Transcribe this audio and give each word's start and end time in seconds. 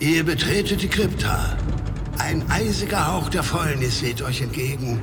Ihr 0.00 0.24
betretet 0.24 0.80
die 0.80 0.88
Krypta. 0.88 1.58
Ein 2.16 2.42
eisiger 2.50 3.06
Hauch 3.06 3.28
der 3.28 3.42
Fäulnis 3.42 4.02
weht 4.02 4.22
euch 4.22 4.40
entgegen. 4.40 5.02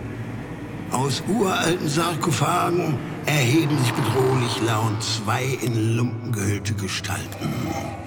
Aus 0.89 1.21
uralten 1.27 1.87
Sarkophagen 1.87 2.95
erheben 3.27 3.77
sich 3.77 3.93
bedrohlich 3.93 4.59
laut 4.65 5.03
zwei 5.03 5.43
in 5.61 5.95
Lumpen 5.95 6.31
gehüllte 6.31 6.73
Gestalten. 6.73 7.53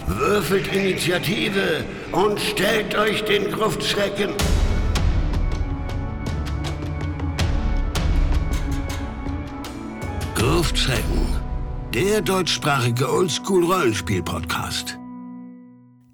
Würfelt 0.09 0.67
Initiative 0.75 1.85
und 2.11 2.41
stellt 2.41 2.97
euch 2.97 3.23
den 3.23 3.53
Gruftschrecken. 3.53 4.31
Gruftschrecken, 10.35 11.37
der 11.95 12.21
deutschsprachige 12.21 13.09
Oldschool-Rollenspiel-Podcast. 13.13 15.00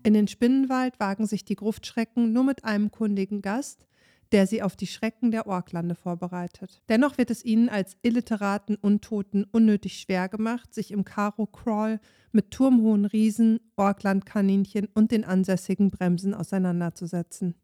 In 0.07 0.15
den 0.15 0.29
Spinnenwald 0.29 1.01
wagen 1.01 1.27
sich 1.27 1.45
die 1.45 1.57
Gruftschrecken 1.57 2.33
nur 2.33 2.45
mit 2.45 2.65
einem 2.65 2.93
kundigen 2.93 3.43
Gast, 3.43 3.89
der 4.31 4.47
sie 4.47 4.63
auf 4.63 4.77
die 4.77 4.87
Schrecken 4.87 5.33
der 5.33 5.49
Orklande 5.49 5.97
vorbereitet. 5.97 6.81
Dennoch 6.89 7.19
wird 7.19 7.33
es 7.33 7.45
ihnen 7.45 7.69
als 7.69 7.97
illiteraten 8.03 8.77
Untoten 8.77 9.43
unnötig 9.51 9.99
schwer 9.99 10.29
gemacht, 10.29 10.73
sich 10.73 10.93
im 10.93 11.05
Karo-Crawl 11.05 11.99
mit 12.31 12.53
turmhohen 12.53 13.05
Riesen, 13.05 13.59
Orklandkaninchen 13.75 14.87
und 14.95 15.11
den 15.11 15.25
ansässigen 15.25 15.91
Bremsen 15.91 16.35
auseinanderzusetzen. 16.35 17.57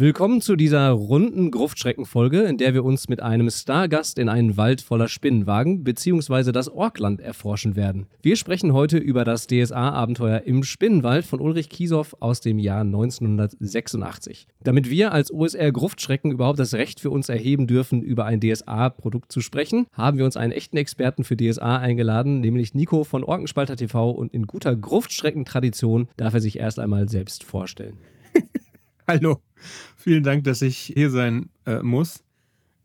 Willkommen 0.00 0.40
zu 0.40 0.56
dieser 0.56 0.88
runden 0.92 1.50
Gruftschreckenfolge, 1.50 2.40
in 2.44 2.56
der 2.56 2.72
wir 2.72 2.86
uns 2.86 3.10
mit 3.10 3.20
einem 3.20 3.50
Stargast 3.50 4.18
in 4.18 4.30
einen 4.30 4.56
Wald 4.56 4.80
voller 4.80 5.08
Spinnen 5.08 5.46
wagen, 5.46 5.84
beziehungsweise 5.84 6.52
das 6.52 6.70
Orkland 6.70 7.20
erforschen 7.20 7.76
werden. 7.76 8.06
Wir 8.22 8.36
sprechen 8.36 8.72
heute 8.72 8.96
über 8.96 9.26
das 9.26 9.46
DSA-Abenteuer 9.46 10.44
im 10.46 10.62
Spinnenwald 10.62 11.26
von 11.26 11.38
Ulrich 11.38 11.68
Kiesow 11.68 12.16
aus 12.18 12.40
dem 12.40 12.58
Jahr 12.58 12.80
1986. 12.80 14.46
Damit 14.64 14.88
wir 14.88 15.12
als 15.12 15.30
OSR 15.30 15.70
Gruftschrecken 15.70 16.32
überhaupt 16.32 16.60
das 16.60 16.72
Recht 16.72 16.98
für 16.98 17.10
uns 17.10 17.28
erheben 17.28 17.66
dürfen, 17.66 18.00
über 18.00 18.24
ein 18.24 18.40
DSA-Produkt 18.40 19.30
zu 19.30 19.42
sprechen, 19.42 19.86
haben 19.92 20.16
wir 20.16 20.24
uns 20.24 20.38
einen 20.38 20.52
echten 20.52 20.78
Experten 20.78 21.24
für 21.24 21.36
DSA 21.36 21.76
eingeladen, 21.76 22.40
nämlich 22.40 22.72
Nico 22.72 23.04
von 23.04 23.22
Orkenspalter 23.22 23.76
TV 23.76 24.12
und 24.12 24.32
in 24.32 24.46
guter 24.46 24.74
Gruftschrecken-Tradition 24.74 26.08
darf 26.16 26.32
er 26.32 26.40
sich 26.40 26.58
erst 26.58 26.78
einmal 26.78 27.10
selbst 27.10 27.44
vorstellen. 27.44 27.98
Hallo. 29.06 29.42
Vielen 29.96 30.22
Dank, 30.22 30.44
dass 30.44 30.62
ich 30.62 30.78
hier 30.78 31.10
sein 31.10 31.50
äh, 31.66 31.82
muss. 31.82 32.22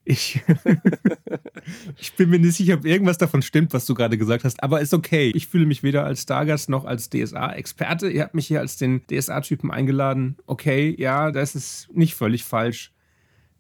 Ich, 0.08 0.40
ich 1.98 2.14
bin 2.14 2.30
mir 2.30 2.38
nicht 2.38 2.56
sicher, 2.56 2.76
ob 2.76 2.86
irgendwas 2.86 3.18
davon 3.18 3.42
stimmt, 3.42 3.74
was 3.74 3.88
du 3.88 3.96
gerade 3.96 4.20
gesagt 4.20 4.44
hast, 4.44 4.62
aber 4.62 4.80
ist 4.80 4.94
okay. 4.94 5.32
Ich 5.34 5.48
fühle 5.48 5.66
mich 5.66 5.82
weder 5.82 6.06
als 6.06 6.22
Stargast 6.22 6.70
noch 6.70 6.86
als 6.86 7.10
DSA-Experte. 7.10 8.10
Ihr 8.10 8.22
habt 8.22 8.36
mich 8.36 8.46
hier 8.46 8.60
als 8.60 8.78
den 8.78 9.02
DSA-Typen 9.08 9.72
eingeladen. 9.72 10.38
Okay, 10.46 10.96
ja, 11.00 11.32
das 11.32 11.56
ist 11.56 11.90
nicht 11.92 12.14
völlig 12.14 12.44
falsch. 12.44 12.94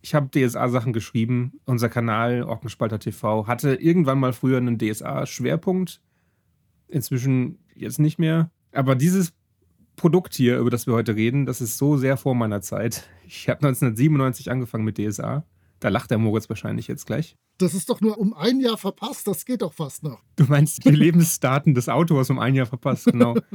Ich 0.03 0.13
habe 0.13 0.30
DSA-Sachen 0.30 0.93
geschrieben. 0.93 1.53
Unser 1.66 1.89
Kanal 1.89 2.43
Orkenspalter 2.43 2.99
TV 2.99 3.47
hatte 3.47 3.73
irgendwann 3.73 4.19
mal 4.19 4.33
früher 4.33 4.58
einen 4.58 4.77
DSA-Schwerpunkt. 4.77 5.99
Inzwischen 6.88 7.58
jetzt 7.73 7.97
nicht 7.97 8.19
mehr. 8.19 8.52
Aber 8.71 8.93
dieses 8.93 9.33
Produkt 9.96 10.34
hier, 10.34 10.58
über 10.60 10.70
das 10.70 10.88
wir 10.88 10.94
heute 10.94 11.16
reden, 11.16 11.46
das 11.46 11.62
ist 11.62 11.78
so 11.78 11.98
sehr 11.98 12.18
vor 12.18 12.36
meiner 12.36 12.62
Zeit. 12.62 13.08
Ich 13.26 13.50
habe 13.50 13.66
1997 13.66 14.52
angefangen 14.52 14.86
mit 14.86 14.98
DSA. 14.98 15.46
Da 15.80 15.90
lacht 15.90 16.12
der 16.12 16.18
Moritz 16.18 16.50
wahrscheinlich 16.50 16.88
jetzt 16.88 17.06
gleich. 17.06 17.36
Das 17.58 17.74
ist 17.74 17.90
doch 17.90 18.02
nur 18.02 18.18
um 18.18 18.34
ein 18.34 18.60
Jahr 18.60 18.78
verpasst, 18.78 19.28
das 19.28 19.46
geht 19.46 19.62
doch 19.62 19.73
fast 19.73 20.04
noch. 20.04 20.22
Du 20.36 20.46
meinst 20.46 20.84
die 20.84 20.90
Lebensdaten 20.90 21.73
des 21.73 21.90
Autors 21.90 22.30
um 22.30 22.40
ein 22.40 22.56
Jahr 22.56 22.66
verpasst, 22.66 23.06
genau. 23.06 23.36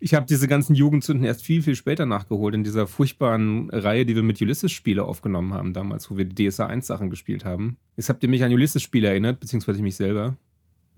Ich 0.00 0.14
habe 0.14 0.26
diese 0.26 0.46
ganzen 0.46 0.76
Jugendzünden 0.76 1.26
erst 1.26 1.42
viel, 1.42 1.60
viel 1.60 1.74
später 1.74 2.06
nachgeholt, 2.06 2.54
in 2.54 2.62
dieser 2.62 2.86
furchtbaren 2.86 3.68
Reihe, 3.70 4.06
die 4.06 4.14
wir 4.14 4.22
mit 4.22 4.40
Ulysses-Spiele 4.40 5.02
aufgenommen 5.02 5.54
haben 5.54 5.72
damals, 5.72 6.08
wo 6.08 6.16
wir 6.16 6.24
die 6.24 6.48
DSA 6.48 6.66
1 6.66 6.86
Sachen 6.86 7.10
gespielt 7.10 7.44
haben. 7.44 7.78
Jetzt 7.96 8.08
habt 8.08 8.22
ihr 8.22 8.28
mich 8.28 8.44
an 8.44 8.52
Ulysses-Spiele 8.52 9.08
erinnert, 9.08 9.40
beziehungsweise 9.40 9.82
mich 9.82 9.96
selber. 9.96 10.36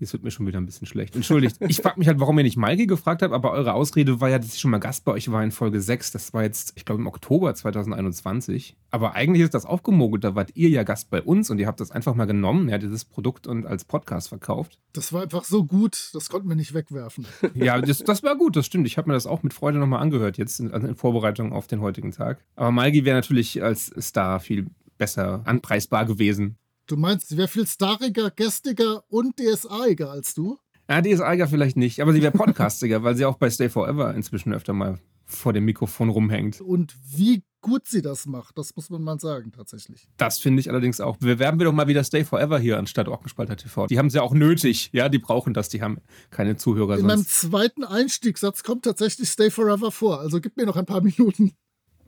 Jetzt 0.01 0.13
wird 0.13 0.23
mir 0.23 0.31
schon 0.31 0.47
wieder 0.47 0.59
ein 0.59 0.65
bisschen 0.65 0.87
schlecht. 0.87 1.15
Entschuldigt. 1.15 1.57
Ich 1.59 1.77
frage 1.77 1.99
mich 1.99 2.07
halt, 2.07 2.19
warum 2.19 2.35
ihr 2.39 2.43
nicht 2.43 2.57
Maike 2.57 2.87
gefragt 2.87 3.21
habt, 3.21 3.35
aber 3.35 3.51
eure 3.51 3.73
Ausrede 3.73 4.19
war 4.19 4.29
ja, 4.29 4.39
dass 4.39 4.55
ich 4.55 4.59
schon 4.59 4.71
mal 4.71 4.79
Gast 4.79 5.05
bei 5.05 5.11
euch 5.11 5.31
war 5.31 5.43
in 5.43 5.51
Folge 5.51 5.79
6. 5.79 6.11
Das 6.11 6.33
war 6.33 6.41
jetzt, 6.41 6.73
ich 6.75 6.85
glaube, 6.85 7.01
im 7.01 7.07
Oktober 7.07 7.53
2021. 7.53 8.75
Aber 8.89 9.13
eigentlich 9.13 9.43
ist 9.43 9.53
das 9.53 9.67
aufgemogelt. 9.67 10.23
Da 10.23 10.33
wart 10.33 10.55
ihr 10.55 10.69
ja 10.69 10.81
Gast 10.81 11.11
bei 11.11 11.21
uns 11.21 11.51
und 11.51 11.59
ihr 11.59 11.67
habt 11.67 11.79
das 11.79 11.91
einfach 11.91 12.15
mal 12.15 12.25
genommen, 12.25 12.67
ja, 12.67 12.79
dieses 12.79 13.05
Produkt 13.05 13.45
und 13.45 13.67
als 13.67 13.85
Podcast 13.85 14.29
verkauft. 14.29 14.79
Das 14.93 15.13
war 15.13 15.21
einfach 15.21 15.43
so 15.43 15.63
gut, 15.63 16.09
das 16.13 16.29
konnten 16.29 16.49
wir 16.49 16.55
nicht 16.55 16.73
wegwerfen. 16.73 17.27
ja, 17.53 17.79
das, 17.79 17.99
das 17.99 18.23
war 18.23 18.35
gut, 18.35 18.55
das 18.55 18.65
stimmt. 18.65 18.87
Ich 18.87 18.97
habe 18.97 19.07
mir 19.07 19.13
das 19.13 19.27
auch 19.27 19.43
mit 19.43 19.53
Freude 19.53 19.77
nochmal 19.77 20.01
angehört, 20.01 20.39
jetzt 20.39 20.59
in, 20.59 20.71
in 20.71 20.95
Vorbereitung 20.95 21.53
auf 21.53 21.67
den 21.67 21.79
heutigen 21.79 22.11
Tag. 22.11 22.43
Aber 22.55 22.71
Maike 22.71 23.05
wäre 23.05 23.17
natürlich 23.17 23.61
als 23.61 23.93
Star 23.99 24.39
viel 24.39 24.65
besser 24.97 25.43
anpreisbar 25.45 26.05
gewesen. 26.05 26.57
Du 26.91 26.97
meinst, 26.97 27.29
sie 27.29 27.37
wäre 27.37 27.47
viel 27.47 27.65
stariger, 27.65 28.31
gästiger 28.31 29.05
und 29.07 29.39
DSAiger 29.39 30.11
als 30.11 30.33
du? 30.33 30.57
Ja, 30.89 31.01
DSAiger 31.01 31.47
vielleicht 31.47 31.77
nicht, 31.77 32.01
aber 32.01 32.11
sie 32.11 32.21
wäre 32.21 32.33
podcastiger, 32.33 33.01
weil 33.01 33.15
sie 33.15 33.23
auch 33.23 33.37
bei 33.37 33.49
Stay 33.49 33.69
Forever 33.69 34.13
inzwischen 34.13 34.51
öfter 34.51 34.73
mal 34.73 34.99
vor 35.25 35.53
dem 35.53 35.63
Mikrofon 35.63 36.09
rumhängt. 36.09 36.59
Und 36.59 36.93
wie 37.15 37.45
gut 37.61 37.87
sie 37.87 38.01
das 38.01 38.25
macht, 38.25 38.57
das 38.57 38.75
muss 38.75 38.89
man 38.89 39.01
mal 39.03 39.17
sagen, 39.21 39.53
tatsächlich. 39.53 40.09
Das 40.17 40.39
finde 40.39 40.59
ich 40.59 40.69
allerdings 40.69 40.99
auch. 40.99 41.15
Bewerben 41.15 41.59
wir 41.59 41.65
doch 41.67 41.71
mal 41.71 41.87
wieder 41.87 42.03
Stay 42.03 42.25
Forever 42.25 42.59
hier 42.59 42.77
anstatt 42.77 43.07
Orkenspalter 43.07 43.55
TV. 43.55 43.87
Die 43.87 43.97
haben 43.97 44.09
sie 44.09 44.17
ja 44.17 44.23
auch 44.23 44.33
nötig. 44.33 44.89
Ja, 44.91 45.07
die 45.07 45.19
brauchen 45.19 45.53
das. 45.53 45.69
Die 45.69 45.81
haben 45.81 45.99
keine 46.29 46.57
Zuhörer. 46.57 46.95
In 46.95 47.07
sonst. 47.07 47.07
meinem 47.07 47.25
zweiten 47.25 47.83
Einstiegssatz 47.85 48.63
kommt 48.63 48.83
tatsächlich 48.83 49.29
Stay 49.29 49.49
Forever 49.49 49.93
vor. 49.93 50.19
Also 50.19 50.41
gib 50.41 50.57
mir 50.57 50.65
noch 50.65 50.75
ein 50.75 50.85
paar 50.85 51.01
Minuten. 51.01 51.53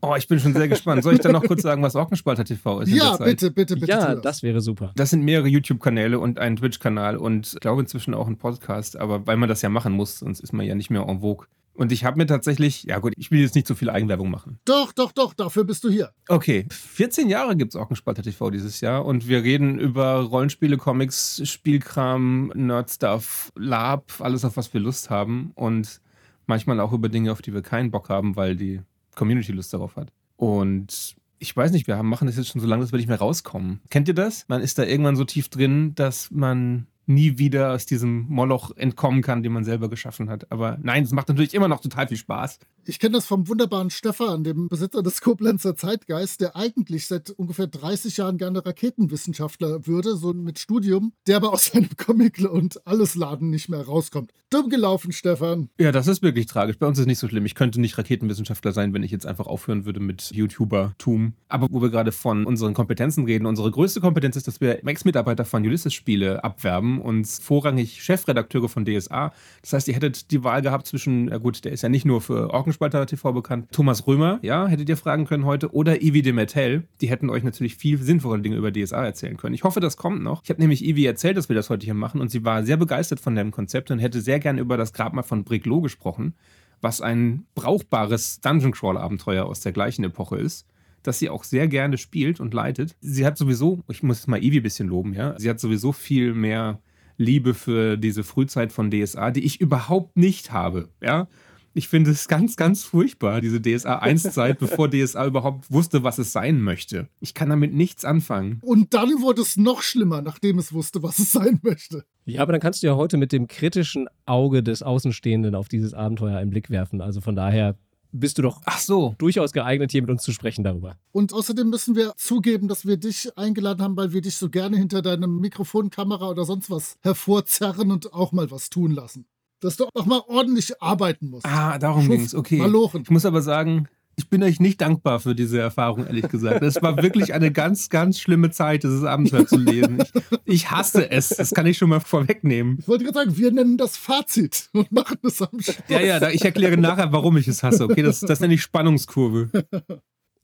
Oh, 0.06 0.14
ich 0.16 0.28
bin 0.28 0.38
schon 0.38 0.52
sehr 0.52 0.68
gespannt. 0.68 1.02
Soll 1.02 1.14
ich 1.14 1.20
dann 1.20 1.32
noch 1.32 1.44
kurz 1.44 1.62
sagen, 1.62 1.82
was 1.82 1.96
Orkenspalter 1.96 2.44
TV 2.44 2.80
ist? 2.80 2.90
Ja, 2.90 3.16
bitte, 3.16 3.50
bitte, 3.50 3.74
bitte. 3.74 3.90
Ja, 3.90 4.14
das 4.14 4.42
wäre 4.42 4.60
super. 4.60 4.92
Das 4.96 5.10
sind 5.10 5.22
mehrere 5.24 5.48
YouTube-Kanäle 5.48 6.18
und 6.18 6.38
ein 6.38 6.56
Twitch-Kanal 6.56 7.16
und 7.16 7.54
ich 7.54 7.60
glaube 7.60 7.80
inzwischen 7.80 8.12
auch 8.12 8.26
ein 8.26 8.36
Podcast, 8.36 8.96
aber 8.96 9.26
weil 9.26 9.38
man 9.38 9.48
das 9.48 9.62
ja 9.62 9.70
machen 9.70 9.94
muss, 9.94 10.18
sonst 10.18 10.40
ist 10.40 10.52
man 10.52 10.66
ja 10.66 10.74
nicht 10.74 10.90
mehr 10.90 11.06
en 11.08 11.20
vogue. 11.20 11.46
Und 11.72 11.90
ich 11.90 12.04
habe 12.04 12.18
mir 12.18 12.26
tatsächlich, 12.26 12.84
ja 12.84 12.98
gut, 12.98 13.14
ich 13.16 13.30
will 13.30 13.40
jetzt 13.40 13.54
nicht 13.54 13.66
so 13.66 13.74
viel 13.74 13.90
Eigenwerbung 13.90 14.30
machen. 14.30 14.60
Doch, 14.64 14.92
doch, 14.92 15.10
doch, 15.10 15.32
dafür 15.32 15.64
bist 15.64 15.82
du 15.84 15.90
hier. 15.90 16.10
Okay, 16.28 16.66
14 16.70 17.28
Jahre 17.28 17.56
gibt 17.56 17.72
es 17.72 17.76
Orkenspalter 17.76 18.22
TV 18.22 18.50
dieses 18.50 18.80
Jahr 18.80 19.04
und 19.04 19.26
wir 19.26 19.42
reden 19.42 19.78
über 19.80 20.20
Rollenspiele, 20.20 20.76
Comics, 20.76 21.40
Spielkram, 21.44 22.52
Nerdstuff, 22.54 23.52
Lab, 23.56 24.12
alles 24.20 24.44
auf 24.44 24.56
was 24.56 24.72
wir 24.72 24.80
Lust 24.80 25.08
haben 25.08 25.50
und 25.54 26.00
manchmal 26.46 26.78
auch 26.78 26.92
über 26.92 27.08
Dinge, 27.08 27.32
auf 27.32 27.42
die 27.42 27.54
wir 27.54 27.62
keinen 27.62 27.90
Bock 27.90 28.08
haben, 28.08 28.36
weil 28.36 28.54
die 28.54 28.82
Community 29.14 29.52
Lust 29.52 29.72
darauf 29.72 29.96
hat. 29.96 30.12
Und 30.36 31.16
ich 31.38 31.56
weiß 31.56 31.72
nicht, 31.72 31.86
wir 31.86 31.96
haben, 31.96 32.08
machen 32.08 32.26
das 32.26 32.36
jetzt 32.36 32.48
schon 32.48 32.60
so 32.60 32.66
lange, 32.66 32.82
dass 32.82 32.92
wir 32.92 32.98
nicht 32.98 33.08
mehr 33.08 33.18
rauskommen. 33.18 33.80
Kennt 33.90 34.08
ihr 34.08 34.14
das? 34.14 34.46
Man 34.48 34.62
ist 34.62 34.78
da 34.78 34.84
irgendwann 34.84 35.16
so 35.16 35.24
tief 35.24 35.48
drin, 35.48 35.94
dass 35.94 36.30
man 36.30 36.86
nie 37.06 37.38
wieder 37.38 37.72
aus 37.72 37.86
diesem 37.86 38.26
Moloch 38.28 38.76
entkommen 38.76 39.22
kann, 39.22 39.42
den 39.42 39.52
man 39.52 39.64
selber 39.64 39.88
geschaffen 39.88 40.30
hat. 40.30 40.50
Aber 40.50 40.78
nein, 40.82 41.04
es 41.04 41.12
macht 41.12 41.28
natürlich 41.28 41.54
immer 41.54 41.68
noch 41.68 41.80
total 41.80 42.08
viel 42.08 42.16
Spaß. 42.16 42.58
Ich 42.86 42.98
kenne 42.98 43.12
das 43.12 43.26
vom 43.26 43.48
wunderbaren 43.48 43.88
Stefan, 43.88 44.44
dem 44.44 44.68
Besitzer 44.68 45.02
des 45.02 45.22
Koblenzer 45.22 45.74
Zeitgeist, 45.74 46.42
der 46.42 46.54
eigentlich 46.54 47.06
seit 47.06 47.30
ungefähr 47.30 47.66
30 47.66 48.18
Jahren 48.18 48.36
gerne 48.36 48.64
Raketenwissenschaftler 48.64 49.86
würde, 49.86 50.16
so 50.16 50.34
mit 50.34 50.58
Studium, 50.58 51.12
der 51.26 51.36
aber 51.36 51.52
aus 51.52 51.66
seinem 51.66 51.88
Comic 51.96 52.40
und 52.40 52.86
alles 52.86 53.14
Laden 53.14 53.48
nicht 53.50 53.70
mehr 53.70 53.86
rauskommt. 53.86 54.32
Dumm 54.50 54.68
gelaufen, 54.68 55.12
Stefan. 55.12 55.70
Ja, 55.80 55.92
das 55.92 56.06
ist 56.06 56.22
wirklich 56.22 56.46
tragisch. 56.46 56.78
Bei 56.78 56.86
uns 56.86 56.98
ist 56.98 57.02
es 57.02 57.06
nicht 57.06 57.18
so 57.18 57.28
schlimm. 57.28 57.46
Ich 57.46 57.54
könnte 57.54 57.80
nicht 57.80 57.96
Raketenwissenschaftler 57.96 58.72
sein, 58.72 58.92
wenn 58.92 59.02
ich 59.02 59.10
jetzt 59.10 59.26
einfach 59.26 59.46
aufhören 59.46 59.86
würde 59.86 60.00
mit 60.00 60.30
YouTuber-Tum. 60.32 61.32
Aber 61.48 61.68
wo 61.70 61.80
wir 61.80 61.90
gerade 61.90 62.12
von 62.12 62.44
unseren 62.44 62.74
Kompetenzen 62.74 63.24
reden, 63.24 63.46
unsere 63.46 63.70
größte 63.70 64.00
Kompetenz 64.00 64.36
ist, 64.36 64.46
dass 64.46 64.60
wir 64.60 64.86
Ex-Mitarbeiter 64.86 65.44
von 65.44 65.64
Ulysses-Spiele 65.64 66.44
abwerben 66.44 66.93
und 67.00 67.26
vorrangig 67.26 68.02
Chefredakteure 68.02 68.68
von 68.68 68.84
DSA. 68.84 69.32
Das 69.62 69.72
heißt, 69.72 69.88
ihr 69.88 69.94
hättet 69.94 70.30
die 70.30 70.44
Wahl 70.44 70.62
gehabt 70.62 70.86
zwischen, 70.86 71.28
ja 71.28 71.38
gut, 71.38 71.64
der 71.64 71.72
ist 71.72 71.82
ja 71.82 71.88
nicht 71.88 72.04
nur 72.04 72.20
für 72.20 72.50
Orkenspalter 72.50 73.06
TV 73.06 73.32
bekannt, 73.32 73.68
Thomas 73.72 74.06
Römer, 74.06 74.38
ja, 74.42 74.66
hättet 74.66 74.88
ihr 74.88 74.96
fragen 74.96 75.26
können 75.26 75.44
heute, 75.44 75.72
oder 75.74 76.02
Ivi 76.02 76.22
de 76.22 76.32
Mettel. 76.32 76.88
Die 77.00 77.08
hätten 77.08 77.30
euch 77.30 77.42
natürlich 77.42 77.76
viel 77.76 77.98
sinnvollere 77.98 78.42
Dinge 78.42 78.56
über 78.56 78.72
DSA 78.72 79.04
erzählen 79.04 79.36
können. 79.36 79.54
Ich 79.54 79.64
hoffe, 79.64 79.80
das 79.80 79.96
kommt 79.96 80.22
noch. 80.22 80.42
Ich 80.44 80.50
habe 80.50 80.60
nämlich 80.60 80.84
Ivi 80.84 81.04
erzählt, 81.04 81.36
dass 81.36 81.48
wir 81.48 81.56
das 81.56 81.70
heute 81.70 81.84
hier 81.84 81.94
machen 81.94 82.20
und 82.20 82.30
sie 82.30 82.44
war 82.44 82.64
sehr 82.64 82.76
begeistert 82.76 83.20
von 83.20 83.34
dem 83.34 83.50
Konzept 83.50 83.90
und 83.90 83.98
hätte 83.98 84.20
sehr 84.20 84.38
gern 84.38 84.58
über 84.58 84.76
das 84.76 84.92
Grabmal 84.92 85.24
von 85.24 85.44
Briglo 85.44 85.80
gesprochen, 85.80 86.34
was 86.80 87.00
ein 87.00 87.46
brauchbares 87.54 88.40
Dungeon 88.40 88.72
Crawl 88.72 88.98
Abenteuer 88.98 89.46
aus 89.46 89.60
der 89.60 89.72
gleichen 89.72 90.04
Epoche 90.04 90.36
ist 90.36 90.66
das 91.04 91.18
sie 91.18 91.30
auch 91.30 91.44
sehr 91.44 91.68
gerne 91.68 91.98
spielt 91.98 92.40
und 92.40 92.52
leitet. 92.52 92.96
Sie 93.00 93.24
hat 93.24 93.38
sowieso, 93.38 93.84
ich 93.88 94.02
muss 94.02 94.26
mal 94.26 94.42
Ivi 94.42 94.58
ein 94.58 94.62
bisschen 94.62 94.88
loben, 94.88 95.12
ja, 95.12 95.38
sie 95.38 95.48
hat 95.48 95.60
sowieso 95.60 95.92
viel 95.92 96.34
mehr 96.34 96.80
Liebe 97.16 97.54
für 97.54 97.96
diese 97.96 98.24
Frühzeit 98.24 98.72
von 98.72 98.90
DSA, 98.90 99.30
die 99.30 99.44
ich 99.44 99.60
überhaupt 99.60 100.16
nicht 100.16 100.52
habe. 100.52 100.88
Ja, 101.02 101.28
ich 101.76 101.88
finde 101.88 102.12
es 102.12 102.28
ganz, 102.28 102.56
ganz 102.56 102.84
furchtbar, 102.84 103.40
diese 103.40 103.60
DSA 103.60 104.00
1-Zeit, 104.00 104.58
bevor 104.60 104.88
DSA 104.88 105.26
überhaupt 105.26 105.70
wusste, 105.70 106.04
was 106.04 106.18
es 106.18 106.32
sein 106.32 106.60
möchte. 106.60 107.08
Ich 107.20 107.34
kann 107.34 107.50
damit 107.50 107.74
nichts 107.74 108.04
anfangen. 108.04 108.60
Und 108.62 108.94
dann 108.94 109.20
wurde 109.20 109.42
es 109.42 109.56
noch 109.56 109.82
schlimmer, 109.82 110.22
nachdem 110.22 110.58
es 110.58 110.72
wusste, 110.72 111.02
was 111.02 111.18
es 111.18 111.32
sein 111.32 111.58
möchte. 111.62 112.04
Ja, 112.26 112.42
aber 112.42 112.52
dann 112.52 112.60
kannst 112.60 112.82
du 112.82 112.86
ja 112.86 112.94
heute 112.94 113.16
mit 113.16 113.32
dem 113.32 113.48
kritischen 113.48 114.06
Auge 114.24 114.62
des 114.62 114.82
Außenstehenden 114.82 115.56
auf 115.56 115.68
dieses 115.68 115.94
Abenteuer 115.94 116.38
einen 116.38 116.50
Blick 116.50 116.70
werfen. 116.70 117.00
Also 117.00 117.20
von 117.20 117.34
daher 117.34 117.76
bist 118.14 118.38
du 118.38 118.42
doch 118.42 118.60
Ach 118.64 118.78
so. 118.78 119.14
durchaus 119.18 119.52
geeignet, 119.52 119.90
hier 119.90 120.02
mit 120.02 120.10
uns 120.10 120.22
zu 120.22 120.32
sprechen 120.32 120.64
darüber. 120.64 120.96
Und 121.12 121.32
außerdem 121.32 121.68
müssen 121.68 121.96
wir 121.96 122.14
zugeben, 122.16 122.68
dass 122.68 122.86
wir 122.86 122.96
dich 122.96 123.36
eingeladen 123.36 123.82
haben, 123.82 123.96
weil 123.96 124.12
wir 124.12 124.20
dich 124.20 124.36
so 124.36 124.48
gerne 124.48 124.76
hinter 124.76 125.02
deinem 125.02 125.40
Mikrofon, 125.40 125.90
Kamera 125.90 126.28
oder 126.30 126.44
sonst 126.44 126.70
was 126.70 126.96
hervorzerren 127.02 127.90
und 127.90 128.12
auch 128.12 128.32
mal 128.32 128.50
was 128.50 128.70
tun 128.70 128.92
lassen. 128.92 129.26
Dass 129.60 129.76
du 129.76 129.86
auch 129.94 130.06
mal 130.06 130.22
ordentlich 130.28 130.80
arbeiten 130.80 131.30
musst. 131.30 131.46
Ah, 131.46 131.78
darum 131.78 132.04
Schuft, 132.04 132.18
ging's. 132.18 132.34
Okay. 132.34 132.58
Malochen. 132.58 133.02
Ich 133.02 133.10
muss 133.10 133.24
aber 133.24 133.42
sagen, 133.42 133.88
ich 134.16 134.28
bin 134.28 134.42
euch 134.42 134.60
nicht 134.60 134.80
dankbar 134.80 135.20
für 135.20 135.34
diese 135.34 135.60
Erfahrung, 135.60 136.06
ehrlich 136.06 136.28
gesagt. 136.28 136.62
Das 136.62 136.80
war 136.82 137.02
wirklich 137.02 137.34
eine 137.34 137.50
ganz, 137.52 137.88
ganz 137.88 138.18
schlimme 138.18 138.50
Zeit, 138.50 138.82
dieses 138.82 139.04
Abenteuer 139.04 139.46
zu 139.46 139.56
lesen. 139.56 140.02
Ich, 140.44 140.54
ich 140.64 140.70
hasse 140.70 141.10
es. 141.10 141.30
Das 141.30 141.52
kann 141.52 141.66
ich 141.66 141.78
schon 141.78 141.88
mal 141.88 142.00
vorwegnehmen. 142.00 142.78
Ich 142.80 142.88
wollte 142.88 143.04
gerade 143.04 143.18
sagen, 143.18 143.36
wir 143.36 143.52
nennen 143.52 143.76
das 143.76 143.96
Fazit 143.96 144.68
und 144.72 144.90
machen 144.92 145.18
es 145.22 145.40
am 145.42 145.60
Schluss. 145.60 145.76
Ja, 145.88 146.00
ja, 146.00 146.28
ich 146.30 146.44
erkläre 146.44 146.76
nachher, 146.76 147.12
warum 147.12 147.36
ich 147.36 147.48
es 147.48 147.62
hasse. 147.62 147.84
Okay, 147.84 148.02
das, 148.02 148.20
das 148.20 148.40
nenne 148.40 148.54
ich 148.54 148.62
Spannungskurve. 148.62 149.50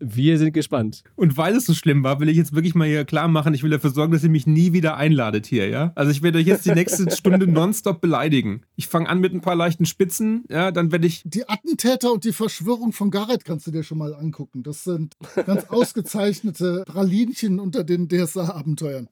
Wir 0.01 0.39
sind 0.39 0.53
gespannt. 0.53 1.05
Und 1.15 1.37
weil 1.37 1.55
es 1.55 1.67
so 1.67 1.75
schlimm 1.75 2.03
war, 2.03 2.21
will 2.21 2.29
ich 2.29 2.37
jetzt 2.37 2.55
wirklich 2.55 2.75
mal 2.75 2.89
hier 2.89 3.05
klar 3.05 3.29
machen, 3.29 3.53
ich 3.53 3.63
will 3.63 3.71
dafür 3.71 3.91
sorgen, 3.91 4.13
dass 4.13 4.25
ihr 4.25 4.31
mich 4.31 4.47
nie 4.47 4.73
wieder 4.73 4.97
einladet 4.97 5.47
hier, 5.47 5.69
ja? 5.69 5.93
Also 5.95 6.11
ich 6.11 6.23
werde 6.23 6.39
euch 6.39 6.47
jetzt 6.47 6.65
die 6.65 6.73
nächste 6.73 7.11
Stunde 7.17 7.47
nonstop 7.47 8.01
beleidigen. 8.01 8.63
Ich 8.77 8.89
fange 8.89 9.09
an 9.09 9.21
mit 9.21 9.35
ein 9.35 9.43
paar 9.43 9.57
leichten 9.57 9.85
Spitzen, 9.85 10.45
ja, 10.49 10.71
dann 10.71 10.91
werde 10.91 11.07
ich. 11.07 11.23
Die 11.25 11.49
Attentäter 11.49 12.13
und 12.13 12.25
die 12.25 12.33
Verschwörung 12.33 12.93
von 12.93 13.11
Garrett 13.11 13.45
kannst 13.45 13.67
du 13.67 13.71
dir 13.71 13.83
schon 13.83 13.99
mal 13.99 14.15
angucken. 14.15 14.63
Das 14.63 14.85
sind 14.85 15.15
ganz 15.47 15.65
ausgezeichnete 15.69 16.85
Pralinchen 16.87 17.61
unter 17.61 17.85
den 17.85 18.09
DSA-Abenteuern. 18.09 19.09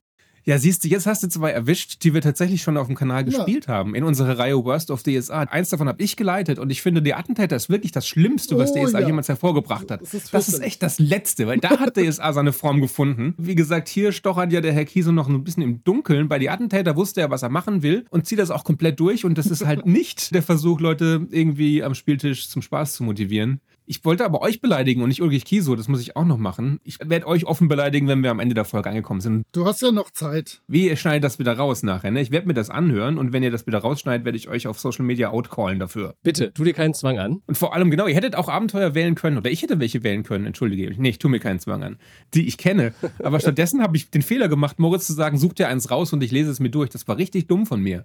Ja, 0.49 0.59
siehst 0.59 0.83
du, 0.83 0.89
jetzt 0.89 1.07
hast 1.07 1.23
du 1.23 1.29
zwei 1.29 1.51
erwischt, 1.51 2.03
die 2.05 2.15
wir 2.15 2.23
tatsächlich 2.23 2.63
schon 2.63 2.79
auf 2.79 2.87
dem 2.87 2.97
Kanal 2.97 3.29
Ja. 3.29 3.37
gespielt 3.37 3.69
haben. 3.69 3.95
In 3.95 4.03
unserer 4.03 4.39
Reihe 4.39 4.65
Worst 4.65 4.91
of 4.91 5.03
DSA. 5.03 5.41
Eins 5.43 5.69
davon 5.69 5.89
habe 5.89 6.03
ich 6.03 6.17
geleitet 6.17 6.59
und 6.59 6.71
ich 6.71 6.81
finde, 6.81 7.03
die 7.03 7.13
Attentäter 7.13 7.55
ist 7.55 7.69
wirklich 7.69 7.93
das 7.93 8.09
Schlimmste, 8.09 8.57
was 8.57 8.71
Oh, 8.73 8.83
DSA 8.83 9.01
ja. 9.01 9.07
jemals 9.09 9.29
hervorgebracht 9.29 9.91
hat. 9.91 10.01
Das 10.01 10.11
Das 10.11 10.15
ist 10.15 10.25
ist, 10.25 10.31
fürchterlich. 10.31 10.67
echt 10.67 10.83
das 10.83 10.99
Letzte, 10.99 11.47
weil 11.49 11.59
da 11.59 11.79
hat 11.79 11.97
DSA 11.99 12.33
seine 12.33 12.55
Form 12.55 12.81
gefunden. 12.81 13.35
Wie 13.37 13.55
gesagt, 13.55 13.89
hier 13.89 14.11
stochert 14.11 14.51
ja 14.51 14.63
der 14.63 14.73
Herr 14.73 14.87
Kiese 14.87 15.13
noch 15.13 15.29
ein 15.29 15.45
bisschen 15.45 15.63
im 15.63 15.85
Dunkeln. 15.85 16.29
Bei 16.29 16.39
die 16.39 16.49
Attentäter 16.49 16.97
wusste 16.97 17.21
er, 17.21 17.29
was 17.31 17.43
er 17.43 17.51
machen 17.51 17.83
will 17.83 18.07
und 18.09 18.27
zieht 18.27 18.39
das 18.39 18.51
auch 18.51 18.65
komplett 18.65 18.99
durch. 19.01 19.27
Und 19.27 19.37
das 19.37 19.49
ist 19.49 19.67
halt 19.67 19.85
nicht 19.85 20.35
der 20.35 20.43
Versuch, 20.43 20.81
Leute 20.81 21.27
irgendwie 21.31 21.83
am 21.83 21.95
Spieltisch 21.95 22.49
zum 22.49 22.63
Spaß 22.63 22.95
zu 22.95 23.05
motivieren. 23.05 23.61
Ich 23.91 24.05
wollte 24.05 24.27
aber 24.27 24.43
euch 24.43 24.61
beleidigen 24.61 25.01
und 25.01 25.09
nicht 25.09 25.23
Ulrich 25.23 25.47
Kiso, 25.47 25.75
das 25.75 25.89
muss 25.89 26.03
ich 26.03 26.15
auch 26.15 26.27
noch 26.27 26.37
machen. 26.37 26.79
Ich 26.85 26.99
werde 27.03 27.27
euch 27.27 27.47
offen 27.47 27.69
beleidigen, 27.69 28.07
wenn 28.07 28.23
wir 28.23 28.31
am 28.31 28.39
Ende 28.39 28.55
der 28.55 28.67
Folge 28.67 28.91
angekommen 28.91 29.23
sind. 29.23 29.47
Du 29.53 29.65
hast 29.65 29.81
ja 29.81 29.91
noch 29.91 30.11
Zeit. 30.11 30.61
Wie, 30.69 30.89
ihr 30.89 30.97
schneidet 30.97 31.25
das 31.25 31.39
wieder 31.39 31.57
raus 31.57 31.83
nachher, 31.83 32.11
ne? 32.11 32.21
Ich 32.21 32.31
werde 32.31 32.47
mir 32.47 32.53
das 32.53 32.69
anhören 32.69 33.17
und 33.17 33.33
wenn 33.33 33.43
ihr 33.43 33.51
das 33.51 33.67
wieder 33.67 33.79
rausschneidet, 33.79 34.27
werde 34.27 34.37
ich 34.37 34.51
euch 34.51 34.67
auf 34.67 34.79
Social 34.79 35.07
Media 35.07 35.31
outcallen 35.31 35.79
dafür. 35.79 36.17
Bitte, 36.23 36.53
tu 36.53 36.65
dir 36.65 36.75
keinen 36.75 36.93
Zwang 36.93 37.19
an. 37.19 37.41
Und 37.47 37.57
vor 37.57 37.75
allem, 37.75 37.91
genau, 37.91 38.07
ihr 38.07 38.15
hättet 38.15 38.37
auch 38.37 38.51
Abenteuer 38.51 38.95
wählen 38.95 39.15
können 39.15 39.39
oder 39.39 39.51
ich 39.51 39.63
hätte 39.63 39.81
welche 39.81 40.03
wählen 40.03 40.23
können, 40.23 40.45
entschuldige. 40.45 40.95
Nee, 40.99 41.09
ich 41.09 41.19
tue 41.19 41.31
mir 41.31 41.41
keinen 41.41 41.59
Zwang 41.59 41.83
an. 41.83 41.97
Die 42.35 42.47
ich 42.47 42.59
kenne. 42.59 42.93
Aber 43.25 43.41
stattdessen 43.41 43.81
habe 43.81 43.97
ich 43.97 44.11
den 44.11 44.21
Fehler 44.21 44.49
gemacht, 44.49 44.79
Moritz 44.79 45.07
zu 45.07 45.15
sagen, 45.15 45.39
such 45.39 45.55
dir 45.55 45.69
eins 45.69 45.91
raus 45.91 46.13
und 46.13 46.23
ich 46.23 46.31
lese 46.31 46.51
es 46.51 46.61
mir 46.61 46.71
durch. 46.71 46.91
Das 46.91 47.09
war 47.09 47.17
richtig 47.17 47.47
dumm 47.47 47.65
von 47.65 47.81
mir. 47.81 48.05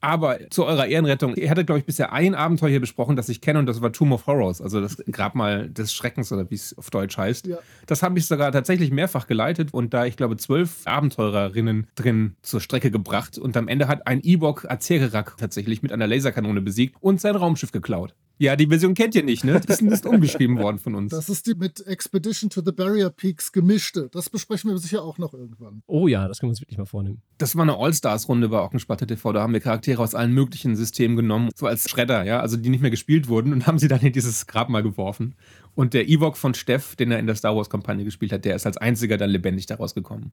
Aber 0.00 0.38
zu 0.50 0.64
eurer 0.64 0.86
Ehrenrettung, 0.86 1.34
ihr 1.36 1.50
hattet, 1.50 1.66
glaube 1.66 1.80
ich, 1.80 1.86
bisher 1.86 2.12
ein 2.12 2.34
Abenteuer 2.34 2.70
hier 2.70 2.80
besprochen, 2.80 3.16
das 3.16 3.28
ich 3.28 3.40
kenne, 3.40 3.58
und 3.58 3.66
das 3.66 3.80
war 3.80 3.92
Tomb 3.92 4.12
of 4.12 4.26
Horrors, 4.26 4.60
also 4.60 4.80
das 4.80 4.96
Grabmal 5.10 5.68
des 5.68 5.92
Schreckens 5.92 6.32
oder 6.32 6.50
wie 6.50 6.54
es 6.54 6.76
auf 6.76 6.90
Deutsch 6.90 7.16
heißt. 7.16 7.46
Ja. 7.46 7.58
Das 7.86 8.02
habe 8.02 8.18
ich 8.18 8.26
sogar 8.26 8.52
tatsächlich 8.52 8.90
mehrfach 8.90 9.26
geleitet 9.26 9.72
und 9.72 9.94
da, 9.94 10.06
ich 10.06 10.16
glaube, 10.16 10.36
zwölf 10.36 10.86
Abenteurerinnen 10.86 11.86
drin 11.94 12.36
zur 12.42 12.60
Strecke 12.60 12.90
gebracht. 12.90 13.38
Und 13.38 13.56
am 13.56 13.68
Ende 13.68 13.88
hat 13.88 14.06
ein 14.06 14.20
Ewok 14.22 14.70
Azererak 14.70 15.36
tatsächlich 15.38 15.82
mit 15.82 15.92
einer 15.92 16.06
Laserkanone 16.06 16.60
besiegt 16.60 16.96
und 17.00 17.20
sein 17.20 17.36
Raumschiff 17.36 17.72
geklaut. 17.72 18.14
Ja, 18.38 18.54
die 18.54 18.66
Version 18.66 18.94
kennt 18.94 19.14
ihr 19.14 19.22
nicht, 19.22 19.44
ne? 19.44 19.60
Die 19.60 19.72
ist 19.72 19.80
ist 19.80 20.06
umgeschrieben 20.06 20.58
worden 20.62 20.78
von 20.78 20.94
uns. 20.94 21.10
Das 21.10 21.28
ist 21.28 21.46
die 21.46 21.54
mit 21.54 21.86
Expedition 21.86 22.50
to 22.50 22.62
the 22.64 22.72
Barrier 22.72 23.10
Peaks 23.10 23.50
gemischte. 23.50 24.10
Das 24.12 24.28
besprechen 24.28 24.70
wir 24.70 24.78
sicher 24.78 25.02
auch 25.02 25.16
noch 25.16 25.32
irgendwann. 25.32 25.82
Oh 25.86 26.06
ja, 26.06 26.28
das 26.28 26.40
können 26.40 26.48
wir 26.48 26.52
uns 26.52 26.60
wirklich 26.60 26.76
mal 26.76 26.84
vornehmen. 26.84 27.22
Das 27.38 27.56
war 27.56 27.62
eine 27.62 27.76
All-Stars-Runde 27.76 28.48
bei 28.50 28.60
Ockenspatte 28.60 29.06
TV. 29.06 29.32
Da 29.32 29.42
haben 29.42 29.54
wir 29.54 29.60
Charaktere 29.60 30.02
aus 30.02 30.14
allen 30.14 30.32
möglichen 30.32 30.76
Systemen 30.76 31.16
genommen, 31.16 31.50
so 31.54 31.66
als 31.66 31.88
Schredder, 31.88 32.24
ja, 32.24 32.40
also 32.40 32.56
die 32.56 32.68
nicht 32.68 32.82
mehr 32.82 32.90
gespielt 32.90 33.28
wurden 33.28 33.52
und 33.52 33.66
haben 33.66 33.78
sie 33.78 33.88
dann 33.88 34.00
in 34.00 34.12
dieses 34.12 34.46
Grabmal 34.46 34.82
geworfen. 34.82 35.34
Und 35.76 35.92
der 35.92 36.08
Ewok 36.08 36.38
von 36.38 36.54
Steff, 36.54 36.96
den 36.96 37.12
er 37.12 37.18
in 37.18 37.26
der 37.26 37.36
Star 37.36 37.54
Wars-Kampagne 37.54 38.02
gespielt 38.04 38.32
hat, 38.32 38.44
der 38.46 38.56
ist 38.56 38.66
als 38.66 38.78
einziger 38.78 39.18
dann 39.18 39.30
lebendig 39.30 39.66
daraus 39.66 39.94
gekommen. 39.94 40.32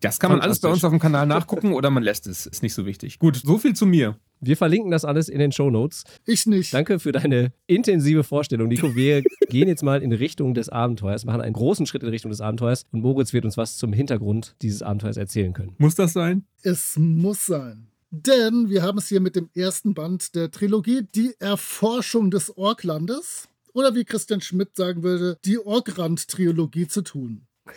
Das 0.00 0.18
kann 0.18 0.30
man 0.30 0.40
alles 0.40 0.60
bei 0.60 0.68
uns 0.68 0.84
auf 0.84 0.90
dem 0.90 0.98
Kanal 0.98 1.26
nachgucken 1.26 1.72
oder 1.72 1.90
man 1.90 2.02
lässt 2.02 2.26
es. 2.26 2.44
Ist 2.44 2.62
nicht 2.62 2.74
so 2.74 2.84
wichtig. 2.84 3.18
Gut, 3.18 3.36
so 3.36 3.56
viel 3.56 3.74
zu 3.74 3.86
mir. 3.86 4.18
Wir 4.40 4.56
verlinken 4.56 4.90
das 4.90 5.04
alles 5.04 5.28
in 5.28 5.38
den 5.38 5.52
Show 5.52 5.70
Notes. 5.70 6.04
Ich 6.26 6.44
nicht. 6.46 6.74
Danke 6.74 6.98
für 6.98 7.12
deine 7.12 7.52
intensive 7.66 8.24
Vorstellung, 8.24 8.68
Nico. 8.68 8.94
Wir 8.94 9.22
gehen 9.48 9.68
jetzt 9.68 9.82
mal 9.82 10.02
in 10.02 10.12
Richtung 10.12 10.54
des 10.54 10.68
Abenteuers, 10.68 11.24
machen 11.24 11.40
einen 11.40 11.54
großen 11.54 11.86
Schritt 11.86 12.02
in 12.02 12.08
Richtung 12.08 12.30
des 12.30 12.40
Abenteuers 12.40 12.84
und 12.90 13.00
Moritz 13.00 13.32
wird 13.32 13.44
uns 13.44 13.56
was 13.56 13.78
zum 13.78 13.92
Hintergrund 13.92 14.56
dieses 14.60 14.82
Abenteuers 14.82 15.16
erzählen 15.16 15.52
können. 15.52 15.74
Muss 15.78 15.94
das 15.94 16.12
sein? 16.12 16.44
Es 16.62 16.96
muss 16.98 17.46
sein. 17.46 17.86
Denn 18.10 18.68
wir 18.68 18.82
haben 18.82 18.98
es 18.98 19.08
hier 19.08 19.20
mit 19.20 19.34
dem 19.34 19.48
ersten 19.54 19.94
Band 19.94 20.34
der 20.34 20.50
Trilogie, 20.50 21.06
die 21.14 21.34
Erforschung 21.40 22.30
des 22.30 22.56
Orklandes, 22.56 23.48
oder 23.74 23.94
wie 23.94 24.04
Christian 24.04 24.40
Schmidt 24.40 24.74
sagen 24.74 25.02
würde, 25.02 25.38
die 25.44 25.58
Orkrand-Trilogie 25.58 26.88
zu 26.88 27.02
tun. 27.02 27.46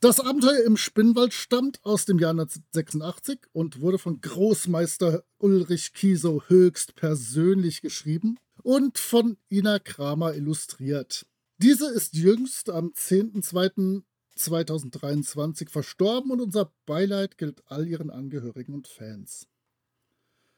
Das 0.00 0.18
Abenteuer 0.20 0.64
im 0.64 0.76
Spinnwald 0.76 1.32
stammt 1.32 1.82
aus 1.84 2.04
dem 2.04 2.18
Jahr 2.18 2.32
1986 2.32 3.38
und 3.52 3.80
wurde 3.80 3.98
von 3.98 4.20
Großmeister 4.20 5.24
Ulrich 5.38 5.94
Kiesow 5.94 6.42
höchst 6.48 6.94
persönlich 6.94 7.80
geschrieben 7.80 8.38
und 8.62 8.98
von 8.98 9.38
Ina 9.50 9.78
Kramer 9.78 10.34
illustriert. 10.34 11.24
Diese 11.58 11.90
ist 11.90 12.14
jüngst 12.14 12.68
am 12.70 12.88
10.02.2023 12.88 15.70
verstorben 15.70 16.32
und 16.32 16.40
unser 16.40 16.72
Beileid 16.86 17.38
gilt 17.38 17.62
all 17.66 17.86
ihren 17.86 18.10
Angehörigen 18.10 18.74
und 18.74 18.88
Fans. 18.88 19.46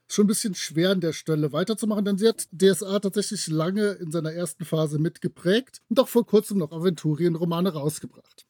Schon 0.09 0.25
ein 0.25 0.29
bisschen 0.29 0.55
schwer 0.55 0.91
an 0.91 1.01
der 1.01 1.13
Stelle 1.13 1.53
weiterzumachen, 1.53 2.05
denn 2.05 2.19
sie 2.19 2.29
hat 2.29 2.47
DSA 2.53 3.01
tatsächlich 3.01 3.49
lange 3.49 3.93
in 3.93 4.11
seiner 4.11 4.33
ersten 4.33 4.65
Phase 4.65 4.99
mitgeprägt 4.99 5.81
und 5.89 5.99
auch 5.99 6.09
vor 6.09 6.25
kurzem 6.27 6.59
noch 6.59 6.73
Aventurienromane 6.73 7.73
rausgebracht. 7.73 8.47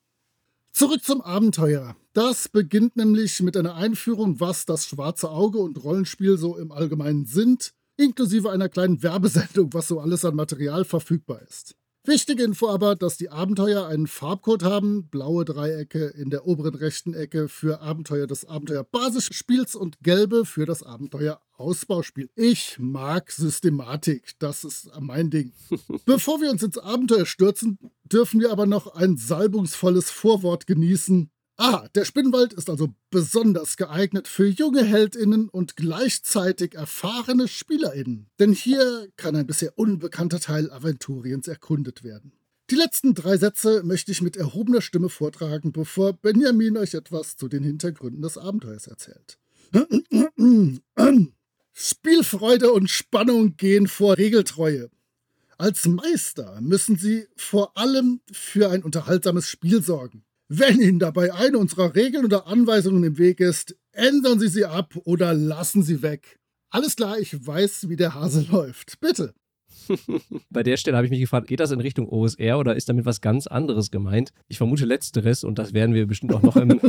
Zurück 0.72 1.02
zum 1.02 1.22
Abenteuer. 1.22 1.96
Das 2.12 2.50
beginnt 2.50 2.96
nämlich 2.96 3.40
mit 3.40 3.56
einer 3.56 3.76
Einführung, 3.76 4.40
was 4.40 4.66
das 4.66 4.86
schwarze 4.86 5.30
Auge 5.30 5.58
und 5.58 5.82
Rollenspiel 5.82 6.36
so 6.36 6.58
im 6.58 6.70
Allgemeinen 6.70 7.24
sind, 7.24 7.72
inklusive 7.96 8.50
einer 8.50 8.68
kleinen 8.68 9.02
Werbesendung, 9.02 9.72
was 9.72 9.88
so 9.88 10.00
alles 10.00 10.26
an 10.26 10.36
Material 10.36 10.84
verfügbar 10.84 11.40
ist. 11.40 11.76
Wichtige 12.06 12.44
Info 12.44 12.68
aber, 12.68 12.94
dass 12.94 13.16
die 13.16 13.30
Abenteuer 13.30 13.88
einen 13.88 14.06
Farbcode 14.06 14.62
haben, 14.62 15.08
blaue 15.08 15.44
Dreiecke 15.44 16.06
in 16.06 16.30
der 16.30 16.46
oberen 16.46 16.76
rechten 16.76 17.14
Ecke 17.14 17.48
für 17.48 17.80
Abenteuer 17.80 18.28
des 18.28 18.44
Abenteuer-Basisspiels 18.44 19.74
und 19.74 19.98
gelbe 20.02 20.44
für 20.44 20.66
das 20.66 20.84
Abenteuer-Ausbauspiel. 20.84 22.30
Ich 22.36 22.76
mag 22.78 23.32
Systematik, 23.32 24.34
das 24.38 24.62
ist 24.62 24.88
mein 25.00 25.30
Ding. 25.30 25.52
Bevor 26.06 26.40
wir 26.40 26.52
uns 26.52 26.62
ins 26.62 26.78
Abenteuer 26.78 27.26
stürzen, 27.26 27.76
dürfen 28.04 28.40
wir 28.40 28.52
aber 28.52 28.66
noch 28.66 28.86
ein 28.94 29.16
salbungsvolles 29.16 30.12
Vorwort 30.12 30.68
genießen. 30.68 31.32
Ah, 31.58 31.88
der 31.94 32.04
Spinnwald 32.04 32.52
ist 32.52 32.68
also 32.68 32.94
besonders 33.10 33.78
geeignet 33.78 34.28
für 34.28 34.46
junge 34.46 34.84
Heldinnen 34.84 35.48
und 35.48 35.74
gleichzeitig 35.76 36.74
erfahrene 36.74 37.48
Spielerinnen. 37.48 38.28
Denn 38.38 38.52
hier 38.52 39.08
kann 39.16 39.34
ein 39.36 39.46
bisher 39.46 39.78
unbekannter 39.78 40.38
Teil 40.38 40.70
Aventuriens 40.70 41.48
erkundet 41.48 42.04
werden. 42.04 42.32
Die 42.68 42.74
letzten 42.74 43.14
drei 43.14 43.38
Sätze 43.38 43.82
möchte 43.84 44.12
ich 44.12 44.20
mit 44.20 44.36
erhobener 44.36 44.82
Stimme 44.82 45.08
vortragen, 45.08 45.72
bevor 45.72 46.12
Benjamin 46.12 46.76
euch 46.76 46.92
etwas 46.92 47.36
zu 47.36 47.48
den 47.48 47.62
Hintergründen 47.62 48.20
des 48.20 48.36
Abenteuers 48.36 48.86
erzählt. 48.88 49.38
Spielfreude 51.72 52.72
und 52.72 52.90
Spannung 52.90 53.56
gehen 53.56 53.86
vor 53.86 54.18
Regeltreue. 54.18 54.90
Als 55.56 55.86
Meister 55.86 56.60
müssen 56.60 56.96
Sie 56.96 57.28
vor 57.36 57.78
allem 57.78 58.20
für 58.30 58.70
ein 58.70 58.82
unterhaltsames 58.82 59.48
Spiel 59.48 59.82
sorgen. 59.82 60.24
Wenn 60.48 60.80
Ihnen 60.80 61.00
dabei 61.00 61.34
eine 61.34 61.58
unserer 61.58 61.94
Regeln 61.94 62.24
oder 62.24 62.46
Anweisungen 62.46 63.02
im 63.02 63.18
Weg 63.18 63.40
ist, 63.40 63.76
ändern 63.90 64.38
Sie 64.38 64.48
sie 64.48 64.64
ab 64.64 64.94
oder 65.04 65.34
lassen 65.34 65.82
Sie 65.82 66.02
weg. 66.02 66.38
Alles 66.70 66.94
klar, 66.94 67.18
ich 67.18 67.46
weiß, 67.46 67.88
wie 67.88 67.96
der 67.96 68.14
Hase 68.14 68.46
läuft. 68.52 69.00
Bitte. 69.00 69.34
Bei 70.50 70.62
der 70.62 70.76
Stelle 70.76 70.96
habe 70.96 71.06
ich 71.06 71.10
mich 71.10 71.20
gefragt, 71.20 71.48
geht 71.48 71.60
das 71.60 71.70
in 71.70 71.80
Richtung 71.80 72.08
OSR 72.08 72.58
oder 72.58 72.76
ist 72.76 72.88
damit 72.88 73.06
was 73.06 73.20
ganz 73.20 73.46
anderes 73.46 73.90
gemeint? 73.90 74.30
Ich 74.48 74.58
vermute 74.58 74.84
letzteres 74.84 75.42
und 75.44 75.58
das 75.58 75.74
werden 75.74 75.94
wir 75.94 76.06
bestimmt 76.06 76.32
auch 76.32 76.42
noch 76.42 76.56
im 76.56 76.80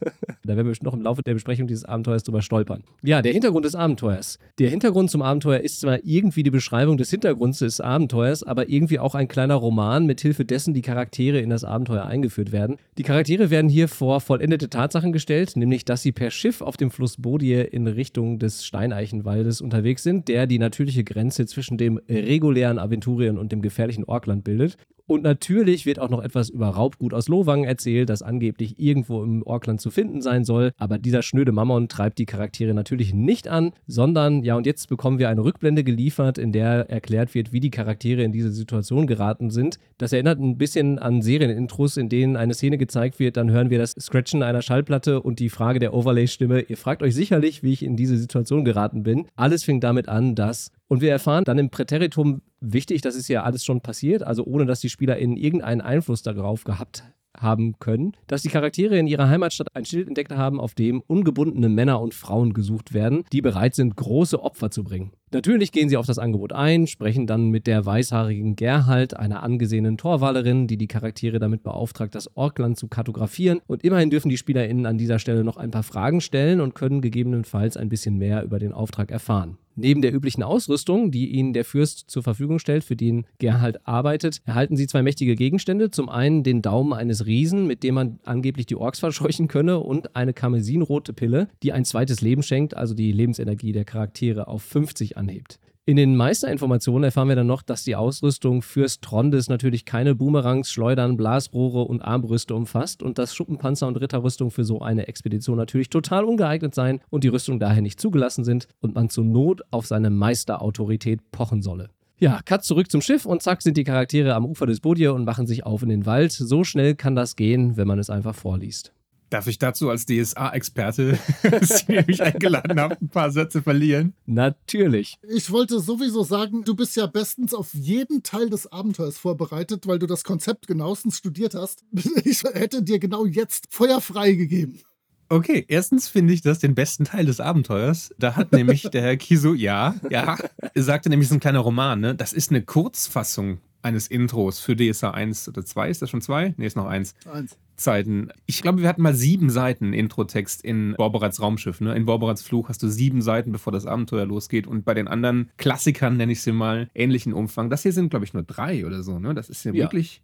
Da 0.46 0.56
werden 0.56 0.66
wir 0.66 0.76
noch 0.82 0.94
im 0.94 1.02
Laufe 1.02 1.22
der 1.22 1.34
Besprechung 1.34 1.66
dieses 1.66 1.84
Abenteuers 1.84 2.22
drüber 2.22 2.42
stolpern. 2.42 2.82
Ja, 3.02 3.22
der 3.22 3.32
Hintergrund 3.32 3.64
des 3.64 3.74
Abenteuers. 3.74 4.38
Der 4.58 4.70
Hintergrund 4.70 5.10
zum 5.10 5.22
Abenteuer 5.22 5.60
ist 5.60 5.80
zwar 5.80 6.04
irgendwie 6.04 6.42
die 6.42 6.50
Beschreibung 6.50 6.96
des 6.96 7.10
Hintergrunds 7.10 7.58
des 7.58 7.80
Abenteuers, 7.80 8.42
aber 8.42 8.68
irgendwie 8.68 8.98
auch 8.98 9.14
ein 9.14 9.28
kleiner 9.28 9.54
Roman, 9.54 10.06
mit 10.06 10.20
Hilfe 10.20 10.44
dessen 10.44 10.74
die 10.74 10.82
Charaktere 10.82 11.40
in 11.40 11.50
das 11.50 11.64
Abenteuer 11.64 12.04
eingeführt 12.04 12.52
werden. 12.52 12.76
Die 12.98 13.02
Charaktere 13.02 13.50
werden 13.50 13.68
hier 13.68 13.88
vor 13.88 14.20
vollendete 14.20 14.70
Tatsachen 14.70 15.12
gestellt, 15.12 15.56
nämlich 15.56 15.84
dass 15.84 16.02
sie 16.02 16.12
per 16.12 16.30
Schiff 16.30 16.60
auf 16.60 16.76
dem 16.76 16.90
Fluss 16.90 17.16
Bodie 17.16 17.54
in 17.54 17.86
Richtung 17.86 18.38
des 18.38 18.64
Steineichenwaldes 18.64 19.60
unterwegs 19.60 20.02
sind, 20.02 20.28
der 20.28 20.46
die 20.46 20.58
natürliche 20.58 21.04
Grenze 21.04 21.46
zwischen 21.46 21.78
dem 21.78 22.00
regulären 22.08 22.78
Aventurien 22.78 23.38
und 23.38 23.52
dem 23.52 23.62
gefährlichen 23.62 24.04
Orkland 24.04 24.44
bildet. 24.44 24.76
Und 25.06 25.22
natürlich 25.22 25.86
wird 25.86 26.00
auch 26.00 26.10
noch 26.10 26.22
etwas 26.22 26.48
über 26.48 26.68
Raubgut 26.68 27.14
aus 27.14 27.28
Lowang 27.28 27.64
erzählt, 27.64 28.10
das 28.10 28.22
angeblich 28.22 28.78
irgendwo 28.78 29.22
im 29.22 29.42
Orkland 29.44 29.80
zu 29.80 29.90
finden 29.90 30.20
sein 30.20 30.44
soll. 30.44 30.72
Aber 30.78 30.98
dieser 30.98 31.22
schnöde 31.22 31.52
Mammon 31.52 31.88
treibt 31.88 32.18
die 32.18 32.26
Charaktere 32.26 32.74
natürlich 32.74 33.14
nicht 33.14 33.46
an, 33.46 33.72
sondern, 33.86 34.42
ja, 34.42 34.56
und 34.56 34.66
jetzt 34.66 34.88
bekommen 34.88 35.18
wir 35.18 35.28
eine 35.28 35.44
Rückblende 35.44 35.84
geliefert, 35.84 36.38
in 36.38 36.50
der 36.50 36.90
erklärt 36.90 37.34
wird, 37.34 37.52
wie 37.52 37.60
die 37.60 37.70
Charaktere 37.70 38.22
in 38.22 38.32
diese 38.32 38.50
Situation 38.50 39.06
geraten 39.06 39.50
sind. 39.50 39.78
Das 39.98 40.12
erinnert 40.12 40.40
ein 40.40 40.58
bisschen 40.58 40.98
an 40.98 41.22
Serienintros, 41.22 41.96
in 41.96 42.08
denen 42.08 42.36
eine 42.36 42.54
Szene 42.54 42.76
gezeigt 42.76 43.20
wird, 43.20 43.36
dann 43.36 43.50
hören 43.50 43.70
wir 43.70 43.78
das 43.78 43.92
Scratchen 43.92 44.42
einer 44.42 44.62
Schallplatte 44.62 45.22
und 45.22 45.38
die 45.38 45.50
Frage 45.50 45.78
der 45.78 45.94
Overlay-Stimme. 45.94 46.62
Ihr 46.62 46.76
fragt 46.76 47.02
euch 47.02 47.14
sicherlich, 47.14 47.62
wie 47.62 47.72
ich 47.72 47.84
in 47.84 47.96
diese 47.96 48.16
Situation 48.18 48.64
geraten 48.64 49.04
bin. 49.04 49.26
Alles 49.36 49.62
fing 49.62 49.80
damit 49.80 50.08
an, 50.08 50.34
dass 50.34 50.72
und 50.88 51.00
wir 51.00 51.10
erfahren 51.10 51.44
dann 51.44 51.58
im 51.58 51.70
Präteritum, 51.70 52.42
wichtig, 52.60 53.02
das 53.02 53.16
ist 53.16 53.28
ja 53.28 53.42
alles 53.42 53.64
schon 53.64 53.80
passiert, 53.80 54.22
also 54.22 54.44
ohne 54.44 54.66
dass 54.66 54.80
die 54.80 54.90
SpielerInnen 54.90 55.36
irgendeinen 55.36 55.80
Einfluss 55.80 56.22
darauf 56.22 56.64
gehabt 56.64 57.04
haben 57.42 57.78
können, 57.78 58.12
dass 58.26 58.42
die 58.42 58.48
Charaktere 58.48 58.98
in 58.98 59.06
ihrer 59.06 59.28
Heimatstadt 59.28 59.74
ein 59.74 59.84
Schild 59.84 60.08
entdeckt 60.08 60.32
haben, 60.32 60.60
auf 60.60 60.74
dem 60.74 61.02
ungebundene 61.06 61.68
Männer 61.68 62.00
und 62.00 62.14
Frauen 62.14 62.52
gesucht 62.52 62.94
werden, 62.94 63.24
die 63.32 63.42
bereit 63.42 63.74
sind, 63.74 63.96
große 63.96 64.42
Opfer 64.42 64.70
zu 64.70 64.84
bringen. 64.84 65.12
Natürlich 65.32 65.72
gehen 65.72 65.88
sie 65.88 65.96
auf 65.96 66.06
das 66.06 66.18
Angebot 66.18 66.52
ein, 66.52 66.86
sprechen 66.86 67.26
dann 67.26 67.50
mit 67.50 67.66
der 67.66 67.84
weißhaarigen 67.84 68.56
Gerhalt, 68.56 69.16
einer 69.16 69.42
angesehenen 69.42 69.98
Torwalerin, 69.98 70.66
die 70.66 70.76
die 70.76 70.86
Charaktere 70.86 71.38
damit 71.38 71.62
beauftragt, 71.62 72.14
das 72.14 72.34
Orkland 72.36 72.78
zu 72.78 72.88
kartografieren. 72.88 73.60
Und 73.66 73.84
immerhin 73.84 74.10
dürfen 74.10 74.28
die 74.28 74.38
SpielerInnen 74.38 74.86
an 74.86 74.98
dieser 74.98 75.18
Stelle 75.18 75.44
noch 75.44 75.56
ein 75.56 75.72
paar 75.72 75.82
Fragen 75.82 76.20
stellen 76.20 76.60
und 76.60 76.74
können 76.74 77.00
gegebenenfalls 77.00 77.76
ein 77.76 77.88
bisschen 77.88 78.16
mehr 78.16 78.44
über 78.44 78.58
den 78.58 78.72
Auftrag 78.72 79.10
erfahren. 79.10 79.58
Neben 79.78 80.00
der 80.00 80.14
üblichen 80.14 80.42
Ausrüstung, 80.42 81.10
die 81.10 81.28
ihnen 81.28 81.52
der 81.52 81.66
Fürst 81.66 82.08
zur 82.08 82.22
Verfügung 82.22 82.58
stellt, 82.58 82.82
für 82.82 82.96
den 82.96 83.26
Gerhard 83.38 83.86
arbeitet, 83.86 84.40
erhalten 84.46 84.76
sie 84.76 84.86
zwei 84.86 85.02
mächtige 85.02 85.36
Gegenstände. 85.36 85.90
Zum 85.90 86.08
einen 86.08 86.42
den 86.42 86.62
Daumen 86.62 86.94
eines 86.94 87.26
Riesen, 87.26 87.66
mit 87.66 87.82
dem 87.82 87.94
man 87.94 88.18
angeblich 88.24 88.64
die 88.64 88.76
Orks 88.76 88.98
verscheuchen 89.00 89.48
könne, 89.48 89.78
und 89.78 90.16
eine 90.16 90.32
karmesinrote 90.32 91.12
Pille, 91.12 91.48
die 91.62 91.72
ein 91.72 91.84
zweites 91.84 92.22
Leben 92.22 92.42
schenkt, 92.42 92.74
also 92.74 92.94
die 92.94 93.12
Lebensenergie 93.12 93.72
der 93.72 93.84
Charaktere 93.84 94.48
auf 94.48 94.62
50 94.62 95.18
anhebt. 95.18 95.58
In 95.88 95.94
den 95.94 96.16
Meisterinformationen 96.16 97.04
erfahren 97.04 97.28
wir 97.28 97.36
dann 97.36 97.46
noch, 97.46 97.62
dass 97.62 97.84
die 97.84 97.94
Ausrüstung 97.94 98.60
fürs 98.60 99.00
Trondes 99.00 99.48
natürlich 99.48 99.84
keine 99.84 100.16
Boomerangs, 100.16 100.72
Schleudern, 100.72 101.16
Blasrohre 101.16 101.82
und 101.82 102.02
Armbrüste 102.02 102.56
umfasst 102.56 103.04
und 103.04 103.18
dass 103.18 103.36
Schuppenpanzer 103.36 103.86
und 103.86 103.94
Ritterrüstung 103.94 104.50
für 104.50 104.64
so 104.64 104.80
eine 104.80 105.06
Expedition 105.06 105.56
natürlich 105.56 105.88
total 105.88 106.24
ungeeignet 106.24 106.74
seien 106.74 107.00
und 107.08 107.22
die 107.22 107.28
Rüstung 107.28 107.60
daher 107.60 107.82
nicht 107.82 108.00
zugelassen 108.00 108.42
sind 108.42 108.66
und 108.80 108.96
man 108.96 109.10
zur 109.10 109.22
Not 109.22 109.62
auf 109.70 109.86
seine 109.86 110.10
Meisterautorität 110.10 111.20
pochen 111.30 111.62
solle. 111.62 111.90
Ja, 112.18 112.40
Cut 112.44 112.64
zurück 112.64 112.90
zum 112.90 113.00
Schiff 113.00 113.24
und 113.24 113.44
zack 113.44 113.62
sind 113.62 113.76
die 113.76 113.84
Charaktere 113.84 114.34
am 114.34 114.44
Ufer 114.44 114.66
des 114.66 114.80
Bodir 114.80 115.14
und 115.14 115.24
machen 115.24 115.46
sich 115.46 115.64
auf 115.64 115.84
in 115.84 115.88
den 115.88 116.04
Wald. 116.04 116.32
So 116.32 116.64
schnell 116.64 116.96
kann 116.96 117.14
das 117.14 117.36
gehen, 117.36 117.76
wenn 117.76 117.86
man 117.86 118.00
es 118.00 118.10
einfach 118.10 118.34
vorliest. 118.34 118.92
Darf 119.30 119.48
ich 119.48 119.58
dazu 119.58 119.90
als 119.90 120.06
DSA-Experte, 120.06 121.18
Sie 121.62 122.02
mich 122.06 122.22
eingeladen 122.22 122.78
haben, 122.78 122.96
ein 123.00 123.08
paar 123.08 123.32
Sätze 123.32 123.60
verlieren? 123.60 124.14
Natürlich. 124.24 125.16
Ich 125.28 125.50
wollte 125.50 125.80
sowieso 125.80 126.22
sagen, 126.22 126.62
du 126.62 126.76
bist 126.76 126.96
ja 126.96 127.06
bestens 127.06 127.52
auf 127.52 127.74
jeden 127.74 128.22
Teil 128.22 128.50
des 128.50 128.70
Abenteuers 128.70 129.18
vorbereitet, 129.18 129.86
weil 129.88 129.98
du 129.98 130.06
das 130.06 130.22
Konzept 130.22 130.68
genauestens 130.68 131.18
studiert 131.18 131.54
hast. 131.54 131.84
Ich 132.24 132.42
hätte 132.42 132.82
dir 132.82 132.98
genau 132.98 133.24
jetzt 133.24 133.66
Feuer 133.70 134.00
frei 134.00 134.32
gegeben. 134.32 134.80
Okay, 135.28 135.64
erstens 135.68 136.08
finde 136.08 136.32
ich 136.32 136.40
das 136.40 136.58
den 136.60 136.74
besten 136.74 137.04
Teil 137.04 137.26
des 137.26 137.40
Abenteuers. 137.40 138.10
Da 138.18 138.36
hat 138.36 138.52
nämlich 138.52 138.82
der 138.82 139.02
Herr 139.02 139.16
Kiso, 139.16 139.54
ja, 139.54 139.96
ja, 140.10 140.36
sagte 140.74 141.08
nämlich, 141.08 141.26
es 141.26 141.30
ist 141.30 141.36
ein 141.36 141.40
kleiner 141.40 141.60
Roman, 141.60 142.00
ne? 142.00 142.14
Das 142.14 142.32
ist 142.32 142.50
eine 142.50 142.62
Kurzfassung 142.62 143.58
eines 143.82 144.08
Intros 144.08 144.58
für 144.60 144.76
DSA 144.76 145.10
1 145.10 145.48
oder 145.48 145.64
2. 145.64 145.90
Ist 145.90 146.02
das 146.02 146.10
schon 146.10 146.20
2? 146.20 146.54
Ne, 146.56 146.66
ist 146.66 146.76
noch 146.76 146.86
1. 146.86 147.14
1. 147.32 147.56
Zeiten. 147.76 148.30
Ich 148.46 148.62
glaube, 148.62 148.82
wir 148.82 148.88
hatten 148.88 149.02
mal 149.02 149.14
sieben 149.14 149.50
Seiten 149.50 149.92
Introtext 149.92 150.64
in 150.64 150.94
Borberats 150.96 151.40
Raumschiff. 151.40 151.80
Ne? 151.80 151.94
In 151.94 152.06
Borberats 152.06 152.42
Fluch 152.42 152.68
hast 152.68 152.82
du 152.82 152.88
sieben 152.88 153.22
Seiten, 153.22 153.52
bevor 153.52 153.72
das 153.72 153.86
Abenteuer 153.86 154.26
losgeht. 154.26 154.66
Und 154.66 154.84
bei 154.84 154.94
den 154.94 155.08
anderen 155.08 155.50
Klassikern, 155.56 156.16
nenne 156.16 156.32
ich 156.32 156.42
sie 156.42 156.52
mal, 156.52 156.88
ähnlichen 156.94 157.32
Umfang. 157.32 157.70
Das 157.70 157.82
hier 157.82 157.92
sind, 157.92 158.10
glaube 158.10 158.24
ich, 158.24 158.34
nur 158.34 158.42
drei 158.42 158.86
oder 158.86 159.02
so. 159.02 159.18
Ne? 159.18 159.34
Das 159.34 159.48
ist 159.48 159.64
ja, 159.64 159.72
ja. 159.72 159.84
wirklich 159.84 160.22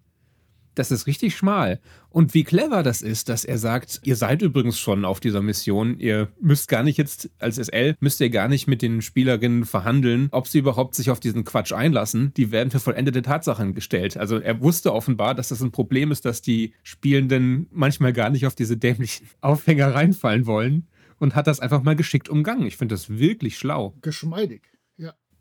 das 0.75 0.91
ist 0.91 1.07
richtig 1.07 1.37
schmal. 1.37 1.81
Und 2.09 2.35
wie 2.35 2.45
clever 2.45 2.83
das 2.83 3.03
ist, 3.03 3.29
dass 3.29 3.45
er 3.45 3.59
sagt, 3.59 4.01
ihr 4.05 4.17
seid 4.17 4.43
übrigens 4.43 4.79
schon 4.79 5.05
auf 5.05 5.21
dieser 5.21 5.43
Mission, 5.43 5.99
ihr 5.99 6.29
müsst 6.41 6.69
gar 6.69 6.83
nicht 6.83 6.99
jetzt 6.99 7.31
als 7.39 7.57
SL, 7.57 7.97
müsst 8.01 8.21
ihr 8.21 8.31
gar 8.31 8.49
nicht 8.49 8.67
mit 8.67 8.83
den 8.83 9.03
Spielerinnen 9.03 9.65
verhandeln, 9.65 10.29
ob 10.31 10.47
sie 10.47 10.59
überhaupt 10.59 10.95
sich 10.95 11.11
auf 11.11 11.21
diesen 11.21 11.45
Quatsch 11.45 11.73
einlassen. 11.73 12.33
Die 12.37 12.51
werden 12.51 12.71
für 12.71 12.81
vollendete 12.81 13.23
Tatsachen 13.23 13.75
gestellt. 13.75 14.17
Also 14.17 14.39
er 14.39 14.61
wusste 14.61 14.93
offenbar, 14.93 15.35
dass 15.35 15.49
das 15.49 15.63
ein 15.63 15.73
Problem 15.73 16.11
ist, 16.11 16.25
dass 16.25 16.43
die 16.43 16.75
Spielenden 16.83 17.67
manchmal 17.71 18.13
gar 18.13 18.31
nicht 18.31 18.47
auf 18.47 18.55
diese 18.55 18.77
dämlichen 18.77 19.27
Aufhänger 19.41 19.95
reinfallen 19.95 20.47
wollen 20.47 20.89
und 21.19 21.35
hat 21.35 21.47
das 21.47 21.61
einfach 21.61 21.83
mal 21.83 21.97
geschickt 21.97 22.29
umgangen. 22.29 22.67
Ich 22.67 22.77
finde 22.77 22.95
das 22.95 23.09
wirklich 23.09 23.57
schlau. 23.57 23.95
Geschmeidig 24.03 24.72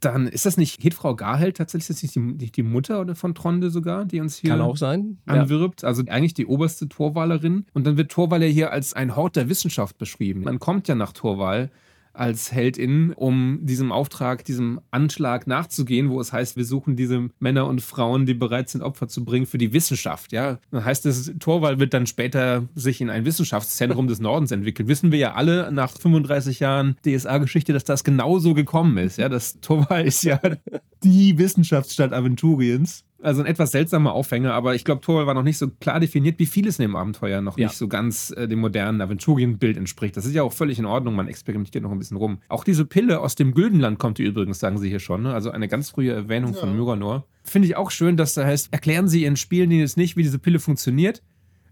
dann 0.02 0.28
ist 0.28 0.46
das 0.46 0.58
nicht 0.58 0.84
Hedfrau 0.84 1.16
Garheld 1.16 1.58
tatsächlich 1.58 2.04
ist 2.04 2.16
die, 2.16 2.38
die, 2.38 2.52
die 2.52 2.64
Mutter 2.64 3.16
von 3.16 3.36
Tronde 3.36 3.70
sogar, 3.70 4.06
die 4.06 4.20
uns 4.20 4.36
hier 4.36 4.52
Kann 4.52 4.62
auch 4.62 4.78
sein. 4.78 5.20
anwirbt. 5.26 5.84
Ja. 5.84 5.88
Also 5.88 6.04
eigentlich 6.08 6.34
die 6.34 6.48
oberste 6.48 6.90
Torwalerin. 6.90 7.66
Und 7.74 7.86
dann 7.86 7.98
wird 7.98 8.12
Torwal 8.12 8.42
ja 8.42 8.50
hier 8.50 8.72
als 8.72 8.94
ein 8.94 9.16
Hort 9.16 9.36
der 9.36 9.48
Wissenschaft 9.48 9.98
beschrieben. 9.98 10.42
Man 10.42 10.60
kommt 10.60 10.88
ja 10.88 10.96
nach 10.96 11.14
Torwal 11.14 11.70
als 12.14 12.52
Heldin, 12.52 13.14
um 13.14 13.60
diesem 13.62 13.92
Auftrag, 13.92 14.46
diesem 14.46 14.82
Anschlag 14.92 15.48
nachzugehen, 15.48 16.10
wo 16.10 16.20
es 16.20 16.34
heißt, 16.34 16.58
wir 16.58 16.66
suchen 16.66 16.96
diese 16.96 17.30
Männer 17.40 17.68
und 17.68 17.82
Frauen, 17.82 18.26
die 18.26 18.34
bereit 18.34 18.70
sind, 18.70 18.82
Opfer 18.82 19.08
zu 19.08 19.24
bringen 19.24 19.46
für 19.46 19.58
die 19.58 19.74
Wissenschaft. 19.74 20.32
Ja, 20.32 20.60
dann 20.72 20.86
heißt 20.86 21.06
es, 21.06 21.34
Torwald 21.40 21.80
wird 21.80 21.94
dann 21.94 22.08
später 22.08 22.68
sich 22.76 23.02
in 23.02 23.10
ein 23.10 23.26
Wissenschaftszentrum 23.26 24.08
des 24.08 24.20
Nordens 24.20 24.52
entwickeln. 24.52 24.88
Wissen 24.88 25.12
wir 25.12 25.20
ja 25.20 25.34
alle 25.34 25.72
nach 25.72 25.92
35 25.92 26.60
Jahren 26.60 26.96
DSA-Geschichte, 27.06 27.74
dass 27.74 27.84
das 27.84 28.04
genauso 28.04 28.54
gekommen 28.54 28.98
ist. 28.98 29.18
Ja, 29.18 29.30
das 29.30 29.60
Torwald 29.62 30.08
ist 30.08 30.24
ja 30.24 30.40
die 31.04 31.38
Wissenschaftsstadt 31.38 32.14
Aventuriens. 32.14 33.04
Also 33.22 33.42
ein 33.42 33.48
etwas 33.48 33.72
seltsamer 33.72 34.14
Aufhänger, 34.14 34.54
aber 34.54 34.76
ich 34.76 34.84
glaube, 34.84 35.02
Torwall 35.02 35.28
war 35.28 35.34
noch 35.34 35.44
nicht 35.44 35.58
so 35.58 35.68
klar 35.80 36.00
definiert, 36.00 36.40
wie 36.40 36.46
vieles 36.46 36.80
in 36.80 36.84
dem 36.84 36.96
Abenteuer 36.96 37.42
noch 37.42 37.58
ja. 37.58 37.68
nicht 37.68 37.78
so 37.78 37.88
ganz 37.88 38.32
äh, 38.32 38.48
dem 38.48 38.60
modernen 38.60 39.02
Aventurien-Bild 39.02 39.78
entspricht. 39.78 40.18
Das 40.18 40.26
ist 40.26 40.34
ja 40.34 40.44
auch 40.44 40.54
völlig 40.54 40.80
in 40.80 40.86
Ordnung, 40.86 41.16
man 41.16 41.28
experimentiert 41.28 41.84
noch 41.84 41.92
ein 41.92 42.00
bisschen 42.00 42.18
rum. 42.18 42.40
Auch 42.50 42.64
diese 42.64 42.86
Pille 42.86 43.20
aus 43.20 43.36
dem 43.36 43.54
Güldenland 43.54 44.00
kommt 44.00 44.18
hier 44.18 44.28
übrigens, 44.28 44.60
sagen 44.60 44.78
sie 44.78 44.90
hier 44.90 45.00
schon. 45.00 45.24
Ne? 45.24 45.34
Also 45.34 45.52
eine 45.52 45.68
ganz 45.68 45.90
frühe 45.92 46.12
Erwähnung 46.12 46.54
ja. 46.54 46.60
von 46.60 46.76
Myranor. 46.76 47.26
Finde 47.44 47.68
ich 47.68 47.76
auch 47.76 47.92
schön, 47.92 48.18
dass 48.18 48.34
da 48.34 48.46
heißt, 48.46 48.72
erklären 48.72 49.08
Sie 49.08 49.24
Ihren 49.24 49.36
Spielen 49.36 49.72
jetzt 49.72 49.98
nicht, 49.98 50.16
wie 50.16 50.24
diese 50.24 50.38
Pille 50.40 50.60
funktioniert. 50.60 51.24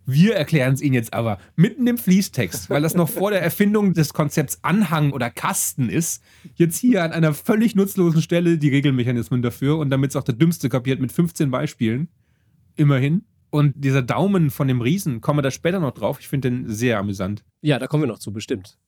Wir 0.06 0.36
erklären 0.36 0.74
es 0.74 0.82
Ihnen 0.82 0.96
jetzt 0.96 1.14
aber 1.14 1.38
mitten 1.56 1.86
im 1.86 1.98
Fließtext, 1.98 2.70
weil 2.70 2.82
das 2.82 2.96
noch 2.96 3.10
vor 3.10 3.32
der 3.32 3.42
Erfindung 3.42 3.94
des 3.94 4.14
Konzepts 4.14 4.60
Anhang 4.64 5.12
oder 5.12 5.30
Kasten 5.30 5.90
ist. 5.90 6.24
Jetzt 6.56 6.78
hier 6.78 7.04
an 7.04 7.12
einer 7.12 7.34
völlig 7.34 7.76
nutzlosen 7.76 8.22
Stelle 8.22 8.58
die 8.58 8.70
Regelmechanismen 8.70 9.42
dafür 9.42 9.78
und 9.78 9.90
damit 9.90 10.12
es 10.12 10.16
auch 10.16 10.24
der 10.24 10.36
Dümmste 10.36 10.70
kapiert 10.70 11.00
mit 11.00 11.12
15 11.12 11.52
Beispielen. 11.52 12.10
Immerhin. 12.76 13.24
Und 13.52 13.74
dieser 13.78 14.02
Daumen 14.02 14.50
von 14.52 14.68
dem 14.68 14.82
Riesen, 14.82 15.22
kommen 15.22 15.40
wir 15.40 15.44
da 15.44 15.52
später 15.52 15.80
noch 15.80 15.94
drauf. 15.94 16.20
Ich 16.20 16.28
finde 16.28 16.50
den 16.50 16.70
sehr 16.70 17.00
amüsant. 17.00 17.44
Ja, 17.62 17.80
da 17.80 17.88
kommen 17.88 18.04
wir 18.04 18.08
noch 18.08 18.20
zu, 18.20 18.32
bestimmt. 18.32 18.78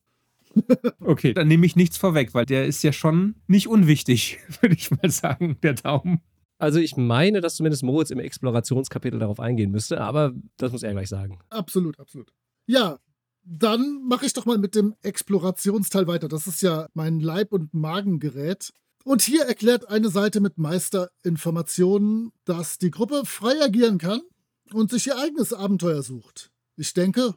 okay, 0.99 1.33
dann 1.33 1.47
nehme 1.47 1.65
ich 1.65 1.75
nichts 1.75 1.97
vorweg, 1.97 2.33
weil 2.33 2.45
der 2.45 2.65
ist 2.65 2.83
ja 2.83 2.91
schon 2.91 3.35
nicht 3.47 3.67
unwichtig, 3.67 4.39
würde 4.61 4.75
ich 4.75 4.91
mal 4.91 5.09
sagen, 5.09 5.57
der 5.63 5.73
Daumen. 5.73 6.21
Also 6.61 6.77
ich 6.77 6.95
meine, 6.95 7.41
dass 7.41 7.55
zumindest 7.55 7.81
Moritz 7.81 8.11
im 8.11 8.19
Explorationskapitel 8.19 9.19
darauf 9.19 9.39
eingehen 9.39 9.71
müsste, 9.71 9.99
aber 9.99 10.31
das 10.57 10.71
muss 10.71 10.83
er 10.83 10.91
gleich 10.91 11.09
sagen. 11.09 11.39
Absolut, 11.49 11.99
absolut. 11.99 12.31
Ja, 12.67 12.99
dann 13.43 14.03
mache 14.07 14.27
ich 14.27 14.33
doch 14.33 14.45
mal 14.45 14.59
mit 14.59 14.75
dem 14.75 14.93
Explorationsteil 15.01 16.05
weiter. 16.05 16.27
Das 16.27 16.45
ist 16.45 16.61
ja 16.61 16.87
mein 16.93 17.19
Leib- 17.19 17.51
und 17.51 17.73
Magengerät. 17.73 18.73
Und 19.03 19.23
hier 19.23 19.45
erklärt 19.45 19.89
eine 19.89 20.09
Seite 20.09 20.39
mit 20.39 20.59
Meisterinformationen, 20.59 22.31
dass 22.45 22.77
die 22.77 22.91
Gruppe 22.91 23.23
frei 23.25 23.59
agieren 23.63 23.97
kann 23.97 24.21
und 24.71 24.91
sich 24.91 25.07
ihr 25.07 25.17
eigenes 25.17 25.53
Abenteuer 25.53 26.03
sucht. 26.03 26.51
Ich 26.75 26.93
denke, 26.93 27.33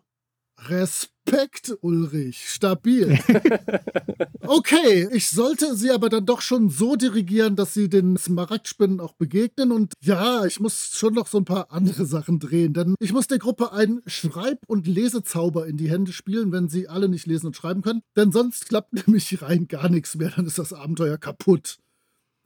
Respekt, 0.58 1.76
Ulrich. 1.80 2.48
Stabil. 2.48 3.18
Okay, 4.46 5.08
ich 5.10 5.30
sollte 5.30 5.74
sie 5.74 5.90
aber 5.90 6.10
dann 6.10 6.26
doch 6.26 6.42
schon 6.42 6.68
so 6.68 6.96
dirigieren, 6.96 7.56
dass 7.56 7.72
sie 7.72 7.88
den 7.88 8.18
Smaragdspinnen 8.18 9.00
auch 9.00 9.14
begegnen. 9.14 9.72
Und 9.72 9.94
ja, 10.02 10.44
ich 10.44 10.60
muss 10.60 10.90
schon 10.92 11.14
noch 11.14 11.28
so 11.28 11.38
ein 11.38 11.46
paar 11.46 11.72
andere 11.72 12.04
Sachen 12.04 12.40
drehen. 12.40 12.74
Denn 12.74 12.94
ich 13.00 13.14
muss 13.14 13.26
der 13.26 13.38
Gruppe 13.38 13.72
einen 13.72 14.02
Schreib- 14.06 14.62
und 14.66 14.86
Lesezauber 14.86 15.66
in 15.66 15.78
die 15.78 15.90
Hände 15.90 16.12
spielen, 16.12 16.52
wenn 16.52 16.68
sie 16.68 16.88
alle 16.88 17.08
nicht 17.08 17.26
lesen 17.26 17.46
und 17.46 17.56
schreiben 17.56 17.80
können. 17.80 18.02
Denn 18.16 18.32
sonst 18.32 18.68
klappt 18.68 18.92
nämlich 19.06 19.40
rein 19.40 19.66
gar 19.66 19.88
nichts 19.88 20.14
mehr. 20.14 20.30
Dann 20.36 20.46
ist 20.46 20.58
das 20.58 20.74
Abenteuer 20.74 21.16
kaputt. 21.16 21.78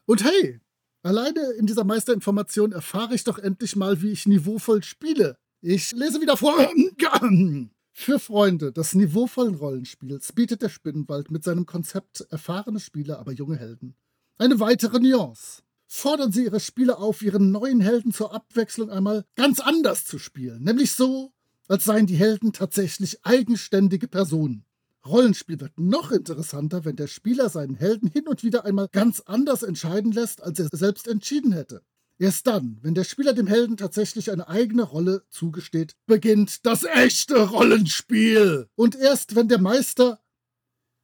Und 0.07 0.23
hey, 0.23 0.61
alleine 1.03 1.41
in 1.59 1.67
dieser 1.67 1.85
Meisterinformation 1.85 2.71
erfahre 2.71 3.17
ich 3.17 3.25
doch 3.25 3.39
endlich 3.39 3.75
mal, 3.75 4.03
wie 4.03 4.13
ich 4.13 4.27
niveauvoll 4.27 4.85
spiele. 4.85 5.37
Ich 5.61 5.91
lese 5.93 6.21
wieder 6.21 6.37
vor. 6.37 6.55
Für 8.01 8.21
Freunde 8.21 8.71
des 8.73 8.95
niveauvollen 8.95 9.57
Rollenspiels 9.57 10.33
bietet 10.33 10.63
der 10.63 10.69
Spinnenwald 10.69 11.33
mit 11.33 11.43
seinem 11.43 11.67
Konzept 11.67 12.25
erfahrene 12.31 12.79
Spieler, 12.79 13.19
aber 13.19 13.33
junge 13.33 13.57
Helden 13.57 13.97
eine 14.39 14.61
weitere 14.61 15.01
Nuance. 15.01 15.63
Fordern 15.89 16.31
Sie 16.31 16.45
Ihre 16.45 16.61
Spieler 16.61 17.01
auf, 17.01 17.23
Ihren 17.23 17.51
neuen 17.51 17.81
Helden 17.81 18.13
zur 18.13 18.33
Abwechslung 18.33 18.89
einmal 18.89 19.25
ganz 19.35 19.59
anders 19.59 20.05
zu 20.05 20.21
spielen, 20.21 20.63
nämlich 20.63 20.93
so, 20.93 21.33
als 21.67 21.85
seien 21.85 22.07
die 22.07 22.15
Helden 22.15 22.53
tatsächlich 22.53 23.27
eigenständige 23.27 24.07
Personen. 24.07 24.65
Rollenspiel 25.05 25.61
wird 25.61 25.77
noch 25.77 26.13
interessanter, 26.13 26.85
wenn 26.85 26.95
der 26.95 27.09
Spieler 27.09 27.49
seinen 27.51 27.75
Helden 27.75 28.09
hin 28.09 28.29
und 28.29 28.45
wieder 28.45 28.65
einmal 28.65 28.89
ganz 28.93 29.21
anders 29.21 29.65
entscheiden 29.65 30.13
lässt, 30.13 30.41
als 30.41 30.61
er 30.61 30.69
selbst 30.73 31.09
entschieden 31.09 31.51
hätte. 31.51 31.83
Erst 32.21 32.49
dann, 32.49 32.79
wenn 32.83 32.95
der 32.95 33.05
Spieler 33.05 33.33
dem 33.33 33.47
Helden 33.47 33.77
tatsächlich 33.77 34.33
eine 34.33 34.49
eigene 34.49 34.83
Rolle 34.83 35.23
zugesteht, 35.31 35.95
beginnt 36.07 36.67
das 36.67 36.83
echte 36.83 37.49
Rollenspiel. 37.49 38.69
Und 38.75 38.97
erst 38.97 39.37
wenn 39.37 39.47
der 39.47 39.61
Meister. 39.61 40.21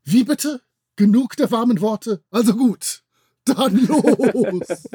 Wie 0.02 0.24
bitte? 0.24 0.60
Genug 0.96 1.36
der 1.36 1.50
warmen 1.52 1.80
Worte? 1.80 2.24
Also 2.30 2.54
gut, 2.54 3.04
dann 3.44 3.86
los. 3.86 4.88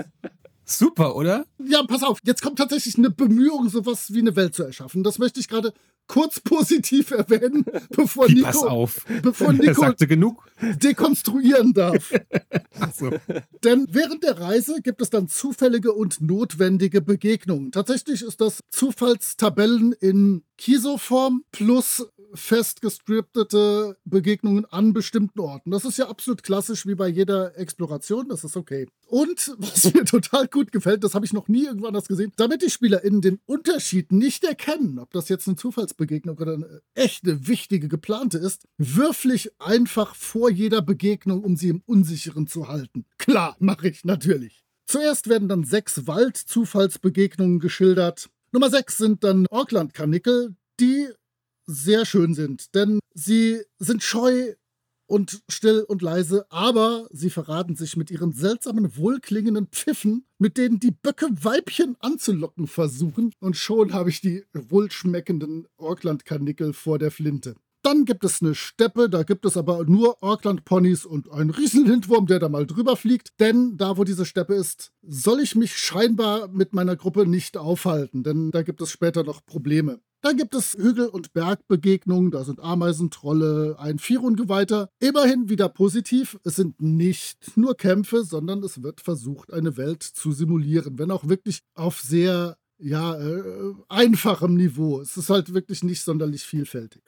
Super, 0.65 1.15
oder? 1.15 1.45
Ja, 1.57 1.83
pass 1.83 2.03
auf, 2.03 2.19
jetzt 2.23 2.41
kommt 2.41 2.59
tatsächlich 2.59 2.97
eine 2.97 3.09
Bemühung, 3.09 3.69
sowas 3.69 4.13
wie 4.13 4.19
eine 4.19 4.35
Welt 4.35 4.53
zu 4.53 4.63
erschaffen. 4.63 5.03
Das 5.03 5.19
möchte 5.19 5.39
ich 5.39 5.47
gerade 5.47 5.73
kurz 6.09 6.41
positiv 6.41 7.11
erwähnen, 7.11 7.63
bevor 7.91 8.27
Wie, 8.27 8.33
Nico, 8.33 8.47
pass 8.47 8.63
auf. 8.63 9.05
bevor 9.21 9.53
Nico 9.53 9.81
sagte 9.81 10.07
genug. 10.07 10.43
dekonstruieren 10.61 11.73
darf. 11.73 12.11
So. 12.97 13.11
Denn 13.63 13.87
während 13.91 14.23
der 14.23 14.39
Reise 14.39 14.81
gibt 14.81 15.01
es 15.01 15.09
dann 15.09 15.27
zufällige 15.27 15.91
und 15.91 16.21
notwendige 16.21 17.01
Begegnungen. 17.01 17.71
Tatsächlich 17.71 18.21
ist 18.21 18.39
das 18.39 18.61
Zufallstabellen 18.71 19.91
in 19.91 20.43
Kiso-Form 20.57 21.43
plus 21.51 22.05
fest 22.33 22.81
gescriptete 22.81 23.97
Begegnungen 24.05 24.65
an 24.65 24.93
bestimmten 24.93 25.39
Orten. 25.39 25.71
Das 25.71 25.85
ist 25.85 25.97
ja 25.97 26.09
absolut 26.09 26.43
klassisch 26.43 26.85
wie 26.85 26.95
bei 26.95 27.07
jeder 27.07 27.57
Exploration, 27.57 28.27
das 28.29 28.43
ist 28.43 28.55
okay. 28.55 28.87
Und 29.07 29.55
was 29.57 29.91
mir 29.93 30.05
total 30.05 30.47
gut 30.47 30.71
gefällt, 30.71 31.03
das 31.03 31.15
habe 31.15 31.25
ich 31.25 31.33
noch 31.33 31.47
nie 31.47 31.65
irgendwo 31.65 31.87
anders 31.87 32.07
gesehen, 32.07 32.31
damit 32.35 32.61
die 32.61 32.69
SpielerInnen 32.69 33.21
den 33.21 33.39
Unterschied 33.45 34.11
nicht 34.11 34.43
erkennen, 34.43 34.99
ob 34.99 35.11
das 35.11 35.29
jetzt 35.29 35.47
eine 35.47 35.57
Zufallsbegegnung 35.99 36.37
oder 36.37 36.53
eine 36.53 36.81
echte, 36.95 37.47
wichtige, 37.47 37.87
geplante 37.87 38.37
ist, 38.37 38.65
würfel 38.77 39.31
ich 39.31 39.51
einfach 39.59 40.15
vor 40.15 40.49
jeder 40.49 40.81
Begegnung, 40.81 41.43
um 41.43 41.55
sie 41.55 41.69
im 41.69 41.81
Unsicheren 41.85 42.47
zu 42.47 42.67
halten. 42.67 43.05
Klar, 43.17 43.55
mache 43.59 43.89
ich 43.89 44.05
natürlich. 44.05 44.63
Zuerst 44.87 45.27
werden 45.27 45.49
dann 45.49 45.63
sechs 45.63 46.07
Wald-Zufallsbegegnungen 46.07 47.59
geschildert. 47.59 48.29
Nummer 48.51 48.69
sechs 48.69 48.97
sind 48.97 49.23
dann 49.23 49.45
Orkland-Karnickel, 49.49 50.55
die 50.79 51.09
sehr 51.65 52.05
schön 52.05 52.33
sind, 52.33 52.73
denn 52.73 52.99
sie 53.13 53.61
sind 53.77 54.01
scheu 54.01 54.55
und 55.09 55.41
still 55.49 55.83
und 55.87 56.01
leise, 56.01 56.45
aber 56.51 57.07
sie 57.11 57.29
verraten 57.29 57.75
sich 57.75 57.97
mit 57.97 58.11
ihren 58.11 58.31
seltsamen, 58.31 58.95
wohlklingenden 58.95 59.67
Pfiffen, 59.67 60.25
mit 60.37 60.57
denen 60.57 60.79
die 60.79 60.91
Böcke 60.91 61.27
Weibchen 61.31 61.95
anzulocken 61.99 62.67
versuchen. 62.67 63.33
Und 63.39 63.57
schon 63.57 63.93
habe 63.93 64.09
ich 64.09 64.21
die 64.21 64.43
wohlschmeckenden 64.53 65.67
Orkland-Karnickel 65.77 66.73
vor 66.73 66.99
der 66.99 67.11
Flinte. 67.11 67.55
Dann 67.81 68.05
gibt 68.05 68.23
es 68.25 68.41
eine 68.41 68.55
Steppe, 68.55 69.09
da 69.09 69.23
gibt 69.23 69.45
es 69.45 69.55
aber 69.57 69.83
nur 69.85 70.21
Orkland-Ponys 70.21 71.05
und 71.05 71.31
einen 71.31 71.49
Riesenlindwurm, 71.49 72.27
der 72.27 72.39
da 72.39 72.49
mal 72.49 72.67
drüber 72.67 72.95
fliegt. 72.95 73.39
Denn 73.39 73.77
da, 73.77 73.97
wo 73.97 74.03
diese 74.03 74.25
Steppe 74.25 74.53
ist, 74.53 74.91
soll 75.01 75.39
ich 75.39 75.55
mich 75.55 75.75
scheinbar 75.75 76.49
mit 76.49 76.73
meiner 76.73 76.97
Gruppe 76.97 77.25
nicht 77.25 77.57
aufhalten, 77.57 78.23
denn 78.23 78.51
da 78.51 78.63
gibt 78.63 78.81
es 78.81 78.91
später 78.91 79.23
noch 79.23 79.45
Probleme. 79.45 80.01
Dann 80.21 80.35
gibt 80.35 80.53
es 80.53 80.73
Hügel- 80.73 81.07
und 81.07 81.31
Bergbegegnungen, 81.31 82.31
da 82.31 82.43
sind 82.43 82.59
Ameisentrolle, 82.59 83.77
ein 83.79 83.99
Firungeweihter. 83.99 84.89
Immerhin 84.99 85.47
wieder 85.47 85.69
positiv, 85.69 86.37
es 86.43 86.57
sind 86.57 86.81
nicht 86.81 87.55
nur 87.57 87.77
Kämpfe, 87.77 88.25
sondern 88.25 88.61
es 88.63 88.83
wird 88.83 88.99
versucht, 88.99 89.53
eine 89.53 89.77
Welt 89.77 90.03
zu 90.03 90.33
simulieren, 90.33 90.99
wenn 90.99 91.11
auch 91.11 91.29
wirklich 91.29 91.61
auf 91.73 92.01
sehr 92.01 92.57
ja, 92.79 93.15
äh, 93.17 93.73
einfachem 93.87 94.55
Niveau. 94.55 94.99
Es 94.99 95.15
ist 95.15 95.29
halt 95.29 95.53
wirklich 95.53 95.83
nicht 95.83 96.01
sonderlich 96.01 96.43
vielfältig. 96.43 97.03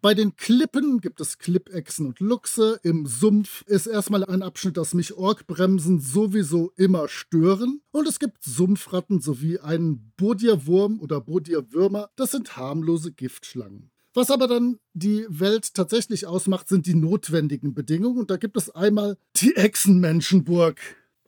Bei 0.00 0.14
den 0.14 0.36
Klippen 0.36 1.00
gibt 1.00 1.20
es 1.20 1.38
Klippechsen 1.38 2.06
und 2.06 2.20
Luchse. 2.20 2.78
Im 2.84 3.06
Sumpf 3.06 3.62
ist 3.66 3.88
erstmal 3.88 4.24
ein 4.24 4.42
Abschnitt, 4.42 4.76
das 4.76 4.94
mich 4.94 5.14
Orkbremsen 5.14 5.98
sowieso 5.98 6.70
immer 6.76 7.08
stören. 7.08 7.80
Und 7.90 8.06
es 8.06 8.20
gibt 8.20 8.44
Sumpfratten 8.44 9.20
sowie 9.20 9.58
einen 9.58 10.12
Bodierwurm 10.16 11.00
oder 11.00 11.20
Bodierwürmer. 11.20 12.10
Das 12.14 12.30
sind 12.30 12.56
harmlose 12.56 13.10
Giftschlangen. 13.10 13.90
Was 14.14 14.30
aber 14.30 14.46
dann 14.46 14.78
die 14.94 15.26
Welt 15.28 15.74
tatsächlich 15.74 16.26
ausmacht, 16.26 16.68
sind 16.68 16.86
die 16.86 16.94
notwendigen 16.94 17.74
Bedingungen. 17.74 18.18
Und 18.18 18.30
da 18.30 18.36
gibt 18.36 18.56
es 18.56 18.70
einmal 18.70 19.18
die 19.34 19.56
Echsenmenschenburg. 19.56 20.80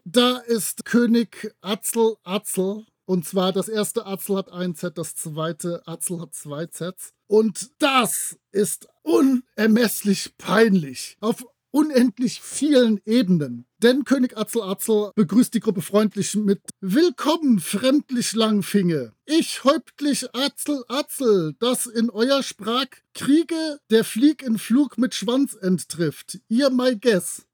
Da 0.04 0.38
ist 0.38 0.84
König 0.84 1.52
Atzel 1.60 2.14
Atzel. 2.22 2.84
Und 3.10 3.26
zwar 3.26 3.52
das 3.52 3.68
erste 3.68 4.06
Atzel 4.06 4.36
hat 4.36 4.52
ein 4.52 4.76
Z, 4.76 4.96
das 4.96 5.16
zweite 5.16 5.82
Atzel 5.84 6.20
hat 6.20 6.32
zwei 6.32 6.66
Zs. 6.66 7.12
Und 7.26 7.72
das 7.80 8.38
ist 8.52 8.86
unermesslich 9.02 10.36
peinlich. 10.38 11.16
Auf 11.18 11.44
unendlich 11.72 12.40
vielen 12.40 13.00
Ebenen. 13.04 13.66
Denn 13.78 14.04
König 14.04 14.38
Atzel 14.38 14.62
Atzel 14.62 15.10
begrüßt 15.16 15.52
die 15.52 15.58
Gruppe 15.58 15.82
freundlich 15.82 16.36
mit 16.36 16.60
Willkommen, 16.80 17.58
fremdlich 17.58 18.32
Langfinge. 18.34 19.12
Ich, 19.26 19.64
Häuptlich 19.64 20.32
Atzel 20.32 20.84
Atzel, 20.86 21.56
das 21.58 21.86
in 21.86 22.10
euer 22.10 22.44
Sprach 22.44 22.86
Kriege 23.14 23.80
der 23.90 24.04
Flieg 24.04 24.40
in 24.44 24.56
Flug 24.56 24.98
mit 24.98 25.16
Schwanz 25.16 25.54
enttrifft. 25.54 26.38
Ihr 26.48 26.70
my 26.70 26.96
guess. 26.96 27.44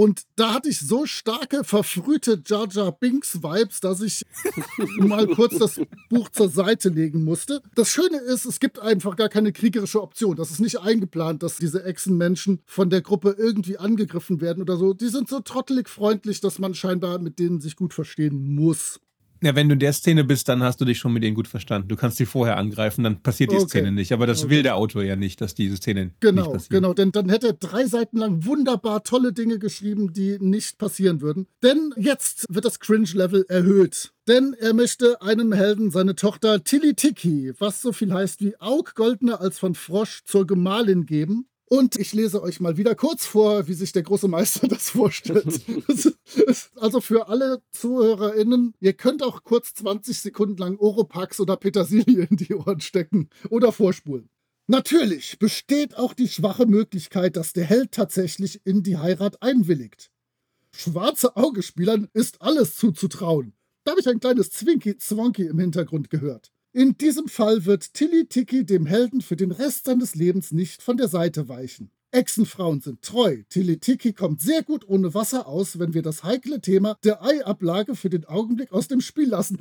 Und 0.00 0.22
da 0.34 0.54
hatte 0.54 0.70
ich 0.70 0.80
so 0.80 1.04
starke, 1.04 1.62
verfrühte 1.62 2.42
Jar 2.46 2.66
Jar 2.70 2.90
Binks 2.90 3.42
Vibes, 3.42 3.80
dass 3.80 4.00
ich 4.00 4.24
mal 4.96 5.26
kurz 5.26 5.58
das 5.58 5.78
Buch 6.08 6.30
zur 6.30 6.48
Seite 6.48 6.88
legen 6.88 7.22
musste. 7.22 7.60
Das 7.74 7.90
Schöne 7.90 8.16
ist, 8.16 8.46
es 8.46 8.60
gibt 8.60 8.78
einfach 8.78 9.14
gar 9.14 9.28
keine 9.28 9.52
kriegerische 9.52 10.00
Option. 10.00 10.36
Das 10.36 10.50
ist 10.50 10.58
nicht 10.58 10.80
eingeplant, 10.80 11.42
dass 11.42 11.58
diese 11.58 11.84
Echsenmenschen 11.84 12.62
von 12.64 12.88
der 12.88 13.02
Gruppe 13.02 13.36
irgendwie 13.36 13.76
angegriffen 13.76 14.40
werden 14.40 14.62
oder 14.62 14.78
so. 14.78 14.94
Die 14.94 15.08
sind 15.08 15.28
so 15.28 15.40
trottelig 15.40 15.86
freundlich, 15.90 16.40
dass 16.40 16.58
man 16.58 16.72
scheinbar 16.72 17.18
mit 17.18 17.38
denen 17.38 17.60
sich 17.60 17.76
gut 17.76 17.92
verstehen 17.92 18.54
muss. 18.54 19.00
Ja, 19.42 19.54
wenn 19.54 19.68
du 19.68 19.72
in 19.72 19.78
der 19.78 19.92
Szene 19.94 20.22
bist, 20.24 20.48
dann 20.48 20.62
hast 20.62 20.80
du 20.80 20.84
dich 20.84 20.98
schon 20.98 21.12
mit 21.14 21.22
denen 21.22 21.34
gut 21.34 21.48
verstanden. 21.48 21.88
Du 21.88 21.96
kannst 21.96 22.18
die 22.20 22.26
vorher 22.26 22.58
angreifen, 22.58 23.04
dann 23.04 23.22
passiert 23.22 23.50
die 23.52 23.56
Okay. 23.56 23.68
Szene 23.68 23.90
nicht. 23.92 24.12
Aber 24.12 24.26
das 24.26 24.42
Okay. 24.44 24.50
will 24.50 24.62
der 24.62 24.76
Autor 24.76 25.02
ja 25.02 25.16
nicht, 25.16 25.40
dass 25.40 25.54
diese 25.54 25.76
Szene 25.76 26.04
nicht 26.06 26.20
Genau, 26.20 26.52
passiert. 26.52 26.70
genau. 26.70 26.92
Denn 26.92 27.10
dann 27.12 27.28
hätte 27.30 27.48
er 27.48 27.52
drei 27.54 27.86
Seiten 27.86 28.18
lang 28.18 28.44
wunderbar 28.44 29.02
tolle 29.02 29.32
Dinge 29.32 29.58
geschrieben, 29.58 30.12
die 30.12 30.36
nicht 30.40 30.76
passieren 30.78 31.22
würden. 31.22 31.46
Denn 31.62 31.94
jetzt 31.96 32.44
wird 32.50 32.64
das 32.66 32.80
Cringe-Level 32.80 33.46
erhöht. 33.48 34.12
Denn 34.28 34.54
er 34.58 34.74
möchte 34.74 35.22
einem 35.22 35.52
Helden 35.52 35.90
seine 35.90 36.14
Tochter 36.14 36.62
Tilly 36.62 36.94
Tiki, 36.94 37.52
was 37.58 37.80
so 37.80 37.92
viel 37.92 38.12
heißt 38.12 38.40
wie 38.42 38.60
Aug 38.60 38.92
Goldner 38.94 39.40
als 39.40 39.58
von 39.58 39.74
Frosch 39.74 40.22
zur 40.24 40.46
Gemahlin 40.46 41.06
geben. 41.06 41.46
Und 41.72 41.96
ich 42.00 42.12
lese 42.12 42.42
euch 42.42 42.58
mal 42.58 42.76
wieder 42.78 42.96
kurz 42.96 43.24
vor, 43.24 43.68
wie 43.68 43.74
sich 43.74 43.92
der 43.92 44.02
große 44.02 44.26
Meister 44.26 44.66
das 44.68 44.90
vorstellt. 44.90 45.64
also 46.74 47.00
für 47.00 47.28
alle 47.28 47.62
ZuhörerInnen, 47.70 48.74
ihr 48.80 48.92
könnt 48.94 49.22
auch 49.22 49.44
kurz 49.44 49.74
20 49.74 50.18
Sekunden 50.18 50.56
lang 50.56 50.78
Oropax 50.78 51.38
oder 51.38 51.56
Petersilie 51.56 52.26
in 52.28 52.36
die 52.36 52.54
Ohren 52.54 52.80
stecken 52.80 53.28
oder 53.50 53.70
vorspulen. 53.70 54.28
Natürlich 54.66 55.38
besteht 55.38 55.96
auch 55.96 56.12
die 56.12 56.28
schwache 56.28 56.66
Möglichkeit, 56.66 57.36
dass 57.36 57.52
der 57.52 57.66
Held 57.66 57.92
tatsächlich 57.92 58.60
in 58.64 58.82
die 58.82 58.98
Heirat 58.98 59.40
einwilligt. 59.40 60.10
Schwarze 60.74 61.36
Augespielern 61.36 62.08
ist 62.14 62.42
alles 62.42 62.74
zuzutrauen. 62.74 63.54
Da 63.84 63.92
habe 63.92 64.00
ich 64.00 64.08
ein 64.08 64.18
kleines 64.18 64.50
Zwinky-Zwonky 64.50 65.46
im 65.46 65.60
Hintergrund 65.60 66.10
gehört. 66.10 66.50
In 66.72 66.96
diesem 66.96 67.26
Fall 67.26 67.64
wird 67.64 67.94
Tilly 67.94 68.26
Tiki 68.26 68.64
dem 68.64 68.86
Helden 68.86 69.22
für 69.22 69.34
den 69.34 69.50
Rest 69.50 69.86
seines 69.86 70.14
Lebens 70.14 70.52
nicht 70.52 70.82
von 70.82 70.96
der 70.96 71.08
Seite 71.08 71.48
weichen. 71.48 71.90
Echsenfrauen 72.12 72.80
sind 72.80 73.02
treu. 73.02 73.42
Tilitiki 73.48 74.12
kommt 74.12 74.40
sehr 74.40 74.62
gut 74.62 74.88
ohne 74.88 75.14
Wasser 75.14 75.46
aus, 75.46 75.78
wenn 75.78 75.94
wir 75.94 76.02
das 76.02 76.24
heikle 76.24 76.60
Thema 76.60 76.96
der 77.04 77.22
Eiablage 77.22 77.94
für 77.94 78.10
den 78.10 78.24
Augenblick 78.24 78.72
aus 78.72 78.88
dem 78.88 79.00
Spiel 79.00 79.28
lassen. 79.28 79.58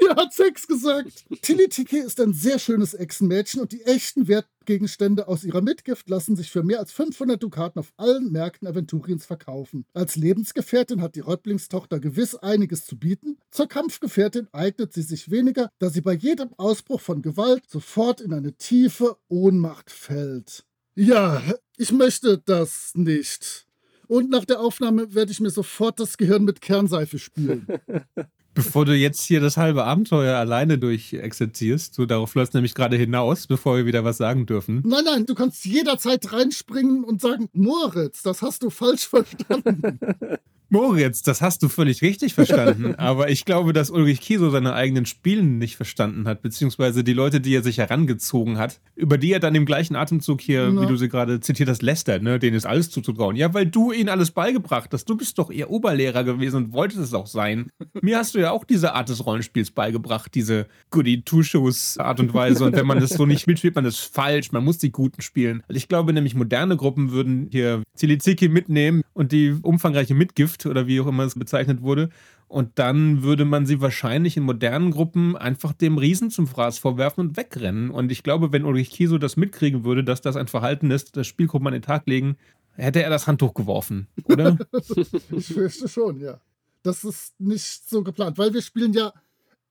Hier 0.00 0.10
hat 0.16 0.32
Sex 0.32 0.66
gesagt. 0.66 1.24
Tilitiki 1.42 1.98
ist 1.98 2.20
ein 2.20 2.32
sehr 2.32 2.58
schönes 2.58 2.94
Echsenmädchen 2.94 3.60
und 3.60 3.72
die 3.72 3.82
echten 3.82 4.28
Wertgegenstände 4.28 5.26
aus 5.26 5.42
ihrer 5.44 5.62
Mitgift 5.62 6.08
lassen 6.08 6.36
sich 6.36 6.50
für 6.50 6.62
mehr 6.62 6.78
als 6.78 6.92
500 6.92 7.42
Dukaten 7.42 7.80
auf 7.80 7.92
allen 7.96 8.30
Märkten 8.30 8.68
Aventuriens 8.68 9.26
verkaufen. 9.26 9.84
Als 9.92 10.16
Lebensgefährtin 10.16 11.02
hat 11.02 11.16
die 11.16 11.20
Räublingstochter 11.20 11.98
gewiss 11.98 12.36
einiges 12.36 12.86
zu 12.86 12.98
bieten. 12.98 13.38
Zur 13.50 13.66
Kampfgefährtin 13.68 14.48
eignet 14.52 14.92
sie 14.92 15.02
sich 15.02 15.30
weniger, 15.30 15.70
da 15.78 15.90
sie 15.90 16.02
bei 16.02 16.14
jedem 16.14 16.50
Ausbruch 16.56 17.00
von 17.00 17.22
Gewalt 17.22 17.68
sofort 17.68 18.20
in 18.20 18.32
eine 18.32 18.52
tiefe 18.52 19.16
Ohnmacht 19.28 19.90
fällt. 19.90 20.64
Ja, 20.96 21.42
ich 21.80 21.92
möchte 21.92 22.36
das 22.36 22.92
nicht. 22.94 23.66
Und 24.06 24.28
nach 24.28 24.44
der 24.44 24.60
Aufnahme 24.60 25.14
werde 25.14 25.32
ich 25.32 25.40
mir 25.40 25.50
sofort 25.50 25.98
das 25.98 26.18
Gehirn 26.18 26.44
mit 26.44 26.60
Kernseife 26.60 27.18
spülen. 27.18 27.66
Bevor 28.64 28.84
du 28.84 28.94
jetzt 28.94 29.22
hier 29.22 29.40
das 29.40 29.56
halbe 29.56 29.84
Abenteuer 29.84 30.36
alleine 30.36 30.76
durchexerzierst, 30.76 31.94
so 31.94 32.04
darauf 32.04 32.34
läuft 32.34 32.52
nämlich 32.52 32.74
gerade 32.74 32.94
hinaus, 32.96 33.46
bevor 33.46 33.78
wir 33.78 33.86
wieder 33.86 34.04
was 34.04 34.18
sagen 34.18 34.44
dürfen. 34.44 34.82
Nein, 34.84 35.04
nein, 35.06 35.24
du 35.24 35.34
kannst 35.34 35.64
jederzeit 35.64 36.30
reinspringen 36.30 37.02
und 37.02 37.22
sagen, 37.22 37.48
Moritz, 37.54 38.22
das 38.22 38.42
hast 38.42 38.62
du 38.62 38.68
falsch 38.68 39.08
verstanden. 39.08 39.98
Moritz, 40.72 41.22
das 41.22 41.42
hast 41.42 41.64
du 41.64 41.68
völlig 41.68 42.00
richtig 42.00 42.34
verstanden. 42.34 42.94
aber 42.98 43.28
ich 43.28 43.44
glaube, 43.44 43.72
dass 43.72 43.90
Ulrich 43.90 44.20
Kieso 44.20 44.50
seine 44.50 44.72
eigenen 44.72 45.04
Spielen 45.04 45.58
nicht 45.58 45.74
verstanden 45.74 46.28
hat, 46.28 46.42
beziehungsweise 46.42 47.02
die 47.02 47.12
Leute, 47.12 47.40
die 47.40 47.56
er 47.56 47.64
sich 47.64 47.78
herangezogen 47.78 48.56
hat, 48.56 48.80
über 48.94 49.18
die 49.18 49.32
er 49.32 49.40
dann 49.40 49.56
im 49.56 49.66
gleichen 49.66 49.96
Atemzug 49.96 50.40
hier, 50.40 50.70
Na. 50.72 50.82
wie 50.82 50.86
du 50.86 50.96
sie 50.96 51.08
gerade 51.08 51.40
zitiert 51.40 51.68
hast, 51.68 51.82
lästert, 51.82 52.22
ne, 52.22 52.38
denen 52.38 52.56
ist 52.56 52.66
alles 52.66 52.88
zuzutrauen. 52.88 53.34
Ja, 53.34 53.52
weil 53.52 53.66
du 53.66 53.90
ihnen 53.90 54.08
alles 54.08 54.30
beigebracht 54.30 54.90
hast. 54.92 55.06
Du 55.06 55.16
bist 55.16 55.38
doch 55.38 55.50
ihr 55.50 55.70
Oberlehrer 55.70 56.22
gewesen 56.22 56.56
und 56.56 56.72
wolltest 56.72 57.00
es 57.00 57.14
auch 57.14 57.26
sein. 57.26 57.70
Mir 58.00 58.18
hast 58.18 58.36
du 58.36 58.38
ja 58.38 58.49
auch 58.52 58.64
diese 58.64 58.94
Art 58.94 59.08
des 59.08 59.24
Rollenspiels 59.24 59.70
beigebracht, 59.70 60.34
diese 60.34 60.66
Goody-Two-Shows-Art 60.90 62.20
und 62.20 62.34
Weise. 62.34 62.64
Und 62.64 62.76
wenn 62.76 62.86
man 62.86 63.00
das 63.00 63.10
so 63.10 63.26
nicht 63.26 63.40
spielt, 63.40 63.58
spielt 63.58 63.74
man 63.74 63.84
das 63.84 63.98
falsch. 63.98 64.52
Man 64.52 64.64
muss 64.64 64.78
die 64.78 64.92
Guten 64.92 65.22
spielen. 65.22 65.62
Also 65.68 65.76
ich 65.76 65.88
glaube 65.88 66.12
nämlich, 66.12 66.34
moderne 66.34 66.76
Gruppen 66.76 67.10
würden 67.12 67.48
hier 67.50 67.82
Ziliziki 67.94 68.48
mitnehmen 68.48 69.02
und 69.12 69.32
die 69.32 69.56
umfangreiche 69.62 70.14
Mitgift 70.14 70.66
oder 70.66 70.86
wie 70.86 71.00
auch 71.00 71.06
immer 71.06 71.24
es 71.24 71.34
bezeichnet 71.34 71.82
wurde. 71.82 72.10
Und 72.48 72.80
dann 72.80 73.22
würde 73.22 73.44
man 73.44 73.64
sie 73.64 73.80
wahrscheinlich 73.80 74.36
in 74.36 74.42
modernen 74.42 74.90
Gruppen 74.90 75.36
einfach 75.36 75.72
dem 75.72 75.98
Riesen 75.98 76.30
zum 76.30 76.48
Fraß 76.48 76.78
vorwerfen 76.78 77.28
und 77.28 77.36
wegrennen. 77.36 77.90
Und 77.90 78.10
ich 78.10 78.24
glaube, 78.24 78.52
wenn 78.52 78.64
Ulrich 78.64 78.90
Kieso 78.90 79.18
das 79.18 79.36
mitkriegen 79.36 79.84
würde, 79.84 80.02
dass 80.02 80.20
das 80.20 80.34
ein 80.34 80.48
Verhalten 80.48 80.90
ist, 80.90 81.16
das 81.16 81.28
Spielgruppen 81.28 81.68
an 81.68 81.74
den 81.74 81.82
Tag 81.82 82.08
legen, 82.08 82.36
hätte 82.74 83.04
er 83.04 83.10
das 83.10 83.28
Handtuch 83.28 83.54
geworfen, 83.54 84.08
oder? 84.24 84.58
Ich 85.30 85.46
fürchte 85.46 85.88
schon, 85.88 86.20
ja. 86.20 86.40
Das 86.82 87.04
ist 87.04 87.38
nicht 87.40 87.88
so 87.88 88.02
geplant, 88.02 88.38
weil 88.38 88.54
wir 88.54 88.62
spielen 88.62 88.92
ja 88.92 89.12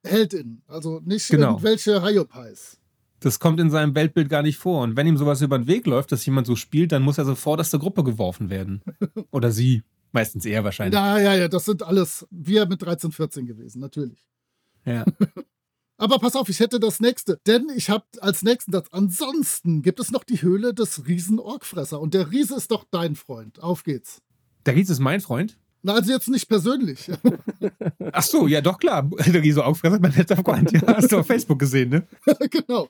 Heldinnen, 0.04 0.63
also 0.67 1.02
nicht 1.04 1.28
Genau. 1.30 1.52
irgendwelche 1.52 2.02
Hayopais. 2.02 2.78
Das 3.19 3.39
kommt 3.39 3.60
in 3.60 3.69
seinem 3.69 3.95
Weltbild 3.95 4.30
gar 4.30 4.43
nicht 4.43 4.58
vor. 4.58 4.82
Und 4.84 4.95
wenn 4.95 5.06
ihm 5.08 5.17
sowas 5.17 5.41
über 5.41 5.58
den 5.58 5.67
Weg 5.67 5.86
läuft, 5.88 6.12
dass 6.12 6.26
jemand 6.26 6.48
so 6.48 6.56
spielt, 6.56 6.91
dann 6.93 7.02
muss 7.04 7.17
er 7.17 7.26
sofort 7.26 7.60
aus 7.60 7.69
der 7.69 7.80
Gruppe 7.80 8.04
geworfen 8.04 8.50
werden. 8.50 8.82
Oder 9.32 9.52
sie. 9.52 9.84
Meistens 10.12 10.45
eher 10.45 10.63
wahrscheinlich. 10.63 10.95
Ja, 10.95 11.19
ja, 11.19 11.36
ja, 11.36 11.48
das 11.48 11.65
sind 11.65 11.84
alles 11.84 12.26
wir 12.32 12.65
mit 12.65 12.82
13, 12.82 13.12
14 13.12 13.45
gewesen, 13.45 13.80
natürlich. 13.80 14.26
Ja. 14.86 15.06
Aber 15.98 16.17
pass 16.17 16.36
auf, 16.38 16.48
ich 16.48 16.62
hätte 16.62 16.80
das 16.80 17.02
nächste. 17.02 17.39
Denn 17.45 17.67
ich 17.76 17.89
habe 17.89 18.06
als 18.22 18.41
nächsten 18.41 18.72
Satz, 18.72 18.88
ansonsten 18.91 19.82
gibt 19.82 20.00
es 20.00 20.12
noch 20.12 20.24
die 20.24 20.41
Höhle 20.41 20.74
des 20.74 21.06
Riesen-Orgfresser. 21.06 22.00
Und 22.00 22.13
der 22.13 22.32
Riese 22.32 22.56
ist 22.56 22.72
doch 22.72 22.86
dein 22.89 23.15
Freund. 23.15 23.62
Auf 23.62 23.84
geht's. 23.84 24.22
Der 24.65 24.76
Riese 24.76 24.93
ist 24.93 25.00
mein 25.00 25.19
Freund. 25.19 25.60
Na, 25.82 25.94
also 25.94 26.12
jetzt 26.12 26.28
nicht 26.30 26.48
persönlich. 26.50 27.10
Ach 28.12 28.24
so, 28.24 28.48
ja 28.48 28.62
doch 28.62 28.78
klar. 28.80 29.10
Der 29.28 29.42
Riese 29.42 29.65
Augfresser, 29.65 30.00
mein 30.00 30.13
letzter 30.13 30.38
Freund. 30.38 30.72
Ja, 30.72 30.82
hast 30.88 31.12
du 31.12 31.20
auf 31.20 31.28
Facebook 31.28 31.60
gesehen, 31.60 31.89
ne? 31.89 32.08
genau. 32.52 32.89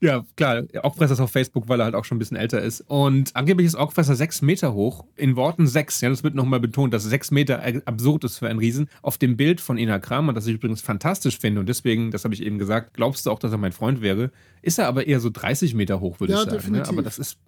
Ja, 0.00 0.24
klar. 0.36 0.64
Augfresser 0.82 1.14
ist 1.14 1.20
auf 1.20 1.30
Facebook, 1.30 1.68
weil 1.68 1.80
er 1.80 1.84
halt 1.84 1.94
auch 1.94 2.04
schon 2.04 2.16
ein 2.16 2.18
bisschen 2.18 2.36
älter 2.36 2.60
ist. 2.60 2.80
Und 2.82 3.34
angeblich 3.34 3.66
ist 3.66 3.76
Augfresser 3.76 4.16
sechs 4.16 4.42
Meter 4.42 4.72
hoch. 4.72 5.04
In 5.16 5.36
Worten 5.36 5.66
sechs. 5.66 6.00
Ja, 6.00 6.08
das 6.08 6.24
wird 6.24 6.34
nochmal 6.34 6.58
betont, 6.60 6.92
dass 6.94 7.04
sechs 7.04 7.30
Meter 7.30 7.62
absurd 7.86 8.24
ist 8.24 8.38
für 8.38 8.48
einen 8.48 8.58
Riesen. 8.58 8.88
Auf 9.02 9.18
dem 9.18 9.36
Bild 9.36 9.60
von 9.60 9.78
Ina 9.78 9.98
Kramer, 9.98 10.32
das 10.32 10.46
ich 10.46 10.54
übrigens 10.54 10.80
fantastisch 10.80 11.38
finde 11.38 11.60
und 11.60 11.68
deswegen, 11.68 12.10
das 12.10 12.24
habe 12.24 12.34
ich 12.34 12.42
eben 12.42 12.58
gesagt, 12.58 12.94
glaubst 12.94 13.26
du 13.26 13.30
auch, 13.30 13.38
dass 13.38 13.52
er 13.52 13.58
mein 13.58 13.72
Freund 13.72 14.00
wäre? 14.00 14.30
Ist 14.62 14.78
er 14.78 14.88
aber 14.88 15.06
eher 15.06 15.20
so 15.20 15.30
30 15.30 15.74
Meter 15.74 16.00
hoch, 16.00 16.18
würde 16.18 16.32
Ja, 16.32 16.38
ich 16.40 16.44
sagen. 16.44 16.56
Ne? 16.56 16.60
definitiv. 16.62 16.92
Aber 16.92 17.02
das 17.02 17.18
ist 17.18 17.38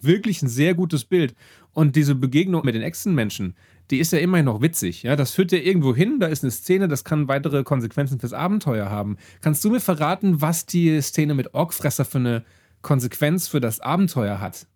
wirklich 0.00 0.42
ein 0.42 0.48
sehr 0.48 0.74
gutes 0.74 1.04
Bild. 1.04 1.34
Und 1.78 1.94
diese 1.94 2.16
Begegnung 2.16 2.64
mit 2.64 2.74
den 2.74 2.82
Echsenmenschen, 2.82 3.54
die 3.92 4.00
ist 4.00 4.12
ja 4.12 4.18
immerhin 4.18 4.46
noch 4.46 4.60
witzig. 4.60 5.04
Ja? 5.04 5.14
Das 5.14 5.30
führt 5.30 5.52
ja 5.52 5.58
irgendwo 5.58 5.94
hin, 5.94 6.18
da 6.18 6.26
ist 6.26 6.42
eine 6.42 6.50
Szene, 6.50 6.88
das 6.88 7.04
kann 7.04 7.28
weitere 7.28 7.62
Konsequenzen 7.62 8.18
fürs 8.18 8.32
Abenteuer 8.32 8.90
haben. 8.90 9.16
Kannst 9.42 9.64
du 9.64 9.70
mir 9.70 9.78
verraten, 9.78 10.42
was 10.42 10.66
die 10.66 11.00
Szene 11.00 11.34
mit 11.34 11.54
Orgfresser 11.54 12.04
für 12.04 12.18
eine 12.18 12.44
Konsequenz 12.82 13.46
für 13.46 13.60
das 13.60 13.78
Abenteuer 13.78 14.40
hat? 14.40 14.66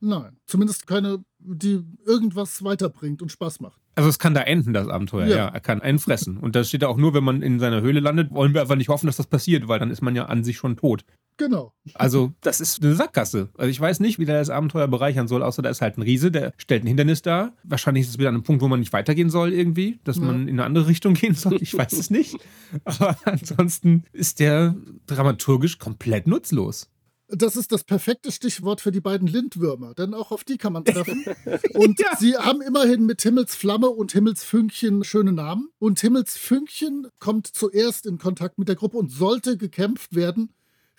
Nein, 0.00 0.36
zumindest 0.44 0.86
keine, 0.86 1.24
die 1.38 1.80
irgendwas 2.04 2.62
weiterbringt 2.62 3.22
und 3.22 3.32
Spaß 3.32 3.60
macht. 3.60 3.80
Also 3.94 4.10
es 4.10 4.18
kann 4.18 4.34
da 4.34 4.42
enden, 4.42 4.74
das 4.74 4.88
Abenteuer, 4.88 5.28
ja. 5.28 5.36
Ja. 5.36 5.48
Er 5.48 5.60
kann 5.60 5.80
einen 5.80 6.00
fressen. 6.00 6.36
Und 6.36 6.54
das 6.54 6.68
steht 6.68 6.82
da 6.82 6.88
auch 6.88 6.98
nur, 6.98 7.14
wenn 7.14 7.24
man 7.24 7.40
in 7.40 7.60
seiner 7.60 7.80
Höhle 7.80 8.00
landet, 8.00 8.30
wollen 8.30 8.52
wir 8.52 8.60
einfach 8.60 8.76
nicht 8.76 8.90
hoffen, 8.90 9.06
dass 9.06 9.16
das 9.16 9.26
passiert, 9.26 9.68
weil 9.68 9.78
dann 9.78 9.90
ist 9.90 10.02
man 10.02 10.14
ja 10.14 10.26
an 10.26 10.44
sich 10.44 10.58
schon 10.58 10.76
tot. 10.76 11.06
Genau. 11.42 11.72
Also, 11.94 12.32
das 12.40 12.60
ist 12.60 12.82
eine 12.84 12.94
Sackgasse. 12.94 13.48
Also, 13.58 13.68
ich 13.68 13.80
weiß 13.80 13.98
nicht, 14.00 14.18
wie 14.20 14.24
der 14.24 14.38
das 14.38 14.48
Abenteuer 14.50 14.86
bereichern 14.86 15.26
soll, 15.26 15.42
außer 15.42 15.60
da 15.62 15.70
ist 15.70 15.80
halt 15.80 15.98
ein 15.98 16.02
Riese, 16.02 16.30
der 16.30 16.52
stellt 16.56 16.84
ein 16.84 16.86
Hindernis 16.86 17.22
dar. 17.22 17.52
Wahrscheinlich 17.64 18.04
ist 18.04 18.10
es 18.10 18.18
wieder 18.18 18.28
an 18.28 18.36
einem 18.36 18.44
Punkt, 18.44 18.62
wo 18.62 18.68
man 18.68 18.78
nicht 18.80 18.92
weitergehen 18.92 19.28
soll, 19.30 19.52
irgendwie, 19.52 19.98
dass 20.04 20.18
Ja. 20.18 20.22
man 20.24 20.42
in 20.46 20.54
eine 20.54 20.64
andere 20.64 20.86
Richtung 20.86 21.14
gehen 21.22 21.34
soll. 21.34 21.60
Ich 21.60 21.76
weiß 21.76 21.92
es 21.94 22.10
nicht. 22.10 22.36
Aber 22.84 23.16
ansonsten 23.24 24.04
ist 24.12 24.38
der 24.38 24.76
dramaturgisch 25.06 25.78
komplett 25.78 26.26
nutzlos. 26.28 26.88
Das 27.34 27.56
ist 27.56 27.72
das 27.72 27.84
perfekte 27.84 28.30
Stichwort 28.30 28.82
für 28.82 28.92
die 28.92 29.00
beiden 29.00 29.26
Lindwürmer, 29.26 29.94
denn 29.94 30.12
auch 30.12 30.32
auf 30.32 30.44
die 30.44 30.58
kann 30.58 30.74
man 30.74 30.84
treffen. 30.84 31.24
Und 31.74 31.98
sie 32.18 32.36
haben 32.36 32.60
immerhin 32.60 33.06
mit 33.06 33.22
Himmelsflamme 33.22 33.88
und 33.88 34.12
Himmelsfünkchen 34.12 35.02
schöne 35.02 35.32
Namen. 35.32 35.68
Und 35.78 35.98
Himmelsfünkchen 36.00 37.06
kommt 37.20 37.46
zuerst 37.46 38.04
in 38.04 38.18
Kontakt 38.18 38.58
mit 38.58 38.68
der 38.68 38.76
Gruppe 38.76 38.98
und 38.98 39.10
sollte 39.10 39.56
gekämpft 39.56 40.14
werden, 40.14 40.50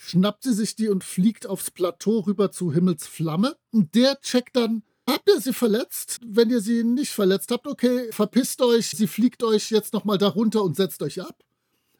schnappt 0.06 0.44
sie 0.44 0.54
sich 0.54 0.76
die 0.76 0.90
und 0.90 1.04
fliegt 1.04 1.48
aufs 1.48 1.72
Plateau 1.72 2.20
rüber 2.20 2.52
zu 2.52 2.74
Himmelsflamme. 2.74 3.56
Und 3.72 3.96
der 3.96 4.20
checkt 4.22 4.56
dann, 4.56 4.84
habt 5.08 5.30
ihr 5.30 5.40
sie 5.40 5.54
verletzt? 5.54 6.20
Wenn 6.26 6.50
ihr 6.50 6.60
sie 6.60 6.84
nicht 6.84 7.12
verletzt 7.12 7.52
habt, 7.52 7.68
okay, 7.68 8.12
verpisst 8.12 8.62
euch, 8.62 8.90
sie 8.90 9.08
fliegt 9.08 9.44
euch 9.44 9.72
jetzt 9.72 9.94
nochmal 9.94 10.18
darunter 10.18 10.64
und 10.64 10.76
setzt 10.76 11.02
euch 11.04 11.22
ab. 11.22 11.44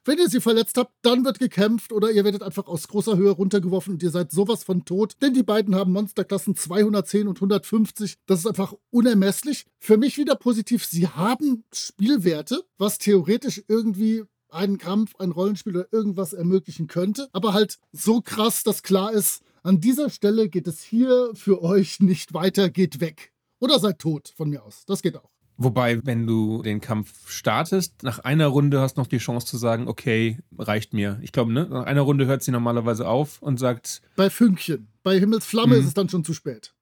Wenn 0.06 0.18
ihr 0.18 0.28
sie 0.28 0.42
verletzt 0.42 0.76
habt, 0.76 0.92
dann 1.00 1.24
wird 1.24 1.38
gekämpft 1.38 1.90
oder 1.90 2.10
ihr 2.10 2.24
werdet 2.24 2.42
einfach 2.42 2.66
aus 2.66 2.88
großer 2.88 3.16
Höhe 3.16 3.30
runtergeworfen 3.30 3.94
und 3.94 4.02
ihr 4.02 4.10
seid 4.10 4.32
sowas 4.32 4.62
von 4.62 4.84
tot. 4.84 5.16
Denn 5.22 5.32
die 5.32 5.42
beiden 5.42 5.74
haben 5.74 5.92
Monsterklassen 5.92 6.56
210 6.56 7.26
und 7.26 7.38
150. 7.38 8.16
Das 8.26 8.40
ist 8.40 8.46
einfach 8.46 8.74
unermesslich. 8.90 9.64
Für 9.78 9.96
mich 9.96 10.18
wieder 10.18 10.34
positiv, 10.34 10.84
sie 10.84 11.08
haben 11.08 11.64
Spielwerte, 11.72 12.64
was 12.76 12.98
theoretisch 12.98 13.64
irgendwie 13.66 14.24
einen 14.54 14.78
Kampf, 14.78 15.14
ein 15.18 15.30
Rollenspiel 15.32 15.76
oder 15.76 15.92
irgendwas 15.92 16.32
ermöglichen 16.32 16.86
könnte. 16.86 17.28
Aber 17.32 17.52
halt 17.52 17.78
so 17.92 18.20
krass, 18.20 18.62
dass 18.62 18.82
klar 18.82 19.12
ist, 19.12 19.42
an 19.62 19.80
dieser 19.80 20.10
Stelle 20.10 20.48
geht 20.48 20.66
es 20.66 20.82
hier 20.82 21.30
für 21.34 21.62
euch 21.62 22.00
nicht 22.00 22.34
weiter, 22.34 22.70
geht 22.70 23.00
weg. 23.00 23.32
Oder 23.60 23.78
seid 23.78 23.98
tot 23.98 24.32
von 24.36 24.50
mir 24.50 24.62
aus. 24.62 24.84
Das 24.86 25.00
geht 25.02 25.16
auch. 25.16 25.30
Wobei, 25.56 26.04
wenn 26.04 26.26
du 26.26 26.62
den 26.62 26.80
Kampf 26.80 27.30
startest, 27.30 28.02
nach 28.02 28.18
einer 28.18 28.48
Runde 28.48 28.80
hast 28.80 28.96
du 28.96 29.00
noch 29.00 29.06
die 29.06 29.18
Chance 29.18 29.46
zu 29.46 29.56
sagen, 29.56 29.86
okay, 29.86 30.38
reicht 30.58 30.92
mir. 30.92 31.18
Ich 31.22 31.30
glaube, 31.30 31.52
ne? 31.52 31.66
Nach 31.70 31.84
einer 31.84 32.00
Runde 32.00 32.26
hört 32.26 32.42
sie 32.42 32.50
normalerweise 32.50 33.06
auf 33.08 33.40
und 33.40 33.58
sagt, 33.60 34.02
Bei 34.16 34.30
Fünkchen. 34.30 34.88
Bei 35.04 35.18
Himmelsflamme 35.18 35.74
Mhm. 35.76 35.80
ist 35.80 35.86
es 35.86 35.94
dann 35.94 36.08
schon 36.08 36.24
zu 36.24 36.34
spät. 36.34 36.74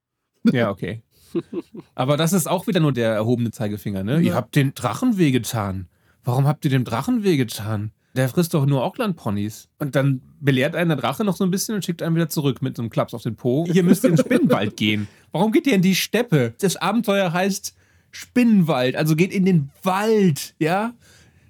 Ja, 0.52 0.70
okay. 0.70 1.02
Aber 1.94 2.16
das 2.16 2.32
ist 2.32 2.48
auch 2.48 2.66
wieder 2.66 2.80
nur 2.80 2.92
der 2.92 3.12
erhobene 3.12 3.50
Zeigefinger, 3.52 4.02
ne? 4.04 4.16
Ihr 4.16 4.22
Ja. 4.30 4.34
habt 4.34 4.56
den 4.56 4.74
Drachen 4.74 5.18
wehgetan. 5.18 5.86
Warum 6.24 6.46
habt 6.46 6.64
ihr 6.64 6.70
dem 6.70 6.84
Drachen 6.84 7.24
wehgetan? 7.24 7.92
Der 8.14 8.28
frisst 8.28 8.52
doch 8.54 8.66
nur 8.66 8.84
Auckland-Ponys. 8.84 9.68
Und 9.78 9.96
dann 9.96 10.20
belehrt 10.40 10.76
einen 10.76 10.90
der 10.90 10.98
Drache 10.98 11.24
noch 11.24 11.36
so 11.36 11.44
ein 11.44 11.50
bisschen 11.50 11.74
und 11.74 11.84
schickt 11.84 12.02
einen 12.02 12.14
wieder 12.14 12.28
zurück 12.28 12.60
mit 12.60 12.76
so 12.76 12.82
einem 12.82 12.90
Klaps 12.90 13.14
auf 13.14 13.22
den 13.22 13.36
Po. 13.36 13.64
Ihr 13.72 13.82
müsst 13.82 14.04
in 14.04 14.16
den 14.16 14.24
Spinnenwald 14.24 14.76
gehen. 14.76 15.08
Warum 15.32 15.50
geht 15.50 15.66
ihr 15.66 15.74
in 15.74 15.82
die 15.82 15.94
Steppe? 15.94 16.54
Das 16.60 16.76
Abenteuer 16.76 17.32
heißt 17.32 17.74
Spinnenwald, 18.10 18.94
also 18.94 19.16
geht 19.16 19.32
in 19.32 19.46
den 19.46 19.70
Wald, 19.82 20.54
ja? 20.58 20.94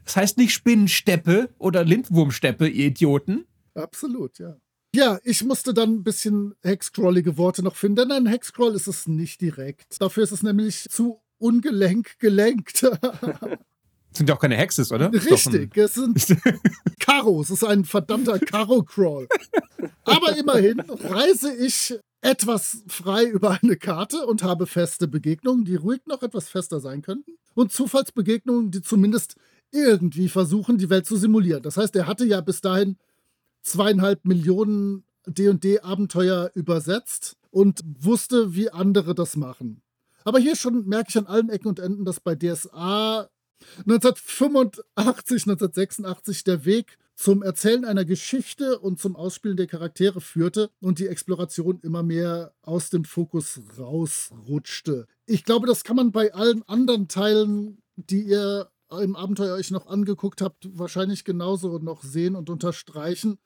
Das 0.05 0.17
heißt 0.17 0.39
nicht 0.39 0.53
Spinnensteppe 0.53 1.51
oder 1.59 1.85
Lindwurmsteppe, 1.85 2.69
ihr 2.69 2.87
Idioten. 2.87 3.45
Absolut, 3.75 4.39
ja. 4.39 4.57
Ja, 4.95 5.19
ich 5.25 5.43
musste 5.43 5.73
dann 5.73 5.95
ein 5.95 6.05
bisschen 6.05 6.55
hexcrawlige 6.63 7.39
Worte 7.39 7.63
noch 7.63 7.77
finden. 7.77 7.97
Denn 7.97 8.13
ein 8.13 8.27
Hexcrawl 8.27 8.75
ist 8.75 8.87
es 8.87 9.09
nicht 9.09 9.41
direkt. 9.41 10.01
Dafür 10.01 10.23
ist 10.23 10.33
es 10.33 10.43
nämlich 10.43 10.87
zu 10.91 11.21
ungelenk 11.39 12.19
gelenkt. 12.19 12.87
Sind 14.13 14.29
ja 14.29 14.35
auch 14.35 14.41
keine 14.41 14.57
Hexes, 14.57 14.93
oder? 14.93 15.13
Richtig, 15.13 15.77
es 15.77 15.95
sind 15.95 16.37
Karos. 17.01 17.51
Es 17.51 17.63
ist 17.63 17.65
ein 17.65 17.85
verdammter 17.85 18.39
Karo-Crawl. 18.39 19.29
Aber 20.05 20.37
immerhin 20.37 20.81
reise 20.81 21.55
ich 21.55 21.99
etwas 22.21 22.85
frei 22.87 23.25
über 23.25 23.59
eine 23.63 23.77
Karte 23.77 24.27
und 24.27 24.43
habe 24.43 24.67
feste 24.67 25.09
Begegnungen, 25.09 25.65
die 25.65 25.77
ruhig 25.77 26.01
noch 26.07 26.23
etwas 26.23 26.49
fester 26.49 26.81
sein 26.81 27.03
könnten. 27.03 27.33
Und 27.55 27.73
Zufallsbegegnungen, 27.73 28.71
die 28.71 28.83
zumindest 28.83 29.37
irgendwie 29.73 30.29
versuchen, 30.29 30.79
die 30.79 30.91
Welt 30.91 31.07
zu 31.07 31.17
simulieren. 31.17 31.63
Das 31.63 31.77
heißt, 31.77 31.97
er 31.97 32.07
hatte 32.07 32.25
ja 32.25 32.41
bis 32.41 32.61
dahin 32.61 32.97
zweieinhalb 33.63 34.25
Millionen 34.25 35.05
D&D-Abenteuer 35.27 36.51
übersetzt 36.55 37.37
und 37.51 37.83
wusste, 37.85 38.55
wie 38.55 38.71
andere 38.71 39.15
das 39.15 39.37
machen. 39.37 39.83
Aber 40.25 40.39
hier 40.39 40.57
schon 40.57 40.87
merke 40.87 41.09
ich 41.11 41.19
an 41.19 41.27
allen 41.27 41.49
Ecken 41.49 41.69
und 41.69 41.81
Enden, 41.81 42.05
dass 42.05 42.21
bei 42.21 42.35
DSA 42.35 43.29
1985, 43.79 45.47
1986 45.47 46.45
der 46.45 46.65
Weg 46.65 46.99
zum 47.15 47.43
Erzählen 47.43 47.85
einer 47.85 48.05
Geschichte 48.05 48.79
und 48.79 48.99
zum 48.99 49.17
Ausspielen 49.17 49.57
der 49.57 49.67
Charaktere 49.67 50.21
führte 50.21 50.71
und 50.81 50.99
die 50.99 51.07
Exploration 51.07 51.79
immer 51.83 52.03
mehr 52.03 52.55
aus 52.63 52.91
dem 52.91 53.05
Fokus 53.05 53.61
rausrutschte. 53.79 55.07
Ich 55.27 55.45
glaube, 55.45 55.67
das 55.67 55.85
kann 55.85 55.97
man 55.97 56.11
bei 56.11 56.35
allen 56.35 56.63
anderen 56.65 57.09
Teilen, 57.09 57.83
die 57.97 58.23
ihr 58.23 58.71
im 58.91 59.17
Abenteuer 59.17 59.55
euch 59.55 59.71
noch 59.71 59.87
angeguckt 59.87 60.43
habt, 60.43 60.69
wahrscheinlich 60.79 61.25
genauso 61.25 61.79
noch 61.79 62.03
sehen 62.03 62.35
und 62.35 62.51
unterstreichen. 62.51 63.39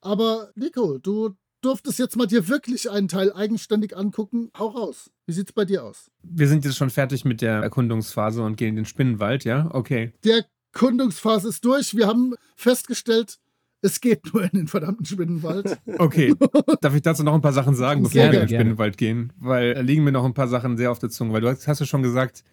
Aber 0.00 0.50
Nico, 0.54 0.98
du 0.98 1.34
durftest 1.66 1.98
jetzt 1.98 2.16
mal 2.16 2.26
dir 2.26 2.48
wirklich 2.48 2.90
einen 2.90 3.08
Teil 3.08 3.32
eigenständig 3.32 3.96
angucken. 3.96 4.50
Hau 4.58 4.68
raus. 4.68 5.10
Wie 5.26 5.32
sieht's 5.32 5.52
bei 5.52 5.64
dir 5.64 5.84
aus? 5.84 6.10
Wir 6.22 6.48
sind 6.48 6.64
jetzt 6.64 6.76
schon 6.76 6.90
fertig 6.90 7.24
mit 7.24 7.42
der 7.42 7.54
Erkundungsphase 7.62 8.42
und 8.42 8.56
gehen 8.56 8.70
in 8.70 8.76
den 8.76 8.84
Spinnenwald, 8.84 9.44
ja? 9.44 9.68
Okay. 9.72 10.12
Der 10.24 10.44
Erkundungsphase 10.72 11.48
ist 11.48 11.64
durch. 11.64 11.96
Wir 11.96 12.06
haben 12.06 12.34
festgestellt, 12.54 13.38
es 13.82 14.00
geht 14.00 14.32
nur 14.32 14.44
in 14.44 14.50
den 14.52 14.68
verdammten 14.68 15.04
Spinnenwald. 15.04 15.78
Okay. 15.98 16.34
Darf 16.80 16.94
ich 16.94 17.02
dazu 17.02 17.22
noch 17.22 17.34
ein 17.34 17.40
paar 17.40 17.52
Sachen 17.52 17.74
sagen, 17.74 18.02
bevor 18.02 18.12
Sehr 18.12 18.32
wir 18.32 18.40
in 18.40 18.46
den 18.46 18.48
gerne. 18.48 18.62
Spinnenwald 18.64 18.96
gehen? 18.96 19.32
Weil 19.38 19.74
da 19.74 19.80
liegen 19.80 20.04
mir 20.04 20.12
noch 20.12 20.24
ein 20.24 20.34
paar 20.34 20.48
Sachen 20.48 20.76
sehr 20.76 20.90
auf 20.90 20.98
der 20.98 21.10
Zunge. 21.10 21.32
Weil 21.32 21.40
du 21.40 21.48
hast, 21.48 21.66
hast 21.66 21.80
ja 21.80 21.86
schon 21.86 22.02
gesagt, 22.02 22.44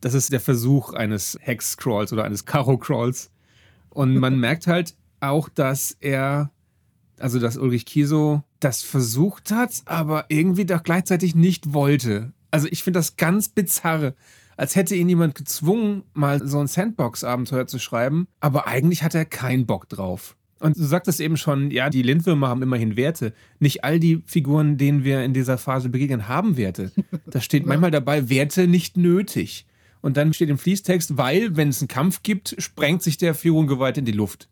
das 0.00 0.14
ist 0.14 0.32
der 0.32 0.40
Versuch 0.40 0.92
eines 0.92 1.38
Hex-Crawls 1.40 2.12
oder 2.12 2.24
eines 2.24 2.44
Karo-Crawls. 2.44 3.30
Und 3.90 4.16
man 4.16 4.38
merkt 4.40 4.66
halt 4.66 4.94
auch, 5.20 5.48
dass 5.48 5.96
er, 6.00 6.50
also 7.22 7.38
dass 7.38 7.56
Ulrich 7.56 7.86
Kiso 7.86 8.42
das 8.60 8.82
versucht 8.82 9.50
hat, 9.50 9.82
aber 9.86 10.26
irgendwie 10.28 10.64
doch 10.64 10.82
gleichzeitig 10.82 11.34
nicht 11.34 11.72
wollte. 11.72 12.32
Also 12.50 12.68
ich 12.70 12.82
finde 12.82 12.98
das 12.98 13.16
ganz 13.16 13.48
bizarr. 13.48 14.14
Als 14.56 14.76
hätte 14.76 14.94
ihn 14.94 15.08
jemand 15.08 15.34
gezwungen, 15.34 16.02
mal 16.12 16.46
so 16.46 16.58
ein 16.58 16.66
Sandbox-Abenteuer 16.66 17.66
zu 17.66 17.78
schreiben, 17.78 18.28
aber 18.40 18.66
eigentlich 18.66 19.02
hat 19.02 19.14
er 19.14 19.24
keinen 19.24 19.66
Bock 19.66 19.88
drauf. 19.88 20.36
Und 20.60 20.76
du 20.76 20.84
sagtest 20.84 21.20
eben 21.20 21.36
schon, 21.36 21.70
ja, 21.72 21.90
die 21.90 22.02
Lindwürmer 22.02 22.48
haben 22.48 22.62
immerhin 22.62 22.96
Werte. 22.96 23.32
Nicht 23.58 23.82
all 23.82 23.98
die 23.98 24.22
Figuren, 24.26 24.76
denen 24.76 25.02
wir 25.02 25.24
in 25.24 25.34
dieser 25.34 25.58
Phase 25.58 25.88
begegnen, 25.88 26.28
haben 26.28 26.56
Werte. 26.56 26.92
Da 27.26 27.40
steht 27.40 27.66
manchmal 27.66 27.90
dabei, 27.90 28.28
Werte 28.30 28.68
nicht 28.68 28.96
nötig. 28.96 29.66
Und 30.02 30.16
dann 30.16 30.32
steht 30.32 30.50
im 30.50 30.58
Fließtext, 30.58 31.16
weil, 31.16 31.56
wenn 31.56 31.70
es 31.70 31.80
einen 31.80 31.88
Kampf 31.88 32.22
gibt, 32.22 32.54
sprengt 32.58 33.02
sich 33.02 33.16
der 33.16 33.34
Führunggewalt 33.34 33.98
in 33.98 34.04
die 34.04 34.12
Luft. 34.12 34.48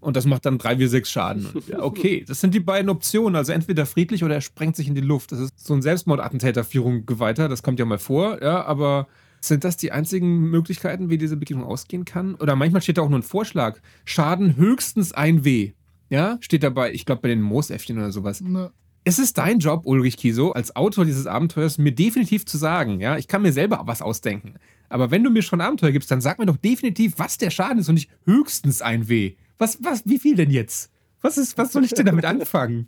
Und 0.00 0.16
das 0.16 0.24
macht 0.24 0.46
dann 0.46 0.58
3 0.58 0.78
wie 0.78 0.86
6 0.86 1.10
Schaden. 1.10 1.46
Und 1.46 1.68
ja, 1.68 1.82
okay, 1.82 2.24
das 2.26 2.40
sind 2.40 2.54
die 2.54 2.60
beiden 2.60 2.88
Optionen. 2.88 3.36
Also 3.36 3.52
entweder 3.52 3.84
friedlich 3.86 4.24
oder 4.24 4.34
er 4.34 4.40
sprengt 4.40 4.76
sich 4.76 4.88
in 4.88 4.94
die 4.94 5.00
Luft. 5.02 5.32
Das 5.32 5.40
ist 5.40 5.52
so 5.58 5.74
ein 5.74 5.82
Selbstmordattentäter 5.82 6.64
Führunggeweihter. 6.64 7.48
Das 7.48 7.62
kommt 7.62 7.78
ja 7.78 7.84
mal 7.84 7.98
vor. 7.98 8.42
Ja, 8.42 8.64
aber 8.64 9.08
sind 9.40 9.64
das 9.64 9.76
die 9.76 9.92
einzigen 9.92 10.50
Möglichkeiten, 10.50 11.10
wie 11.10 11.18
diese 11.18 11.36
Begegnung 11.36 11.66
ausgehen 11.66 12.04
kann? 12.04 12.34
Oder 12.36 12.56
manchmal 12.56 12.82
steht 12.82 12.98
da 12.98 13.02
auch 13.02 13.08
nur 13.08 13.18
ein 13.18 13.22
Vorschlag. 13.24 13.78
Schaden 14.04 14.56
höchstens 14.56 15.12
ein 15.12 15.44
W. 15.44 15.72
Ja, 16.08 16.38
steht 16.40 16.62
dabei, 16.62 16.92
ich 16.92 17.06
glaube 17.06 17.22
bei 17.22 17.28
den 17.28 17.40
Moosäffchen 17.40 17.96
oder 17.96 18.10
sowas. 18.10 18.42
Na, 18.44 18.72
Es 19.04 19.18
ist 19.18 19.38
dein 19.38 19.60
Job, 19.60 19.82
Ulrich 19.86 20.16
Kiso, 20.16 20.52
als 20.52 20.74
Autor 20.76 21.04
dieses 21.04 21.26
Abenteuers, 21.26 21.78
mir 21.78 21.92
definitiv 21.92 22.44
zu 22.46 22.58
sagen, 22.58 23.00
ja, 23.00 23.16
ich 23.16 23.28
kann 23.28 23.42
mir 23.42 23.52
selber 23.52 23.80
was 23.84 24.02
ausdenken. 24.02 24.54
Aber 24.88 25.10
wenn 25.10 25.22
du 25.22 25.30
mir 25.30 25.42
schon 25.42 25.60
ein 25.60 25.66
Abenteuer 25.68 25.92
gibst, 25.92 26.10
dann 26.10 26.20
sag 26.20 26.38
mir 26.38 26.46
doch 26.46 26.56
definitiv, 26.56 27.14
was 27.16 27.38
der 27.38 27.50
Schaden 27.50 27.78
ist 27.78 27.88
und 27.88 27.94
nicht 27.94 28.10
höchstens 28.24 28.82
ein 28.82 29.08
W. 29.08 29.36
Was, 29.60 29.78
was, 29.82 30.02
wie 30.06 30.18
viel 30.18 30.36
denn 30.36 30.50
jetzt? 30.50 30.90
Was 31.20 31.36
ist, 31.36 31.58
was 31.58 31.72
soll 31.72 31.84
ich 31.84 31.92
denn 31.92 32.06
damit 32.06 32.24
anfangen? 32.24 32.86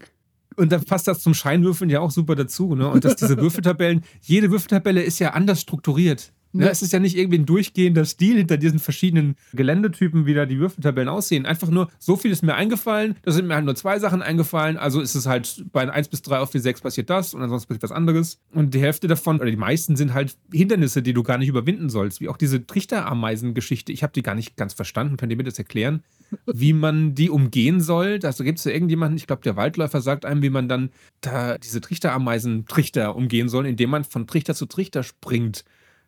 Und 0.57 0.73
dann 0.73 0.83
passt 0.85 1.07
das 1.07 1.21
zum 1.21 1.35
Scheinwürfeln 1.35 1.91
ja 1.91 2.01
auch 2.01 2.11
super 2.11 2.35
dazu, 2.35 2.75
ne? 2.75 2.89
Und 2.89 3.05
dass 3.05 3.17
diese 3.17 3.37
Würfeltabellen, 3.37 4.03
jede 4.23 4.51
Würfeltabelle 4.51 5.03
ist 5.03 5.19
ja 5.19 5.35
anders 5.35 5.61
strukturiert. 5.61 6.33
Ne? 6.53 6.65
Ja. 6.65 6.71
Es 6.71 6.81
ist 6.81 6.93
ja 6.93 6.99
nicht 6.99 7.17
irgendwie 7.17 7.39
ein 7.39 7.47
durchgehender 7.47 8.07
Stil 8.07 8.39
hinter 8.39 8.57
diesen 8.57 8.79
verschiedenen 8.79 9.37
Geländetypen, 9.53 10.25
wie 10.25 10.33
da 10.33 10.47
die 10.47 10.59
Würfeltabellen 10.59 11.11
aussehen. 11.11 11.45
Einfach 11.45 11.69
nur, 11.69 11.91
so 11.99 12.17
viel 12.17 12.31
ist 12.31 12.43
mir 12.43 12.55
eingefallen, 12.55 13.17
da 13.23 13.33
sind 13.33 13.49
mir 13.49 13.55
halt 13.55 13.67
nur 13.67 13.75
zwei 13.75 13.99
Sachen 13.99 14.23
eingefallen, 14.23 14.79
also 14.79 15.01
ist 15.01 15.15
es 15.15 15.27
halt 15.27 15.65
bei 15.73 15.91
1 15.91 16.09
bis 16.09 16.23
3 16.23 16.39
auf 16.39 16.51
die 16.51 16.59
6 16.59 16.81
passiert 16.81 17.11
das 17.11 17.35
und 17.35 17.43
ansonsten 17.43 17.69
passiert 17.69 17.83
was 17.83 17.93
anderes. 17.93 18.39
Und 18.53 18.73
die 18.73 18.81
Hälfte 18.81 19.09
davon, 19.09 19.41
oder 19.41 19.51
die 19.51 19.57
meisten 19.57 19.97
sind 19.97 20.15
halt 20.15 20.37
Hindernisse, 20.53 21.03
die 21.03 21.13
du 21.13 21.23
gar 21.23 21.39
nicht 21.39 21.49
überwinden 21.49 21.91
sollst, 21.91 22.21
wie 22.21 22.29
auch 22.29 22.37
diese 22.37 22.67
Trichterameisen-Geschichte. 22.67 23.93
Ich 23.93 24.03
habe 24.03 24.13
die 24.13 24.23
gar 24.23 24.35
nicht 24.35 24.57
ganz 24.57 24.75
verstanden, 24.75 25.17
könnt 25.17 25.33
ihr 25.33 25.39
mir 25.39 25.45
das 25.45 25.59
erklären? 25.59 26.03
Wie 26.47 26.73
man 26.73 27.15
die 27.15 27.31
umgehen 27.31 27.81
soll. 27.81 28.19
Da 28.19 28.31
gibt 28.31 28.59
es 28.59 28.65
ja 28.65 28.73
irgendjemanden, 28.73 29.17
ich 29.17 29.27
glaube, 29.27 29.43
der 29.43 29.57
Waldläufer 29.57 30.01
sagt 30.01 30.25
einem, 30.25 30.43
wie 30.43 30.51
man 30.51 30.69
dann 30.69 30.91
da 31.21 31.59
diese 31.59 31.81
Trichterameisen-Trichter 31.81 33.15
umgehen 33.17 33.49
soll, 33.49 33.67
indem 33.67 33.91
man 33.91 34.05
von 34.05 34.27
Trichter 34.27 34.55
zu 34.55 34.67
Trichter 34.67 35.03
springt. 35.03 35.65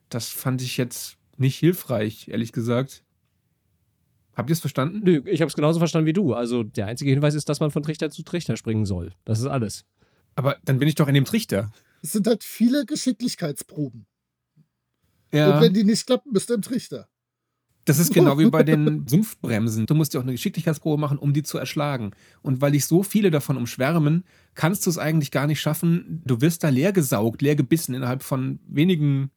Das 0.09 0.29
fand 0.29 0.63
ich 0.63 0.77
jetzt 0.77 1.17
nicht 1.37 1.57
hilfreich, 1.59 2.29
ehrlich 2.29 2.53
gesagt. 2.53 3.03
Habt 4.37 4.51
ihr 4.51 4.55
es 4.55 4.61
verstanden? 4.61 5.01
Nö, 5.05 5.23
ich 5.27 5.41
habe 5.41 5.49
es 5.49 5.55
genauso 5.55 5.79
verstanden 5.79 6.07
wie 6.07 6.13
du. 6.13 6.35
Also 6.35 6.63
der 6.65 6.87
einzige 6.87 7.11
Hinweis 7.11 7.35
ist, 7.35 7.49
dass 7.49 7.61
man 7.61 7.71
von 7.71 7.83
Trichter 7.83 8.11
zu 8.11 8.23
Trichter 8.23 8.57
springen 8.57 8.85
soll. 8.85 9.13
Das 9.25 9.39
ist 9.39 9.47
alles. 9.47 9.85
Aber 10.35 10.57
dann 10.65 10.79
bin 10.79 10.89
ich 10.89 10.97
doch 10.97 11.07
in 11.09 11.15
dem 11.15 11.25
Trichter. 11.25 11.71
es 12.03 12.13
sind 12.13 12.27
halt 12.27 12.43
viele 12.45 12.85
Geschicklichkeitsproben. 12.85 14.07
Und 15.33 15.39
Ja. 15.39 15.61
wenn 15.61 15.73
die 15.73 15.85
nicht 15.85 16.07
klappen, 16.07 16.33
bist 16.33 16.51
du 16.51 16.55
im 16.55 16.63
Trichter. 16.63 17.09
Das 17.85 17.99
ist 17.99 18.14
genau 18.14 18.38
wie 18.38 18.49
bei 18.49 18.62
den 18.64 19.07
Sumpfbremsen. 19.07 19.87
Du 19.87 19.94
musst 19.94 20.14
ja 20.14 20.20
auch 20.20 20.25
eine 20.25 20.33
Geschicklichkeitsprobe 20.33 21.01
machen, 21.01 21.18
um 21.18 21.33
die 21.33 21.42
zu 21.42 21.59
erschlagen. 21.59 22.12
Und 22.42 22.61
weil 22.61 22.73
dich 22.73 22.87
so 22.87 23.03
viele 23.03 23.31
davon 23.31 23.57
umschwärmen, 23.57 24.25
kannst 24.55 24.87
du 24.87 24.90
es 24.90 24.99
eigentlich 24.99 25.31
gar 25.31 25.47
nicht 25.47 25.61
schaffen. 25.61 26.23
Du 26.25 26.40
wirst 26.40 26.64
da 26.64 26.68
leer 26.68 26.92
gesaugt, 26.92 27.42
leer 27.42 27.57
gebissen 27.57 27.94
innerhalb 27.94 28.23
von 28.23 28.59
wenigen 28.66 29.31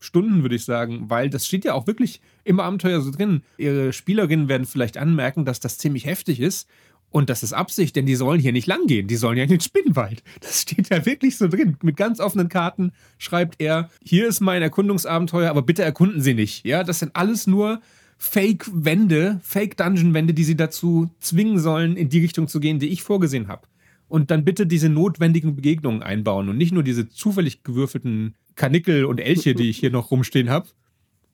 Stunden, 0.00 0.42
würde 0.42 0.56
ich 0.56 0.64
sagen. 0.64 1.08
Weil 1.08 1.30
das 1.30 1.46
steht 1.46 1.64
ja 1.64 1.72
auch 1.72 1.86
wirklich 1.86 2.20
im 2.44 2.60
Abenteuer 2.60 3.00
so 3.00 3.10
drin. 3.10 3.42
Ihre 3.56 3.92
Spielerinnen 3.92 4.48
werden 4.48 4.66
vielleicht 4.66 4.98
anmerken, 4.98 5.44
dass 5.44 5.60
das 5.60 5.78
ziemlich 5.78 6.04
heftig 6.04 6.40
ist. 6.40 6.68
Und 7.14 7.30
das 7.30 7.44
ist 7.44 7.52
Absicht, 7.52 7.94
denn 7.94 8.06
die 8.06 8.16
sollen 8.16 8.40
hier 8.40 8.50
nicht 8.50 8.66
lang 8.66 8.88
gehen. 8.88 9.06
Die 9.06 9.14
sollen 9.14 9.38
ja 9.38 9.44
in 9.44 9.48
den 9.48 9.60
Spinnenwald. 9.60 10.24
Das 10.40 10.62
steht 10.62 10.90
ja 10.90 11.06
wirklich 11.06 11.36
so 11.36 11.46
drin. 11.46 11.76
Mit 11.80 11.96
ganz 11.96 12.18
offenen 12.18 12.48
Karten 12.48 12.90
schreibt 13.18 13.62
er, 13.62 13.88
hier 14.02 14.26
ist 14.26 14.40
mein 14.40 14.62
Erkundungsabenteuer, 14.62 15.48
aber 15.48 15.62
bitte 15.62 15.84
erkunden 15.84 16.20
Sie 16.20 16.34
nicht. 16.34 16.66
Ja, 16.66 16.82
das 16.82 16.98
sind 16.98 17.14
alles 17.14 17.46
nur 17.46 17.80
Fake-Wände, 18.18 19.38
Fake-Dungeon-Wände, 19.44 20.34
die 20.34 20.42
Sie 20.42 20.56
dazu 20.56 21.08
zwingen 21.20 21.60
sollen, 21.60 21.96
in 21.96 22.08
die 22.08 22.18
Richtung 22.18 22.48
zu 22.48 22.58
gehen, 22.58 22.80
die 22.80 22.88
ich 22.88 23.04
vorgesehen 23.04 23.46
habe. 23.46 23.68
Und 24.08 24.32
dann 24.32 24.44
bitte 24.44 24.66
diese 24.66 24.88
notwendigen 24.88 25.54
Begegnungen 25.54 26.02
einbauen 26.02 26.48
und 26.48 26.56
nicht 26.56 26.72
nur 26.72 26.82
diese 26.82 27.08
zufällig 27.08 27.62
gewürfelten 27.62 28.34
Kanickel 28.56 29.04
und 29.04 29.20
Elche, 29.20 29.54
die 29.54 29.70
ich 29.70 29.78
hier 29.78 29.92
noch 29.92 30.10
rumstehen 30.10 30.50
habe. 30.50 30.66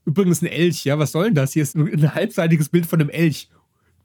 Übrigens 0.04 0.42
ein 0.42 0.46
Elch, 0.46 0.84
ja, 0.84 0.98
was 0.98 1.12
soll 1.12 1.24
denn 1.26 1.34
das? 1.36 1.54
Hier 1.54 1.62
ist 1.62 1.74
ein 1.74 2.14
halbseitiges 2.14 2.68
Bild 2.68 2.84
von 2.84 3.00
einem 3.00 3.08
Elch 3.08 3.48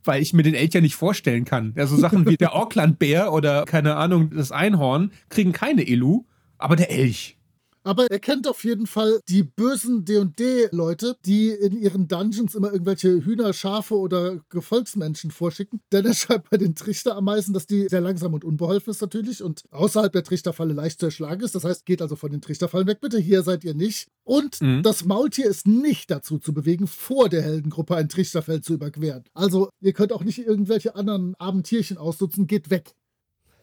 weil 0.05 0.21
ich 0.21 0.33
mir 0.33 0.43
den 0.43 0.53
Elch 0.53 0.73
ja 0.73 0.81
nicht 0.81 0.95
vorstellen 0.95 1.45
kann. 1.45 1.73
Ja, 1.75 1.87
so 1.87 1.95
Sachen 1.95 2.27
wie 2.27 2.37
der 2.37 2.55
Aucklandbär 2.55 3.33
oder, 3.33 3.65
keine 3.65 3.95
Ahnung, 3.95 4.31
das 4.35 4.51
Einhorn 4.51 5.11
kriegen 5.29 5.51
keine 5.51 5.87
Elu, 5.87 6.25
aber 6.57 6.75
der 6.75 6.91
Elch. 6.91 7.37
Aber 7.85 8.07
er 8.09 8.19
kennt 8.19 8.47
auf 8.47 8.63
jeden 8.63 8.87
Fall 8.87 9.19
die 9.29 9.43
bösen 9.43 10.05
D&D-Leute, 10.05 11.15
die 11.25 11.49
in 11.49 11.77
ihren 11.77 12.07
Dungeons 12.07 12.55
immer 12.55 12.71
irgendwelche 12.71 13.23
Hühner, 13.23 13.53
Schafe 13.53 13.95
oder 13.95 14.39
Gefolgsmenschen 14.49 15.29
vorschicken. 15.29 15.81
Denn 15.91 16.05
er 16.05 16.13
schreibt 16.15 16.49
bei 16.49 16.57
den 16.57 16.73
Trichterameisen, 16.75 17.53
dass 17.53 17.67
die 17.67 17.87
sehr 17.87 18.01
langsam 18.01 18.33
und 18.33 18.43
unbeholfen 18.43 18.89
ist 18.89 19.01
natürlich 19.01 19.43
und 19.43 19.61
außerhalb 19.71 20.11
der 20.11 20.23
Trichterfalle 20.23 20.73
leicht 20.73 20.99
zu 20.99 21.05
erschlagen 21.05 21.43
ist. 21.43 21.53
Das 21.53 21.63
heißt, 21.63 21.85
geht 21.85 22.01
also 22.01 22.15
von 22.15 22.31
den 22.31 22.41
Trichterfallen 22.41 22.87
weg, 22.87 22.99
bitte. 23.01 23.19
Hier 23.19 23.43
seid 23.43 23.63
ihr 23.63 23.75
nicht. 23.75 24.07
Und 24.23 24.59
Mhm. 24.61 24.81
das 24.81 25.05
Maultier 25.05 25.45
ist 25.45 25.67
nicht 25.67 26.09
dazu 26.09 26.39
zu 26.39 26.53
bewegen, 26.53 26.87
vor 26.87 27.29
der 27.29 27.43
Heldengruppe 27.43 27.95
ein 27.95 28.09
Trichterfeld 28.09 28.65
zu 28.65 28.73
überqueren. 28.73 29.23
Also 29.35 29.69
ihr 29.79 29.93
könnt 29.93 30.11
auch 30.11 30.23
nicht 30.23 30.39
irgendwelche 30.39 30.95
anderen 30.95 31.35
Abentierchen 31.37 31.97
ausnutzen. 31.97 32.47
Geht 32.47 32.71
weg. 32.71 32.95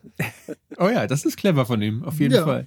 Oh 0.78 0.88
ja, 0.88 1.06
das 1.06 1.24
ist 1.24 1.36
clever 1.36 1.66
von 1.66 1.82
ihm, 1.82 2.02
auf 2.04 2.18
jeden 2.20 2.34
Ja. 2.34 2.44
Fall. 2.44 2.66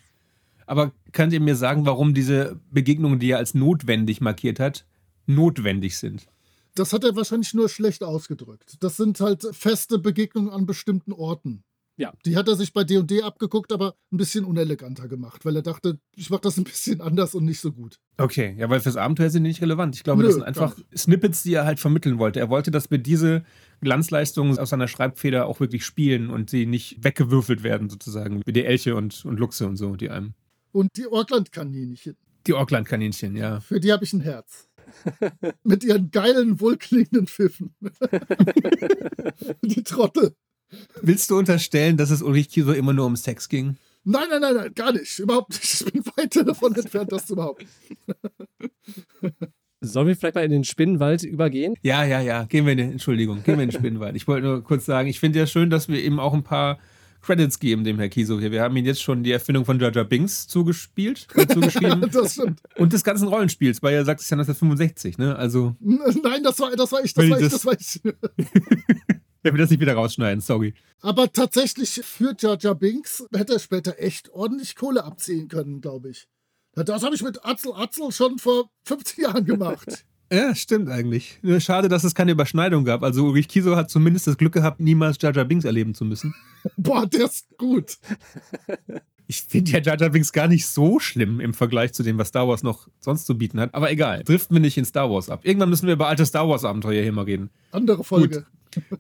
Aber 0.66 0.92
könnt 1.12 1.34
ihr 1.34 1.42
mir 1.42 1.56
sagen, 1.56 1.86
warum 1.86 2.14
diese 2.14 2.60
Begegnungen, 2.72 3.20
die 3.20 3.32
er 3.32 3.38
als 3.38 3.54
notwendig 3.54 4.22
markiert 4.22 4.60
hat, 4.60 4.86
notwendig 5.26 5.98
sind? 5.98 6.28
Das 6.76 6.92
hat 6.92 7.04
er 7.04 7.16
wahrscheinlich 7.16 7.54
nur 7.54 7.70
schlecht 7.70 8.04
ausgedrückt. 8.04 8.78
Das 8.82 8.98
sind 8.98 9.20
halt 9.20 9.48
feste 9.52 9.98
Begegnungen 9.98 10.50
an 10.50 10.66
bestimmten 10.66 11.14
Orten. 11.14 11.64
Ja. 11.98 12.14
Die 12.26 12.36
hat 12.36 12.50
er 12.50 12.56
sich 12.56 12.74
bei 12.74 12.84
D&D 12.84 13.22
abgeguckt, 13.22 13.72
aber 13.72 13.96
ein 14.12 14.18
bisschen 14.18 14.44
uneleganter 14.44 15.08
gemacht, 15.08 15.46
weil 15.46 15.56
er 15.56 15.62
dachte, 15.62 15.98
ich 16.14 16.30
mache 16.30 16.42
das 16.42 16.58
ein 16.58 16.66
bisschen 16.66 17.00
anders 17.00 17.36
und 17.36 17.46
nicht 17.46 17.62
so 17.62 17.72
gut. 17.72 18.00
Okay, 18.18 18.54
ja, 18.58 18.70
weil 18.70 18.82
fürs 18.82 18.98
Abenteuer 18.98 19.30
sind 19.30 19.44
die 19.44 19.50
nicht 19.50 19.62
relevant. 19.62 19.96
Ich 19.96 20.04
glaube, 20.04 20.22
Nö, 20.22 20.28
das 20.28 20.36
sind 20.36 20.44
einfach 20.44 20.78
Snippets, 20.96 21.44
die 21.44 21.54
er 21.54 21.66
halt 21.66 21.80
vermitteln 21.80 22.20
wollte. 22.20 22.42
Er 22.42 22.50
wollte, 22.50 22.72
dass 22.72 22.92
wir 22.92 22.98
diese 22.98 23.46
Glanzleistungen 23.80 24.60
aus 24.60 24.70
seiner 24.72 24.90
Schreibfeder 24.90 25.46
auch 25.48 25.62
wirklich 25.62 25.86
spielen 25.86 26.30
und 26.30 26.50
sie 26.50 26.66
nicht 26.66 27.02
weggewürfelt 27.02 27.64
werden, 27.64 27.90
sozusagen, 27.90 28.42
wie 28.46 28.54
die 28.54 28.66
Elche 28.66 28.96
und, 28.96 29.24
und 29.24 29.40
Luchse 29.40 29.66
und 29.66 29.78
so, 29.78 29.96
die 29.96 30.10
einem. 30.10 30.34
Und 30.76 30.98
die 30.98 31.08
Orkland-Kaninchen. 31.08 32.18
Die 32.48 32.54
Orkland-Kaninchen, 32.54 33.38
ja. 33.38 33.62
Für 33.62 33.80
die 33.80 33.94
habe 33.94 34.04
ich 34.04 34.12
ein 34.12 34.20
Herz. 34.20 34.68
Mit 35.64 35.86
ihren 35.86 36.12
geilen, 36.12 36.60
wohlklingenden 36.60 37.28
Pfiffen. 37.28 37.74
die 39.62 39.84
Trottel. 39.84 40.36
Willst 41.02 41.30
du 41.30 41.38
unterstellen, 41.38 41.96
dass 41.96 42.10
es 42.10 42.22
Ulrich 42.22 42.50
Kiso 42.50 42.74
immer 42.74 42.92
nur 42.92 43.06
um 43.06 43.16
Sex 43.16 43.48
ging? 43.48 43.78
Nein, 44.04 44.26
nein, 44.30 44.42
nein, 44.42 44.56
nein, 44.56 44.74
gar 44.76 44.92
nicht. 44.92 45.18
Überhaupt 45.18 45.52
nicht. 45.52 45.64
Ich 45.64 45.94
bin 45.94 46.06
weit 46.18 46.36
davon 46.46 46.76
entfernt, 46.76 47.10
das 47.10 47.26
zu 47.26 47.38
behaupten. 47.38 47.70
Sollen 49.80 50.08
wir 50.08 50.16
vielleicht 50.18 50.36
mal 50.36 50.44
in 50.44 50.52
den 50.52 50.66
Spinnenwald 50.66 51.24
übergehen? 51.24 51.76
Ja, 51.84 52.04
ja, 52.04 52.20
ja. 52.20 52.44
Gehen 52.44 52.66
wir 52.66 52.74
in 52.74 52.80
den, 52.80 52.92
Entschuldigung, 52.92 53.44
gehen 53.44 53.56
wir 53.56 53.64
in 53.64 53.70
den 53.70 53.80
Spinnenwald. 53.80 54.18
Ich 54.18 54.28
wollte 54.28 54.46
nur 54.46 54.62
kurz 54.62 54.84
sagen, 54.86 55.08
ich 55.08 55.22
finde 55.22 55.40
ja 55.40 55.48
schön, 55.48 55.70
dass 55.70 55.88
wir 55.88 56.04
ihm 56.04 56.20
auch 56.20 56.34
ein 56.34 56.44
paar 56.44 56.80
Credits 57.26 57.60
geben, 57.60 57.84
dem 57.84 57.98
Herr 57.98 58.10
Kiso 58.10 58.40
hier. 58.40 58.52
Wir 58.52 58.62
haben 58.62 58.76
ihn 58.78 58.86
jetzt 58.86 59.02
schon 59.02 59.24
die 59.24 59.32
Erfindung 59.32 59.66
von 59.66 59.80
Jaja 59.80 60.04
Binks 60.04 60.48
zugespielt, 60.48 61.28
äh, 61.36 61.48
zugeschrieben. 61.48 62.10
das 62.12 62.34
stimmt. 62.34 62.62
Und 62.76 62.94
des 62.94 63.04
ganzen 63.04 63.28
Rollenspiels, 63.28 63.82
weil 63.82 63.96
er 63.96 64.06
sagt, 64.06 64.20
es 64.20 64.26
ist 64.26 64.30
ja 64.30 64.36
1965, 64.36 65.18
ne? 65.18 65.36
Also. 65.36 65.76
Nein, 65.80 66.44
das 66.44 66.60
war, 66.60 66.76
das 66.76 66.92
war 66.92 67.04
ich, 67.04 67.14
das 67.14 67.30
war 67.30 67.40
ich, 67.40 67.50
das 67.50 67.66
war 67.66 67.74
ich. 67.80 68.02
Er 69.46 69.54
will 69.54 69.60
das 69.60 69.70
nicht 69.70 69.80
wieder 69.80 69.94
rausschneiden, 69.94 70.42
sorry. 70.42 70.74
Aber 71.02 71.32
tatsächlich 71.32 72.02
für 72.04 72.36
Jaja 72.36 72.74
Binks 72.74 73.24
hätte 73.32 73.54
er 73.54 73.60
später 73.60 74.00
echt 74.00 74.30
ordentlich 74.30 74.76
Kohle 74.76 75.04
abziehen 75.04 75.50
können, 75.50 75.82
glaube 75.82 76.10
ich. 76.10 76.28
Das 76.74 77.04
habe 77.04 77.14
ich 77.14 77.22
mit 77.22 77.46
Atzel 77.46 77.72
Atzel 77.74 78.12
schon 78.12 78.40
vor 78.40 78.72
50 78.86 79.20
Jahren 79.20 79.46
gemacht. 79.46 80.04
Ja, 80.36 80.54
stimmt 80.54 80.90
eigentlich. 80.90 81.40
Nur 81.44 81.62
schade, 81.62 81.88
dass 81.88 82.04
es 82.04 82.14
keine 82.14 82.34
Überschneidung 82.34 82.84
gab. 82.84 83.04
Also 83.04 83.24
Ulrich 83.24 83.48
Kiso 83.48 83.78
hat 83.78 83.90
zumindest 83.90 84.28
das 84.28 84.38
Glück 84.38 84.54
gehabt, 84.54 84.82
niemals 84.82 85.18
Jaja 85.22 85.46
Binks 85.46 85.64
erleben 85.64 85.96
zu 85.96 86.04
müssen. 86.04 86.36
Boah, 86.78 87.06
der 87.06 87.26
ist 87.26 87.58
gut. 87.58 87.98
Ich 89.28 89.42
finde 89.42 89.72
ja 89.72 89.80
Jar 89.80 90.12
Binks 90.12 90.32
gar 90.32 90.48
nicht 90.48 90.68
so 90.68 91.00
schlimm 91.00 91.40
im 91.40 91.56
Vergleich 91.56 91.94
zu 91.94 92.04
dem, 92.04 92.20
was 92.20 92.28
Star 92.28 92.48
Wars 92.48 92.62
noch 92.62 92.88
sonst 93.00 93.26
zu 93.26 93.36
bieten 93.36 93.60
hat. 93.60 93.74
Aber 93.74 93.90
egal, 93.90 94.24
driften 94.24 94.56
wir 94.56 94.62
nicht 94.62 94.78
in 94.78 94.86
Star 94.86 95.10
Wars 95.10 95.32
ab. 95.32 95.40
Irgendwann 95.42 95.72
müssen 95.72 95.88
wir 95.88 95.96
über 95.96 96.08
alte 96.08 96.28
Star 96.28 96.48
Wars 96.48 96.64
Abenteuer 96.64 97.02
hier 97.02 97.12
mal 97.12 97.24
reden. 97.24 97.50
Andere 97.72 98.04
Folge. 98.04 98.42
Gut. 98.42 98.46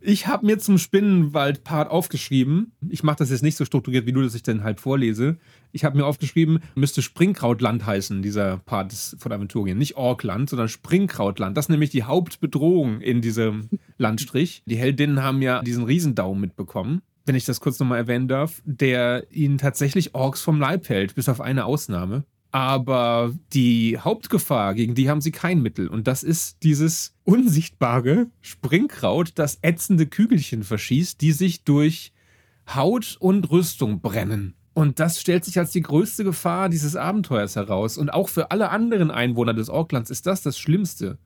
Ich 0.02 0.28
habe 0.28 0.46
mir 0.46 0.58
zum 0.60 0.78
Spinnenwald-Part 0.78 1.90
aufgeschrieben. 1.90 2.74
Ich 2.90 3.04
mache 3.04 3.18
das 3.18 3.30
jetzt 3.30 3.44
nicht 3.44 3.58
so 3.58 3.66
strukturiert 3.66 4.06
wie 4.06 4.12
du, 4.12 4.22
dass 4.22 4.36
ich 4.36 4.44
den 4.44 4.64
halb 4.64 4.80
vorlese. 4.80 5.38
Ich 5.72 5.84
habe 5.84 5.98
mir 5.98 6.06
aufgeschrieben, 6.06 6.60
müsste 6.76 7.02
Springkrautland 7.02 7.86
heißen, 7.86 8.22
dieser 8.22 8.58
Part 8.58 8.94
von 8.94 9.32
Aventurien. 9.32 9.78
Nicht 9.78 9.98
Orkland, 9.98 10.50
sondern 10.50 10.70
Springkrautland. 10.70 11.58
Das 11.58 11.66
ist 11.66 11.70
nämlich 11.70 11.90
die 11.90 12.04
Hauptbedrohung 12.04 13.02
in 13.02 13.22
diesem 13.22 13.70
Landstrich. 13.98 14.64
Die 14.66 14.78
Heldinnen 14.78 15.22
haben 15.22 15.42
ja 15.42 15.62
diesen 15.62 15.84
Riesendaum 15.84 16.40
mitbekommen 16.40 17.02
wenn 17.26 17.36
ich 17.36 17.46
das 17.46 17.60
kurz 17.60 17.80
nochmal 17.80 17.98
erwähnen 17.98 18.28
darf, 18.28 18.62
der 18.66 19.26
ihnen 19.32 19.58
tatsächlich 19.58 20.14
Orks 20.14 20.42
vom 20.42 20.60
Leib 20.60 20.88
hält, 20.90 21.16
bis 21.16 21.28
auf 21.28 21.42
eine 21.42 21.66
Ausnahme. 21.66 22.24
Aber 22.56 23.34
die 23.52 23.98
Hauptgefahr, 24.00 24.76
gegen 24.76 24.96
die 24.96 25.10
haben 25.10 25.20
sie 25.20 25.34
kein 25.34 25.62
Mittel. 25.62 25.89
Und 25.89 26.08
das 26.08 26.24
ist 26.24 26.63
dieses 26.63 27.13
unsichtbare 27.26 28.28
Springkraut, 28.39 29.34
das 29.36 29.60
ätzende 29.62 30.06
Kügelchen 30.06 30.63
verschießt, 30.63 31.20
die 31.20 31.34
sich 31.34 31.65
durch 31.65 32.13
Haut 32.74 33.18
und 33.20 33.52
Rüstung 33.52 34.00
brennen. 34.00 34.56
Und 34.74 35.02
das 35.02 35.20
stellt 35.20 35.44
sich 35.44 35.60
als 35.60 35.72
die 35.72 35.82
größte 35.82 36.24
Gefahr 36.24 36.70
dieses 36.70 36.96
Abenteuers 36.96 37.58
heraus. 37.58 37.98
Und 37.98 38.10
auch 38.13 38.30
für 38.30 38.52
alle 38.52 38.70
anderen 38.70 39.12
Einwohner 39.12 39.54
des 39.54 39.70
Orklands 39.70 40.10
ist 40.10 40.26
das 40.26 40.41
das 40.41 40.58
Schlimmste. 40.58 41.18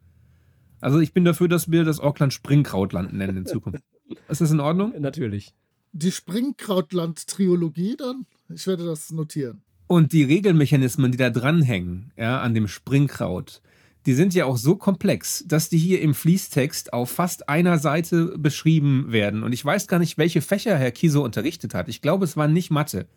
Also 0.81 0.97
ich 0.97 1.13
bin 1.13 1.25
dafür, 1.25 1.47
dass 1.47 1.69
wir 1.69 1.83
das 1.83 1.99
Orkland 1.99 2.33
Springkrautland 2.33 3.13
nennen 3.13 3.37
in 3.37 3.45
Zukunft. 3.45 3.83
Ist 4.29 4.41
das 4.41 4.49
in 4.49 4.59
Ordnung? 4.59 4.99
Natürlich. 4.99 5.53
Die 5.91 6.11
Springkrautland-Triologie 6.11 7.97
dann? 7.97 8.25
Ich 8.51 8.65
werde 8.65 8.85
das 8.85 9.11
notieren. 9.11 9.61
Und 9.91 10.13
die 10.13 10.23
Regelmechanismen, 10.23 11.11
die 11.11 11.17
da 11.17 11.31
dranhängen, 11.31 12.11
ja, 12.15 12.39
an 12.41 12.53
dem 12.53 12.67
Springkraut, 12.67 13.59
die 14.05 14.13
sind 14.13 14.35
ja 14.35 14.45
auch 14.45 14.57
so 14.57 14.75
komplex, 14.75 15.43
dass 15.47 15.67
die 15.67 15.79
hier 15.79 15.99
im 16.01 16.13
Fließtext 16.13 16.93
auf 16.93 17.09
fast 17.09 17.49
einer 17.49 17.79
Seite 17.79 18.37
beschrieben 18.37 19.11
werden. 19.11 19.41
Und 19.41 19.51
ich 19.51 19.65
weiß 19.65 19.87
gar 19.87 19.97
nicht, 19.97 20.19
welche 20.19 20.41
Fächer 20.41 20.77
Herr 20.77 20.91
Kiso 20.91 21.23
unterrichtet 21.23 21.73
hat. 21.73 21.89
Ich 21.89 22.03
glaube, 22.03 22.25
es 22.25 22.37
war 22.37 22.47
nicht 22.47 22.69
Mathe. 22.69 23.07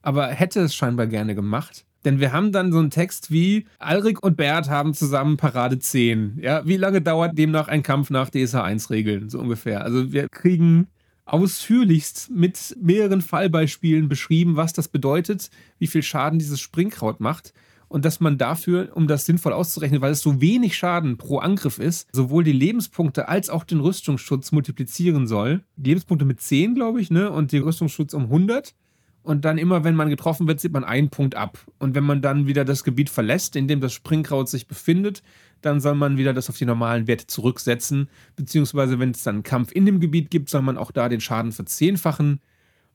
Aber 0.00 0.26
er 0.26 0.34
hätte 0.34 0.60
es 0.60 0.74
scheinbar 0.74 1.06
gerne 1.06 1.34
gemacht. 1.34 1.84
Denn 2.06 2.18
wir 2.18 2.32
haben 2.32 2.50
dann 2.50 2.72
so 2.72 2.78
einen 2.78 2.90
Text 2.90 3.30
wie 3.30 3.66
Alrik 3.78 4.22
und 4.22 4.38
Bert 4.38 4.70
haben 4.70 4.94
zusammen 4.94 5.36
Parade 5.36 5.78
10. 5.78 6.38
Ja, 6.40 6.66
wie 6.66 6.78
lange 6.78 7.02
dauert 7.02 7.36
demnach 7.36 7.68
ein 7.68 7.82
Kampf 7.82 8.08
nach 8.08 8.30
DSA 8.30 8.64
1 8.64 8.88
Regeln? 8.88 9.28
So 9.28 9.38
ungefähr. 9.38 9.84
Also 9.84 10.12
wir 10.12 10.30
kriegen 10.30 10.88
ausführlichst 11.24 12.30
mit 12.30 12.76
mehreren 12.80 13.22
Fallbeispielen 13.22 14.08
beschrieben, 14.08 14.56
was 14.56 14.72
das 14.72 14.88
bedeutet, 14.88 15.50
wie 15.78 15.86
viel 15.86 16.02
Schaden 16.02 16.38
dieses 16.38 16.60
Springkraut 16.60 17.20
macht 17.20 17.52
und 17.92 18.06
dass 18.06 18.20
man 18.20 18.38
dafür, 18.38 18.90
um 18.94 19.06
das 19.06 19.26
sinnvoll 19.26 19.52
auszurechnen, 19.52 20.00
weil 20.00 20.12
es 20.12 20.22
so 20.22 20.40
wenig 20.40 20.76
Schaden 20.76 21.18
pro 21.18 21.38
Angriff 21.38 21.78
ist, 21.78 22.08
sowohl 22.12 22.42
die 22.42 22.52
Lebenspunkte 22.52 23.28
als 23.28 23.50
auch 23.50 23.64
den 23.64 23.80
Rüstungsschutz 23.80 24.50
multiplizieren 24.50 25.26
soll. 25.26 25.62
Die 25.76 25.90
Lebenspunkte 25.90 26.24
mit 26.24 26.40
10, 26.40 26.74
glaube 26.74 27.02
ich, 27.02 27.10
ne? 27.10 27.30
und 27.30 27.52
den 27.52 27.62
Rüstungsschutz 27.62 28.14
um 28.14 28.24
100. 28.24 28.74
Und 29.22 29.44
dann 29.44 29.58
immer, 29.58 29.84
wenn 29.84 29.94
man 29.94 30.08
getroffen 30.08 30.48
wird, 30.48 30.58
sieht 30.58 30.72
man 30.72 30.84
einen 30.84 31.10
Punkt 31.10 31.36
ab. 31.36 31.58
Und 31.78 31.94
wenn 31.94 32.02
man 32.02 32.22
dann 32.22 32.46
wieder 32.46 32.64
das 32.64 32.82
Gebiet 32.82 33.10
verlässt, 33.10 33.56
in 33.56 33.68
dem 33.68 33.80
das 33.80 33.92
Springkraut 33.92 34.48
sich 34.48 34.66
befindet, 34.66 35.22
dann 35.62 35.80
soll 35.80 35.94
man 35.94 36.18
wieder 36.18 36.32
das 36.34 36.48
auf 36.48 36.58
die 36.58 36.64
normalen 36.64 37.06
Werte 37.06 37.26
zurücksetzen. 37.26 38.08
Beziehungsweise, 38.36 38.98
wenn 38.98 39.10
es 39.10 39.22
dann 39.22 39.36
einen 39.36 39.42
Kampf 39.42 39.72
in 39.72 39.86
dem 39.86 40.00
Gebiet 40.00 40.30
gibt, 40.30 40.50
soll 40.50 40.62
man 40.62 40.76
auch 40.76 40.90
da 40.90 41.08
den 41.08 41.20
Schaden 41.20 41.52
verzehnfachen. 41.52 42.40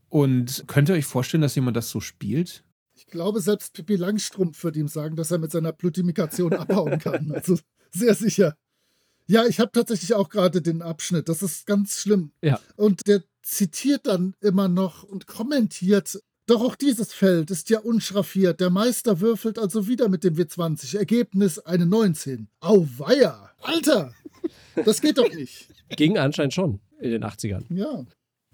Und 0.10 0.64
könnt 0.68 0.90
ihr 0.90 0.96
euch 0.96 1.06
vorstellen, 1.06 1.42
dass 1.42 1.56
jemand 1.56 1.76
das 1.76 1.90
so 1.90 2.00
spielt? 2.00 2.64
Ich 2.94 3.08
glaube, 3.08 3.42
selbst 3.42 3.74
Pippi 3.74 3.96
Langstrumpf 3.96 4.64
würde 4.64 4.80
ihm 4.80 4.88
sagen, 4.88 5.16
dass 5.16 5.32
er 5.32 5.38
mit 5.38 5.52
seiner 5.52 5.72
Plutimikation 5.72 6.54
abhauen 6.54 7.00
kann. 7.00 7.32
Also 7.32 7.58
sehr 7.92 8.16
sicher. 8.16 8.56
Ja, 9.28 9.46
ich 9.46 9.60
habe 9.60 9.72
tatsächlich 9.72 10.14
auch 10.14 10.30
gerade 10.30 10.62
den 10.62 10.82
Abschnitt. 10.82 11.28
Das 11.28 11.44
ist 11.44 11.66
ganz 11.66 12.00
schlimm. 12.00 12.32
Ja. 12.42 12.60
Und 12.78 13.08
der 13.08 13.24
zitiert 13.42 14.08
dann 14.08 14.34
immer 14.42 14.70
noch 14.70 15.04
und 15.04 15.28
kommentiert. 15.28 16.20
Doch 16.48 16.62
auch 16.62 16.78
dieses 16.78 17.14
Feld 17.14 17.52
ist 17.52 17.70
ja 17.70 17.80
unschraffiert. 17.80 18.62
Der 18.62 18.70
Meister 18.70 19.20
würfelt 19.20 19.60
also 19.60 19.90
wieder 19.90 20.08
mit 20.08 20.24
dem 20.24 20.36
W20. 20.36 20.98
Ergebnis 20.98 21.60
eine 21.60 21.86
19. 21.86 22.48
Auweia! 22.62 23.52
Alter! 23.62 24.14
Das 24.86 25.02
geht 25.02 25.18
doch 25.18 25.30
nicht. 25.34 25.68
Ging 25.98 26.18
anscheinend 26.18 26.54
schon 26.54 26.80
in 27.02 27.12
den 27.12 27.26
80ern. 27.26 27.66
Ja. 27.70 28.06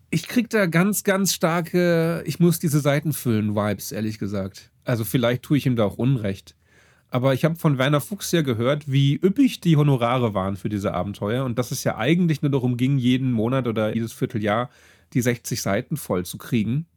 Ich 0.10 0.28
krieg 0.28 0.50
da 0.50 0.66
ganz, 0.66 1.04
ganz 1.04 1.34
starke, 1.34 2.24
ich 2.26 2.40
muss 2.40 2.58
diese 2.58 2.80
Seiten 2.80 3.14
füllen, 3.14 3.56
Vibes, 3.56 3.92
ehrlich 3.92 4.18
gesagt. 4.18 4.72
Also 4.84 5.04
vielleicht 5.04 5.44
tue 5.44 5.58
ich 5.58 5.68
ihm 5.68 5.76
da 5.76 5.86
auch 5.86 5.98
Unrecht. 5.98 6.56
Aber 7.10 7.36
ich 7.36 7.46
habe 7.46 7.58
von 7.58 7.78
Werner 7.78 8.02
Fuchs 8.02 8.32
ja 8.32 8.42
gehört, 8.42 8.92
wie 8.92 9.20
üppig 9.24 9.62
die 9.62 9.78
Honorare 9.78 10.34
waren 10.34 10.56
für 10.56 10.70
diese 10.70 10.96
Abenteuer 10.96 11.46
und 11.46 11.60
dass 11.60 11.70
es 11.70 11.84
ja 11.84 11.96
eigentlich 11.96 12.42
nur 12.42 12.50
darum 12.50 12.76
ging, 12.76 12.98
jeden 12.98 13.32
Monat 13.32 13.68
oder 13.68 13.94
jedes 13.94 14.14
Vierteljahr 14.14 14.72
die 15.14 15.22
60 15.22 15.62
Seiten 15.62 15.96
voll 15.96 16.26
zu 16.26 16.40
kriegen. 16.40 16.88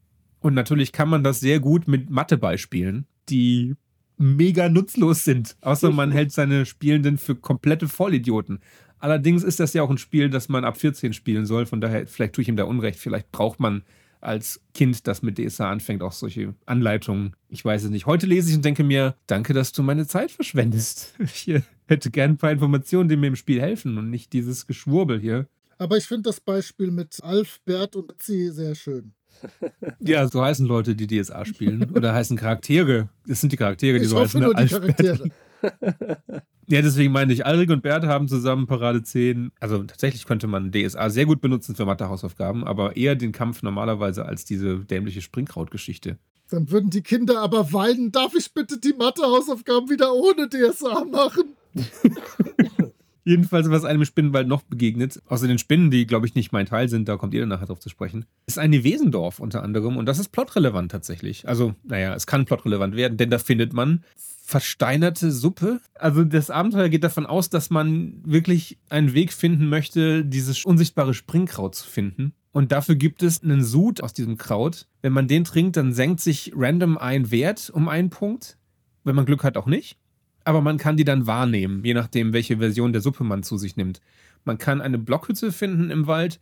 Und 0.47 0.55
natürlich 0.55 0.93
kann 0.93 1.09
man 1.09 1.25
das 1.25 1.41
sehr 1.41 1.59
gut 1.59 1.89
mit 1.89 2.09
Mathebeispielen, 2.09 3.07
die 3.29 3.75
mega 4.17 4.69
nutzlos 4.69 5.25
sind. 5.25 5.57
Außer 5.61 5.91
man 5.91 6.13
hält 6.13 6.31
seine 6.31 6.67
Spielenden 6.67 7.19
für 7.19 7.35
komplette 7.35 7.89
Vollidioten. 7.89 8.61
Allerdings 9.01 9.43
ist 9.43 9.59
das 9.59 9.73
ja 9.73 9.83
auch 9.83 9.91
ein 9.91 9.99
Spiel, 9.99 10.31
das 10.31 10.49
man 10.49 10.65
ab 10.65 10.77
14 10.77 11.15
spielen 11.15 11.47
soll. 11.47 11.67
Von 11.67 11.81
daher, 11.81 12.07
vielleicht 12.07 12.35
tue 12.35 12.43
ich 12.43 12.49
ihm 12.49 12.55
da 12.55 12.63
Unrecht. 12.63 13.01
Vielleicht 13.01 13.33
braucht 13.33 13.59
man 13.59 13.83
als 14.21 14.61
Kind, 14.73 15.09
das 15.09 15.21
mit 15.21 15.37
DSA 15.37 15.69
anfängt, 15.69 16.05
auch 16.05 16.13
solche 16.13 16.55
Anleitungen. 16.65 17.35
Ich 17.49 17.65
weiß 17.65 17.83
es 17.83 17.91
nicht. 17.91 18.07
Heute 18.07 18.27
lese 18.27 18.51
ich 18.51 18.55
und 18.55 18.65
denke 18.65 18.85
mir, 18.85 19.17
danke, 19.27 19.53
dass 19.53 19.73
du 19.73 19.83
meine 19.83 20.07
Zeit 20.07 20.31
verschwendest. 20.31 21.17
Ich 21.25 21.53
hätte 21.89 22.13
gern 22.13 22.33
ein 22.33 22.39
paar 22.39 22.53
Informationen, 22.53 23.09
die 23.09 23.17
mir 23.17 23.27
im 23.27 23.37
Spiel 23.37 23.61
helfen 23.61 23.99
und 23.99 24.11
nicht 24.11 24.33
dieses 24.33 24.69
Geschwurbel 24.69 25.19
hier. 25.19 25.49
Aber 25.79 25.97
ich 25.97 26.05
finde 26.05 26.31
das 26.31 26.41
Beispiel 26.41 26.93
mit 26.93 27.21
Alf, 27.25 27.61
Bert 27.65 27.97
und 27.97 28.07
Betsy 28.07 28.53
sehr 28.53 28.77
schön. 28.77 29.16
Ja, 30.01 30.27
so 30.29 30.43
heißen 30.43 30.67
Leute, 30.67 30.95
die 30.95 31.07
DSA 31.07 31.45
spielen. 31.45 31.91
Oder 31.95 32.15
heißen 32.15 32.37
Charaktere. 32.37 33.09
Das 33.27 33.41
sind 33.41 33.53
die 33.53 33.57
Charaktere, 33.57 33.99
die 33.99 34.05
ich 34.05 34.11
so 34.11 34.17
hoffe 34.17 34.39
heißen. 34.39 34.41
nur 34.41 34.55
die 34.55 34.61
Alf, 34.61 34.71
Charaktere. 34.71 35.31
Ja, 36.69 36.83
deswegen 36.83 37.13
meine 37.13 37.33
ich, 37.33 37.47
Alrik 37.47 37.71
und 37.71 37.83
Bert 37.83 38.05
haben 38.07 38.27
zusammen 38.27 38.67
Parade 38.67 39.01
10. 39.01 39.53
Also 39.61 39.85
tatsächlich 39.85 40.27
könnte 40.27 40.49
man 40.49 40.73
DSA 40.73 41.11
sehr 41.11 41.25
gut 41.25 41.41
benutzen 41.41 41.77
für 41.77 41.85
Mathe-Hausaufgaben, 41.87 42.65
aber 42.65 42.97
eher 42.97 43.15
den 43.15 43.31
Kampf 43.31 43.63
normalerweise 43.63 44.27
als 44.27 44.45
diese 44.45 44.81
dämliche 44.81 45.21
Springkraut-Geschichte. 45.23 46.19
Dann 46.51 46.71
würden 46.73 46.91
die 46.91 47.03
Kinder 47.03 47.41
aber 47.41 47.73
weinen. 47.73 48.11
Darf 48.11 48.35
ich 48.37 48.53
bitte 48.53 48.79
die 48.81 48.95
Mathe-Hausaufgaben 48.95 49.89
wieder 49.91 50.13
ohne 50.13 50.49
DSA 50.49 51.05
machen? 51.05 51.55
Jedenfalls, 53.27 53.69
was 53.71 53.85
einem 53.85 54.05
Spinnenwald 54.05 54.47
noch 54.47 54.63
begegnet, 54.63 55.21
außer 55.27 55.49
den 55.49 55.59
Spinnen, 55.59 55.91
die, 55.91 56.07
glaube 56.07 56.29
ich, 56.29 56.37
nicht 56.37 56.53
mein 56.53 56.65
Teil 56.65 56.89
sind, 56.89 57.09
da 57.09 57.17
kommt 57.17 57.35
ihr 57.35 57.41
dann 57.41 57.49
nachher 57.49 57.67
drauf 57.67 57.81
zu 57.81 57.89
sprechen, 57.89 58.25
ist 58.47 58.57
ein 58.57 58.71
Nevesendorf 58.71 59.41
unter 59.41 59.65
anderem 59.65 59.97
und 59.97 60.07
das 60.07 60.21
ist 60.21 60.29
plotrelevant 60.29 60.93
tatsächlich. 60.93 61.49
Also, 61.49 61.75
naja, 61.83 62.15
es 62.15 62.29
kann 62.29 62.45
plotrelevant 62.45 62.95
werden, 62.95 63.19
denn 63.19 63.29
da 63.29 63.39
findet 63.39 63.73
man 63.73 64.05
versteinerte 64.45 65.33
Suppe. 65.33 65.81
Also 65.97 66.23
das 66.23 66.51
Abenteuer 66.51 66.89
geht 66.89 67.03
davon 67.03 67.27
aus, 67.27 67.51
dass 67.51 67.69
man 67.69 68.23
wirklich 68.25 68.79
einen 68.91 69.13
Weg 69.13 69.33
finden 69.33 69.69
möchte, 69.69 70.25
dieses 70.25 70.65
unsichtbare 70.65 71.13
Springkraut 71.13 71.75
zu 71.75 71.89
finden. 71.89 72.33
Und 72.53 72.71
dafür 72.71 72.95
gibt 72.95 73.25
es 73.25 73.43
einen 73.43 73.65
Sud 73.65 74.05
aus 74.05 74.13
diesem 74.13 74.37
Kraut. 74.37 74.87
Wenn 75.03 75.13
man 75.13 75.27
den 75.27 75.43
trinkt, 75.43 75.77
dann 75.77 75.93
senkt 75.93 76.21
sich 76.21 76.53
random 76.55 76.97
ein 76.97 77.33
Wert 77.33 77.71
um 77.71 77.89
einen 77.89 78.09
Punkt. 78.09 78.57
Wenn 79.03 79.17
man 79.17 79.27
Glück 79.27 79.43
hat, 79.43 79.57
auch 79.57 79.67
nicht. 79.67 79.99
Aber 80.47 80.61
man 80.61 80.79
kann 80.79 80.97
die 80.97 81.05
dann 81.05 81.27
wahrnehmen, 81.27 81.85
je 81.85 81.93
nachdem, 81.93 82.33
welche 82.33 82.59
Version 82.59 82.93
der 82.93 83.03
Suppe 83.03 83.25
man 83.25 83.43
zu 83.43 83.59
sich 83.59 83.77
nimmt. 83.77 84.01
Man 84.45 84.59
kann 84.59 84.81
eine 84.81 84.97
Blockhütte 84.97 85.51
finden 85.51 85.91
im 85.91 86.07
Wald, 86.07 86.39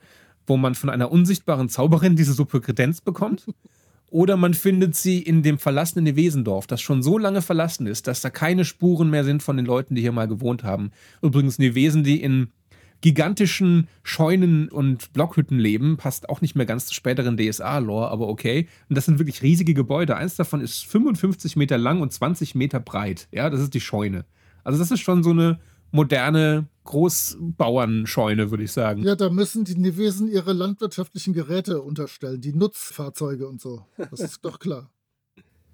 wo 0.47 0.59
man 0.59 0.75
von 0.75 0.91
einer 0.91 1.11
unsichtbaren 1.11 1.71
Zauberin 1.71 2.15
diese 2.15 2.35
Suppe 2.35 2.61
kredenzt 2.61 3.07
bekommt. 3.07 3.47
Oder 4.11 4.37
man 4.37 4.53
findet 4.53 4.95
sie 4.95 5.23
in 5.23 5.43
dem 5.43 5.59
verlassenen 5.59 6.05
Nevesendorf, 6.05 6.67
das 6.67 6.83
schon 6.83 7.03
so 7.03 7.17
lange 7.17 7.41
verlassen 7.41 7.87
ist, 7.87 8.07
dass 8.07 8.21
da 8.21 8.29
keine 8.29 8.67
Spuren 8.67 9.09
mehr 9.09 9.25
sind 9.25 9.43
von 9.43 9.57
den 9.57 9.65
Leuten, 9.65 9.95
die 9.95 10.03
hier 10.03 10.13
mal 10.13 10.29
gewohnt 10.29 10.65
haben. 10.65 10.91
Übrigens 11.23 11.59
Nevesen, 11.59 12.05
die 12.05 12.23
in 12.23 12.49
gigantischen 13.05 13.87
Scheunen 14.03 14.71
und 14.71 15.13
Blockhütten 15.13 15.59
leben, 15.59 15.99
passt 15.99 16.31
auch 16.31 16.41
nicht 16.41 16.57
mehr 16.57 16.65
ganz 16.65 16.87
zu 16.87 16.95
späteren 16.95 17.37
DSA-Lore, 17.37 18.09
aber 18.09 18.29
okay. 18.29 18.67
Und 18.89 18.97
das 18.97 19.05
sind 19.05 19.19
wirklich 19.19 19.43
riesige 19.43 19.75
Gebäude. 19.75 20.17
Eins 20.17 20.37
davon 20.37 20.63
ist 20.63 20.87
55 20.87 21.55
Meter 21.57 21.77
lang 21.77 22.01
und 22.01 22.15
20 22.15 22.55
Meter 22.55 22.81
breit. 22.81 23.29
Ja, 23.31 23.51
das 23.51 23.61
ist 23.61 23.75
die 23.75 23.83
Scheune. 23.83 24.25
Also 24.63 24.79
das 24.79 24.91
ist 24.91 25.01
schon 25.01 25.23
so 25.23 25.33
eine 25.33 25.61
moderne 25.91 26.67
Großbauernscheune, 26.85 28.51
würde 28.51 28.65
ich 28.65 28.73
sagen. 28.73 29.03
Ja, 29.03 29.17
da 29.17 29.29
müssen 29.29 29.65
die 29.65 29.77
Nevesen 29.77 30.27
ihre 30.27 30.55
landwirtschaftlichen 30.55 31.35
Geräte 31.35 31.83
unterstellen, 31.83 32.41
die 32.41 32.55
Nutzfahrzeuge 32.55 33.47
und 33.47 33.61
so. 33.61 33.85
Das 33.99 34.21
ist 34.21 34.47
doch 34.47 34.59
klar. 34.59 34.91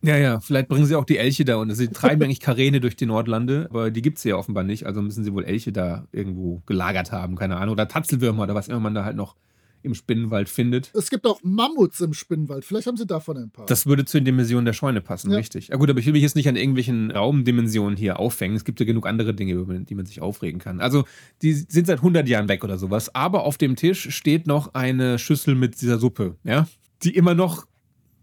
Ja, 0.02 0.16
ja, 0.16 0.40
vielleicht 0.40 0.68
bringen 0.68 0.86
sie 0.86 0.96
auch 0.96 1.04
die 1.04 1.18
Elche 1.18 1.44
da 1.44 1.56
und 1.56 1.74
sie 1.74 1.88
treiben 1.88 2.22
eigentlich 2.24 2.40
Karäne 2.40 2.80
durch 2.80 2.96
die 2.96 3.06
Nordlande, 3.06 3.66
aber 3.70 3.90
die 3.90 4.02
gibt 4.02 4.18
es 4.18 4.24
ja 4.24 4.36
offenbar 4.36 4.64
nicht, 4.64 4.86
also 4.86 5.02
müssen 5.02 5.24
sie 5.24 5.32
wohl 5.34 5.44
Elche 5.44 5.72
da 5.72 6.06
irgendwo 6.12 6.62
gelagert 6.66 7.12
haben, 7.12 7.36
keine 7.36 7.56
Ahnung, 7.56 7.72
oder 7.74 7.86
Tatzelwürmer 7.88 8.44
oder 8.44 8.54
was 8.54 8.68
immer 8.68 8.80
man 8.80 8.94
da 8.94 9.04
halt 9.04 9.16
noch 9.16 9.36
im 9.82 9.94
Spinnenwald 9.94 10.50
findet. 10.50 10.90
Es 10.94 11.08
gibt 11.08 11.26
auch 11.26 11.40
Mammuts 11.42 12.00
im 12.02 12.12
Spinnenwald. 12.12 12.66
Vielleicht 12.66 12.86
haben 12.86 12.98
sie 12.98 13.06
davon 13.06 13.38
ein 13.38 13.50
paar. 13.50 13.64
Das 13.64 13.86
würde 13.86 14.04
zu 14.04 14.18
den 14.18 14.26
Dimensionen 14.26 14.66
der 14.66 14.74
Scheune 14.74 15.00
passen, 15.00 15.30
Ja. 15.30 15.38
richtig. 15.38 15.68
Ja 15.68 15.76
gut, 15.76 15.88
aber 15.88 15.98
ich 16.00 16.04
will 16.04 16.12
mich 16.12 16.20
jetzt 16.22 16.36
nicht 16.36 16.48
an 16.50 16.56
irgendwelchen 16.56 17.10
Raumdimensionen 17.10 17.96
hier 17.96 18.18
aufhängen. 18.20 18.56
Es 18.56 18.64
gibt 18.66 18.78
ja 18.80 18.84
genug 18.84 19.06
andere 19.06 19.32
Dinge, 19.32 19.54
über 19.54 19.72
die 19.78 19.94
man 19.94 20.04
sich 20.04 20.20
aufregen 20.20 20.60
kann. 20.60 20.82
Also 20.82 21.04
die 21.40 21.54
sind 21.54 21.86
seit 21.86 21.98
100 22.00 22.28
Jahren 22.28 22.48
weg 22.50 22.62
oder 22.62 22.76
sowas. 22.76 23.14
Aber 23.14 23.44
auf 23.44 23.56
dem 23.56 23.74
Tisch 23.74 24.14
steht 24.14 24.46
noch 24.46 24.74
eine 24.74 25.18
Schüssel 25.18 25.54
mit 25.54 25.80
dieser 25.80 25.98
Suppe, 25.98 26.36
ja, 26.44 26.68
die 27.02 27.16
immer 27.16 27.34
noch 27.34 27.64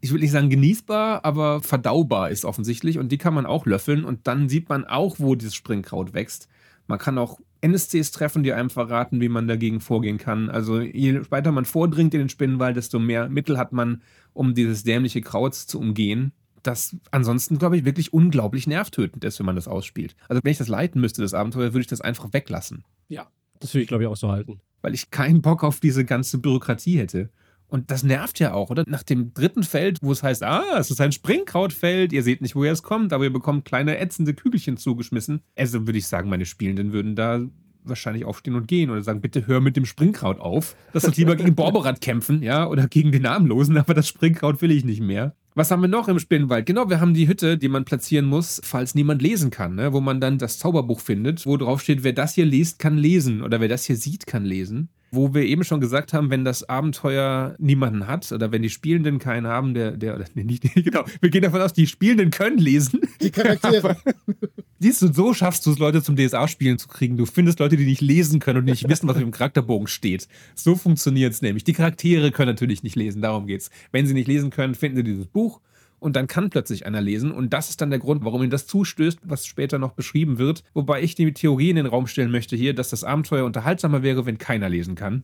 ich 0.02 0.14
will 0.14 0.20
nicht 0.20 0.32
sagen 0.32 0.50
genießbar, 0.50 1.26
aber 1.26 1.62
verdaubar 1.62 2.30
ist 2.30 2.46
offensichtlich 2.46 3.00
und 3.00 3.12
die 3.12 3.18
kann 3.18 3.34
man 3.34 3.46
auch 3.46 3.66
löffeln 3.66 4.06
und 4.06 4.28
dann 4.28 4.50
sieht 4.50 4.70
man 4.70 4.86
auch, 4.86 5.16
wo 5.20 5.36
dieses 5.36 5.56
Springkraut 5.56 6.14
wächst. 6.14 6.48
Man 6.88 7.00
kann 7.00 7.18
auch 7.18 7.40
NSCs 7.62 8.12
treffen, 8.12 8.44
die 8.44 8.54
einem 8.54 8.70
verraten, 8.70 9.20
wie 9.20 9.30
man 9.30 9.48
dagegen 9.48 9.82
vorgehen 9.82 10.18
kann. 10.18 10.50
Also 10.50 10.80
je 10.80 11.22
weiter 11.32 11.52
man 11.52 11.66
vordringt 11.66 12.14
in 12.14 12.20
den 12.20 12.30
Spinnenwald, 12.30 12.78
desto 12.78 13.00
mehr 13.00 13.30
Mittel 13.30 13.58
hat 13.58 13.74
man, 13.74 14.02
um 14.34 14.54
dieses 14.54 14.84
dämliche 14.84 15.22
Kraut 15.22 15.56
zu 15.56 15.80
umgehen. 15.80 16.32
Das 16.64 16.96
ansonsten, 17.12 17.58
glaube 17.58 17.78
ich, 17.78 17.86
wirklich 17.86 18.14
unglaublich 18.14 18.68
nervtötend 18.68 19.24
ist, 19.24 19.40
wenn 19.40 19.46
man 19.46 19.56
das 19.56 19.68
ausspielt. 19.68 20.16
Also 20.28 20.42
wenn 20.44 20.52
ich 20.52 20.58
das 20.58 20.68
leiten 20.68 21.02
müsste, 21.02 21.22
das 21.22 21.34
Abenteuer, 21.34 21.74
würde 21.74 21.82
ich 21.82 21.88
das 21.88 22.02
einfach 22.02 22.32
weglassen. 22.34 22.84
Ja, 23.08 23.28
das 23.60 23.74
würde 23.74 23.84
ich, 23.84 23.88
glaube 23.88 24.04
ich, 24.04 24.10
auch 24.10 24.18
so 24.18 24.32
halten. 24.32 24.62
Weil 24.82 24.94
ich 24.94 25.10
keinen 25.10 25.42
Bock 25.42 25.64
auf 25.64 25.80
diese 25.80 26.06
ganze 26.06 26.38
Bürokratie 26.38 27.00
hätte. 27.00 27.30
Und 27.70 27.92
das 27.92 28.04
nervt 28.04 28.40
ja 28.40 28.54
auch, 28.54 28.70
oder? 28.70 28.84
Nach 28.88 29.04
dem 29.04 29.34
dritten 29.34 29.64
Feld, 29.64 30.00
wo 30.02 30.12
es 30.12 30.24
heißt, 30.24 30.44
ah, 30.44 30.78
es 30.80 30.90
ist 30.90 31.02
ein 31.02 31.12
Springkrautfeld, 31.12 32.14
ihr 32.14 32.24
seht 32.24 32.42
nicht, 32.42 32.56
woher 32.56 32.72
es 32.72 32.82
kommt, 32.82 33.12
aber 33.12 33.26
ihr 33.26 33.34
bekommt 33.34 33.66
kleine 33.66 33.98
ätzende 33.98 34.34
Kügelchen 34.34 34.78
zugeschmissen. 34.78 35.42
Also 35.58 35.86
würde 35.86 36.00
ich 36.00 36.08
sagen, 36.08 36.30
meine 36.30 36.46
Spielenden 36.46 36.94
würden 36.94 37.16
da 37.16 37.42
wahrscheinlich 37.84 38.26
aufstehen 38.26 38.56
und 38.56 38.68
gehen 38.68 38.90
oder 38.90 39.02
sagen, 39.02 39.22
bitte 39.22 39.48
hör 39.48 39.62
mit 39.62 39.76
dem 39.76 39.86
Springkraut 39.86 40.40
auf. 40.40 40.76
Lass 40.94 41.06
uns 41.06 41.18
lieber 41.18 41.36
gegen 41.36 41.56
Borberat 41.56 42.02
kämpfen, 42.02 42.42
ja, 42.44 42.68
oder 42.68 42.88
gegen 42.88 43.12
den 43.12 43.24
Namenlosen, 43.24 43.78
aber 43.78 43.94
das 43.94 44.08
Springkraut 44.08 44.62
will 44.62 44.72
ich 44.72 44.86
nicht 44.86 45.02
mehr. 45.02 45.36
Was 45.56 45.72
haben 45.72 45.82
wir 45.82 45.88
noch 45.88 46.08
im 46.08 46.20
Spinnenwald? 46.20 46.68
Genau, 46.68 46.90
wir 46.90 47.00
haben 47.00 47.16
die 47.16 47.28
Hütte, 47.28 47.58
die 47.58 47.68
man 47.68 47.84
platzieren 47.84 48.26
muss, 48.26 48.62
falls 48.64 48.94
niemand 48.94 49.22
lesen 49.24 49.50
kann, 49.50 49.76
ne? 49.76 49.92
wo 49.92 50.02
man 50.02 50.22
dann 50.22 50.38
das 50.38 50.60
Zauberbuch 50.60 51.00
findet, 51.00 51.46
wo 51.48 51.58
drauf 51.58 51.82
steht, 51.82 52.04
wer 52.04 52.14
das 52.14 52.36
hier 52.36 52.46
liest, 52.46 52.78
kann 52.78 52.98
lesen 52.98 53.42
oder 53.42 53.60
wer 53.60 53.68
das 53.68 53.86
hier 53.86 53.96
sieht, 53.96 54.28
kann 54.28 54.46
lesen. 54.46 54.90
Wo 55.12 55.34
wir 55.34 55.44
eben 55.44 55.64
schon 55.64 55.80
gesagt 55.80 56.14
haben, 56.14 56.30
wenn 56.30 56.44
das 56.44 56.68
Abenteuer 56.68 57.56
niemanden 57.60 58.08
hat 58.08 58.32
oder 58.32 58.52
wenn 58.52 58.62
die 58.62 58.70
Spielenden 58.70 59.20
keinen 59.20 59.48
haben, 59.48 59.74
der, 59.74 59.92
der, 59.92 60.24
nee, 60.34 60.44
nicht, 60.44 60.64
genau, 60.76 61.06
wir 61.22 61.30
gehen 61.30 61.44
davon 61.44 61.62
aus, 61.62 61.74
die 61.74 61.88
Spielenden 61.88 62.32
können 62.32 62.58
lesen. 62.58 63.02
Die 63.22 63.32
Charaktere. 63.32 63.98
Siehst 64.80 65.02
du, 65.02 65.12
so 65.12 65.34
schaffst 65.34 65.66
du 65.66 65.72
es, 65.72 65.80
Leute 65.80 66.04
zum 66.04 66.16
DSA-Spielen 66.16 66.78
zu 66.78 66.88
kriegen. 66.88 67.18
Du 67.18 67.26
findest 67.26 67.60
Leute, 67.60 67.78
die 67.78 67.86
nicht 67.86 68.02
lesen 68.02 68.40
können 68.40 68.60
und 68.60 68.66
nicht 68.66 68.88
wissen, 68.88 69.08
was 69.08 69.16
auf 69.16 69.22
dem 69.22 69.32
Charakterbogen 69.32 69.88
steht. 69.88 70.28
So 70.54 70.76
funktioniert 70.76 71.34
es 71.34 71.42
nämlich. 71.42 71.64
Die 71.64 71.74
Charaktere 71.74 72.32
können 72.32 72.50
natürlich 72.50 72.84
nicht 72.84 72.96
lesen, 72.96 73.22
darum 73.22 73.48
geht's. 73.48 73.72
Wenn 73.92 74.06
sie 74.06 74.14
nicht 74.14 74.28
lesen 74.28 74.52
können, 74.52 74.76
finden 74.76 74.98
sie 74.98 75.04
dieses 75.04 75.26
Buch 75.26 75.62
und 76.00 76.16
dann 76.16 76.28
kann 76.28 76.50
plötzlich 76.50 76.86
einer 76.86 77.02
lesen. 77.02 77.32
Und 77.32 77.54
das 77.54 77.70
ist 77.70 77.82
dann 77.82 77.90
der 77.90 78.00
Grund, 78.00 78.24
warum 78.24 78.42
ihnen 78.42 78.52
das 78.52 78.68
zustößt, 78.68 79.20
was 79.24 79.46
später 79.46 79.80
noch 79.80 79.94
beschrieben 79.94 80.38
wird. 80.38 80.64
Wobei 80.74 81.02
ich 81.02 81.16
die 81.16 81.34
Theorie 81.34 81.70
in 81.70 81.76
den 81.76 81.86
Raum 81.86 82.08
stellen 82.08 82.32
möchte 82.32 82.56
hier, 82.56 82.74
dass 82.74 82.90
das 82.90 83.04
Abenteuer 83.04 83.46
unterhaltsamer 83.46 84.04
wäre, 84.04 84.26
wenn 84.26 84.38
keiner 84.38 84.70
lesen 84.70 84.96
kann. 84.96 85.24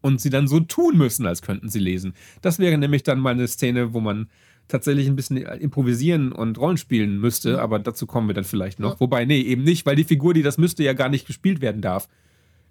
Und 0.00 0.20
sie 0.20 0.30
dann 0.30 0.48
so 0.48 0.60
tun 0.60 0.96
müssen, 0.96 1.26
als 1.26 1.42
könnten 1.42 1.68
sie 1.68 1.78
lesen. 1.78 2.14
Das 2.40 2.58
wäre 2.58 2.78
nämlich 2.78 3.02
dann 3.02 3.20
mal 3.20 3.34
eine 3.34 3.46
Szene, 3.46 3.92
wo 3.92 4.00
man 4.00 4.28
tatsächlich 4.66 5.08
ein 5.08 5.16
bisschen 5.16 5.36
improvisieren 5.36 6.32
und 6.32 6.58
Rollenspielen 6.58 7.18
müsste, 7.18 7.60
aber 7.60 7.78
dazu 7.78 8.06
kommen 8.06 8.28
wir 8.28 8.34
dann 8.34 8.44
vielleicht 8.44 8.78
noch. 8.80 8.94
Ja. 8.94 9.00
Wobei, 9.00 9.24
nee, 9.24 9.40
eben 9.40 9.62
nicht, 9.62 9.84
weil 9.84 9.96
die 9.96 10.04
Figur, 10.04 10.32
die 10.32 10.42
das 10.42 10.58
müsste, 10.58 10.84
ja 10.84 10.92
gar 10.92 11.08
nicht 11.08 11.26
gespielt 11.26 11.60
werden 11.60 11.82
darf. 11.82 12.08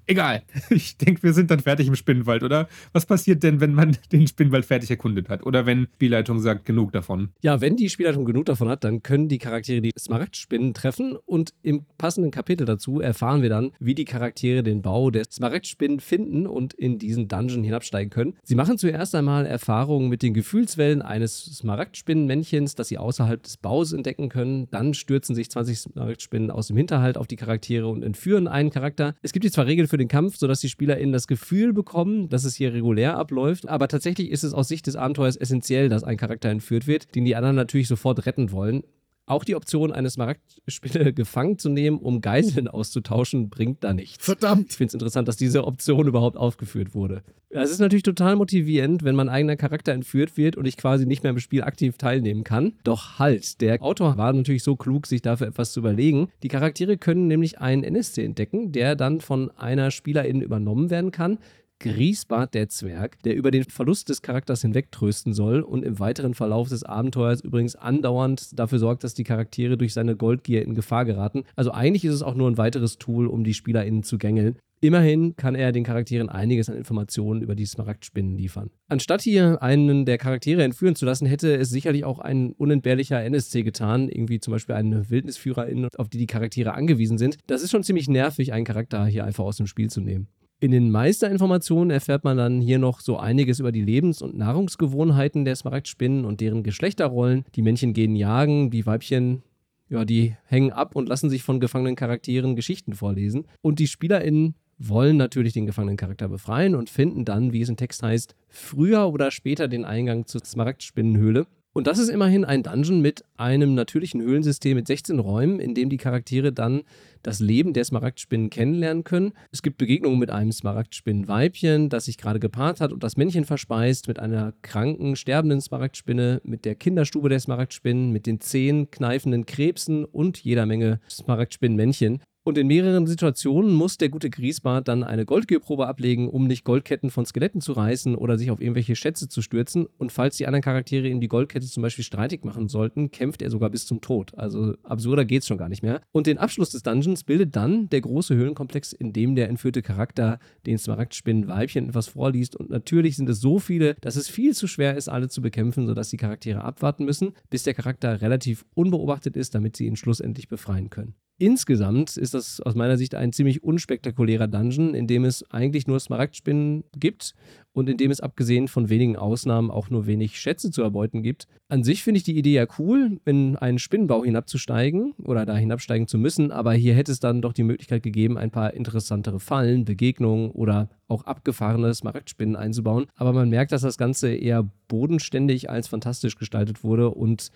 Egal. 0.09 0.41
Ich 0.71 0.97
denke, 0.97 1.23
wir 1.23 1.33
sind 1.33 1.51
dann 1.51 1.59
fertig 1.59 1.87
im 1.87 1.95
Spinnenwald, 1.95 2.43
oder? 2.43 2.67
Was 2.93 3.05
passiert 3.05 3.43
denn, 3.43 3.59
wenn 3.59 3.73
man 3.73 3.97
den 4.11 4.27
Spinnenwald 4.27 4.65
fertig 4.65 4.89
erkundet 4.89 5.29
hat? 5.29 5.45
Oder 5.45 5.65
wenn 5.65 5.87
die 6.01 6.07
Leitung 6.07 6.39
sagt, 6.39 6.65
genug 6.65 6.91
davon? 6.91 7.29
Ja, 7.41 7.61
wenn 7.61 7.75
die 7.75 7.89
Spielleitung 7.89 8.25
genug 8.25 8.45
davon 8.45 8.69
hat, 8.69 8.83
dann 8.83 9.03
können 9.03 9.29
die 9.29 9.37
Charaktere 9.37 9.81
die 9.81 9.91
Smaragdspinnen 9.97 10.73
treffen 10.73 11.15
und 11.25 11.53
im 11.61 11.85
passenden 11.97 12.31
Kapitel 12.31 12.65
dazu 12.65 13.01
erfahren 13.01 13.41
wir 13.41 13.49
dann, 13.49 13.71
wie 13.79 13.93
die 13.93 14.05
Charaktere 14.05 14.63
den 14.63 14.81
Bau 14.81 15.11
der 15.11 15.25
Smaragdspinnen 15.29 15.99
finden 15.99 16.47
und 16.47 16.73
in 16.73 16.97
diesen 16.97 17.27
Dungeon 17.27 17.63
hinabsteigen 17.63 18.09
können. 18.09 18.33
Sie 18.43 18.55
machen 18.55 18.77
zuerst 18.77 19.13
einmal 19.15 19.45
Erfahrungen 19.45 20.09
mit 20.09 20.23
den 20.23 20.33
Gefühlswellen 20.33 21.01
eines 21.01 21.45
Smaragdspinnenmännchens, 21.45 22.75
das 22.75 22.87
sie 22.87 22.97
außerhalb 22.97 23.43
des 23.43 23.57
Baus 23.57 23.93
entdecken 23.93 24.29
können. 24.29 24.67
Dann 24.71 24.93
stürzen 24.93 25.35
sich 25.35 25.51
20 25.51 25.79
Smaragdspinnen 25.79 26.49
aus 26.49 26.67
dem 26.67 26.77
Hinterhalt 26.77 27.17
auf 27.17 27.27
die 27.27 27.35
Charaktere 27.35 27.87
und 27.87 28.03
entführen 28.03 28.47
einen 28.47 28.71
Charakter. 28.71 29.13
Es 29.21 29.33
gibt 29.33 29.45
jetzt 29.45 29.53
zwar 29.53 29.67
Regeln 29.67 29.87
für 29.87 29.98
den 29.99 30.07
Kampf, 30.07 30.37
sodass 30.37 30.61
die 30.61 30.69
SpielerInnen 30.69 31.13
das 31.13 31.27
Gefühl 31.27 31.73
bekommen, 31.73 32.29
dass 32.29 32.43
es 32.43 32.55
hier 32.55 32.73
regulär 32.73 33.17
abläuft, 33.17 33.69
aber 33.69 33.87
tatsächlich 33.87 34.31
ist 34.31 34.43
es 34.43 34.53
aus 34.53 34.67
Sicht 34.67 34.87
des 34.87 34.95
Abenteuers 34.95 35.35
essentiell, 35.35 35.89
dass 35.89 36.03
ein 36.03 36.17
Charakter 36.17 36.49
entführt 36.49 36.87
wird, 36.87 37.15
den 37.15 37.25
die 37.25 37.35
anderen 37.35 37.55
natürlich 37.55 37.87
sofort 37.87 38.25
retten 38.25 38.51
wollen. 38.51 38.83
Auch 39.29 39.43
die 39.43 39.55
Option, 39.55 39.91
eine 39.91 40.09
Smaragdspinne 40.09 41.13
gefangen 41.13 41.59
zu 41.59 41.69
nehmen, 41.69 41.99
um 41.99 42.19
Geiseln 42.19 42.67
auszutauschen, 42.67 43.49
bringt 43.49 43.83
da 43.83 43.93
nichts. 43.93 44.25
Verdammt. 44.25 44.71
Ich 44.71 44.77
finde 44.77 44.89
es 44.89 44.93
interessant, 44.95 45.27
dass 45.27 45.37
diese 45.37 45.65
Option 45.65 46.07
überhaupt 46.07 46.35
aufgeführt 46.35 46.95
wurde. 46.95 47.21
Es 47.51 47.69
ist 47.69 47.79
natürlich 47.79 48.03
total 48.03 48.35
motivierend, 48.35 49.03
wenn 49.03 49.15
mein 49.15 49.29
eigener 49.29 49.55
Charakter 49.55 49.91
entführt 49.91 50.35
wird 50.35 50.55
und 50.55 50.65
ich 50.65 50.77
quasi 50.77 51.05
nicht 51.05 51.23
mehr 51.23 51.31
im 51.31 51.39
Spiel 51.39 51.63
aktiv 51.63 51.97
teilnehmen 51.97 52.43
kann. 52.43 52.73
Doch 52.83 53.19
halt, 53.19 53.61
der 53.61 53.81
Autor 53.83 54.17
war 54.17 54.33
natürlich 54.33 54.63
so 54.63 54.75
klug, 54.75 55.05
sich 55.05 55.21
dafür 55.21 55.47
etwas 55.47 55.73
zu 55.73 55.79
überlegen. 55.79 56.29
Die 56.41 56.47
Charaktere 56.47 56.97
können 56.97 57.27
nämlich 57.27 57.59
einen 57.59 57.83
NSC 57.83 58.23
entdecken, 58.23 58.71
der 58.71 58.95
dann 58.95 59.21
von 59.21 59.51
einer 59.57 59.91
Spielerin 59.91 60.41
übernommen 60.41 60.89
werden 60.89 61.11
kann. 61.11 61.37
Griesbart 61.79 62.53
der 62.53 62.69
Zwerg, 62.69 63.21
der 63.23 63.35
über 63.35 63.51
den 63.51 63.63
Verlust 63.63 64.09
des 64.09 64.21
Charakters 64.21 64.61
hinweg 64.61 64.91
trösten 64.91 65.33
soll 65.33 65.61
und 65.61 65.83
im 65.83 65.99
weiteren 65.99 66.33
Verlauf 66.33 66.69
des 66.69 66.83
Abenteuers 66.83 67.41
übrigens 67.41 67.75
andauernd 67.75 68.59
dafür 68.59 68.79
sorgt, 68.79 69.03
dass 69.03 69.13
die 69.13 69.23
Charaktere 69.23 69.77
durch 69.77 69.93
seine 69.93 70.15
Goldgier 70.15 70.63
in 70.63 70.75
Gefahr 70.75 71.05
geraten. 71.05 71.43
Also 71.55 71.71
eigentlich 71.71 72.05
ist 72.05 72.13
es 72.13 72.21
auch 72.21 72.35
nur 72.35 72.49
ein 72.49 72.57
weiteres 72.57 72.97
Tool, 72.97 73.27
um 73.27 73.43
die 73.43 73.53
SpielerInnen 73.53 74.03
zu 74.03 74.17
gängeln. 74.17 74.57
Immerhin 74.81 75.35
kann 75.35 75.55
er 75.55 75.73
den 75.73 75.83
Charakteren 75.83 76.29
einiges 76.29 76.69
an 76.69 76.77
Informationen 76.77 77.41
über 77.41 77.53
die 77.53 77.65
Smaragdspinnen 77.65 78.37
liefern. 78.37 78.69
Anstatt 78.87 79.21
hier 79.21 79.61
einen 79.61 80.05
der 80.05 80.17
Charaktere 80.17 80.63
entführen 80.63 80.95
zu 80.95 81.05
lassen, 81.05 81.25
hätte 81.25 81.53
es 81.57 81.69
sicherlich 81.69 82.05
auch 82.05 82.19
ein 82.19 82.53
unentbehrlicher 82.53 83.21
NSC 83.21 83.63
getan, 83.63 84.07
irgendwie 84.07 84.39
zum 84.39 84.53
Beispiel 84.53 84.75
eine 84.75 85.09
Wildnisführerin, 85.09 85.89
auf 85.97 86.07
die 86.07 86.17
die 86.17 86.27
Charaktere 86.27 86.73
angewiesen 86.75 87.17
sind. 87.17 87.37
Das 87.47 87.61
ist 87.61 87.71
schon 87.71 87.83
ziemlich 87.83 88.07
nervig, 88.07 88.53
einen 88.53 88.63
Charakter 88.63 89.05
hier 89.05 89.25
einfach 89.25 89.43
aus 89.43 89.57
dem 89.57 89.67
Spiel 89.67 89.89
zu 89.89 89.99
nehmen. 89.99 90.29
In 90.61 90.71
den 90.71 90.91
Meisterinformationen 90.91 91.89
erfährt 91.89 92.25
man 92.25 92.35
dann 92.35 92.59
hier 92.59 92.79
noch 92.79 92.99
so 92.99 93.17
einiges 93.17 93.59
über 93.59 93.71
die 93.71 93.81
Lebens- 93.81 94.21
und 94.21 94.37
Nahrungsgewohnheiten 94.37 95.45
der 95.45 95.55
Smaragdspinnen 95.55 96.25
und 96.25 96.41
deren 96.41 96.63
Geschlechterrollen. 96.63 97.45
Die 97.55 97.61
Männchen 97.61 97.93
gehen 97.93 98.15
jagen, 98.15 98.69
die 98.69 98.85
Weibchen 98.85 99.43
ja, 99.89 100.05
die 100.05 100.35
hängen 100.45 100.71
ab 100.71 100.95
und 100.95 101.09
lassen 101.09 101.29
sich 101.29 101.43
von 101.43 101.59
gefangenen 101.59 101.95
Charakteren 101.95 102.55
Geschichten 102.55 102.93
vorlesen. 102.93 103.47
Und 103.61 103.79
die 103.79 103.87
SpielerInnen 103.87 104.55
wollen 104.77 105.17
natürlich 105.17 105.53
den 105.53 105.65
gefangenen 105.65 105.97
Charakter 105.97 106.29
befreien 106.29 106.75
und 106.75 106.89
finden 106.89 107.25
dann, 107.25 107.51
wie 107.51 107.61
es 107.61 107.69
im 107.69 107.75
Text 107.75 108.03
heißt, 108.03 108.35
früher 108.47 109.11
oder 109.11 109.31
später 109.31 109.67
den 109.67 109.85
Eingang 109.85 110.25
zur 110.25 110.45
Smaragdspinnenhöhle. 110.45 111.47
Und 111.79 111.87
das 111.87 111.97
ist 111.97 112.09
immerhin 112.09 112.43
ein 112.43 112.61
Dungeon 112.61 112.99
mit 112.99 113.23
einem 113.37 113.73
natürlichen 113.73 114.21
Höhlensystem 114.21 114.75
mit 114.75 114.85
16 114.85 115.17
Räumen, 115.17 115.61
in 115.61 115.75
dem 115.75 115.89
die 115.89 115.95
Charaktere 115.95 116.51
dann 116.51 116.81
das 117.23 117.39
Leben 117.39 117.71
der 117.71 117.85
Smaragdspinnen 117.85 118.49
kennenlernen 118.49 119.05
können. 119.05 119.31
Es 119.53 119.61
gibt 119.61 119.77
Begegnungen 119.77 120.19
mit 120.19 120.29
einem 120.29 120.51
Smaragdspinnenweibchen, 120.51 121.87
das 121.87 122.03
sich 122.03 122.17
gerade 122.17 122.41
gepaart 122.41 122.81
hat 122.81 122.91
und 122.91 123.01
das 123.01 123.15
Männchen 123.15 123.45
verspeist, 123.45 124.09
mit 124.09 124.19
einer 124.19 124.51
kranken, 124.61 125.15
sterbenden 125.15 125.61
Smaragdspinne, 125.61 126.41
mit 126.43 126.65
der 126.65 126.75
Kinderstube 126.75 127.29
der 127.29 127.39
Smaragdspinnen, 127.39 128.11
mit 128.11 128.25
den 128.25 128.41
zehn 128.41 128.91
kneifenden 128.91 129.45
Krebsen 129.45 130.03
und 130.03 130.37
jeder 130.37 130.65
Menge 130.65 130.99
Smaragdspinnenmännchen. 131.09 132.21
Und 132.49 132.57
in 132.57 132.65
mehreren 132.65 133.05
Situationen 133.05 133.75
muss 133.75 133.99
der 133.99 134.09
gute 134.09 134.31
Griesbart 134.31 134.87
dann 134.87 135.03
eine 135.03 135.23
Goldgierprobe 135.23 135.85
ablegen, 135.85 136.27
um 136.27 136.47
nicht 136.47 136.63
Goldketten 136.63 137.11
von 137.11 137.23
Skeletten 137.23 137.61
zu 137.61 137.73
reißen 137.73 138.15
oder 138.15 138.39
sich 138.39 138.49
auf 138.49 138.59
irgendwelche 138.59 138.95
Schätze 138.95 139.29
zu 139.29 139.43
stürzen. 139.43 139.85
Und 139.99 140.11
falls 140.11 140.37
die 140.37 140.47
anderen 140.47 140.63
Charaktere 140.63 141.07
ihm 141.07 141.21
die 141.21 141.27
Goldkette 141.27 141.67
zum 141.67 141.83
Beispiel 141.83 142.03
streitig 142.03 142.45
machen 142.45 142.67
sollten, 142.67 143.11
kämpft 143.11 143.43
er 143.43 143.51
sogar 143.51 143.69
bis 143.69 143.85
zum 143.85 144.01
Tod. 144.01 144.35
Also 144.35 144.73
absurder 144.81 145.25
geht's 145.25 145.45
schon 145.45 145.59
gar 145.59 145.69
nicht 145.69 145.83
mehr. 145.83 146.01
Und 146.11 146.25
den 146.25 146.39
Abschluss 146.39 146.71
des 146.71 146.81
Dungeons 146.81 147.23
bildet 147.23 147.55
dann 147.55 147.87
der 147.89 148.01
große 148.01 148.33
Höhlenkomplex, 148.33 148.93
in 148.93 149.13
dem 149.13 149.35
der 149.35 149.47
entführte 149.47 149.83
Charakter 149.83 150.39
den 150.65 150.79
Smaragdspinnen-Weibchen 150.79 151.89
etwas 151.89 152.07
vorliest. 152.07 152.55
Und 152.55 152.71
natürlich 152.71 153.15
sind 153.15 153.29
es 153.29 153.41
so 153.41 153.59
viele, 153.59 153.93
dass 154.01 154.15
es 154.15 154.27
viel 154.27 154.55
zu 154.55 154.65
schwer 154.65 154.97
ist, 154.97 155.07
alle 155.07 155.29
zu 155.29 155.43
bekämpfen, 155.43 155.85
sodass 155.85 156.09
die 156.09 156.17
Charaktere 156.17 156.63
abwarten 156.63 157.05
müssen, 157.05 157.33
bis 157.51 157.61
der 157.61 157.75
Charakter 157.75 158.23
relativ 158.23 158.65
unbeobachtet 158.73 159.37
ist, 159.37 159.53
damit 159.53 159.77
sie 159.77 159.85
ihn 159.85 159.95
schlussendlich 159.95 160.47
befreien 160.47 160.89
können. 160.89 161.13
Insgesamt 161.41 162.17
ist 162.17 162.33
das 162.33 162.59
aus 162.59 162.75
meiner 162.75 162.97
Sicht 162.97 163.15
ein 163.15 163.31
ziemlich 163.31 163.63
unspektakulärer 163.63 164.49
Dungeon, 164.49 164.93
in 164.93 165.07
dem 165.07 165.23
es 165.23 165.49
eigentlich 165.51 165.87
nur 165.87 165.97
Smaragdspinnen 165.97 166.83
gibt 166.97 167.33
und 167.71 167.87
in 167.87 167.95
dem 167.95 168.11
es 168.11 168.19
abgesehen 168.19 168.67
von 168.67 168.89
wenigen 168.89 169.15
Ausnahmen 169.15 169.71
auch 169.71 169.89
nur 169.89 170.05
wenig 170.05 170.37
Schätze 170.37 170.69
zu 170.69 170.81
erbeuten 170.81 171.23
gibt. 171.23 171.47
An 171.69 171.85
sich 171.85 172.03
finde 172.03 172.17
ich 172.17 172.25
die 172.25 172.37
Idee 172.37 172.55
ja 172.55 172.65
cool, 172.77 173.21
in 173.23 173.55
einen 173.55 173.79
Spinnenbau 173.79 174.25
hinabzusteigen 174.25 175.13
oder 175.13 175.45
da 175.45 175.55
hinabsteigen 175.55 176.09
zu 176.09 176.17
müssen, 176.17 176.51
aber 176.51 176.73
hier 176.73 176.93
hätte 176.93 177.13
es 177.13 177.21
dann 177.21 177.41
doch 177.41 177.53
die 177.53 177.63
Möglichkeit 177.63 178.03
gegeben, 178.03 178.37
ein 178.37 178.51
paar 178.51 178.73
interessantere 178.73 179.39
Fallen, 179.39 179.85
Begegnungen 179.85 180.51
oder 180.51 180.89
auch 181.07 181.23
abgefahrene 181.23 181.93
Smaragdspinnen 181.93 182.57
einzubauen. 182.57 183.05
Aber 183.15 183.31
man 183.31 183.49
merkt, 183.49 183.71
dass 183.71 183.83
das 183.83 183.97
Ganze 183.97 184.33
eher 184.35 184.69
bodenständig 184.89 185.69
als 185.69 185.87
fantastisch 185.87 186.35
gestaltet 186.35 186.83
wurde 186.83 187.11
und 187.11 187.49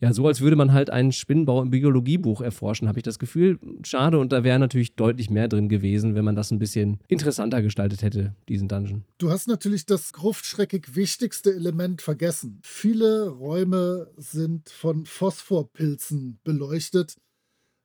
ja, 0.00 0.12
so 0.12 0.26
als 0.26 0.42
würde 0.42 0.56
man 0.56 0.72
halt 0.72 0.90
einen 0.90 1.12
Spinnenbau 1.12 1.62
im 1.62 1.70
Biologiebuch 1.70 2.42
erforschen, 2.42 2.86
habe 2.86 2.98
ich 2.98 3.02
das 3.02 3.18
Gefühl. 3.18 3.58
Schade, 3.82 4.18
und 4.18 4.30
da 4.30 4.44
wäre 4.44 4.58
natürlich 4.58 4.94
deutlich 4.94 5.30
mehr 5.30 5.48
drin 5.48 5.70
gewesen, 5.70 6.14
wenn 6.14 6.24
man 6.24 6.36
das 6.36 6.50
ein 6.50 6.58
bisschen 6.58 7.00
interessanter 7.08 7.62
gestaltet 7.62 8.02
hätte, 8.02 8.34
diesen 8.48 8.68
Dungeon. 8.68 9.04
Du 9.16 9.30
hast 9.30 9.48
natürlich 9.48 9.86
das 9.86 10.12
gruftschreckig 10.12 10.94
wichtigste 10.96 11.54
Element 11.54 12.02
vergessen. 12.02 12.60
Viele 12.62 13.28
Räume 13.28 14.10
sind 14.18 14.68
von 14.68 15.06
Phosphorpilzen 15.06 16.40
beleuchtet, 16.44 17.16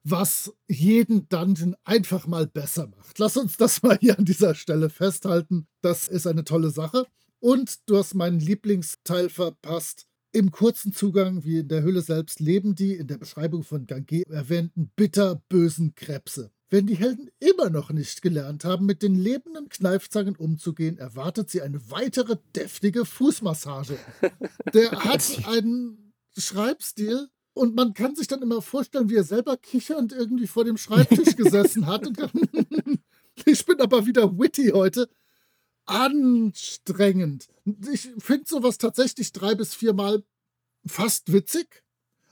was 0.03 0.53
jeden 0.67 1.29
Dungeon 1.29 1.75
einfach 1.85 2.27
mal 2.27 2.45
besser 2.45 2.87
macht. 2.87 3.19
Lass 3.19 3.37
uns 3.37 3.55
das 3.55 3.83
mal 3.83 3.97
hier 4.01 4.19
an 4.19 4.25
dieser 4.25 4.55
Stelle 4.55 4.89
festhalten. 4.89 5.67
Das 5.81 6.09
ist 6.09 6.27
eine 6.27 6.43
tolle 6.43 6.71
Sache. 6.71 7.05
Und 7.39 7.89
du 7.89 7.97
hast 7.97 8.15
meinen 8.15 8.39
Lieblingsteil 8.39 9.29
verpasst 9.29 10.07
im 10.31 10.51
kurzen 10.51 10.93
Zugang, 10.93 11.43
wie 11.43 11.59
in 11.59 11.67
der 11.67 11.83
Hülle 11.83 12.01
selbst, 12.01 12.39
leben 12.39 12.75
die 12.75 12.93
in 12.93 13.07
der 13.07 13.17
Beschreibung 13.17 13.63
von 13.63 13.85
Gange 13.85 14.23
erwähnten 14.29 14.91
bitterbösen 14.95 15.95
Krebse. 15.95 16.51
Wenn 16.69 16.87
die 16.87 16.95
Helden 16.95 17.29
immer 17.39 17.69
noch 17.69 17.91
nicht 17.91 18.21
gelernt 18.21 18.63
haben, 18.63 18.85
mit 18.85 19.03
den 19.03 19.15
lebenden 19.15 19.67
Kneifzangen 19.67 20.37
umzugehen, 20.37 20.97
erwartet 20.97 21.49
sie 21.49 21.61
eine 21.61 21.91
weitere 21.91 22.37
deftige 22.55 23.03
Fußmassage. 23.03 23.97
Der 24.73 24.91
hat 24.91 25.47
einen 25.47 26.13
Schreibstil 26.37 27.27
und 27.53 27.75
man 27.75 27.93
kann 27.93 28.15
sich 28.15 28.27
dann 28.27 28.41
immer 28.41 28.61
vorstellen, 28.61 29.09
wie 29.09 29.17
er 29.17 29.25
selber 29.25 29.57
kichernd 29.57 30.13
irgendwie 30.13 30.47
vor 30.47 30.63
dem 30.63 30.77
Schreibtisch 30.77 31.35
gesessen 31.35 31.87
hat. 31.87 32.07
Und 32.07 32.17
ich 33.45 33.65
bin 33.65 33.81
aber 33.81 34.05
wieder 34.05 34.39
witty 34.39 34.69
heute 34.69 35.09
anstrengend. 35.85 37.47
Ich 37.91 38.09
finde 38.17 38.45
sowas 38.47 38.77
tatsächlich 38.77 39.31
drei 39.31 39.55
bis 39.55 39.73
viermal 39.73 40.23
fast 40.85 41.31
witzig, 41.31 41.83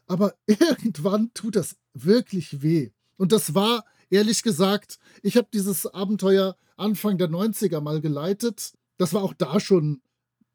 aber 0.08 0.36
irgendwann 0.45 1.34
tut 1.34 1.56
das 1.56 1.76
wirklich 1.93 2.62
weh. 2.62 2.91
Und 3.18 3.32
das 3.32 3.54
war, 3.54 3.86
ehrlich 4.10 4.43
gesagt, 4.43 5.00
ich 5.22 5.38
habe 5.38 5.47
dieses 5.54 5.86
Abenteuer 5.86 6.56
Anfang 6.78 7.18
der 7.18 7.30
90er 7.30 7.82
mal 7.82 8.02
geleitet. 8.02 8.74
Das 8.97 9.14
war 9.14 9.24
auch 9.24 9.34
da 9.34 9.60
schon 9.60 10.02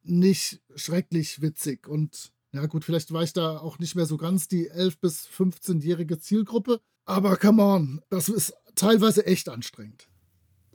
nicht 0.03 0.61
schrecklich 0.74 1.42
witzig. 1.42 1.86
Und 1.86 2.32
ja 2.53 2.66
gut, 2.66 2.84
vielleicht 2.84 3.12
war 3.12 3.22
ich 3.22 3.32
da 3.32 3.59
auch 3.59 3.78
nicht 3.78 3.95
mehr 3.95 4.07
so 4.07 4.16
ganz 4.16 4.49
die 4.49 4.70
11- 4.70 4.99
bis 5.01 5.28
15-jährige 5.28 6.18
Zielgruppe. 6.18 6.80
Aber 7.05 7.36
come 7.36 7.62
on, 7.62 8.03
das 8.09 8.28
ist 8.28 8.55
teilweise 8.74 9.26
echt 9.26 9.49
anstrengend. 9.49 10.09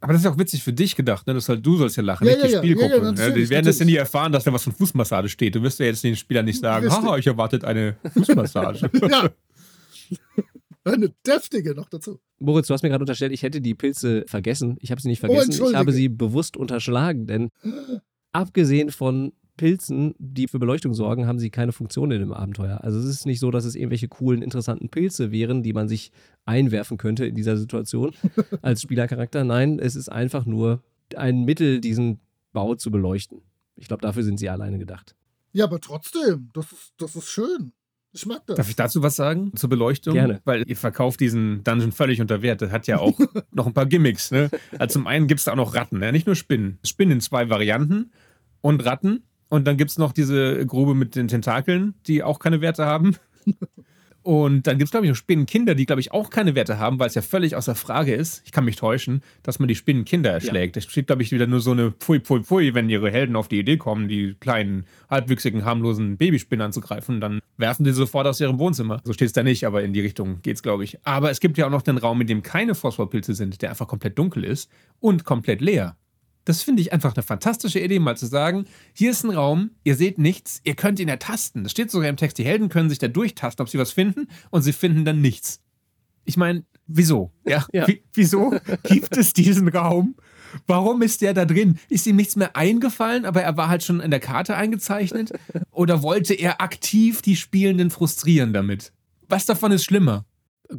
Aber 0.01 0.13
das 0.13 0.21
ist 0.21 0.27
auch 0.27 0.37
witzig 0.37 0.63
für 0.63 0.73
dich 0.73 0.95
gedacht, 0.95 1.27
ne? 1.27 1.33
Das 1.33 1.49
halt, 1.49 1.65
du 1.65 1.77
sollst 1.77 1.97
ja 1.97 2.03
lachen, 2.03 2.25
ja, 2.25 2.35
nicht 2.35 2.51
ja, 2.51 2.61
die 2.61 2.67
Spielgruppe. 2.67 3.05
Ja, 3.05 3.11
ne? 3.11 3.33
Die 3.33 3.49
werden 3.49 3.65
das 3.65 3.79
ja 3.79 3.85
nie 3.85 3.95
erfahren, 3.95 4.31
dass 4.31 4.43
da 4.43 4.53
was 4.53 4.63
von 4.63 4.73
Fußmassage 4.73 5.29
steht. 5.29 5.55
Du 5.55 5.61
wirst 5.61 5.79
ja 5.79 5.85
jetzt 5.85 6.03
den 6.03 6.15
Spielern 6.15 6.45
nicht 6.45 6.59
sagen, 6.59 6.89
haha, 6.89 7.17
ich 7.17 7.27
erwartet 7.27 7.65
eine 7.65 7.97
Fußmassage. 8.13 8.89
ja. 9.09 9.29
Eine 10.85 11.13
deftige 11.25 11.75
noch 11.75 11.89
dazu. 11.89 12.19
Moritz, 12.39 12.67
du 12.67 12.73
hast 12.73 12.83
mir 12.83 12.89
gerade 12.89 13.03
unterstellt, 13.03 13.33
ich 13.33 13.43
hätte 13.43 13.61
die 13.61 13.75
Pilze 13.75 14.23
vergessen. 14.27 14.77
Ich 14.79 14.91
habe 14.91 15.01
sie 15.01 15.09
nicht 15.09 15.23
oh, 15.23 15.27
vergessen. 15.27 15.61
Oh, 15.61 15.69
ich 15.69 15.75
habe 15.75 15.91
sie 15.91 16.07
bewusst 16.07 16.55
unterschlagen, 16.55 17.27
denn 17.27 17.49
abgesehen 18.31 18.91
von 18.91 19.33
Pilzen, 19.59 20.15
die 20.19 20.47
für 20.47 20.57
Beleuchtung 20.57 20.93
sorgen, 20.93 21.27
haben 21.27 21.37
sie 21.37 21.49
keine 21.49 21.73
Funktion 21.73 22.11
in 22.11 22.21
dem 22.21 22.31
Abenteuer. 22.31 22.81
Also 22.81 22.97
es 22.97 23.03
ist 23.03 23.25
nicht 23.25 23.41
so, 23.41 23.51
dass 23.51 23.65
es 23.65 23.75
irgendwelche 23.75 24.07
coolen, 24.07 24.41
interessanten 24.41 24.87
Pilze 24.87 25.33
wären, 25.33 25.63
die 25.63 25.73
man 25.73 25.89
sich 25.89 26.13
einwerfen 26.45 26.97
könnte 26.97 27.25
in 27.25 27.35
dieser 27.35 27.57
Situation 27.57 28.13
als 28.61 28.81
Spielercharakter. 28.81 29.43
Nein, 29.43 29.77
es 29.77 29.97
ist 29.97 30.07
einfach 30.07 30.45
nur 30.45 30.81
ein 31.13 31.43
Mittel, 31.43 31.81
diesen 31.81 32.21
Bau 32.53 32.75
zu 32.75 32.89
beleuchten. 32.89 33.41
Ich 33.75 33.89
glaube, 33.89 34.01
dafür 34.01 34.23
sind 34.23 34.39
sie 34.39 34.47
alleine 34.47 34.79
gedacht. 34.79 35.13
Ja, 35.51 35.65
aber 35.65 35.81
trotzdem, 35.81 36.51
das 36.53 36.71
ist, 36.71 36.93
das 36.97 37.17
ist 37.17 37.27
schön. 37.27 37.73
Ich 38.13 38.25
mag 38.25 38.45
das. 38.47 38.55
Darf 38.55 38.69
ich 38.69 38.77
dazu 38.77 39.03
was 39.03 39.17
sagen? 39.17 39.51
Zur 39.57 39.69
Beleuchtung? 39.69 40.13
Gerne. 40.13 40.39
Weil 40.45 40.63
ihr 40.65 40.77
verkauft 40.77 41.19
diesen 41.19 41.65
Dungeon 41.65 41.91
völlig 41.91 42.21
unter 42.21 42.41
Wert. 42.41 42.61
Das 42.61 42.71
hat 42.71 42.87
ja 42.87 42.99
auch 42.99 43.19
noch 43.51 43.67
ein 43.67 43.73
paar 43.73 43.87
Gimmicks. 43.87 44.31
Ne? 44.31 44.49
Also 44.77 44.93
zum 44.93 45.05
einen 45.05 45.27
gibt 45.27 45.39
es 45.39 45.45
da 45.45 45.51
auch 45.51 45.57
noch 45.57 45.75
Ratten, 45.75 45.99
ne? 45.99 46.13
nicht 46.13 46.27
nur 46.27 46.37
Spinnen. 46.37 46.79
Spinnen 46.85 47.15
in 47.15 47.21
zwei 47.21 47.49
Varianten 47.49 48.11
und 48.61 48.85
Ratten. 48.85 49.23
Und 49.49 49.65
dann 49.65 49.77
gibt 49.77 49.91
es 49.91 49.97
noch 49.97 50.13
diese 50.13 50.65
Grube 50.65 50.93
mit 50.93 51.15
den 51.15 51.27
Tentakeln, 51.27 51.95
die 52.07 52.23
auch 52.23 52.39
keine 52.39 52.61
Werte 52.61 52.85
haben. 52.85 53.15
Und 54.21 54.67
dann 54.67 54.77
gibt 54.77 54.87
es, 54.87 54.91
glaube 54.91 55.05
ich, 55.05 55.09
noch 55.09 55.15
Spinnenkinder, 55.15 55.75
die, 55.75 55.85
glaube 55.85 56.01
ich, 56.01 56.11
auch 56.11 56.29
keine 56.29 56.53
Werte 56.53 56.77
haben, 56.77 56.99
weil 56.99 57.07
es 57.07 57.15
ja 57.15 57.21
völlig 57.21 57.55
außer 57.55 57.73
Frage 57.73 58.13
ist, 58.13 58.41
ich 58.45 58.51
kann 58.51 58.65
mich 58.65 58.75
täuschen, 58.75 59.23
dass 59.43 59.59
man 59.59 59.67
die 59.67 59.75
Spinnenkinder 59.75 60.29
erschlägt. 60.29 60.77
Es 60.77 60.83
ja. 60.83 60.89
steht, 60.91 61.07
glaube 61.07 61.23
ich, 61.23 61.31
wieder 61.31 61.47
nur 61.47 61.61
so 61.61 61.71
eine 61.71 61.91
Pfui, 61.91 62.19
Pfui, 62.19 62.43
Pfui, 62.43 62.73
wenn 62.73 62.89
ihre 62.89 63.09
Helden 63.09 63.35
auf 63.35 63.47
die 63.47 63.59
Idee 63.59 63.77
kommen, 63.77 64.07
die 64.07 64.35
kleinen, 64.39 64.85
halbwüchsigen, 65.09 65.63
harmlosen 65.63 66.17
Babyspinnen 66.17 66.65
anzugreifen, 66.65 67.21
dann 67.21 67.39
werfen 67.57 67.85
die 67.85 67.91
sofort 67.91 68.27
aus 68.27 68.41
ihrem 68.41 68.59
Wohnzimmer. 68.59 69.01
So 69.05 69.13
steht 69.13 69.27
es 69.27 69.33
da 69.33 69.41
nicht, 69.41 69.65
aber 69.65 69.83
in 69.83 69.93
die 69.93 70.01
Richtung 70.01 70.41
geht 70.41 70.57
es, 70.57 70.63
glaube 70.63 70.83
ich. 70.83 70.99
Aber 71.05 71.31
es 71.31 71.39
gibt 71.39 71.57
ja 71.57 71.65
auch 71.65 71.71
noch 71.71 71.81
den 71.81 71.97
Raum, 71.97 72.19
in 72.21 72.27
dem 72.27 72.43
keine 72.43 72.75
Phosphorpilze 72.75 73.33
sind, 73.33 73.61
der 73.61 73.69
einfach 73.69 73.87
komplett 73.87 74.19
dunkel 74.19 74.43
ist 74.43 74.69
und 74.99 75.23
komplett 75.23 75.61
leer. 75.61 75.95
Das 76.49 76.63
finde 76.63 76.81
ich 76.81 76.91
einfach 76.91 77.13
eine 77.15 77.21
fantastische 77.21 77.79
Idee, 77.79 77.99
mal 77.99 78.17
zu 78.17 78.25
sagen, 78.25 78.65
hier 78.93 79.11
ist 79.11 79.23
ein 79.23 79.29
Raum, 79.29 79.69
ihr 79.83 79.95
seht 79.95 80.17
nichts, 80.17 80.61
ihr 80.63 80.73
könnt 80.73 80.99
ihn 80.99 81.07
ertasten. 81.07 81.61
Das 81.61 81.71
steht 81.71 81.91
sogar 81.91 82.09
im 82.09 82.17
Text, 82.17 82.39
die 82.39 82.43
Helden 82.43 82.69
können 82.69 82.89
sich 82.89 82.97
da 82.97 83.07
durchtasten, 83.07 83.61
ob 83.61 83.69
sie 83.69 83.77
was 83.77 83.91
finden, 83.91 84.27
und 84.49 84.63
sie 84.63 84.73
finden 84.73 85.05
dann 85.05 85.21
nichts. 85.21 85.61
Ich 86.25 86.37
meine, 86.37 86.63
wieso? 86.87 87.31
Ja, 87.47 87.67
ja. 87.71 87.85
wieso 88.13 88.51
gibt 88.81 89.15
es 89.15 89.33
diesen 89.33 89.67
Raum? 89.67 90.15
Warum 90.65 91.03
ist 91.03 91.21
der 91.21 91.35
da 91.35 91.45
drin? 91.45 91.77
Ist 91.87 92.07
ihm 92.07 92.15
nichts 92.15 92.35
mehr 92.35 92.55
eingefallen, 92.55 93.25
aber 93.25 93.43
er 93.43 93.55
war 93.55 93.69
halt 93.69 93.83
schon 93.83 93.99
in 93.99 94.09
der 94.09 94.19
Karte 94.19 94.55
eingezeichnet? 94.55 95.31
Oder 95.69 96.01
wollte 96.01 96.33
er 96.33 96.61
aktiv 96.61 97.21
die 97.21 97.35
Spielenden 97.35 97.91
frustrieren 97.91 98.53
damit? 98.53 98.91
Was 99.27 99.45
davon 99.45 99.71
ist 99.71 99.83
schlimmer? 99.83 100.25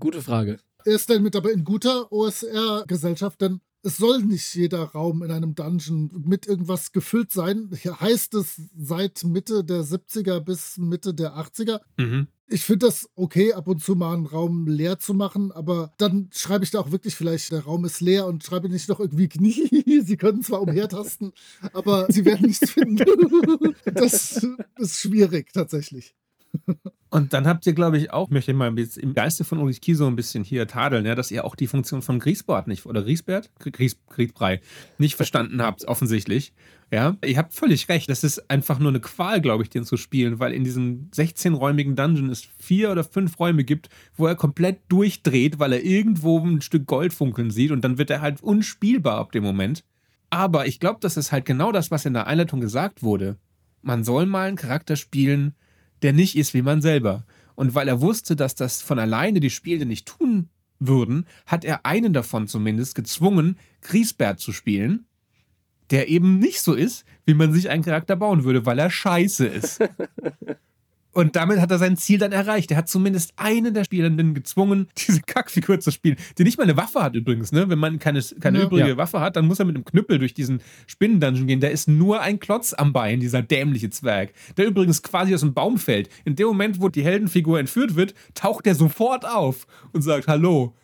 Gute 0.00 0.20
Frage. 0.20 0.58
Er 0.84 0.96
ist 0.96 1.08
damit 1.08 1.36
aber 1.36 1.52
in 1.52 1.62
guter 1.62 2.10
OSR-Gesellschaft, 2.10 3.40
denn 3.40 3.60
es 3.82 3.96
soll 3.96 4.22
nicht 4.22 4.54
jeder 4.54 4.82
Raum 4.82 5.22
in 5.22 5.30
einem 5.30 5.54
Dungeon 5.54 6.10
mit 6.24 6.46
irgendwas 6.46 6.92
gefüllt 6.92 7.32
sein. 7.32 7.70
Hier 7.80 8.00
heißt 8.00 8.34
es 8.34 8.60
seit 8.76 9.24
Mitte 9.24 9.64
der 9.64 9.82
70er 9.82 10.40
bis 10.40 10.76
Mitte 10.76 11.14
der 11.14 11.36
80er. 11.36 11.80
Mhm. 11.96 12.28
Ich 12.52 12.64
finde 12.64 12.86
das 12.86 13.08
okay, 13.14 13.52
ab 13.52 13.68
und 13.68 13.82
zu 13.82 13.94
mal 13.94 14.12
einen 14.12 14.26
Raum 14.26 14.66
leer 14.66 14.98
zu 14.98 15.14
machen, 15.14 15.52
aber 15.52 15.94
dann 15.98 16.28
schreibe 16.32 16.64
ich 16.64 16.72
da 16.72 16.80
auch 16.80 16.90
wirklich 16.90 17.14
vielleicht, 17.14 17.52
der 17.52 17.60
Raum 17.64 17.84
ist 17.84 18.00
leer 18.00 18.26
und 18.26 18.42
schreibe 18.42 18.68
nicht 18.68 18.88
noch 18.88 18.98
irgendwie 18.98 19.28
Knie. 19.28 20.02
Sie 20.04 20.16
können 20.16 20.42
zwar 20.42 20.60
umhertasten, 20.60 21.32
aber 21.72 22.06
Sie 22.10 22.24
werden 22.24 22.48
nichts 22.48 22.70
finden. 22.70 23.04
das 23.84 24.44
ist 24.78 24.98
schwierig 24.98 25.52
tatsächlich. 25.52 26.16
Und 27.10 27.32
dann 27.32 27.46
habt 27.46 27.66
ihr, 27.66 27.72
glaube 27.72 27.98
ich, 27.98 28.12
auch, 28.12 28.30
möchte 28.30 28.52
ich 28.52 28.56
mal 28.56 28.72
im 28.76 29.14
Geiste 29.14 29.42
von 29.44 29.58
Ulrich 29.58 29.80
Kieso 29.80 30.06
ein 30.06 30.14
bisschen 30.14 30.44
hier 30.44 30.68
tadeln, 30.68 31.04
ja, 31.04 31.16
dass 31.16 31.32
ihr 31.32 31.44
auch 31.44 31.56
die 31.56 31.66
Funktion 31.66 32.02
von 32.02 32.20
Griesbart 32.20 32.68
nicht, 32.68 32.86
oder 32.86 33.02
Griesbert? 33.02 33.50
Gries, 33.58 33.98
Griesbrei, 34.08 34.60
nicht 34.98 35.16
verstanden 35.16 35.60
habt, 35.60 35.84
offensichtlich. 35.86 36.52
Ja, 36.92 37.16
ihr 37.24 37.36
habt 37.36 37.52
völlig 37.52 37.88
recht. 37.88 38.10
Das 38.10 38.24
ist 38.24 38.50
einfach 38.50 38.78
nur 38.78 38.90
eine 38.90 39.00
Qual, 39.00 39.40
glaube 39.40 39.62
ich, 39.62 39.70
den 39.70 39.84
zu 39.84 39.96
spielen, 39.96 40.38
weil 40.40 40.52
in 40.52 40.64
diesem 40.64 41.08
16-räumigen 41.10 41.94
Dungeon 41.94 42.30
es 42.30 42.48
vier 42.58 42.90
oder 42.90 43.04
fünf 43.04 43.38
Räume 43.38 43.64
gibt, 43.64 43.88
wo 44.16 44.26
er 44.26 44.34
komplett 44.34 44.80
durchdreht, 44.88 45.58
weil 45.58 45.72
er 45.72 45.84
irgendwo 45.84 46.38
ein 46.40 46.60
Stück 46.60 46.86
Gold 46.86 47.12
funkeln 47.12 47.50
sieht 47.50 47.70
und 47.70 47.82
dann 47.82 47.98
wird 47.98 48.10
er 48.10 48.20
halt 48.20 48.42
unspielbar 48.42 49.18
ab 49.18 49.32
dem 49.32 49.44
Moment. 49.44 49.84
Aber 50.30 50.66
ich 50.66 50.78
glaube, 50.80 50.98
das 51.00 51.16
ist 51.16 51.32
halt 51.32 51.44
genau 51.44 51.72
das, 51.72 51.90
was 51.90 52.06
in 52.06 52.14
der 52.14 52.26
Einleitung 52.26 52.60
gesagt 52.60 53.02
wurde. 53.02 53.36
Man 53.82 54.04
soll 54.04 54.26
mal 54.26 54.48
einen 54.48 54.56
Charakter 54.56 54.96
spielen, 54.96 55.54
der 56.02 56.12
nicht 56.12 56.36
ist 56.36 56.54
wie 56.54 56.62
man 56.62 56.82
selber. 56.82 57.24
Und 57.54 57.74
weil 57.74 57.88
er 57.88 58.00
wusste, 58.00 58.36
dass 58.36 58.54
das 58.54 58.82
von 58.82 58.98
alleine 58.98 59.40
die 59.40 59.50
Spielenden 59.50 59.88
nicht 59.88 60.06
tun 60.06 60.48
würden, 60.78 61.26
hat 61.46 61.64
er 61.64 61.84
einen 61.84 62.12
davon 62.12 62.48
zumindest 62.48 62.94
gezwungen, 62.94 63.58
Griesbert 63.82 64.40
zu 64.40 64.52
spielen, 64.52 65.06
der 65.90 66.08
eben 66.08 66.38
nicht 66.38 66.62
so 66.62 66.74
ist, 66.74 67.04
wie 67.26 67.34
man 67.34 67.52
sich 67.52 67.68
einen 67.68 67.84
Charakter 67.84 68.16
bauen 68.16 68.44
würde, 68.44 68.64
weil 68.64 68.78
er 68.78 68.90
scheiße 68.90 69.46
ist. 69.46 69.80
Und 71.12 71.34
damit 71.34 71.60
hat 71.60 71.70
er 71.70 71.78
sein 71.78 71.96
Ziel 71.96 72.18
dann 72.18 72.32
erreicht. 72.32 72.70
Er 72.70 72.76
hat 72.76 72.88
zumindest 72.88 73.32
einen 73.36 73.74
der 73.74 73.84
Spielenden 73.84 74.34
gezwungen, 74.34 74.88
diese 74.96 75.20
Kackfigur 75.20 75.80
zu 75.80 75.90
spielen, 75.90 76.16
die 76.38 76.44
nicht 76.44 76.56
mal 76.56 76.64
eine 76.64 76.76
Waffe 76.76 77.02
hat 77.02 77.16
übrigens. 77.16 77.52
Ne? 77.52 77.68
Wenn 77.68 77.78
man 77.78 77.98
keine, 77.98 78.22
keine 78.40 78.58
ja. 78.58 78.64
übrige 78.64 78.88
ja. 78.90 78.96
Waffe 78.96 79.20
hat, 79.20 79.36
dann 79.36 79.46
muss 79.46 79.58
er 79.58 79.64
mit 79.64 79.74
einem 79.74 79.84
Knüppel 79.84 80.18
durch 80.18 80.34
diesen 80.34 80.62
Spinnendungeon 80.86 81.46
gehen. 81.46 81.60
Der 81.60 81.72
ist 81.72 81.88
nur 81.88 82.20
ein 82.20 82.38
Klotz 82.38 82.72
am 82.72 82.92
Bein, 82.92 83.20
dieser 83.20 83.42
dämliche 83.42 83.90
Zwerg. 83.90 84.32
Der 84.56 84.66
übrigens 84.66 85.02
quasi 85.02 85.34
aus 85.34 85.40
dem 85.40 85.54
Baum 85.54 85.78
fällt. 85.78 86.08
In 86.24 86.36
dem 86.36 86.46
Moment, 86.46 86.80
wo 86.80 86.88
die 86.88 87.04
Heldenfigur 87.04 87.58
entführt 87.58 87.96
wird, 87.96 88.14
taucht 88.34 88.66
er 88.66 88.74
sofort 88.74 89.26
auf 89.26 89.66
und 89.92 90.02
sagt, 90.02 90.28
hallo, 90.28 90.74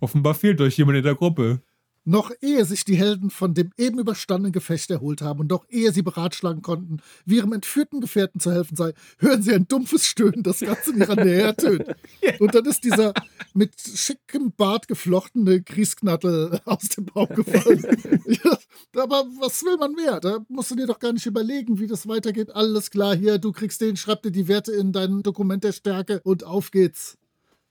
offenbar 0.00 0.34
fehlt 0.34 0.60
euch 0.60 0.76
jemand 0.76 0.98
in 0.98 1.04
der 1.04 1.14
Gruppe. 1.14 1.60
Noch 2.04 2.30
ehe 2.42 2.64
sich 2.66 2.84
die 2.84 2.96
Helden 2.96 3.30
von 3.30 3.54
dem 3.54 3.70
eben 3.78 3.98
überstandenen 3.98 4.52
Gefecht 4.52 4.90
erholt 4.90 5.22
haben 5.22 5.40
und 5.40 5.50
noch 5.50 5.64
ehe 5.70 5.90
sie 5.90 6.02
beratschlagen 6.02 6.60
konnten, 6.60 6.98
wie 7.24 7.36
ihrem 7.36 7.52
entführten 7.52 8.00
Gefährten 8.00 8.40
zu 8.40 8.52
helfen 8.52 8.76
sei, 8.76 8.92
hören 9.18 9.42
sie 9.42 9.54
ein 9.54 9.66
dumpfes 9.66 10.06
Stöhnen, 10.06 10.42
das 10.42 10.60
ganz 10.60 10.86
in 10.86 10.98
ihrer 10.98 11.16
Nähe 11.16 11.40
ertönt. 11.40 11.94
Und 12.40 12.54
dann 12.54 12.66
ist 12.66 12.84
dieser 12.84 13.14
mit 13.54 13.80
schickem 13.80 14.52
Bart 14.52 14.86
geflochtene 14.86 15.62
Kriegsknattel 15.62 16.60
aus 16.66 16.88
dem 16.88 17.06
Baum 17.06 17.28
gefallen. 17.28 17.82
ja, 18.26 18.58
aber 19.02 19.24
was 19.40 19.62
will 19.64 19.76
man 19.78 19.92
mehr? 19.92 20.20
Da 20.20 20.44
musst 20.48 20.70
du 20.70 20.74
dir 20.74 20.86
doch 20.86 20.98
gar 20.98 21.12
nicht 21.12 21.26
überlegen, 21.26 21.78
wie 21.78 21.86
das 21.86 22.06
weitergeht. 22.06 22.54
Alles 22.54 22.90
klar, 22.90 23.16
hier, 23.16 23.38
du 23.38 23.52
kriegst 23.52 23.80
den, 23.80 23.96
schreib 23.96 24.22
dir 24.22 24.30
die 24.30 24.48
Werte 24.48 24.72
in 24.72 24.92
dein 24.92 25.22
Dokument 25.22 25.64
der 25.64 25.72
Stärke 25.72 26.20
und 26.22 26.44
auf 26.44 26.70
geht's. 26.70 27.16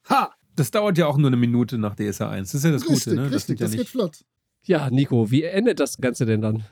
Ha! 0.10 0.34
Das 0.56 0.72
dauert 0.72 0.98
ja 0.98 1.08
auch 1.08 1.18
nur 1.18 1.28
eine 1.28 1.38
Minute 1.38 1.78
nach 1.78 1.96
DSA 1.96 2.30
1. 2.30 2.52
Das 2.52 2.60
ist 2.60 2.66
ja 2.66 2.72
das 2.72 2.84
richtig, 2.84 3.06
Gute, 3.06 3.16
ne? 3.16 3.24
Das, 3.24 3.34
richtig, 3.34 3.60
das 3.60 3.72
ja 3.72 3.78
geht 3.78 3.90
flott. 3.90 4.24
Ja, 4.66 4.90
Nico, 4.90 5.30
wie 5.32 5.44
endet 5.44 5.80
das 5.80 5.98
Ganze 5.98 6.26
denn 6.26 6.42
dann? 6.42 6.64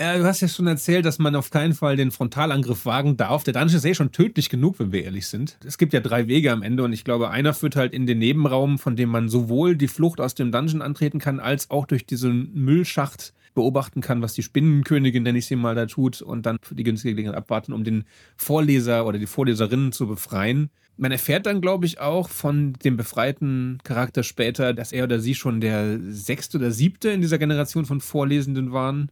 Ja, 0.00 0.16
du 0.16 0.24
hast 0.24 0.40
ja 0.40 0.46
schon 0.46 0.68
erzählt, 0.68 1.04
dass 1.04 1.18
man 1.18 1.34
auf 1.34 1.50
keinen 1.50 1.74
Fall 1.74 1.96
den 1.96 2.12
Frontalangriff 2.12 2.86
wagen 2.86 3.16
darf. 3.16 3.42
Der 3.42 3.52
Dungeon 3.52 3.78
ist 3.78 3.84
eh 3.84 3.94
schon 3.94 4.12
tödlich 4.12 4.48
genug, 4.48 4.78
wenn 4.78 4.92
wir 4.92 5.02
ehrlich 5.02 5.26
sind. 5.26 5.58
Es 5.66 5.76
gibt 5.76 5.92
ja 5.92 5.98
drei 5.98 6.28
Wege 6.28 6.52
am 6.52 6.62
Ende 6.62 6.84
und 6.84 6.92
ich 6.92 7.02
glaube, 7.02 7.30
einer 7.30 7.52
führt 7.52 7.74
halt 7.74 7.92
in 7.92 8.06
den 8.06 8.18
Nebenraum, 8.18 8.78
von 8.78 8.94
dem 8.94 9.08
man 9.08 9.28
sowohl 9.28 9.76
die 9.76 9.88
Flucht 9.88 10.20
aus 10.20 10.36
dem 10.36 10.52
Dungeon 10.52 10.82
antreten 10.82 11.18
kann, 11.18 11.40
als 11.40 11.70
auch 11.70 11.84
durch 11.84 12.06
diesen 12.06 12.54
Müllschacht 12.54 13.34
beobachten 13.54 14.00
kann, 14.00 14.22
was 14.22 14.34
die 14.34 14.44
Spinnenkönigin, 14.44 15.24
nenne 15.24 15.38
ich 15.38 15.46
sie 15.46 15.56
mal, 15.56 15.74
da 15.74 15.86
tut 15.86 16.22
und 16.22 16.46
dann 16.46 16.58
die 16.70 16.84
günstige 16.84 17.14
Gelegenheit 17.14 17.36
abwarten, 17.36 17.72
um 17.72 17.82
den 17.82 18.04
Vorleser 18.36 19.04
oder 19.04 19.18
die 19.18 19.26
Vorleserinnen 19.26 19.90
zu 19.90 20.06
befreien. 20.06 20.70
Man 20.98 21.12
erfährt 21.12 21.46
dann, 21.46 21.60
glaube 21.60 21.86
ich, 21.86 22.00
auch 22.00 22.28
von 22.28 22.72
dem 22.84 22.96
befreiten 22.96 23.78
Charakter 23.84 24.24
später, 24.24 24.74
dass 24.74 24.92
er 24.92 25.04
oder 25.04 25.20
sie 25.20 25.34
schon 25.34 25.60
der 25.60 25.98
sechste 26.10 26.58
oder 26.58 26.72
siebte 26.72 27.08
in 27.10 27.20
dieser 27.20 27.38
Generation 27.38 27.86
von 27.86 28.00
Vorlesenden 28.00 28.72
waren. 28.72 29.10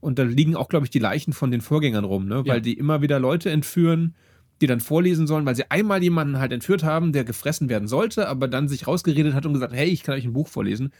Und 0.00 0.18
da 0.18 0.24
liegen 0.24 0.56
auch, 0.56 0.68
glaube 0.68 0.84
ich, 0.84 0.90
die 0.90 0.98
Leichen 0.98 1.32
von 1.32 1.52
den 1.52 1.60
Vorgängern 1.60 2.04
rum, 2.04 2.26
ne? 2.26 2.38
weil 2.44 2.56
ja. 2.56 2.60
die 2.60 2.72
immer 2.72 3.02
wieder 3.02 3.20
Leute 3.20 3.50
entführen, 3.50 4.16
die 4.60 4.66
dann 4.66 4.80
vorlesen 4.80 5.28
sollen, 5.28 5.46
weil 5.46 5.54
sie 5.54 5.70
einmal 5.70 6.02
jemanden 6.02 6.38
halt 6.38 6.52
entführt 6.52 6.82
haben, 6.82 7.12
der 7.12 7.22
gefressen 7.22 7.68
werden 7.68 7.86
sollte, 7.86 8.28
aber 8.28 8.48
dann 8.48 8.68
sich 8.68 8.88
rausgeredet 8.88 9.32
hat 9.32 9.46
und 9.46 9.54
gesagt, 9.54 9.72
hey, 9.72 9.88
ich 9.88 10.02
kann 10.02 10.16
euch 10.16 10.24
ein 10.24 10.32
Buch 10.32 10.48
vorlesen. 10.48 10.92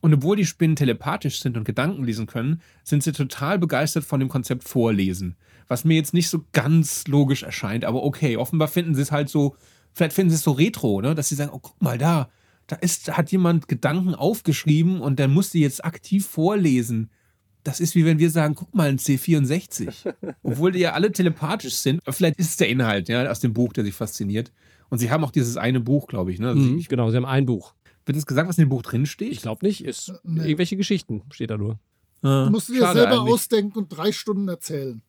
Und 0.00 0.14
obwohl 0.14 0.36
die 0.36 0.46
Spinnen 0.46 0.76
telepathisch 0.76 1.40
sind 1.40 1.56
und 1.56 1.64
Gedanken 1.64 2.04
lesen 2.04 2.26
können, 2.26 2.60
sind 2.84 3.02
sie 3.02 3.12
total 3.12 3.58
begeistert 3.58 4.04
von 4.04 4.20
dem 4.20 4.28
Konzept 4.28 4.64
Vorlesen. 4.64 5.36
Was 5.68 5.84
mir 5.84 5.94
jetzt 5.94 6.14
nicht 6.14 6.28
so 6.28 6.44
ganz 6.52 7.06
logisch 7.08 7.42
erscheint, 7.42 7.84
aber 7.84 8.02
okay, 8.04 8.36
offenbar 8.36 8.68
finden 8.68 8.94
sie 8.94 9.02
es 9.02 9.12
halt 9.12 9.28
so, 9.28 9.56
vielleicht 9.92 10.12
finden 10.12 10.30
sie 10.30 10.36
es 10.36 10.42
so 10.42 10.52
retro, 10.52 11.00
ne? 11.00 11.14
dass 11.14 11.28
sie 11.28 11.34
sagen, 11.34 11.50
oh, 11.52 11.58
guck 11.60 11.80
mal 11.82 11.98
da, 11.98 12.28
da 12.66 12.76
ist, 12.76 13.16
hat 13.16 13.30
jemand 13.32 13.68
Gedanken 13.68 14.14
aufgeschrieben 14.14 15.00
und 15.00 15.18
der 15.18 15.28
muss 15.28 15.50
sie 15.50 15.60
jetzt 15.60 15.84
aktiv 15.84 16.26
vorlesen. 16.26 17.10
Das 17.64 17.80
ist 17.80 17.96
wie 17.96 18.04
wenn 18.04 18.18
wir 18.18 18.30
sagen, 18.30 18.54
guck 18.54 18.74
mal, 18.74 18.88
ein 18.88 18.98
C64. 18.98 20.14
Obwohl 20.42 20.72
die 20.72 20.80
ja 20.80 20.92
alle 20.92 21.10
telepathisch 21.10 21.74
sind. 21.74 22.00
Aber 22.04 22.12
vielleicht 22.12 22.38
ist 22.38 22.50
es 22.50 22.56
der 22.56 22.68
Inhalt 22.68 23.08
ja, 23.08 23.28
aus 23.28 23.40
dem 23.40 23.52
Buch, 23.52 23.72
der 23.72 23.84
sich 23.84 23.94
fasziniert. 23.94 24.52
Und 24.88 24.98
sie 24.98 25.10
haben 25.10 25.24
auch 25.24 25.32
dieses 25.32 25.56
eine 25.56 25.80
Buch, 25.80 26.06
glaube 26.06 26.32
ich. 26.32 26.38
Ne? 26.38 26.48
Also 26.48 26.60
mhm, 26.60 26.84
genau, 26.88 27.10
sie 27.10 27.16
haben 27.16 27.24
ein 27.24 27.46
Buch. 27.46 27.74
Wird 28.04 28.16
es 28.16 28.26
gesagt, 28.26 28.48
was 28.48 28.56
in 28.56 28.66
dem 28.66 28.68
Buch 28.68 28.82
drin 28.82 29.04
steht? 29.04 29.32
Ich 29.32 29.42
glaube 29.42 29.66
nicht. 29.66 29.84
Ist 29.84 30.10
äh, 30.10 30.12
nee. 30.22 30.44
irgendwelche 30.44 30.76
Geschichten 30.76 31.22
steht 31.30 31.50
da 31.50 31.58
nur. 31.58 31.78
Du 32.22 32.50
musst 32.50 32.68
dir 32.68 32.80
selber 32.80 33.20
eigentlich. 33.20 33.32
ausdenken 33.34 33.78
und 33.78 33.88
drei 33.88 34.10
Stunden 34.10 34.48
erzählen. 34.48 35.02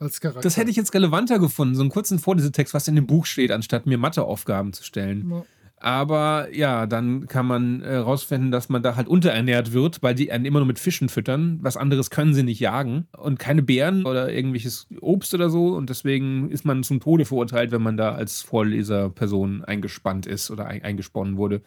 Als 0.00 0.20
Charakter. 0.20 0.40
Das 0.40 0.56
hätte 0.56 0.70
ich 0.70 0.76
jetzt 0.76 0.94
relevanter 0.94 1.38
gefunden, 1.38 1.74
so 1.74 1.82
einen 1.82 1.90
kurzen 1.90 2.18
Vorlesetext, 2.18 2.74
was 2.74 2.88
in 2.88 2.96
dem 2.96 3.06
Buch 3.06 3.26
steht, 3.26 3.52
anstatt 3.52 3.86
mir 3.86 3.98
Matheaufgaben 3.98 4.72
zu 4.72 4.82
stellen. 4.82 5.30
Ja. 5.30 5.44
Aber 5.82 6.48
ja, 6.52 6.86
dann 6.86 7.26
kann 7.26 7.46
man 7.46 7.82
herausfinden, 7.82 8.48
äh, 8.48 8.50
dass 8.50 8.68
man 8.68 8.82
da 8.82 8.96
halt 8.96 9.08
unterernährt 9.08 9.72
wird, 9.72 10.02
weil 10.02 10.14
die 10.14 10.30
einen 10.30 10.44
immer 10.44 10.58
nur 10.58 10.66
mit 10.66 10.78
Fischen 10.78 11.08
füttern. 11.08 11.58
Was 11.62 11.78
anderes 11.78 12.10
können 12.10 12.34
sie 12.34 12.42
nicht 12.42 12.60
jagen. 12.60 13.08
Und 13.16 13.38
keine 13.38 13.62
Beeren 13.62 14.04
oder 14.04 14.30
irgendwelches 14.30 14.86
Obst 15.00 15.32
oder 15.32 15.48
so. 15.48 15.68
Und 15.68 15.88
deswegen 15.88 16.50
ist 16.50 16.66
man 16.66 16.82
zum 16.82 17.00
Tode 17.00 17.24
verurteilt, 17.24 17.70
wenn 17.70 17.82
man 17.82 17.96
da 17.96 18.12
als 18.12 18.42
Vorleserperson 18.42 19.64
eingespannt 19.64 20.26
ist 20.26 20.50
oder 20.50 20.66
eingesponnen 20.66 21.38
wurde. 21.38 21.62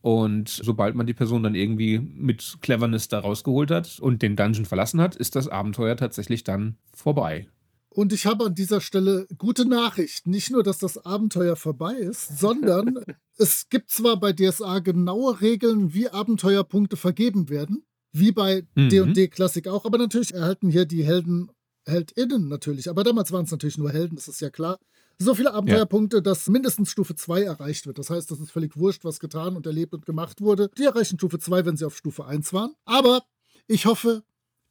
Und 0.00 0.48
sobald 0.48 0.94
man 0.94 1.06
die 1.06 1.12
Person 1.12 1.42
dann 1.42 1.54
irgendwie 1.54 1.98
mit 1.98 2.58
Cleverness 2.62 3.08
da 3.08 3.18
rausgeholt 3.18 3.70
hat 3.70 3.98
und 4.00 4.22
den 4.22 4.36
Dungeon 4.36 4.64
verlassen 4.64 5.02
hat, 5.02 5.16
ist 5.16 5.36
das 5.36 5.48
Abenteuer 5.48 5.96
tatsächlich 5.96 6.44
dann 6.44 6.76
vorbei. 6.94 7.46
Und 7.92 8.12
ich 8.12 8.24
habe 8.26 8.46
an 8.46 8.54
dieser 8.54 8.80
Stelle 8.80 9.26
gute 9.36 9.64
Nachrichten. 9.66 10.30
Nicht 10.30 10.50
nur, 10.50 10.62
dass 10.62 10.78
das 10.78 10.98
Abenteuer 11.04 11.56
vorbei 11.56 11.94
ist, 11.94 12.38
sondern 12.38 13.04
es 13.36 13.68
gibt 13.68 13.90
zwar 13.90 14.18
bei 14.18 14.32
DSA 14.32 14.78
genaue 14.78 15.40
Regeln, 15.40 15.92
wie 15.92 16.08
Abenteuerpunkte 16.08 16.96
vergeben 16.96 17.48
werden, 17.48 17.84
wie 18.12 18.32
bei 18.32 18.62
D&D 18.76 19.26
mhm. 19.26 19.30
Klassik 19.30 19.68
auch, 19.68 19.84
aber 19.84 19.98
natürlich 19.98 20.34
erhalten 20.34 20.70
hier 20.70 20.86
die 20.86 21.04
Helden 21.04 21.50
HeldInnen 21.86 22.48
natürlich. 22.48 22.88
Aber 22.90 23.04
damals 23.04 23.32
waren 23.32 23.44
es 23.44 23.50
natürlich 23.50 23.78
nur 23.78 23.90
Helden, 23.90 24.16
das 24.16 24.28
ist 24.28 24.40
ja 24.40 24.50
klar 24.50 24.78
so 25.20 25.34
viele 25.34 25.52
Abenteuerpunkte, 25.52 26.16
ja. 26.16 26.20
dass 26.22 26.48
mindestens 26.48 26.90
Stufe 26.90 27.14
2 27.14 27.42
erreicht 27.42 27.86
wird. 27.86 27.98
Das 27.98 28.08
heißt, 28.08 28.30
das 28.30 28.40
ist 28.40 28.50
völlig 28.50 28.76
wurscht, 28.76 29.04
was 29.04 29.20
getan 29.20 29.54
und 29.54 29.66
erlebt 29.66 29.92
und 29.92 30.06
gemacht 30.06 30.40
wurde. 30.40 30.70
Die 30.78 30.84
erreichen 30.84 31.18
Stufe 31.18 31.38
2, 31.38 31.66
wenn 31.66 31.76
sie 31.76 31.84
auf 31.84 31.96
Stufe 31.96 32.24
1 32.24 32.52
waren. 32.54 32.72
Aber 32.86 33.22
ich 33.66 33.84
hoffe, 33.84 34.24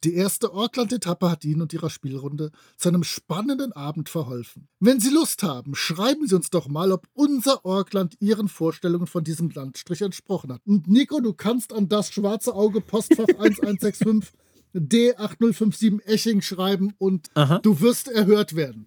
die 0.04 0.14
erste 0.14 0.52
Orkland-Etappe 0.52 1.30
hat 1.30 1.44
Ihnen 1.44 1.62
und 1.62 1.72
Ihrer 1.72 1.90
Spielrunde 1.90 2.50
zu 2.76 2.88
einem 2.88 3.04
spannenden 3.04 3.72
Abend 3.72 4.08
verholfen. 4.08 4.68
Wenn 4.78 5.00
Sie 5.00 5.10
Lust 5.10 5.42
haben, 5.42 5.74
schreiben 5.74 6.26
Sie 6.26 6.34
uns 6.34 6.50
doch 6.50 6.68
mal, 6.68 6.92
ob 6.92 7.06
unser 7.12 7.64
Orkland 7.64 8.16
Ihren 8.20 8.48
Vorstellungen 8.48 9.06
von 9.06 9.24
diesem 9.24 9.50
Landstrich 9.50 10.02
entsprochen 10.02 10.52
hat. 10.52 10.62
Und 10.64 10.88
Nico, 10.88 11.20
du 11.20 11.34
kannst 11.34 11.72
an 11.72 11.88
das 11.88 12.10
schwarze 12.10 12.54
Auge 12.54 12.80
Postfach 12.80 13.28
1165 13.28 14.32
D8057 14.74 16.06
Eching 16.06 16.42
schreiben 16.42 16.94
und 16.98 17.28
Aha. 17.34 17.58
du 17.58 17.80
wirst 17.80 18.08
erhört 18.08 18.54
werden. 18.54 18.86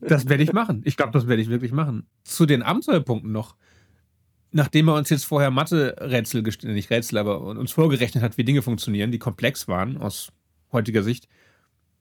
Das 0.00 0.28
werde 0.28 0.44
ich 0.44 0.52
machen. 0.52 0.82
Ich 0.84 0.96
glaube, 0.96 1.12
das 1.12 1.26
werde 1.26 1.42
ich 1.42 1.48
wirklich 1.48 1.72
machen. 1.72 2.06
Zu 2.22 2.46
den 2.46 2.62
Abenteuerpunkten 2.62 3.32
noch. 3.32 3.56
Nachdem 4.52 4.88
er 4.88 4.96
uns 4.96 5.08
jetzt 5.10 5.24
vorher 5.24 5.50
Mathe-Rätsel, 5.50 6.42
nicht 6.42 6.90
Rätsel, 6.90 7.18
aber 7.18 7.40
uns 7.40 7.72
vorgerechnet 7.72 8.22
hat, 8.22 8.36
wie 8.36 8.44
Dinge 8.44 8.62
funktionieren, 8.62 9.10
die 9.10 9.18
komplex 9.18 9.66
waren 9.66 9.96
aus 9.96 10.30
heutiger 10.72 11.02
Sicht, 11.02 11.26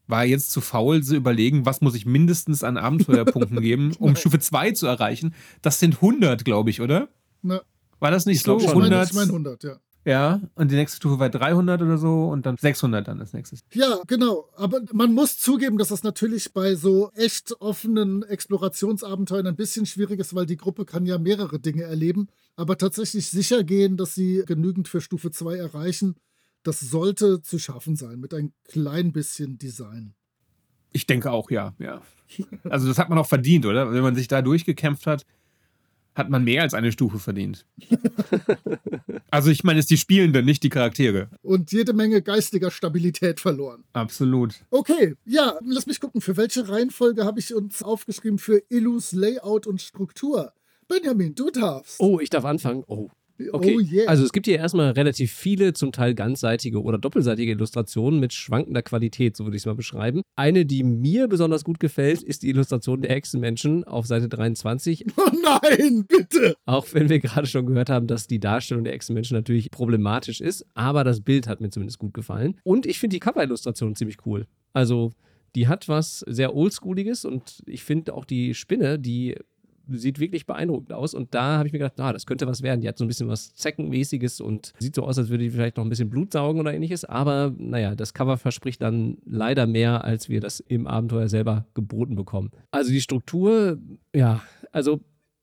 war 0.08 0.24
er 0.24 0.30
jetzt 0.30 0.52
zu 0.52 0.62
faul 0.62 1.02
zu 1.02 1.16
überlegen, 1.16 1.66
was 1.66 1.82
muss 1.82 1.95
ich 1.95 2.06
mindestens 2.06 2.64
an 2.64 2.78
Abenteuerpunkten 2.78 3.62
geben, 3.62 3.93
um 3.99 4.16
Stufe 4.16 4.39
2 4.39 4.72
zu 4.72 4.86
erreichen. 4.86 5.34
Das 5.62 5.80
sind 5.80 5.95
100, 5.95 6.43
glaube 6.43 6.70
ich, 6.70 6.82
oder? 6.82 7.08
Na, 7.41 7.62
war 7.99 8.12
das 8.12 8.26
nicht 8.26 8.38
ich 8.38 8.43
so? 8.43 8.60
Ich 8.60 8.74
meine, 8.74 9.04
ich 9.04 9.14
meine 9.14 9.28
100, 9.28 9.64
ja. 9.64 9.80
Ja, 10.04 10.41
und 10.56 10.72
die 10.72 10.76
nächste 10.76 10.97
Stufe 10.97 11.20
war 11.20 11.30
300 11.30 11.82
oder 11.82 11.97
so 11.97 12.28
und 12.30 12.45
dann 12.45 12.58
600 12.58 13.08
dann 13.08 13.20
als 13.20 13.34
nächstes. 13.34 13.62
Ja, 13.74 13.99
genau. 14.08 14.49
Aber 14.56 14.82
man 14.91 15.14
muss 15.14 15.38
zugeben, 15.38 15.78
dass 15.78 15.89
das 15.89 16.04
natürlich 16.04 16.54
bei 16.54 16.74
so 16.74 17.12
echt 17.14 17.54
offenen 17.62 18.24
Explorationsabenteuern 18.24 19.45
ein 19.45 19.56
bisschen 19.56 19.86
schwierig 19.86 20.20
ist, 20.20 20.34
weil 20.34 20.47
die 20.47 20.58
Gruppe 20.58 20.86
kann 20.86 21.06
ja 21.06 21.20
mehrere 21.20 21.60
Dinge 21.60 21.84
erleben. 21.84 22.30
Aber 22.56 22.78
tatsächlich 22.78 23.30
sicher 23.30 23.64
gehen, 23.64 23.95
dass 23.95 24.16
sie 24.16 24.43
genügend 24.47 24.88
für 24.88 25.02
Stufe 25.02 25.30
2 25.30 25.58
erreichen, 25.58 26.16
das 26.64 26.80
sollte 26.80 27.41
zu 27.41 27.60
schaffen 27.60 27.95
sein 27.95 28.20
mit 28.20 28.34
ein 28.34 28.54
klein 28.66 29.12
bisschen 29.12 29.58
Design. 29.58 30.14
Ich 30.93 31.06
denke 31.06 31.32
auch, 31.32 31.52
ja, 31.52 31.74
ja. 31.80 32.02
Also 32.70 32.88
das 32.88 32.97
hat 32.97 33.10
man 33.10 33.18
auch 33.18 33.28
verdient, 33.28 33.66
oder? 33.66 33.91
Wenn 33.91 34.04
man 34.04 34.16
sich 34.16 34.28
da 34.28 34.41
durchgekämpft 34.41 35.06
hat, 35.06 35.26
hat 36.22 36.30
man 36.30 36.43
mehr 36.43 36.61
als 36.61 36.74
eine 36.74 36.91
Stufe 36.91 37.19
verdient. 37.19 37.65
also 39.32 39.49
ich 39.49 39.63
meine, 39.63 39.80
es 39.80 39.86
ist 39.86 39.91
die 39.91 39.97
Spielenden, 39.97 40.45
nicht 40.45 40.63
die 40.63 40.69
Charaktere. 40.69 41.30
Und 41.41 41.72
jede 41.72 41.93
Menge 41.93 42.22
geistiger 42.22 42.72
Stabilität 42.72 43.39
verloren. 43.39 43.84
Absolut. 43.93 44.63
Okay, 44.69 45.15
ja, 45.26 45.55
lass 45.65 45.88
mich 45.88 45.99
gucken. 45.99 46.22
Für 46.22 46.38
welche 46.38 46.69
Reihenfolge 46.69 47.26
habe 47.26 47.39
ich 47.39 47.53
uns 47.53 47.82
aufgeschrieben 47.82 48.38
für 48.38 48.61
Illus 48.69 49.11
Layout 49.11 49.65
und 49.67 49.82
Struktur? 49.82 50.53
Benjamin, 50.88 51.34
du 51.34 51.49
darfst. 51.49 51.99
Oh, 51.99 52.19
ich 52.19 52.30
darf 52.30 52.45
anfangen. 52.45 52.84
Oh. 52.86 53.09
Okay. 53.52 53.76
Oh 53.78 53.80
yeah. 53.80 54.08
Also 54.08 54.24
es 54.24 54.32
gibt 54.32 54.46
hier 54.46 54.58
erstmal 54.58 54.92
relativ 54.92 55.32
viele, 55.32 55.74
zum 55.74 55.92
Teil 55.92 56.14
ganzseitige 56.16 56.82
oder 56.82 56.98
doppelseitige 56.98 57.52
Illustrationen 57.52 58.20
mit 58.20 58.34
schwankender 58.34 58.82
Qualität, 58.82 59.38
so 59.38 59.46
würde 59.46 59.58
ich 59.58 59.64
es 59.64 59.66
mal 59.66 59.76
beschreiben. 59.76 60.22
Eine, 60.36 60.66
die 60.66 60.84
mir 60.84 61.28
besonders 61.28 61.64
gut 61.64 61.80
gefällt, 61.80 62.24
ist 62.24 62.44
die 62.44 62.50
Illustration 62.50 63.02
der 63.02 63.12
Hexenmenschen 63.12 63.84
auf 63.84 64.06
Seite 64.06 64.30
23. 64.30 65.06
oh 65.18 65.32
nein, 65.44 66.06
bitte. 66.08 66.56
Auch 66.66 66.88
wenn 66.94 67.10
wir 67.10 67.20
gerade 67.20 67.48
schon 67.48 67.66
gehört 67.66 67.89
haben, 67.89 68.08
dass 68.08 68.28
die 68.28 68.39
Darstellung 68.39 68.84
der 68.84 68.94
Hexenmenschen 68.94 69.36
natürlich 69.36 69.72
problematisch 69.72 70.42
ist, 70.42 70.66
aber 70.74 71.04
das 71.04 71.22
Bild 71.22 71.48
hat 71.48 71.62
mir 71.62 71.70
zumindest 71.70 72.00
gut 72.00 72.14
gefallen. 72.14 72.58
Und 72.64 72.86
ich 72.86 73.00
finde 73.00 73.16
die 73.16 73.20
Cover-Illustration 73.20 73.96
ziemlich 73.96 74.18
cool. 74.26 74.48
Also 74.74 75.12
die 75.56 75.68
hat 75.68 75.89
was 75.89 76.20
sehr 76.28 76.56
Oldschooliges 76.56 77.26
und 77.26 77.62
ich 77.66 77.84
finde 77.84 78.14
auch 78.14 78.26
die 78.26 78.54
Spinne, 78.54 79.00
die 79.00 79.36
sieht 79.98 80.20
wirklich 80.20 80.46
beeindruckend 80.46 80.94
aus. 80.94 81.14
Und 81.14 81.34
da 81.34 81.58
habe 81.58 81.68
ich 81.68 81.74
mir 81.74 81.80
gedacht, 81.80 82.00
ah, 82.00 82.14
das 82.14 82.26
könnte 82.26 82.48
was 82.48 82.62
werden. 82.62 82.82
Die 82.82 82.88
hat 82.88 82.98
so 82.98 83.06
ein 83.06 83.08
bisschen 83.08 83.28
was 83.28 83.54
Zeckenmäßiges 83.56 84.42
und 84.42 84.74
sieht 84.80 84.96
so 84.96 85.04
aus, 85.04 85.18
als 85.18 85.30
würde 85.30 85.44
die 85.44 85.50
vielleicht 85.50 85.78
noch 85.78 85.84
ein 85.84 85.89
bisschen 85.89 86.10
Blut 86.10 86.34
saugen 86.34 86.60
oder 86.60 86.74
ähnliches. 86.74 87.06
Aber 87.06 87.54
naja, 87.58 87.96
das 87.96 88.14
Cover 88.14 88.38
verspricht 88.38 88.82
dann 88.82 89.18
leider 89.26 89.68
mehr, 89.68 90.04
als 90.04 90.30
wir 90.30 90.42
das 90.42 90.60
im 90.60 90.88
Abenteuer 90.88 91.28
selber 91.28 91.66
geboten 91.74 92.16
bekommen. 92.16 92.52
Also 92.72 92.92
die 92.92 93.02
Struktur, 93.02 93.78
ja, 94.14 94.42
also 94.72 95.02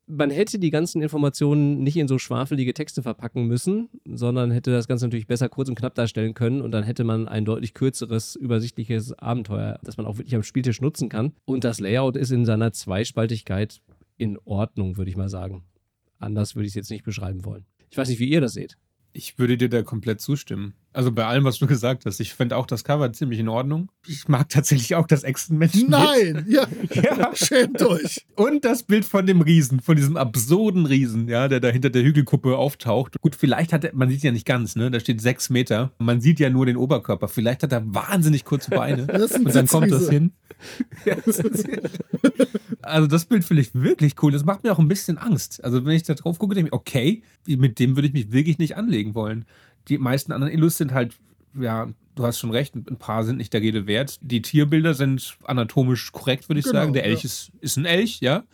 man 0.09 0.31
hätte 0.31 0.59
die 0.59 0.71
ganzen 0.71 1.03
Informationen 1.03 1.83
nicht 1.83 1.97
in 1.97 2.09
so 2.09 2.19
schwafelige 2.19 2.75
Texte 2.75 3.03
verpacken 3.03 3.47
müssen, 3.47 3.89
sondern 4.07 4.51
hätte 4.51 4.73
das 4.73 4.89
Ganze 4.89 5.05
natürlich 5.05 5.27
besser 5.27 5.49
kurz 5.49 5.69
und 5.69 5.75
knapp 5.75 5.95
darstellen 5.95 6.35
können 6.35 6.63
und 6.63 6.71
dann 6.73 6.83
hätte 6.83 7.05
man 7.05 7.29
ein 7.29 7.45
deutlich 7.45 7.75
kürzeres, 7.75 8.35
übersichtliches 8.35 9.13
Abenteuer, 9.19 9.79
das 9.83 9.97
man 9.97 10.07
auch 10.07 10.17
wirklich 10.17 10.35
am 10.35 10.43
Spieltisch 10.43 10.81
nutzen 10.81 11.09
kann. 11.09 11.33
Und 11.45 11.65
das 11.65 11.79
Layout 11.79 12.17
ist 12.17 12.31
in 12.31 12.47
seiner 12.47 12.73
Zweispaltigkeit 12.73 13.81
in 14.19 14.39
Ordnung, 14.45 14.97
würde 14.97 15.11
ich 15.11 15.17
mal 15.17 15.29
sagen. 15.29 15.65
Anders 16.19 16.55
würde 16.55 16.67
ich 16.67 16.73
es 16.73 16.75
jetzt 16.75 16.91
nicht 16.91 17.05
beschreiben 17.05 17.45
wollen. 17.45 17.65
Ich 17.91 17.97
weiß 17.97 18.09
nicht, 18.09 18.19
wie 18.19 18.29
ihr 18.29 18.41
das 18.41 18.53
seht. 18.53 18.77
Ich 19.13 19.39
würde 19.39 19.57
dir 19.57 19.69
da 19.69 19.83
komplett 19.83 20.21
zustimmen. 20.21 20.75
Also 20.95 21.13
bei 21.13 21.27
allem, 21.27 21.45
was 21.45 21.59
du 21.59 21.67
gesagt 21.67 22.07
hast. 22.07 22.19
Ich 22.19 22.33
finde 22.35 22.57
auch 22.57 22.67
das 22.67 22.83
Cover 22.83 23.13
ziemlich 23.13 23.39
in 23.39 23.49
Ordnung. 23.49 23.91
Ich 24.07 24.27
mag 24.27 24.49
tatsächlich 24.49 24.95
auch 24.95 25.07
das 25.07 25.23
Echsenmenschen. 25.23 25.91
Nein, 25.91 26.47
ja, 26.49 26.67
Ja. 26.95 27.31
schämt 27.35 27.83
euch. 27.83 28.27
Und 28.35 28.65
das 28.65 28.83
Bild 28.83 29.05
von 29.05 29.27
dem 29.27 29.41
Riesen, 29.43 29.81
von 29.81 29.97
diesem 29.97 30.17
absurden 30.17 30.87
Riesen, 30.87 31.29
ja, 31.29 31.47
der 31.47 31.61
da 31.61 31.69
hinter 31.69 31.91
der 31.91 32.03
Hügelkuppe 32.03 32.57
auftaucht. 32.57 33.21
Gut, 33.21 33.37
vielleicht 33.37 33.73
hat 33.73 33.85
er, 33.85 33.95
man 33.95 34.09
sieht 34.09 34.23
ja 34.23 34.33
nicht 34.33 34.47
ganz, 34.47 34.77
ne? 34.77 34.91
Da 34.91 34.99
steht 34.99 35.21
sechs 35.21 35.51
Meter. 35.51 35.93
Man 35.99 36.21
sieht 36.21 36.41
ja 36.41 36.49
nur 36.51 36.67
den 36.67 36.77
Oberkörper. 36.77 37.29
Vielleicht 37.29 37.63
hat 37.63 37.73
er 37.73 37.83
wahnsinnig 37.95 38.45
kurze 38.45 38.71
Beine. 38.71 39.07
Das 39.07 39.23
ist 39.23 39.35
ein 39.37 39.47
Und 39.47 39.55
dann 39.55 39.67
kommt 39.67 39.93
das 39.93 40.09
hin. 40.09 40.33
Also 42.83 43.07
das 43.07 43.27
Bild 43.27 43.45
finde 43.45 43.63
ich 43.63 43.75
wirklich 43.75 44.15
cool. 44.23 44.33
Das 44.33 44.45
macht 44.45 44.65
mir 44.65 44.73
auch 44.73 44.79
ein 44.79 44.89
bisschen 44.89 45.19
Angst. 45.19 45.63
Also 45.63 45.85
wenn 45.85 45.93
ich 45.95 46.05
da 46.05 46.15
drauf 46.15 46.39
gucke, 46.39 46.55
denke 46.55 46.69
ich, 46.69 46.73
okay, 46.73 47.23
mit 47.47 47.79
dem 47.79 47.97
würde 47.97 48.09
ich 48.09 48.15
mich 48.15 48.33
wirklich 48.33 48.59
nicht 48.59 48.77
anlegen 48.77 49.15
wollen. 49.15 49.45
Die 49.89 49.99
meisten 49.99 50.33
anderen 50.33 50.53
Illus 50.53 50.77
sind 50.77 50.93
halt, 50.93 51.15
ja, 51.59 51.89
du 52.15 52.25
hast 52.27 52.39
schon 52.39 52.51
recht, 52.51 52.75
ein 52.75 52.97
paar 52.99 53.25
sind 53.25 53.37
nicht 53.37 53.53
der 53.53 53.61
Rede 53.61 53.87
wert. 53.87 54.19
Die 54.21 54.43
Tierbilder 54.43 54.95
sind 54.95 55.39
anatomisch 55.45 56.13
korrekt, 56.13 56.49
würde 56.49 56.61
ich 56.61 56.65
Genau, 56.67 56.81
sagen. 56.81 56.93
Der 56.93 57.05
Elch 57.05 57.21
ja. 57.23 57.27
ist, 57.27 57.53
ist 57.61 57.77
ein 57.77 57.85
Elch, 57.85 58.21
ja. 58.21 58.45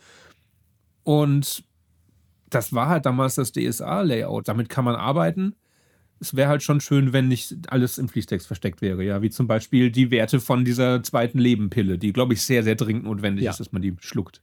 Und 1.03 1.63
das 2.49 2.73
war 2.73 2.89
halt 2.89 3.05
damals 3.05 3.35
das 3.35 3.51
DSA-Layout. 3.51 4.47
Damit 4.47 4.69
kann 4.69 4.85
man 4.85 4.95
arbeiten. 4.95 5.55
Es 6.19 6.35
wäre 6.35 6.47
halt 6.49 6.63
schon 6.63 6.79
schön, 6.79 7.11
wenn 7.11 7.27
nicht 7.27 7.53
alles 7.71 7.97
im 7.97 8.07
Fließtext 8.07 8.47
versteckt 8.47 8.81
wäre, 8.81 9.03
ja. 9.03 9.21
Wie 9.21 9.29
zum 9.29 9.47
Beispiel 9.47 9.91
die 9.91 10.11
Werte 10.11 10.39
von 10.39 10.63
dieser 10.63 11.03
zweiten 11.03 11.39
Lebenpille, 11.39 11.97
die, 11.97 12.13
glaube 12.13 12.33
ich, 12.33 12.41
sehr, 12.41 12.63
sehr 12.63 12.75
dringend 12.75 13.03
notwendig 13.03 13.43
Ja. 13.43 13.51
ist, 13.51 13.59
dass 13.59 13.71
man 13.71 13.81
die 13.81 13.95
schluckt. 13.99 14.41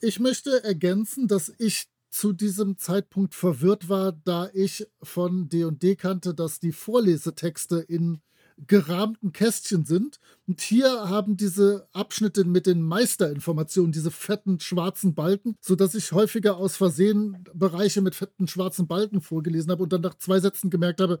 Ich 0.00 0.18
möchte 0.18 0.64
ergänzen, 0.64 1.28
dass 1.28 1.52
ich 1.58 1.84
zu 2.12 2.32
diesem 2.32 2.76
Zeitpunkt 2.76 3.34
verwirrt 3.34 3.88
war, 3.88 4.12
da 4.12 4.50
ich 4.52 4.86
von 5.02 5.48
D&D 5.48 5.96
kannte, 5.96 6.34
dass 6.34 6.60
die 6.60 6.72
Vorlesetexte 6.72 7.78
in 7.78 8.20
gerahmten 8.58 9.32
Kästchen 9.32 9.86
sind. 9.86 10.20
Und 10.46 10.60
hier 10.60 11.08
haben 11.08 11.38
diese 11.38 11.88
Abschnitte 11.92 12.44
mit 12.44 12.66
den 12.66 12.82
Meisterinformationen, 12.82 13.92
diese 13.92 14.10
fetten 14.10 14.60
schwarzen 14.60 15.14
Balken, 15.14 15.56
sodass 15.60 15.94
ich 15.94 16.12
häufiger 16.12 16.58
aus 16.58 16.76
Versehen 16.76 17.44
Bereiche 17.54 18.02
mit 18.02 18.14
fetten 18.14 18.46
schwarzen 18.46 18.86
Balken 18.86 19.22
vorgelesen 19.22 19.70
habe 19.70 19.82
und 19.82 19.92
dann 19.92 20.02
nach 20.02 20.18
zwei 20.18 20.38
Sätzen 20.38 20.68
gemerkt 20.68 21.00
habe, 21.00 21.20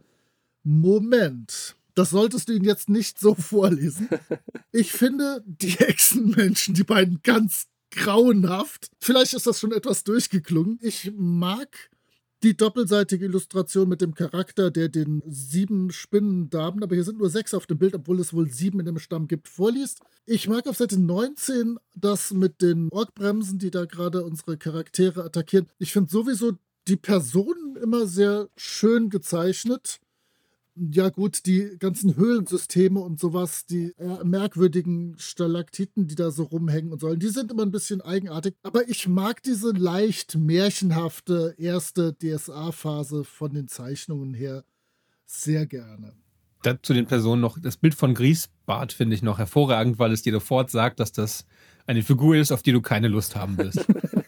Moment, 0.62 1.74
das 1.94 2.10
solltest 2.10 2.48
du 2.48 2.52
ihn 2.52 2.64
jetzt 2.64 2.90
nicht 2.90 3.18
so 3.18 3.34
vorlesen. 3.34 4.08
Ich 4.74 4.90
finde 4.90 5.44
die 5.44 5.68
Hexenmenschen, 5.68 6.72
die 6.72 6.82
beiden 6.82 7.20
ganz 7.22 7.66
grauenhaft. 7.92 8.88
Vielleicht 9.00 9.34
ist 9.34 9.46
das 9.46 9.60
schon 9.60 9.72
etwas 9.72 10.04
durchgeklungen. 10.04 10.78
Ich 10.82 11.12
mag 11.16 11.90
die 12.42 12.56
doppelseitige 12.56 13.24
Illustration 13.24 13.88
mit 13.88 14.00
dem 14.00 14.14
Charakter, 14.14 14.70
der 14.70 14.88
den 14.88 15.22
sieben 15.26 15.92
Spinnendamen, 15.92 16.82
aber 16.82 16.94
hier 16.96 17.04
sind 17.04 17.18
nur 17.18 17.30
sechs 17.30 17.54
auf 17.54 17.66
dem 17.66 17.78
Bild, 17.78 17.94
obwohl 17.94 18.18
es 18.18 18.34
wohl 18.34 18.50
sieben 18.50 18.80
in 18.80 18.86
dem 18.86 18.98
Stamm 18.98 19.28
gibt, 19.28 19.48
vorliest. 19.48 20.00
Ich 20.26 20.48
mag 20.48 20.66
auf 20.66 20.76
Seite 20.76 21.00
19 21.00 21.78
das 21.94 22.32
mit 22.32 22.60
den 22.60 22.88
Orkbremsen, 22.90 23.58
die 23.58 23.70
da 23.70 23.84
gerade 23.84 24.24
unsere 24.24 24.56
Charaktere 24.56 25.24
attackieren. 25.24 25.68
Ich 25.78 25.92
finde 25.92 26.10
sowieso 26.10 26.52
die 26.88 26.96
Personen 26.96 27.76
immer 27.76 28.06
sehr 28.06 28.48
schön 28.56 29.08
gezeichnet. 29.08 30.00
Ja, 30.74 31.10
gut, 31.10 31.44
die 31.44 31.76
ganzen 31.78 32.16
Höhlensysteme 32.16 33.00
und 33.00 33.20
sowas, 33.20 33.66
die 33.66 33.92
eher 33.98 34.24
merkwürdigen 34.24 35.14
Stalaktiten, 35.18 36.06
die 36.06 36.14
da 36.14 36.30
so 36.30 36.44
rumhängen 36.44 36.92
und 36.92 37.00
sollen, 37.00 37.20
die 37.20 37.28
sind 37.28 37.50
immer 37.50 37.62
ein 37.62 37.70
bisschen 37.70 38.00
eigenartig. 38.00 38.54
Aber 38.62 38.88
ich 38.88 39.06
mag 39.06 39.42
diese 39.42 39.72
leicht 39.72 40.36
märchenhafte 40.36 41.54
erste 41.58 42.14
DSA-Phase 42.14 43.24
von 43.24 43.52
den 43.52 43.68
Zeichnungen 43.68 44.32
her 44.32 44.64
sehr 45.26 45.66
gerne. 45.66 46.14
Da, 46.62 46.80
zu 46.80 46.94
den 46.94 47.06
Personen 47.06 47.42
noch, 47.42 47.58
das 47.60 47.76
Bild 47.76 47.94
von 47.94 48.14
Griesbart 48.14 48.92
finde 48.92 49.14
ich 49.14 49.22
noch 49.22 49.38
hervorragend, 49.38 49.98
weil 49.98 50.12
es 50.12 50.22
dir 50.22 50.32
sofort 50.32 50.70
sagt, 50.70 51.00
dass 51.00 51.12
das 51.12 51.44
eine 51.86 52.02
Figur 52.02 52.36
ist, 52.36 52.52
auf 52.52 52.62
die 52.62 52.72
du 52.72 52.80
keine 52.80 53.08
Lust 53.08 53.36
haben 53.36 53.58
wirst. 53.58 53.84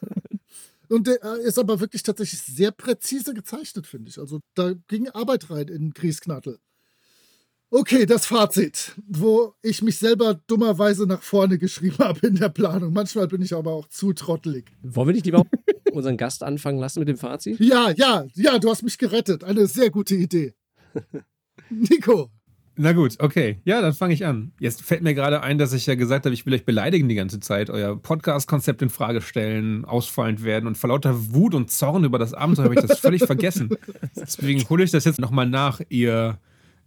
Und 0.88 1.06
der 1.06 1.22
äh, 1.22 1.42
ist 1.42 1.58
aber 1.58 1.80
wirklich 1.80 2.02
tatsächlich 2.02 2.40
sehr 2.40 2.70
präzise 2.70 3.34
gezeichnet, 3.34 3.86
finde 3.86 4.10
ich. 4.10 4.18
Also 4.18 4.40
da 4.54 4.72
ging 4.88 5.08
Arbeit 5.08 5.50
rein 5.50 5.68
in 5.68 5.90
Griesknattel. 5.92 6.58
Okay, 7.70 8.06
das 8.06 8.26
Fazit, 8.26 8.92
wo 9.08 9.54
ich 9.60 9.82
mich 9.82 9.98
selber 9.98 10.40
dummerweise 10.46 11.06
nach 11.06 11.22
vorne 11.22 11.58
geschrieben 11.58 11.98
habe 11.98 12.24
in 12.26 12.36
der 12.36 12.48
Planung. 12.48 12.92
Manchmal 12.92 13.26
bin 13.26 13.42
ich 13.42 13.52
aber 13.52 13.72
auch 13.72 13.88
zu 13.88 14.12
trottelig. 14.12 14.66
Wollen 14.82 15.08
wir 15.08 15.14
nicht 15.14 15.26
lieber 15.26 15.44
unseren 15.92 16.16
Gast 16.16 16.44
anfangen 16.44 16.78
lassen 16.78 17.00
mit 17.00 17.08
dem 17.08 17.16
Fazit? 17.16 17.58
Ja, 17.58 17.90
ja, 17.90 18.26
ja, 18.34 18.58
du 18.60 18.70
hast 18.70 18.84
mich 18.84 18.96
gerettet. 18.96 19.42
Eine 19.42 19.66
sehr 19.66 19.90
gute 19.90 20.14
Idee. 20.14 20.54
Nico, 21.70 22.30
Na 22.76 22.92
gut, 22.92 23.16
okay. 23.20 23.60
Ja, 23.64 23.80
dann 23.80 23.92
fange 23.92 24.14
ich 24.14 24.26
an. 24.26 24.52
Jetzt 24.58 24.82
fällt 24.82 25.02
mir 25.02 25.14
gerade 25.14 25.42
ein, 25.42 25.58
dass 25.58 25.72
ich 25.72 25.86
ja 25.86 25.94
gesagt 25.94 26.26
habe, 26.26 26.34
ich 26.34 26.44
will 26.44 26.54
euch 26.54 26.64
beleidigen 26.64 27.08
die 27.08 27.14
ganze 27.14 27.38
Zeit, 27.38 27.70
euer 27.70 27.96
Podcast-Konzept 27.96 28.82
in 28.82 28.90
Frage 28.90 29.20
stellen, 29.20 29.84
ausfallend 29.84 30.42
werden 30.42 30.66
und 30.66 30.76
vor 30.76 30.88
lauter 30.88 31.32
Wut 31.32 31.54
und 31.54 31.70
Zorn 31.70 32.02
über 32.02 32.18
das 32.18 32.34
Abenteuer 32.34 32.64
habe 32.64 32.74
ich 32.74 32.80
das 32.80 32.98
völlig 32.98 33.24
vergessen. 33.24 33.70
Deswegen 34.16 34.68
hole 34.68 34.82
ich 34.82 34.90
das 34.90 35.04
jetzt 35.04 35.20
nochmal 35.20 35.48
nach, 35.48 35.80
ihr, 35.88 36.38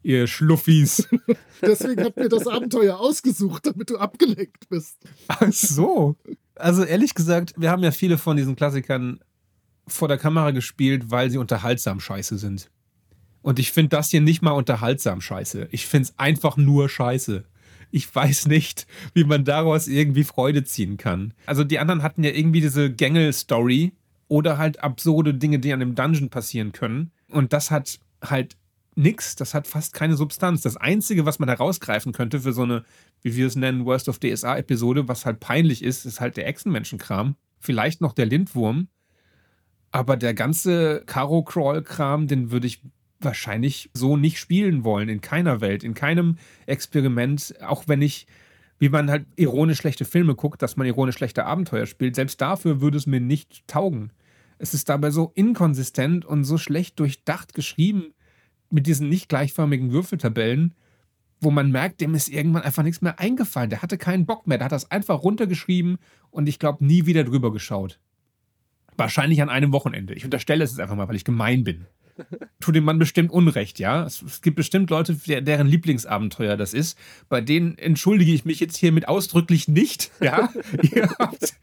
ihr 0.04 0.28
Schluffis. 0.28 1.08
deswegen 1.62 2.04
hat 2.04 2.18
mir 2.18 2.30
das 2.30 2.48
Abenteuer 2.48 3.00
ausgesucht, 3.00 3.66
damit 3.66 3.90
du 3.90 3.98
abgelenkt 3.98 4.70
bist. 4.70 4.98
Ach 5.28 5.52
so. 5.52 6.16
Also 6.56 6.84
ehrlich 6.84 7.14
gesagt, 7.14 7.54
wir 7.58 7.72
haben 7.72 7.84
ja 7.84 7.92
viele 7.92 8.18
von 8.18 8.36
diesen 8.36 8.56
Klassikern 8.56 9.20
vor 9.88 10.08
der 10.08 10.18
Kamera 10.18 10.52
gespielt, 10.52 11.12
weil 11.12 11.30
sie 11.32 11.38
unterhaltsam 11.38 12.00
scheiße 12.00 12.38
sind. 12.38 12.70
Und 13.42 13.60
ich 13.60 13.72
finde 13.72 13.90
das 13.90 14.10
hier 14.10 14.22
nicht 14.22 14.42
mal 14.42 14.52
unterhaltsam 14.52 15.22
scheiße. 15.22 15.70
Ich 15.72 15.86
finde 15.86 16.10
es 16.10 16.20
einfach 16.20 16.58
nur 16.58 16.90
scheiße. 16.90 17.46
Ich 17.92 18.14
weiß 18.14 18.48
nicht, 18.48 18.86
wie 19.14 19.24
man 19.24 19.46
daraus 19.46 19.88
irgendwie 19.88 20.24
Freude 20.24 20.64
ziehen 20.64 20.98
kann. 20.98 21.34
Also 21.46 21.64
die 21.64 21.80
anderen 21.80 22.04
hatten 22.04 22.24
ja 22.24 22.32
irgendwie 22.32 22.62
diese 22.62 22.92
Gängel-Story 22.92 23.94
oder 24.28 24.58
halt 24.58 24.84
absurde 24.84 25.34
Dinge, 25.34 25.60
die 25.60 25.72
an 25.72 25.80
dem 25.80 25.96
Dungeon 25.96 26.30
passieren 26.30 26.74
können. 26.74 27.12
Und 27.30 27.54
das 27.54 27.72
hat 27.72 28.00
halt 28.22 28.58
nix, 28.96 29.36
das 29.36 29.54
hat 29.54 29.68
fast 29.68 29.94
keine 29.94 30.16
Substanz. 30.18 30.62
Das 30.62 30.76
Einzige, 30.76 31.26
was 31.26 31.40
man 31.40 31.48
herausgreifen 31.48 32.12
könnte 32.12 32.42
für 32.42 32.52
so 32.52 32.64
eine, 32.64 32.84
wie 33.22 33.36
wir 33.36 33.48
es 33.48 33.56
nennen, 33.56 33.86
Worst 33.86 34.10
of 34.10 34.20
DSA-Episode, 34.20 35.08
was 35.08 35.26
halt 35.26 35.40
peinlich 35.40 35.84
ist, 35.84 36.06
ist 36.06 36.20
halt 36.20 36.36
der 36.36 36.48
Echsenmenschenkram. 36.48 37.36
Vielleicht 37.60 38.02
noch 38.02 38.14
der 38.14 38.26
Lindwurm. 38.26 38.88
Aber 39.92 40.18
der 40.18 40.34
ganze 40.34 41.04
Karo-Crawl-Kram, 41.06 42.28
den 42.28 42.52
würde 42.52 42.68
ich 42.68 42.82
wahrscheinlich 43.20 43.90
so 43.94 44.18
nicht 44.18 44.40
spielen 44.40 44.84
wollen. 44.84 45.10
In 45.10 45.22
keiner 45.22 45.62
Welt, 45.62 45.84
in 45.84 45.94
keinem 45.94 46.38
Experiment. 46.66 47.54
Auch 47.62 47.88
wenn 47.88 48.02
ich 48.02 48.28
wie 48.80 48.90
man 48.90 49.10
halt 49.10 49.26
ironisch 49.36 49.80
schlechte 49.80 50.06
Filme 50.06 50.36
guckt, 50.36 50.62
dass 50.62 50.78
man 50.78 50.88
ironisch 50.88 51.16
schlechte 51.16 51.46
Abenteuer 51.46 51.86
spielt. 51.86 52.16
Selbst 52.16 52.40
dafür 52.42 52.82
würde 52.82 52.98
es 52.98 53.08
mir 53.08 53.20
nicht 53.20 53.68
taugen. 53.68 54.12
Es 54.60 54.74
ist 54.74 54.90
dabei 54.90 55.12
so 55.12 55.32
inkonsistent 55.36 56.26
und 56.26 56.44
so 56.44 56.58
schlecht 56.58 57.00
durchdacht 57.00 57.54
geschrieben 57.54 58.14
mit 58.70 58.88
diesen 58.88 59.10
nicht 59.10 59.30
gleichförmigen 59.30 59.92
Würfeltabellen, 59.92 60.76
wo 61.40 61.52
man 61.52 61.72
merkt, 61.72 62.02
dem 62.02 62.16
ist 62.16 62.30
irgendwann 62.30 62.64
einfach 62.64 62.84
nichts 62.84 63.02
mehr 63.02 63.20
eingefallen. 63.20 63.70
Der 63.70 63.82
hatte 63.82 63.98
keinen 63.98 64.26
Bock 64.26 64.48
mehr. 64.48 64.58
Der 64.58 64.66
hat 64.66 64.72
das 64.72 64.92
einfach 64.92 65.24
runtergeschrieben 65.24 65.98
und 66.32 66.50
ich 66.50 66.60
glaube 66.60 66.86
nie 66.86 67.06
wieder 67.06 67.24
drüber 67.24 67.52
geschaut. 67.52 68.00
Wahrscheinlich 68.98 69.42
an 69.42 69.50
einem 69.50 69.72
Wochenende. 69.72 70.16
Ich 70.16 70.26
unterstelle 70.26 70.64
es 70.64 70.72
jetzt 70.72 70.80
einfach 70.80 70.96
mal, 70.96 71.08
weil 71.08 71.16
ich 71.16 71.24
gemein 71.24 71.64
bin. 71.64 71.86
Tut 72.60 72.76
dem 72.76 72.84
Mann 72.84 73.00
bestimmt 73.00 73.32
Unrecht, 73.32 73.80
ja. 73.80 74.04
Es, 74.04 74.22
es 74.22 74.42
gibt 74.42 74.56
bestimmt 74.56 74.90
Leute, 74.90 75.16
deren 75.16 75.68
Lieblingsabenteuer 75.68 76.58
das 76.58 76.74
ist. 76.74 76.98
Bei 77.30 77.42
denen 77.42 77.78
entschuldige 77.78 78.32
ich 78.32 78.46
mich 78.46 78.60
jetzt 78.60 78.78
hiermit 78.78 79.08
ausdrücklich 79.08 79.68
nicht, 79.68 80.12
ja. 80.22 80.50
ihr, 80.82 81.10
habt, 81.20 81.54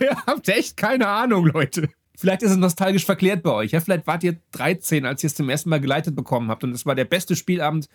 ihr 0.00 0.16
habt 0.26 0.48
echt 0.48 0.76
keine 0.76 1.08
Ahnung, 1.08 1.46
Leute. 1.46 1.88
Vielleicht 2.16 2.42
ist 2.42 2.50
es 2.50 2.56
nostalgisch 2.56 3.04
verklärt 3.04 3.42
bei 3.44 3.52
euch. 3.52 3.70
Ja? 3.70 3.80
Vielleicht 3.80 4.06
wart 4.06 4.24
ihr 4.24 4.36
13, 4.52 5.06
als 5.06 5.22
ihr 5.22 5.28
es 5.28 5.34
zum 5.34 5.48
ersten 5.48 5.70
Mal 5.70 5.80
geleitet 5.80 6.16
bekommen 6.16 6.50
habt 6.50 6.64
und 6.64 6.72
es 6.72 6.84
war 6.84 6.94
der 6.94 7.04
beste 7.04 7.36
Spielabend 7.36 7.88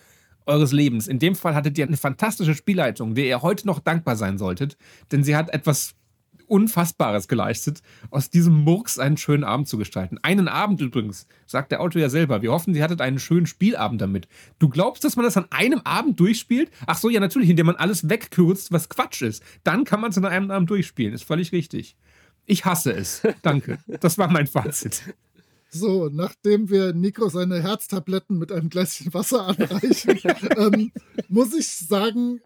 eures 0.45 0.72
Lebens. 0.72 1.07
In 1.07 1.20
dem 1.20 1.36
Fall 1.36 1.55
hattet 1.55 1.78
ihr 1.78 1.86
eine 1.86 1.97
fantastische 1.97 2.55
Spielleitung, 2.55 3.16
der 3.16 3.26
ihr 3.26 3.41
heute 3.41 3.68
noch 3.68 3.80
dankbar 3.80 4.16
sein 4.16 4.38
solltet, 4.38 4.78
denn 5.11 5.24
sie 5.24 5.36
hat 5.36 5.53
etwas 5.53 5.95
Unfassbares 6.48 7.28
geleistet, 7.28 7.82
aus 8.10 8.30
diesem 8.30 8.54
Murks 8.54 9.00
einen 9.00 9.18
schönen 9.18 9.44
Abend 9.44 9.68
zu 9.68 9.78
gestalten. 9.78 10.18
Einen 10.22 10.48
Abend 10.48 10.82
übrigens, 10.82 11.28
sagt 11.46 11.72
der 11.72 11.82
Autor 11.82 12.02
ja 12.02 12.10
selber. 12.10 12.41
Wir 12.41 12.52
hoffen, 12.52 12.74
sie 12.74 12.84
hattet 12.84 13.02
einen 13.02 13.20
schönen 13.20 13.46
Spielabend 13.46 14.02
damit. 14.02 14.28
Du 14.60 14.70
glaubst, 14.70 15.04
dass 15.04 15.16
man 15.16 15.26
das 15.26 15.38
an 15.38 15.48
einem 15.52 15.82
Abend 15.84 16.20
durchspielt? 16.20 16.72
Ach 16.86 16.98
so, 16.98 17.10
ja, 17.10 17.20
natürlich, 17.20 17.50
indem 17.50 17.68
man 17.68 17.76
alles 17.76 18.10
wegkürzt, 18.10 18.72
was 18.72 18.89
Quatsch 18.89 19.22
ist. 19.22 19.44
Dann 19.64 19.84
kann 19.84 20.02
man 20.02 20.12
es 20.12 20.18
an 20.18 20.26
einem 20.26 20.52
Abend 20.52 20.70
durchspielen. 20.70 21.14
Ist 21.14 21.24
völlig 21.24 21.52
richtig. 21.52 21.96
Ich 22.46 22.66
hasse 22.66 22.94
es. 22.94 23.22
Danke. 23.41 23.80
Das 24.02 24.18
war 24.18 24.30
mein 24.30 24.48
Fazit. 24.48 25.02
So, 25.76 26.08
nachdem 26.08 26.70
wir 26.70 26.94
Nico 26.94 27.30
seine 27.30 27.64
Herztabletten 27.64 28.38
mit 28.38 28.52
einem 28.52 28.70
Gläschen 28.70 29.12
Wasser 29.12 29.48
anreichen, 29.48 30.20
ähm, 30.56 30.91
muss 31.30 31.52
ich 31.56 31.68
sagen, 31.68 32.41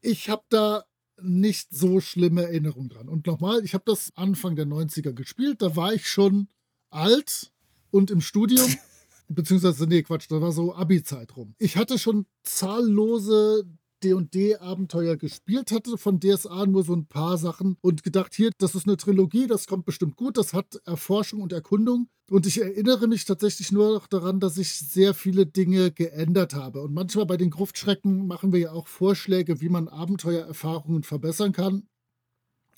ich 0.00 0.28
habe 0.28 0.42
da 0.48 0.82
nicht 1.22 1.68
so 1.70 2.00
schlimme 2.00 2.42
Erinnerungen 2.42 2.88
dran. 2.88 3.08
Und 3.08 3.26
nochmal, 3.26 3.64
ich 3.64 3.74
habe 3.74 3.84
das 3.86 4.12
Anfang 4.14 4.56
der 4.56 4.66
90er 4.66 5.12
gespielt, 5.12 5.62
da 5.62 5.76
war 5.76 5.92
ich 5.92 6.06
schon 6.06 6.48
alt 6.90 7.52
und 7.90 8.10
im 8.10 8.20
Studium. 8.20 8.68
Beziehungsweise, 9.28 9.86
nee, 9.86 10.02
Quatsch, 10.02 10.26
da 10.30 10.40
war 10.40 10.52
so 10.52 10.74
Abi-Zeit 10.74 11.36
rum. 11.36 11.54
Ich 11.58 11.76
hatte 11.76 11.98
schon 11.98 12.26
zahllose 12.42 13.64
D&D-Abenteuer 14.02 15.16
gespielt 15.16 15.70
hatte 15.72 15.98
von 15.98 16.20
DSA, 16.20 16.66
nur 16.66 16.84
so 16.84 16.94
ein 16.94 17.06
paar 17.06 17.38
Sachen 17.38 17.76
und 17.80 18.02
gedacht, 18.02 18.34
hier, 18.34 18.50
das 18.58 18.74
ist 18.74 18.86
eine 18.86 18.96
Trilogie, 18.96 19.46
das 19.46 19.66
kommt 19.66 19.84
bestimmt 19.86 20.16
gut, 20.16 20.36
das 20.36 20.52
hat 20.52 20.80
Erforschung 20.84 21.40
und 21.40 21.52
Erkundung. 21.52 22.08
Und 22.30 22.46
ich 22.46 22.60
erinnere 22.60 23.08
mich 23.08 23.24
tatsächlich 23.24 23.72
nur 23.72 23.94
noch 23.94 24.06
daran, 24.06 24.38
dass 24.38 24.58
ich 24.58 24.74
sehr 24.74 25.14
viele 25.14 25.46
Dinge 25.46 25.90
geändert 25.90 26.54
habe. 26.54 26.82
Und 26.82 26.92
manchmal 26.92 27.24
bei 27.24 27.38
den 27.38 27.50
Gruftschrecken 27.50 28.26
machen 28.26 28.52
wir 28.52 28.60
ja 28.60 28.72
auch 28.72 28.86
Vorschläge, 28.86 29.60
wie 29.62 29.70
man 29.70 29.88
Abenteuererfahrungen 29.88 31.04
verbessern 31.04 31.52
kann. 31.52 31.88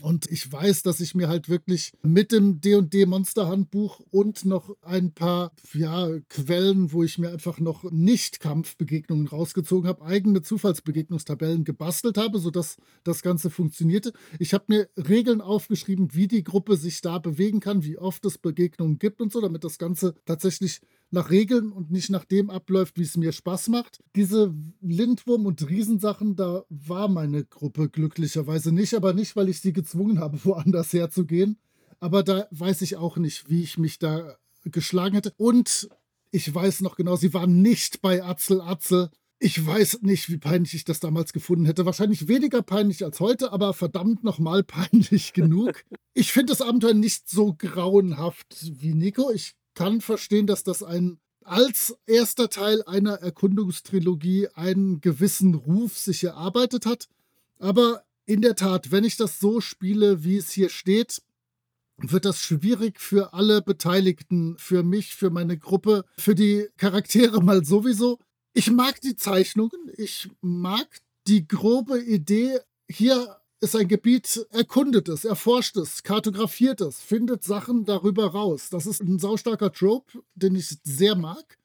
Und 0.03 0.31
ich 0.31 0.51
weiß, 0.51 0.83
dass 0.83 1.01
ich 1.01 1.15
mir 1.15 1.29
halt 1.29 1.49
wirklich 1.49 1.93
mit 2.03 2.33
dem 2.33 2.61
D&D 2.61 3.07
Monster 3.07 3.49
Handbuch 3.49 4.01
und 4.11 4.45
noch 4.45 4.77
ein 4.83 5.13
paar 5.13 5.53
ja, 5.75 6.09
Quellen, 6.29 6.93
wo 6.93 7.03
ich 7.03 7.19
mir 7.19 7.31
einfach 7.31 7.61
noch 7.61 7.85
nicht 7.91 8.41
Kampfbegegnungen 8.41 9.27
rausgezogen 9.29 9.89
habe, 9.89 10.05
eigene 10.05 10.43
Zufallsbegegnungstabellen 10.43 11.65
gebastelt 11.65 12.17
habe, 12.17 12.39
sodass 12.39 12.77
das 13.05 13.23
Ganze 13.23 13.51
funktionierte. 13.51 14.13
Ich 14.39 14.55
habe 14.55 14.65
mir 14.69 14.89
Regeln 14.97 15.41
aufgeschrieben, 15.41 16.15
wie 16.15 16.29
die 16.29 16.45
Gruppe 16.45 16.77
sich 16.77 17.01
da 17.01 17.19
bewegen 17.19 17.61
kann, 17.61 17.85
wie 17.85 17.99
oft 17.99 18.25
es 18.25 18.39
Begegnungen 18.39 18.99
gibt 18.99 19.21
und 19.21 19.33
so, 19.33 19.41
damit 19.41 19.65
das 19.65 19.79
Ganze 19.79 20.15
tatsächlich 20.25 20.81
nach 21.11 21.31
Regeln 21.31 21.73
und 21.73 21.91
nicht 21.91 22.11
nach 22.11 22.25
dem 22.25 22.51
abläuft, 22.51 22.97
wie 22.97 23.03
es 23.03 23.17
mir 23.17 23.33
Spaß 23.33 23.69
macht. 23.69 24.03
Diese 24.15 24.55
Lindwurm- 24.81 25.47
und 25.47 25.69
Riesensachen, 25.69 26.37
da 26.37 26.65
war 26.69 27.09
meine 27.09 27.45
Gruppe 27.45 27.89
glücklicherweise 27.89 28.73
nicht, 28.73 28.95
aber 28.95 29.13
nicht, 29.13 29.35
weil 29.37 29.49
ich 29.49 29.61
sie 29.61 29.73
gezwungen 29.73 30.21
habe, 30.21 30.39
woanders 30.45 30.93
herzugehen. 30.93 31.59
Aber 31.99 32.23
da 32.23 32.47
weiß 32.51 32.83
ich 32.83 32.97
auch 32.97 33.17
nicht, 33.17 33.51
wie 33.51 33.63
ich 33.63 33.77
mich 33.77 33.99
da 33.99 34.37
geschlagen 34.65 35.15
hätte. 35.15 35.33
Und 35.37 35.89
ich 36.31 36.53
weiß 36.53 36.83
noch 36.83 36.97
genau, 36.97 37.17
sie 37.17 37.35
waren 37.35 37.61
nicht 37.61 38.01
bei 38.03 38.23
Atzel 38.23 38.61
Atzel. 38.61 39.11
Ich 39.43 39.65
weiß 39.65 40.03
nicht, 40.03 40.29
wie 40.29 40.37
peinlich 40.37 40.75
ich 40.75 40.85
das 40.85 41.01
damals 41.01 41.33
gefunden 41.33 41.65
hätte. 41.65 41.87
Wahrscheinlich 41.87 42.29
weniger 42.29 42.63
peinlich 42.63 43.03
als 43.05 43.21
heute, 43.21 43.53
aber 43.53 43.73
verdammt 43.73 44.23
nochmal 44.23 44.63
peinlich 44.65 45.33
genug. 45.33 45.83
Ich 46.15 46.33
finde 46.33 46.53
das 46.53 46.61
Abenteuer 46.61 46.95
nicht 46.95 47.29
so 47.29 47.55
grauenhaft 47.55 48.71
wie 48.81 48.95
Nico. 48.95 49.31
Ich 49.31 49.55
kann 49.81 50.03
verstehen, 50.03 50.47
dass 50.47 50.63
das 50.63 50.83
ein 50.83 51.19
als 51.43 51.97
erster 52.05 52.51
Teil 52.51 52.83
einer 52.83 53.15
Erkundungstrilogie 53.15 54.49
einen 54.49 55.01
gewissen 55.01 55.55
Ruf 55.55 55.97
sich 55.97 56.23
erarbeitet 56.23 56.85
hat. 56.85 57.09
Aber 57.59 58.05
in 58.27 58.43
der 58.43 58.57
Tat, 58.57 58.93
wenn 58.93 59.05
ich 59.05 59.17
das 59.17 59.41
so 59.41 59.63
spiele, 59.63 60.23
wie 60.23 60.37
es 60.37 60.51
hier 60.51 60.69
steht, 60.69 61.23
wird 61.97 62.27
das 62.27 62.41
schwierig 62.41 63.01
für 63.01 63.33
alle 63.33 63.63
Beteiligten, 63.63 64.55
für 64.59 64.83
mich, 64.83 65.17
für 65.17 65.31
meine 65.31 65.57
Gruppe, 65.57 66.05
für 66.19 66.35
die 66.35 66.69
Charaktere 66.77 67.41
mal 67.43 67.65
sowieso. 67.65 68.19
Ich 68.53 68.71
mag 68.71 69.01
die 69.01 69.17
Zeichnungen, 69.17 69.91
ich 69.97 70.29
mag 70.43 71.01
die 71.27 71.49
grobe 71.49 72.03
Idee. 72.03 72.59
Hier 72.87 73.40
ist 73.61 73.77
ein 73.77 73.89
Gebiet, 73.89 74.47
erkundet 74.51 75.09
es, 75.09 75.25
erforscht 75.25 75.77
es, 75.77 76.03
kartografiert 76.03 76.81
es, 76.81 77.01
findet 77.01 77.45
Sachen 77.45 77.85
darüber 77.85 78.27
raus. 78.29 78.69
Das 78.71 78.87
ist 78.87 79.03
ein 79.03 79.19
saustarker 79.19 79.73
Trope, 79.73 80.23
den 80.35 80.55
ich 80.55 80.79
sehr 80.83 81.15
mag. 81.15 81.59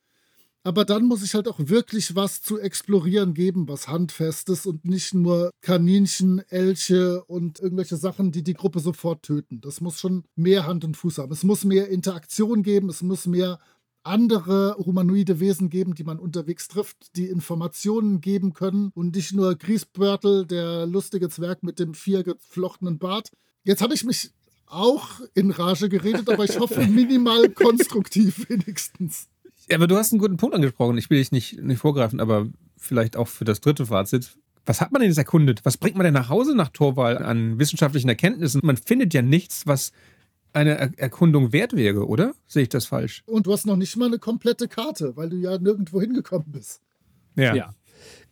Aber 0.66 0.84
dann 0.84 1.06
muss 1.06 1.24
ich 1.24 1.36
halt 1.36 1.48
auch 1.48 1.60
wirklich 1.60 2.16
was 2.16 2.42
zu 2.42 2.60
explorieren 2.60 3.36
geben, 3.36 3.68
was 3.68 3.88
handfestes 3.88 4.66
und 4.66 4.84
nicht 4.84 5.14
nur 5.14 5.52
Kaninchen, 5.62 6.40
Elche 6.50 7.24
und 7.26 7.60
irgendwelche 7.60 7.98
Sachen, 7.98 8.32
die 8.32 8.42
die 8.42 8.56
Gruppe 8.56 8.80
sofort 8.80 9.22
töten. 9.22 9.62
Das 9.62 9.80
muss 9.80 10.00
schon 10.00 10.24
mehr 10.36 10.66
Hand 10.66 10.84
und 10.84 10.98
Fuß 10.98 11.20
haben. 11.20 11.32
Es 11.32 11.44
muss 11.44 11.66
mehr 11.66 11.90
Interaktion 11.90 12.64
geben, 12.64 12.90
es 12.90 13.04
muss 13.04 13.28
mehr 13.28 13.60
andere 14.06 14.76
humanoide 14.78 15.40
Wesen 15.40 15.70
geben, 15.70 15.96
die 15.96 16.04
man 16.04 16.20
unterwegs 16.20 16.68
trifft, 16.68 17.16
die 17.16 17.28
Informationen 17.28 18.22
geben 18.22 18.54
können 18.54 18.92
und 18.94 19.16
nicht 19.16 19.34
nur 19.34 19.56
Griesbörtel, 19.56 20.46
der 20.46 20.86
lustige 20.86 21.30
Zwerg 21.30 21.64
mit 21.64 21.80
dem 21.80 21.94
vier 21.94 22.24
geflochtenen 22.24 23.00
Bart. 23.00 23.32
Jetzt 23.64 23.82
habe 23.82 23.94
ich 23.94 24.04
mich 24.04 24.32
auch 24.68 25.22
in 25.34 25.52
Rage 25.52 25.90
geredet, 25.90 26.30
aber 26.30 26.44
ich 26.44 26.60
hoffe 26.60 26.86
minimal 26.88 27.50
konstruktiv 27.50 28.50
wenigstens. 28.50 29.28
Ja, 29.70 29.78
aber 29.78 29.88
du 29.88 29.98
hast 29.98 30.12
einen 30.12 30.20
guten 30.20 30.38
Punkt 30.38 30.56
angesprochen. 30.56 30.98
Ich 30.98 31.10
will 31.10 31.18
dich 31.18 31.32
nicht, 31.32 31.62
nicht 31.62 31.80
vorgreifen, 31.80 32.20
aber 32.20 32.48
vielleicht 32.78 33.18
auch 33.18 33.28
für 33.28 33.46
das 33.46 33.62
dritte 33.62 33.88
Fazit. 33.88 34.38
Was 34.66 34.82
hat 34.82 34.92
man 34.92 35.02
denn 35.02 35.10
jetzt 35.10 35.18
erkundet? 35.18 35.64
Was 35.64 35.78
bringt 35.78 35.96
man 35.96 36.06
denn 36.06 36.14
nach 36.14 36.30
Hause 36.30 36.56
nach 36.56 36.70
Torwahl 36.70 37.18
an 37.20 37.60
wissenschaftlichen 37.60 38.10
Erkenntnissen? 38.10 38.62
Man 38.64 38.78
findet 38.78 39.14
ja 39.14 39.22
nichts, 39.22 39.68
was 39.68 39.92
eine 40.56 40.78
er 40.78 40.92
Erkundung 40.98 41.52
wert 41.52 41.76
wäre, 41.76 42.08
oder? 42.08 42.34
Sehe 42.48 42.64
ich 42.64 42.70
das 42.70 42.86
falsch? 42.86 43.24
Und 43.26 43.46
du 43.46 43.54
hast 43.54 43.66
noch 43.66 43.76
nicht 43.76 43.96
mal 43.98 44.06
eine 44.06 44.20
komplette 44.20 44.68
Karte, 44.68 45.16
weil 45.16 45.30
du 45.30 45.38
ja 45.38 45.58
nirgendwo 45.58 46.02
hingekommen 46.02 46.52
bist. 46.52 46.82
Ja. 47.36 47.54
ja. 47.54 47.76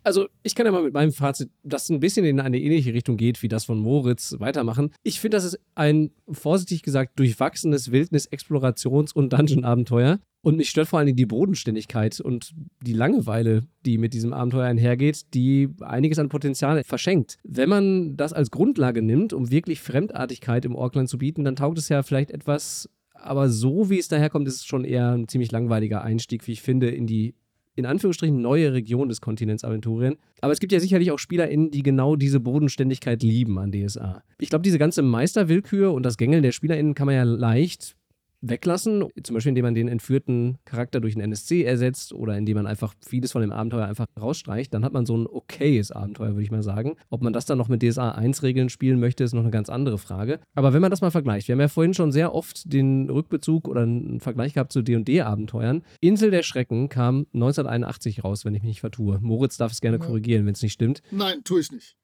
Also 0.04 0.28
ich 0.44 0.56
kann 0.56 0.66
ja 0.66 0.72
mal 0.72 0.84
mit 0.84 0.94
meinem 0.94 1.12
Fazit, 1.12 1.50
das 1.64 1.90
ein 1.90 2.00
bisschen 2.00 2.26
in 2.26 2.40
eine 2.40 2.60
ähnliche 2.60 2.94
Richtung 2.94 3.18
geht 3.18 3.42
wie 3.42 3.48
das 3.48 3.66
von 3.66 3.80
Moritz, 3.80 4.36
weitermachen. 4.40 4.92
Ich 5.04 5.20
finde, 5.20 5.38
das 5.38 5.46
ist 5.46 5.60
ein, 5.76 6.12
vorsichtig 6.30 6.84
gesagt, 6.84 7.18
durchwachsenes 7.18 7.92
Wildnis-, 7.92 8.30
Explorations- 8.32 9.14
und 9.14 9.32
Dungeon-Abenteuer. 9.34 10.20
Und 10.42 10.58
mich 10.58 10.70
stört 10.70 10.90
vor 10.90 11.00
allem 11.00 11.16
die 11.16 11.26
Bodenständigkeit 11.26 12.20
und 12.20 12.54
die 12.82 12.92
Langeweile, 12.92 13.66
die 13.86 13.98
mit 13.98 14.14
diesem 14.14 14.34
Abenteuer 14.34 14.66
einhergeht, 14.66 15.34
die 15.34 15.70
einiges 15.80 16.20
an 16.20 16.28
Potenzial 16.28 16.84
verschenkt. 16.84 17.38
Wenn 17.44 17.70
man 17.70 18.18
das 18.18 18.34
als 18.34 18.52
Grundlage 18.52 19.02
nimmt, 19.02 19.32
um 19.32 19.52
wirklich 19.52 19.80
Fremdartigkeit 19.80 20.66
im 20.66 20.76
Orkland 20.76 21.08
zu 21.08 21.18
bieten, 21.18 21.46
dann 21.46 21.56
taugt 21.56 21.78
es 21.78 21.88
ja 21.88 22.04
vielleicht 22.04 22.30
etwas 22.30 22.90
aber 23.24 23.50
so 23.50 23.90
wie 23.90 24.00
es 24.00 24.10
daherkommt, 24.10 24.48
ist 24.48 24.56
es 24.56 24.66
schon 24.66 24.84
eher 24.84 25.12
ein 25.12 25.30
ziemlich 25.30 25.52
langweiliger 25.52 26.02
Einstieg, 26.02 26.46
wie 26.46 26.52
ich 26.52 26.62
finde, 26.62 26.90
in 26.90 27.08
die 27.08 27.36
in 27.76 27.86
Anführungsstrichen 27.86 28.42
neue 28.42 28.74
Region 28.74 29.10
des 29.10 29.22
Kontinents 29.22 29.64
Aventurien. 29.64 30.18
Aber 30.42 30.54
es 30.54 30.60
gibt 30.60 30.72
ja 30.72 30.80
sicherlich 30.80 31.12
auch 31.12 31.20
SpielerInnen, 31.20 31.72
die 31.72 31.84
genau 31.84 32.16
diese 32.16 32.40
Bodenständigkeit 32.40 33.24
lieben 33.24 33.58
an 33.58 33.72
DSA. 33.72 34.24
Ich 34.40 34.50
glaube, 34.50 34.64
diese 34.64 34.80
ganze 34.80 35.02
Meisterwillkür 35.02 35.94
und 35.94 36.04
das 36.04 36.18
Gängeln 36.18 36.44
der 36.44 36.52
SpielerInnen 36.52 36.94
kann 36.94 37.08
man 37.08 37.16
ja 37.16 37.24
leicht 37.24 37.96
weglassen, 38.44 39.08
zum 39.24 39.34
Beispiel 39.34 39.50
indem 39.50 39.64
man 39.64 39.74
den 39.74 39.88
entführten 39.88 40.58
Charakter 40.66 41.00
durch 41.00 41.16
einen 41.16 41.24
NSC 41.24 41.64
ersetzt 41.64 42.14
oder 42.14 42.38
indem 42.38 42.58
man 42.58 42.68
einfach 42.68 42.94
vieles 43.06 43.32
von 43.32 43.42
dem 43.42 43.52
Abenteuer 43.52 43.86
einfach 43.86 44.06
rausstreicht, 44.20 44.74
dann 44.74 44.84
hat 44.84 44.94
man 44.94 45.06
so 45.06 45.18
ein 45.18 45.28
okayes 45.28 45.92
Abenteuer, 45.92 46.32
würde 46.32 46.44
ich 46.44 46.52
mal 46.52 46.62
sagen. 46.62 46.96
Ob 47.10 47.22
man 47.22 47.34
das 47.34 47.46
dann 47.46 47.58
noch 47.58 47.70
mit 47.70 47.82
DSA 47.82 48.12
1 48.12 48.44
Regeln 48.44 48.70
spielen 48.70 49.00
möchte, 49.00 49.24
ist 49.24 49.34
noch 49.34 49.42
eine 49.42 49.52
ganz 49.52 49.70
andere 49.70 49.98
Frage. 49.98 50.40
Aber 50.56 50.74
wenn 50.74 50.82
man 50.82 50.92
das 50.92 51.02
mal 51.02 51.12
vergleicht, 51.12 51.48
wir 51.48 51.54
haben 51.54 51.62
ja 51.62 51.70
vorhin 51.70 51.94
schon 51.94 52.12
sehr 52.12 52.36
oft 52.36 52.72
den 52.72 53.10
Rückbezug 53.10 53.68
oder 53.68 53.82
einen 53.82 54.20
Vergleich 54.20 54.54
gehabt 54.54 54.74
zu 54.74 54.82
D&D 54.82 55.22
Abenteuern. 55.22 55.84
Insel 56.02 56.30
der 56.30 56.44
Schrecken 56.44 56.90
kam 56.90 57.26
1981 57.34 58.24
raus, 58.24 58.44
wenn 58.44 58.54
ich 58.54 58.62
mich 58.62 58.70
nicht 58.70 58.82
vertue. 58.82 59.20
Moritz 59.22 59.58
darf 59.58 59.72
es 59.72 59.82
gerne 59.82 60.00
korrigieren, 60.00 60.46
wenn 60.46 60.54
es 60.54 60.62
nicht 60.62 60.74
stimmt. 60.74 61.02
Nein, 61.12 61.44
tue 61.44 61.62
ich 61.62 61.72
nicht. 61.72 61.96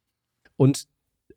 Und 0.55 0.87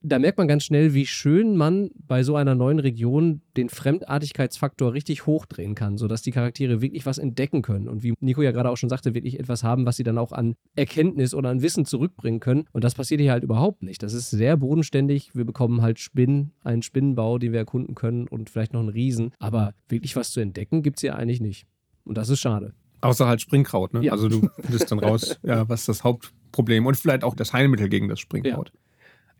da 0.02 0.18
merkt 0.18 0.38
man 0.38 0.48
ganz 0.48 0.64
schnell, 0.64 0.94
wie 0.94 1.06
schön 1.06 1.56
man 1.56 1.90
bei 2.06 2.22
so 2.22 2.36
einer 2.36 2.54
neuen 2.54 2.78
Region 2.78 3.40
den 3.56 3.68
Fremdartigkeitsfaktor 3.68 4.92
richtig 4.92 5.26
hochdrehen 5.26 5.74
kann, 5.74 5.98
sodass 5.98 6.22
die 6.22 6.32
Charaktere 6.32 6.80
wirklich 6.80 7.06
was 7.06 7.18
entdecken 7.18 7.62
können 7.62 7.88
und 7.88 8.02
wie 8.02 8.14
Nico 8.20 8.42
ja 8.42 8.50
gerade 8.50 8.70
auch 8.70 8.76
schon 8.76 8.88
sagte, 8.88 9.14
wirklich 9.14 9.38
etwas 9.38 9.62
haben, 9.62 9.86
was 9.86 9.96
sie 9.96 10.02
dann 10.02 10.18
auch 10.18 10.32
an 10.32 10.54
Erkenntnis 10.74 11.34
oder 11.34 11.50
an 11.50 11.62
Wissen 11.62 11.84
zurückbringen 11.84 12.40
können. 12.40 12.64
Und 12.72 12.84
das 12.84 12.94
passiert 12.94 13.20
hier 13.20 13.32
halt 13.32 13.44
überhaupt 13.44 13.82
nicht. 13.82 14.02
Das 14.02 14.12
ist 14.12 14.30
sehr 14.30 14.56
bodenständig. 14.56 15.34
Wir 15.34 15.44
bekommen 15.44 15.82
halt 15.82 15.98
Spinnen, 15.98 16.52
einen 16.64 16.82
Spinnenbau, 16.82 17.38
den 17.38 17.52
wir 17.52 17.60
erkunden 17.60 17.94
können 17.94 18.26
und 18.28 18.50
vielleicht 18.50 18.72
noch 18.72 18.80
einen 18.80 18.88
Riesen. 18.88 19.32
Aber 19.38 19.74
wirklich 19.88 20.16
was 20.16 20.32
zu 20.32 20.40
entdecken 20.40 20.82
gibt 20.82 20.98
es 20.98 21.02
hier 21.02 21.16
eigentlich 21.16 21.40
nicht. 21.40 21.66
Und 22.04 22.18
das 22.18 22.28
ist 22.28 22.40
schade. 22.40 22.74
Außer 23.00 23.26
halt 23.26 23.40
Springkraut, 23.40 23.94
ne? 23.94 24.02
Ja. 24.02 24.12
Also 24.12 24.28
du 24.28 24.48
findest 24.60 24.90
dann 24.90 25.00
raus, 25.00 25.38
ja, 25.42 25.68
was 25.68 25.86
das 25.86 26.04
Hauptproblem 26.04 26.86
und 26.86 26.96
vielleicht 26.96 27.24
auch 27.24 27.34
das 27.34 27.52
Heilmittel 27.52 27.88
gegen 27.88 28.08
das 28.08 28.20
Springkraut. 28.20 28.72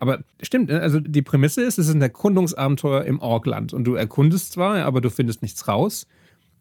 Aber 0.02 0.18
stimmt, 0.42 0.68
ne? 0.68 0.80
also 0.80 0.98
die 0.98 1.22
Prämisse 1.22 1.62
ist, 1.62 1.78
es 1.78 1.86
ist 1.86 1.94
ein 1.94 2.02
Erkundungsabenteuer 2.02 3.04
im 3.04 3.20
Orkland 3.20 3.72
und 3.72 3.84
du 3.84 3.94
erkundest 3.94 4.50
zwar, 4.50 4.84
aber 4.84 5.00
du 5.00 5.10
findest 5.10 5.42
nichts 5.42 5.68
raus 5.68 6.08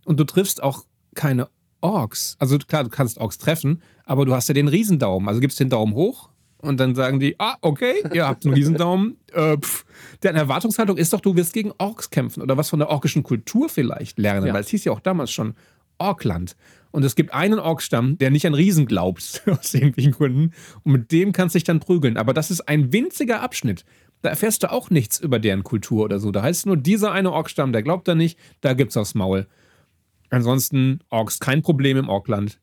und 0.06 0.20
du 0.20 0.26
triffst 0.26 0.62
auch 0.62 0.86
keine 1.16 1.50
Orks. 1.82 2.36
Also 2.38 2.60
klar, 2.60 2.84
du 2.84 2.92
kannst 2.92 3.18
Orks 3.18 3.40
treffen, 3.40 3.82
aber 4.06 4.26
du 4.28 4.36
hast 4.36 4.48
ja 4.48 4.54
den 4.54 4.68
Riesendaumen. 4.68 5.28
Also 5.28 5.42
gibst 5.42 5.60
den 5.60 5.72
Daumen 5.72 5.96
hoch 5.96 6.30
und 6.60 6.80
dann 6.80 6.94
sagen 6.94 7.20
die, 7.20 7.34
ah, 7.40 7.56
okay, 7.62 8.04
ihr 8.14 8.28
habt 8.28 8.46
einen 8.46 8.54
Riesendaumen. 8.54 9.18
Äh, 9.34 9.58
pff. 9.58 9.86
Deren 10.24 10.36
Erwartungshaltung 10.36 10.98
ist 10.98 11.14
doch, 11.14 11.22
du 11.22 11.36
wirst 11.38 11.54
gegen 11.54 11.72
Orks 11.78 12.10
kämpfen 12.10 12.44
oder 12.44 12.58
was 12.58 12.70
von 12.70 12.80
der 12.80 12.90
orkischen 12.90 13.24
Kultur 13.24 13.70
vielleicht 13.70 14.20
lernen, 14.20 14.46
Ja. 14.46 14.54
weil 14.54 14.60
es 14.62 14.68
hieß 14.68 14.84
ja 14.84 14.92
auch 14.92 15.00
damals 15.00 15.32
schon 15.32 15.56
Orkland. 15.98 16.58
Und 16.92 17.04
es 17.04 17.16
gibt 17.16 17.34
einen 17.34 17.60
Orkstamm, 17.60 18.18
der 18.18 18.32
nicht 18.32 18.46
an 18.46 18.54
Riesen 18.54 18.86
glaubt, 18.86 19.44
aus 19.48 19.74
irgendwelchen 19.74 20.12
Gründen. 20.12 20.52
Und 20.84 20.92
mit 20.92 21.12
dem 21.12 21.32
kannst 21.32 21.56
du 21.56 21.58
dich 21.58 21.64
dann 21.64 21.80
prügeln. 21.80 22.18
Aber 22.18 22.34
das 22.34 22.52
ist 22.52 22.62
ein 22.68 22.92
winziger 22.94 23.42
Abschnitt. 23.42 23.86
Da 24.22 24.30
erfährst 24.30 24.64
du 24.64 24.72
auch 24.72 24.90
nichts 24.90 25.20
über 25.20 25.40
deren 25.40 25.64
Kultur 25.64 26.04
oder 26.04 26.20
so. 26.20 26.32
Da 26.32 26.44
heißt 26.44 26.62
es 26.62 26.66
nur, 26.66 26.78
dieser 26.78 27.12
eine 27.12 27.32
Orkstamm, 27.32 27.72
der 27.72 27.82
glaubt 27.82 28.08
da 28.08 28.14
nicht, 28.14 28.38
da 28.62 28.74
gibt's 28.74 28.98
aufs 28.98 29.16
Maul. 29.16 29.48
Ansonsten 30.30 31.00
Orks 31.10 31.40
kein 31.40 31.62
Problem 31.62 31.98
im 31.98 32.08
Orkland. 32.08 32.60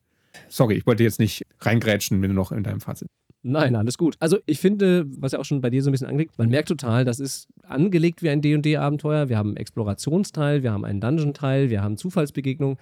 Sorry, 0.47 0.75
ich 0.75 0.87
wollte 0.87 1.03
jetzt 1.03 1.19
nicht 1.19 1.45
reingrätschen, 1.59 2.21
wenn 2.21 2.29
du 2.29 2.35
noch 2.35 2.51
in 2.51 2.63
deinem 2.63 2.81
Fazit. 2.81 3.07
Nein, 3.41 3.75
alles 3.75 3.97
gut. 3.97 4.15
Also 4.19 4.37
ich 4.45 4.59
finde, 4.59 5.05
was 5.07 5.31
ja 5.31 5.39
auch 5.39 5.45
schon 5.45 5.61
bei 5.61 5.69
dir 5.69 5.81
so 5.81 5.89
ein 5.89 5.93
bisschen 5.93 6.07
angelegt, 6.07 6.37
man 6.37 6.49
merkt 6.49 6.67
total, 6.67 7.05
das 7.05 7.19
ist 7.19 7.47
angelegt 7.63 8.21
wie 8.21 8.29
ein 8.29 8.41
D&D-Abenteuer. 8.41 9.29
Wir 9.29 9.37
haben 9.37 9.49
einen 9.49 9.57
Explorationsteil, 9.57 10.61
wir 10.61 10.73
haben 10.73 10.83
einen 10.83 10.99
Dungeon-Teil, 10.99 11.69
wir 11.69 11.81
haben 11.81 11.95
Zufallsbegegnungen, 11.95 12.77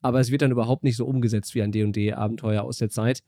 aber 0.00 0.20
es 0.20 0.30
wird 0.30 0.42
dann 0.42 0.50
überhaupt 0.50 0.84
nicht 0.84 0.96
so 0.96 1.06
umgesetzt 1.06 1.54
wie 1.54 1.62
ein 1.62 1.72
D&D-Abenteuer 1.72 2.62
aus 2.62 2.78
der 2.78 2.90
Zeit 2.90 3.22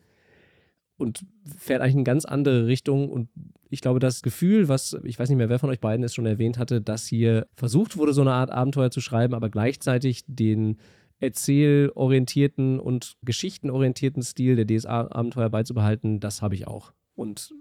und 0.97 1.25
fährt 1.45 1.83
eigentlich 1.83 1.97
in 1.97 2.05
ganz 2.05 2.25
andere 2.25 2.66
Richtung 2.66 3.11
und 3.11 3.29
ich 3.68 3.81
glaube, 3.81 4.01
das 4.01 4.23
Gefühl, 4.23 4.68
was, 4.68 4.97
ich 5.05 5.18
weiß 5.18 5.29
nicht 5.29 5.39
mehr, 5.39 5.49
wer 5.49 5.59
von 5.59 5.70
euch 5.70 5.81
beiden 5.81 6.05
es 6.05 6.14
schon 6.14 6.27
erwähnt 6.27 6.59
hatte, 6.59 6.83
dass 6.83 7.07
hier 7.07 7.47
versucht 7.55 7.97
wurde, 7.97 8.12
so 8.12 8.20
eine 8.20 8.33
Art 8.33 8.51
Abenteuer 8.51 8.91
zu 8.91 9.01
schreiben, 9.01 9.35
aber 9.35 9.49
gleichzeitig 9.49 10.25
den 10.27 10.77
erzählorientierten 11.18 12.81
und 12.81 13.16
geschichtenorientierten 13.23 14.23
Stil 14.23 14.57
der 14.57 14.66
DSA-Abenteuer 14.66 15.49
beizubehalten, 15.49 16.20
das 16.20 16.43
habe 16.43 16.55
ich 16.55 16.66
auch. 16.66 16.93
Und 17.14 17.55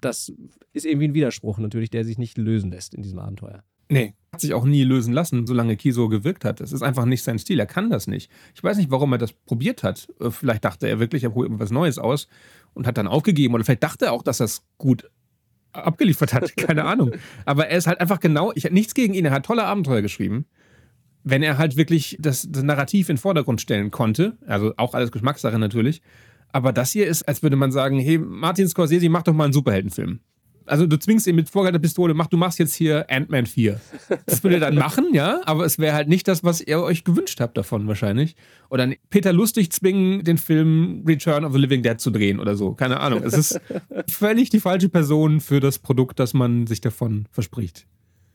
das 0.00 0.32
ist 0.72 0.86
irgendwie 0.86 1.08
ein 1.08 1.14
Widerspruch 1.14 1.58
natürlich, 1.58 1.90
der 1.90 2.04
sich 2.04 2.18
nicht 2.18 2.38
lösen 2.38 2.70
lässt 2.70 2.94
in 2.94 3.02
diesem 3.02 3.18
Abenteuer. 3.18 3.64
Nee, 3.88 4.14
hat 4.32 4.40
sich 4.40 4.54
auch 4.54 4.64
nie 4.64 4.84
lösen 4.84 5.14
lassen, 5.14 5.46
solange 5.46 5.76
Kiso 5.76 6.08
gewirkt 6.08 6.44
hat. 6.44 6.60
Es 6.60 6.72
ist 6.72 6.82
einfach 6.82 7.04
nicht 7.04 7.22
sein 7.22 7.38
Stil. 7.38 7.60
Er 7.60 7.66
kann 7.66 7.90
das 7.90 8.06
nicht. 8.06 8.30
Ich 8.54 8.62
weiß 8.62 8.76
nicht, 8.76 8.90
warum 8.90 9.12
er 9.12 9.18
das 9.18 9.32
probiert 9.32 9.82
hat. 9.82 10.08
Äh, 10.20 10.30
Vielleicht 10.30 10.64
dachte 10.64 10.88
er 10.88 11.00
wirklich, 11.00 11.24
er 11.24 11.30
probiert 11.30 11.50
irgendwas 11.50 11.70
Neues 11.70 11.98
aus 11.98 12.28
und 12.74 12.86
hat 12.86 12.98
dann 12.98 13.06
aufgegeben. 13.06 13.54
Oder 13.54 13.64
vielleicht 13.64 13.82
dachte 13.82 14.06
er 14.06 14.12
auch, 14.12 14.22
dass 14.22 14.40
es 14.40 14.64
gut 14.76 15.08
abgeliefert 15.72 16.34
hat. 16.34 16.56
Keine 16.56 16.84
Ahnung. 16.84 17.12
Aber 17.44 17.68
er 17.68 17.78
ist 17.78 17.86
halt 17.86 18.00
einfach 18.00 18.20
genau, 18.20 18.52
ich 18.54 18.64
habe 18.64 18.74
nichts 18.74 18.94
gegen 18.94 19.14
ihn. 19.14 19.24
Er 19.24 19.32
hat 19.32 19.46
tolle 19.46 19.64
Abenteuer 19.64 20.02
geschrieben. 20.02 20.46
Wenn 21.22 21.42
er 21.42 21.56
halt 21.56 21.76
wirklich 21.76 22.18
das, 22.20 22.46
das 22.50 22.62
Narrativ 22.62 23.08
in 23.08 23.14
den 23.16 23.20
Vordergrund 23.20 23.60
stellen 23.60 23.90
konnte, 23.90 24.36
also 24.46 24.74
auch 24.76 24.94
alles 24.94 25.10
Geschmackssache 25.10 25.58
natürlich. 25.58 26.02
Aber 26.52 26.72
das 26.72 26.92
hier 26.92 27.06
ist, 27.06 27.22
als 27.22 27.42
würde 27.42 27.56
man 27.56 27.72
sagen: 27.72 27.98
Hey, 27.98 28.18
Martin 28.18 28.68
Scorsese, 28.68 29.08
mach 29.08 29.22
doch 29.22 29.32
mal 29.32 29.44
einen 29.44 29.52
Superheldenfilm. 29.54 30.20
Also 30.66 30.86
du 30.86 30.98
zwingst 30.98 31.26
ihn 31.26 31.36
mit 31.36 31.50
vorgehaltener 31.50 31.80
Pistole, 31.80 32.14
mach, 32.14 32.26
du 32.26 32.36
machst 32.36 32.58
jetzt 32.58 32.74
hier 32.74 33.06
Ant-Man 33.10 33.46
4. 33.46 33.80
Das 34.26 34.42
würde 34.42 34.56
er 34.56 34.60
dann 34.60 34.74
machen, 34.76 35.12
ja, 35.12 35.40
aber 35.44 35.64
es 35.64 35.78
wäre 35.78 35.94
halt 35.94 36.08
nicht 36.08 36.26
das, 36.28 36.44
was 36.44 36.60
ihr 36.60 36.80
euch 36.80 37.04
gewünscht 37.04 37.40
habt 37.40 37.56
davon 37.56 37.86
wahrscheinlich. 37.86 38.36
Oder 38.70 38.92
Peter 39.10 39.32
Lustig 39.32 39.72
zwingen, 39.72 40.24
den 40.24 40.38
Film 40.38 41.04
Return 41.06 41.44
of 41.44 41.52
the 41.52 41.58
Living 41.58 41.82
Dead 41.82 42.00
zu 42.00 42.10
drehen 42.10 42.40
oder 42.40 42.56
so. 42.56 42.72
Keine 42.74 43.00
Ahnung. 43.00 43.22
Es 43.22 43.34
ist 43.34 43.60
völlig 44.08 44.50
die 44.50 44.60
falsche 44.60 44.88
Person 44.88 45.40
für 45.40 45.60
das 45.60 45.78
Produkt, 45.78 46.18
das 46.18 46.34
man 46.34 46.66
sich 46.66 46.80
davon 46.80 47.26
verspricht. 47.30 47.86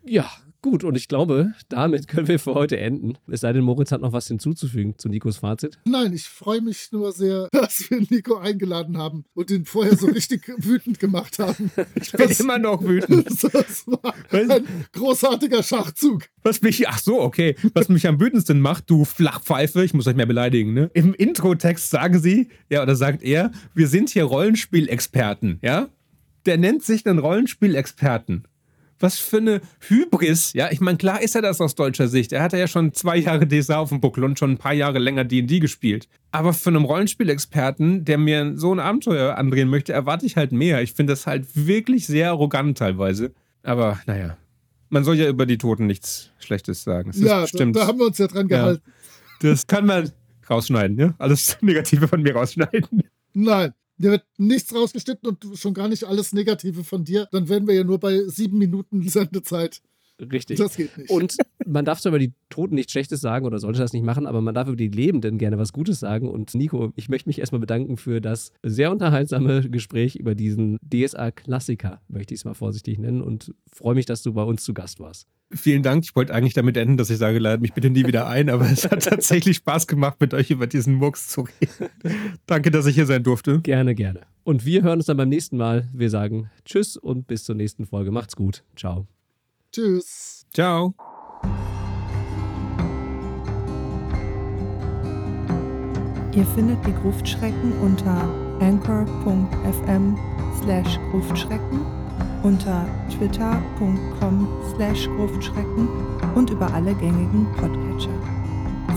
Ja, 0.05 0.30
gut. 0.62 0.84
Und 0.84 0.95
ich 0.95 1.07
glaube, 1.07 1.53
damit 1.70 2.07
können 2.07 2.28
wir 2.28 2.39
für 2.39 2.53
heute 2.53 2.78
enden. 2.78 3.18
Es 3.28 3.41
sei 3.41 3.53
denn, 3.53 3.64
Moritz 3.64 3.91
hat 3.91 4.01
noch 4.01 4.14
was 4.14 4.28
hinzuzufügen 4.28 4.97
zu 4.97 5.10
Nikos 5.10 5.38
Fazit. 5.38 5.80
Nein, 5.86 6.14
ich 6.14 6.24
freue 6.24 6.62
mich 6.62 6.91
nur 6.91 7.12
sehr, 7.12 7.47
dass 7.51 7.89
wir 7.89 8.01
Nico 8.10 8.38
eingeladen 8.38 8.97
haben 8.97 9.26
und 9.34 9.51
ihn 9.51 9.66
vorher 9.66 9.95
so 9.95 10.07
richtig 10.07 10.47
wütend 10.57 10.99
gemacht 10.99 11.39
haben. 11.39 11.72
Ich 11.95 12.12
bin 12.12 12.30
immer 12.39 12.60
noch 12.60 12.82
wütend. 12.84 13.28
Das 13.60 13.86
war 13.88 14.14
ein 14.32 14.66
großartiger 14.93 15.64
Schachzug. 15.64 16.24
Was 16.43 16.62
mich, 16.62 16.88
ach 16.88 16.99
so, 16.99 17.22
okay. 17.22 17.55
Was 17.74 17.89
mich 17.89 18.07
am 18.07 18.20
wütendsten 18.20 18.62
macht, 18.62 18.89
du 18.89 19.05
Flachpfeife, 19.05 19.84
ich 19.84 19.93
muss 19.93 20.07
euch 20.07 20.16
mehr 20.16 20.26
beleidigen, 20.26 20.74
ne? 20.74 20.89
Im 20.93 21.14
Intro-Text 21.14 21.89
sagen 21.89 22.20
sie, 22.20 22.49
ja, 22.70 22.82
oder 22.84 22.95
sagt 22.95 23.24
er, 23.24 23.51
wir 23.74 23.88
sind 23.88 24.10
hier 24.10 24.24
Rollenspielexperten, 24.24 25.60
ja? 25.62 25.89
Der 26.45 26.57
nennt 26.57 26.84
sich 26.84 27.05
einen 27.05 27.20
Rollenspielexperten. 27.20 28.47
Was 28.99 29.17
für 29.17 29.37
eine 29.37 29.61
Hybris, 29.87 30.53
ja? 30.53 30.71
Ich 30.71 30.81
meine, 30.81 30.97
klar 30.97 31.21
ist 31.21 31.35
er 31.35 31.41
das 31.41 31.61
aus 31.61 31.75
deutscher 31.75 32.07
Sicht. 32.09 32.33
Er 32.33 32.43
hat 32.43 32.53
ja 32.53 32.67
schon 32.67 32.93
zwei 32.93 33.17
Jahre 33.17 33.47
DSA 33.47 33.77
auf 33.79 33.89
dem 33.89 34.01
Buckel 34.01 34.23
und 34.25 34.37
schon 34.37 34.51
ein 34.51 34.57
paar 34.57 34.73
Jahre 34.73 34.99
länger 34.99 35.23
D&D 35.23 35.59
gespielt. 35.59 36.07
Aber 36.31 36.53
von 36.53 36.75
einem 36.75 36.85
Rollenspielexperten, 36.85 38.03
der 38.05 38.17
mir 38.17 38.53
so 38.57 38.73
ein 38.73 38.79
Abenteuer 38.79 39.37
andrehen 39.37 39.69
möchte, 39.69 39.93
erwarte 39.93 40.25
ich 40.25 40.35
halt 40.35 40.51
mehr. 40.51 40.81
Ich 40.81 40.93
finde 40.93 41.13
das 41.13 41.27
halt 41.27 41.47
wirklich 41.55 42.07
sehr 42.07 42.29
arrogant 42.31 42.77
teilweise. 42.77 43.33
Aber 43.63 43.99
naja, 44.05 44.37
man 44.89 45.03
soll 45.03 45.15
ja 45.15 45.29
über 45.29 45.45
die 45.45 45.57
Toten 45.57 45.85
nichts 45.85 46.31
Schlechtes 46.39 46.83
sagen. 46.83 47.11
Ist 47.11 47.19
Ja, 47.21 47.27
da, 47.37 47.41
bestimmt, 47.43 47.75
da 47.75 47.87
haben 47.87 47.99
wir 47.99 48.07
uns 48.07 48.17
ja 48.17 48.27
dran 48.27 48.47
Ja. 48.49 48.57
gehalten. 48.57 48.83
das 49.41 49.65
kann 49.67 49.85
man 49.85 50.11
rausschneiden, 50.49 50.97
ja? 50.97 51.13
Alles 51.19 51.57
Negative 51.61 52.07
von 52.07 52.21
mir 52.21 52.35
rausschneiden. 52.35 53.03
Nein, 53.33 53.71
dir 53.99 54.11
wird 54.11 54.25
nichts 54.37 54.73
rausgeschnitten 54.73 55.29
und 55.29 55.57
schon 55.57 55.73
gar 55.73 55.87
nicht 55.87 56.05
alles 56.05 56.33
Negative 56.33 56.83
von 56.83 57.03
dir. 57.03 57.27
Dann 57.31 57.49
wären 57.49 57.67
wir 57.67 57.75
ja 57.75 57.83
nur 57.83 57.99
bei 57.99 58.23
sieben 58.27 58.57
Minuten 58.57 59.07
Sendezeit. 59.07 59.81
Richtig. 60.19 60.57
Das 60.57 60.75
geht 60.75 60.97
nicht. 60.97 61.09
Und 61.09 61.37
man 61.65 61.85
darf 61.85 62.01
zwar 62.01 62.11
über 62.11 62.19
die 62.19 62.33
Toten 62.49 62.75
nichts 62.75 62.91
Schlechtes 62.91 63.21
sagen 63.21 63.45
oder 63.45 63.59
sollte 63.59 63.79
das 63.79 63.93
nicht 63.93 64.03
machen, 64.03 64.25
aber 64.25 64.41
man 64.41 64.53
darf 64.53 64.67
über 64.67 64.75
die 64.75 64.89
Lebenden 64.89 65.37
gerne 65.37 65.57
was 65.57 65.71
Gutes 65.71 65.99
sagen. 65.99 66.29
Und 66.29 66.53
Nico, 66.55 66.91
ich 66.95 67.09
möchte 67.09 67.29
mich 67.29 67.39
erstmal 67.39 67.61
bedanken 67.61 67.97
für 67.97 68.19
das 68.19 68.51
sehr 68.63 68.91
unterhaltsame 68.91 69.69
Gespräch 69.69 70.15
über 70.15 70.35
diesen 70.35 70.77
DSA-Klassiker, 70.81 72.01
möchte 72.07 72.33
ich 72.33 72.41
es 72.41 72.45
mal 72.45 72.53
vorsichtig 72.53 72.99
nennen, 72.99 73.21
und 73.21 73.53
freue 73.71 73.95
mich, 73.95 74.05
dass 74.05 74.21
du 74.23 74.33
bei 74.33 74.43
uns 74.43 74.63
zu 74.63 74.73
Gast 74.73 74.99
warst. 74.99 75.27
Vielen 75.51 75.81
Dank. 75.81 76.03
Ich 76.03 76.15
wollte 76.15 76.33
eigentlich 76.33 76.53
damit 76.53 76.77
enden, 76.77 76.97
dass 76.97 77.09
ich 77.09 77.17
sage, 77.17 77.39
ladet 77.39 77.61
mich 77.61 77.73
bitte 77.73 77.89
nie 77.89 78.05
wieder 78.05 78.27
ein, 78.27 78.49
aber 78.49 78.69
es 78.69 78.89
hat 78.89 79.03
tatsächlich 79.09 79.57
Spaß 79.57 79.87
gemacht, 79.87 80.17
mit 80.19 80.33
euch 80.33 80.51
über 80.51 80.67
diesen 80.67 80.95
Murks 80.95 81.27
zu 81.27 81.41
reden. 81.41 81.89
Danke, 82.45 82.69
dass 82.69 82.85
ich 82.85 82.95
hier 82.95 83.07
sein 83.07 83.23
durfte. 83.23 83.59
Gerne, 83.61 83.95
gerne. 83.95 84.21
Und 84.43 84.65
wir 84.65 84.83
hören 84.83 84.99
uns 84.99 85.07
dann 85.07 85.17
beim 85.17 85.29
nächsten 85.29 85.57
Mal. 85.57 85.87
Wir 85.93 86.09
sagen 86.09 86.49
Tschüss 86.65 86.97
und 86.97 87.27
bis 87.27 87.45
zur 87.45 87.55
nächsten 87.55 87.87
Folge. 87.87 88.11
Macht's 88.11 88.35
gut. 88.35 88.63
Ciao. 88.75 89.07
Tschüss. 89.71 90.45
Ciao. 90.53 90.93
Ihr 96.35 96.45
findet 96.45 96.85
die 96.85 96.93
Gruftschrecken 96.93 97.73
unter 97.81 98.29
anchor.fm 98.61 100.15
slash 100.61 100.99
Gruftschrecken, 101.11 101.85
unter 102.43 102.85
twitter.com 103.09 104.47
slash 104.75 105.07
Gruftschrecken 105.17 105.87
und 106.35 106.49
über 106.49 106.73
alle 106.73 106.93
gängigen 106.95 107.47
Podcatcher. 107.57 108.09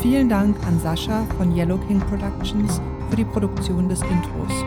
Vielen 0.00 0.28
Dank 0.28 0.56
an 0.66 0.80
Sascha 0.80 1.24
von 1.36 1.54
Yellow 1.54 1.78
King 1.78 2.00
Productions 2.00 2.80
für 3.10 3.16
die 3.16 3.24
Produktion 3.24 3.88
des 3.88 4.00
Intros. 4.02 4.64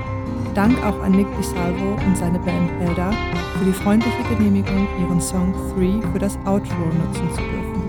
Dank 0.53 0.77
auch 0.85 1.01
an 1.03 1.11
Nick 1.11 1.27
DiSalvo 1.37 1.97
und 2.07 2.17
seine 2.17 2.39
Band 2.39 2.71
Elder 2.81 3.11
für 3.57 3.65
die 3.65 3.73
freundliche 3.73 4.23
Genehmigung, 4.29 4.87
ihren 5.01 5.19
Song 5.19 5.53
3 5.75 6.07
für 6.11 6.19
das 6.19 6.37
Outro 6.45 6.85
nutzen 6.85 7.29
zu 7.31 7.41
dürfen. 7.41 7.83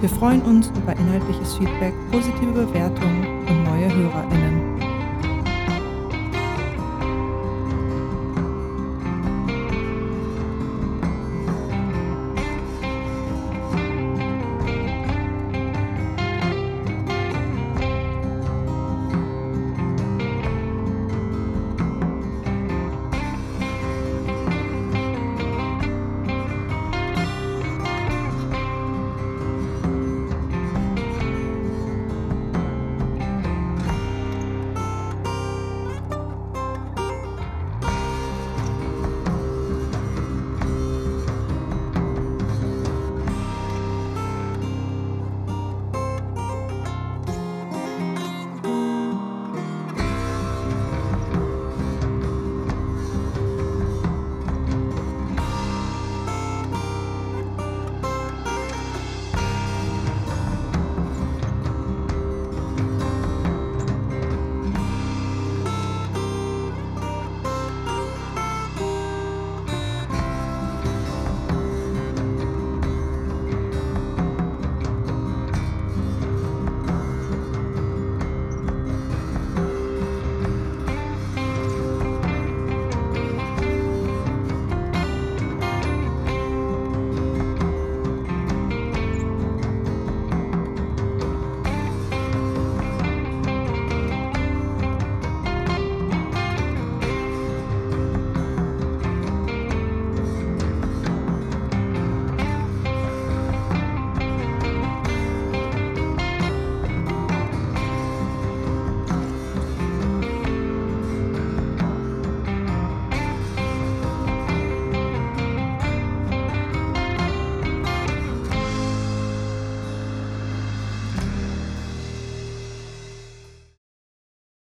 Wir 0.00 0.08
freuen 0.08 0.42
uns 0.42 0.70
über 0.76 0.92
inhaltliches 0.92 1.54
Feedback, 1.54 1.94
positive 2.12 2.52
Bewertungen. 2.52 3.23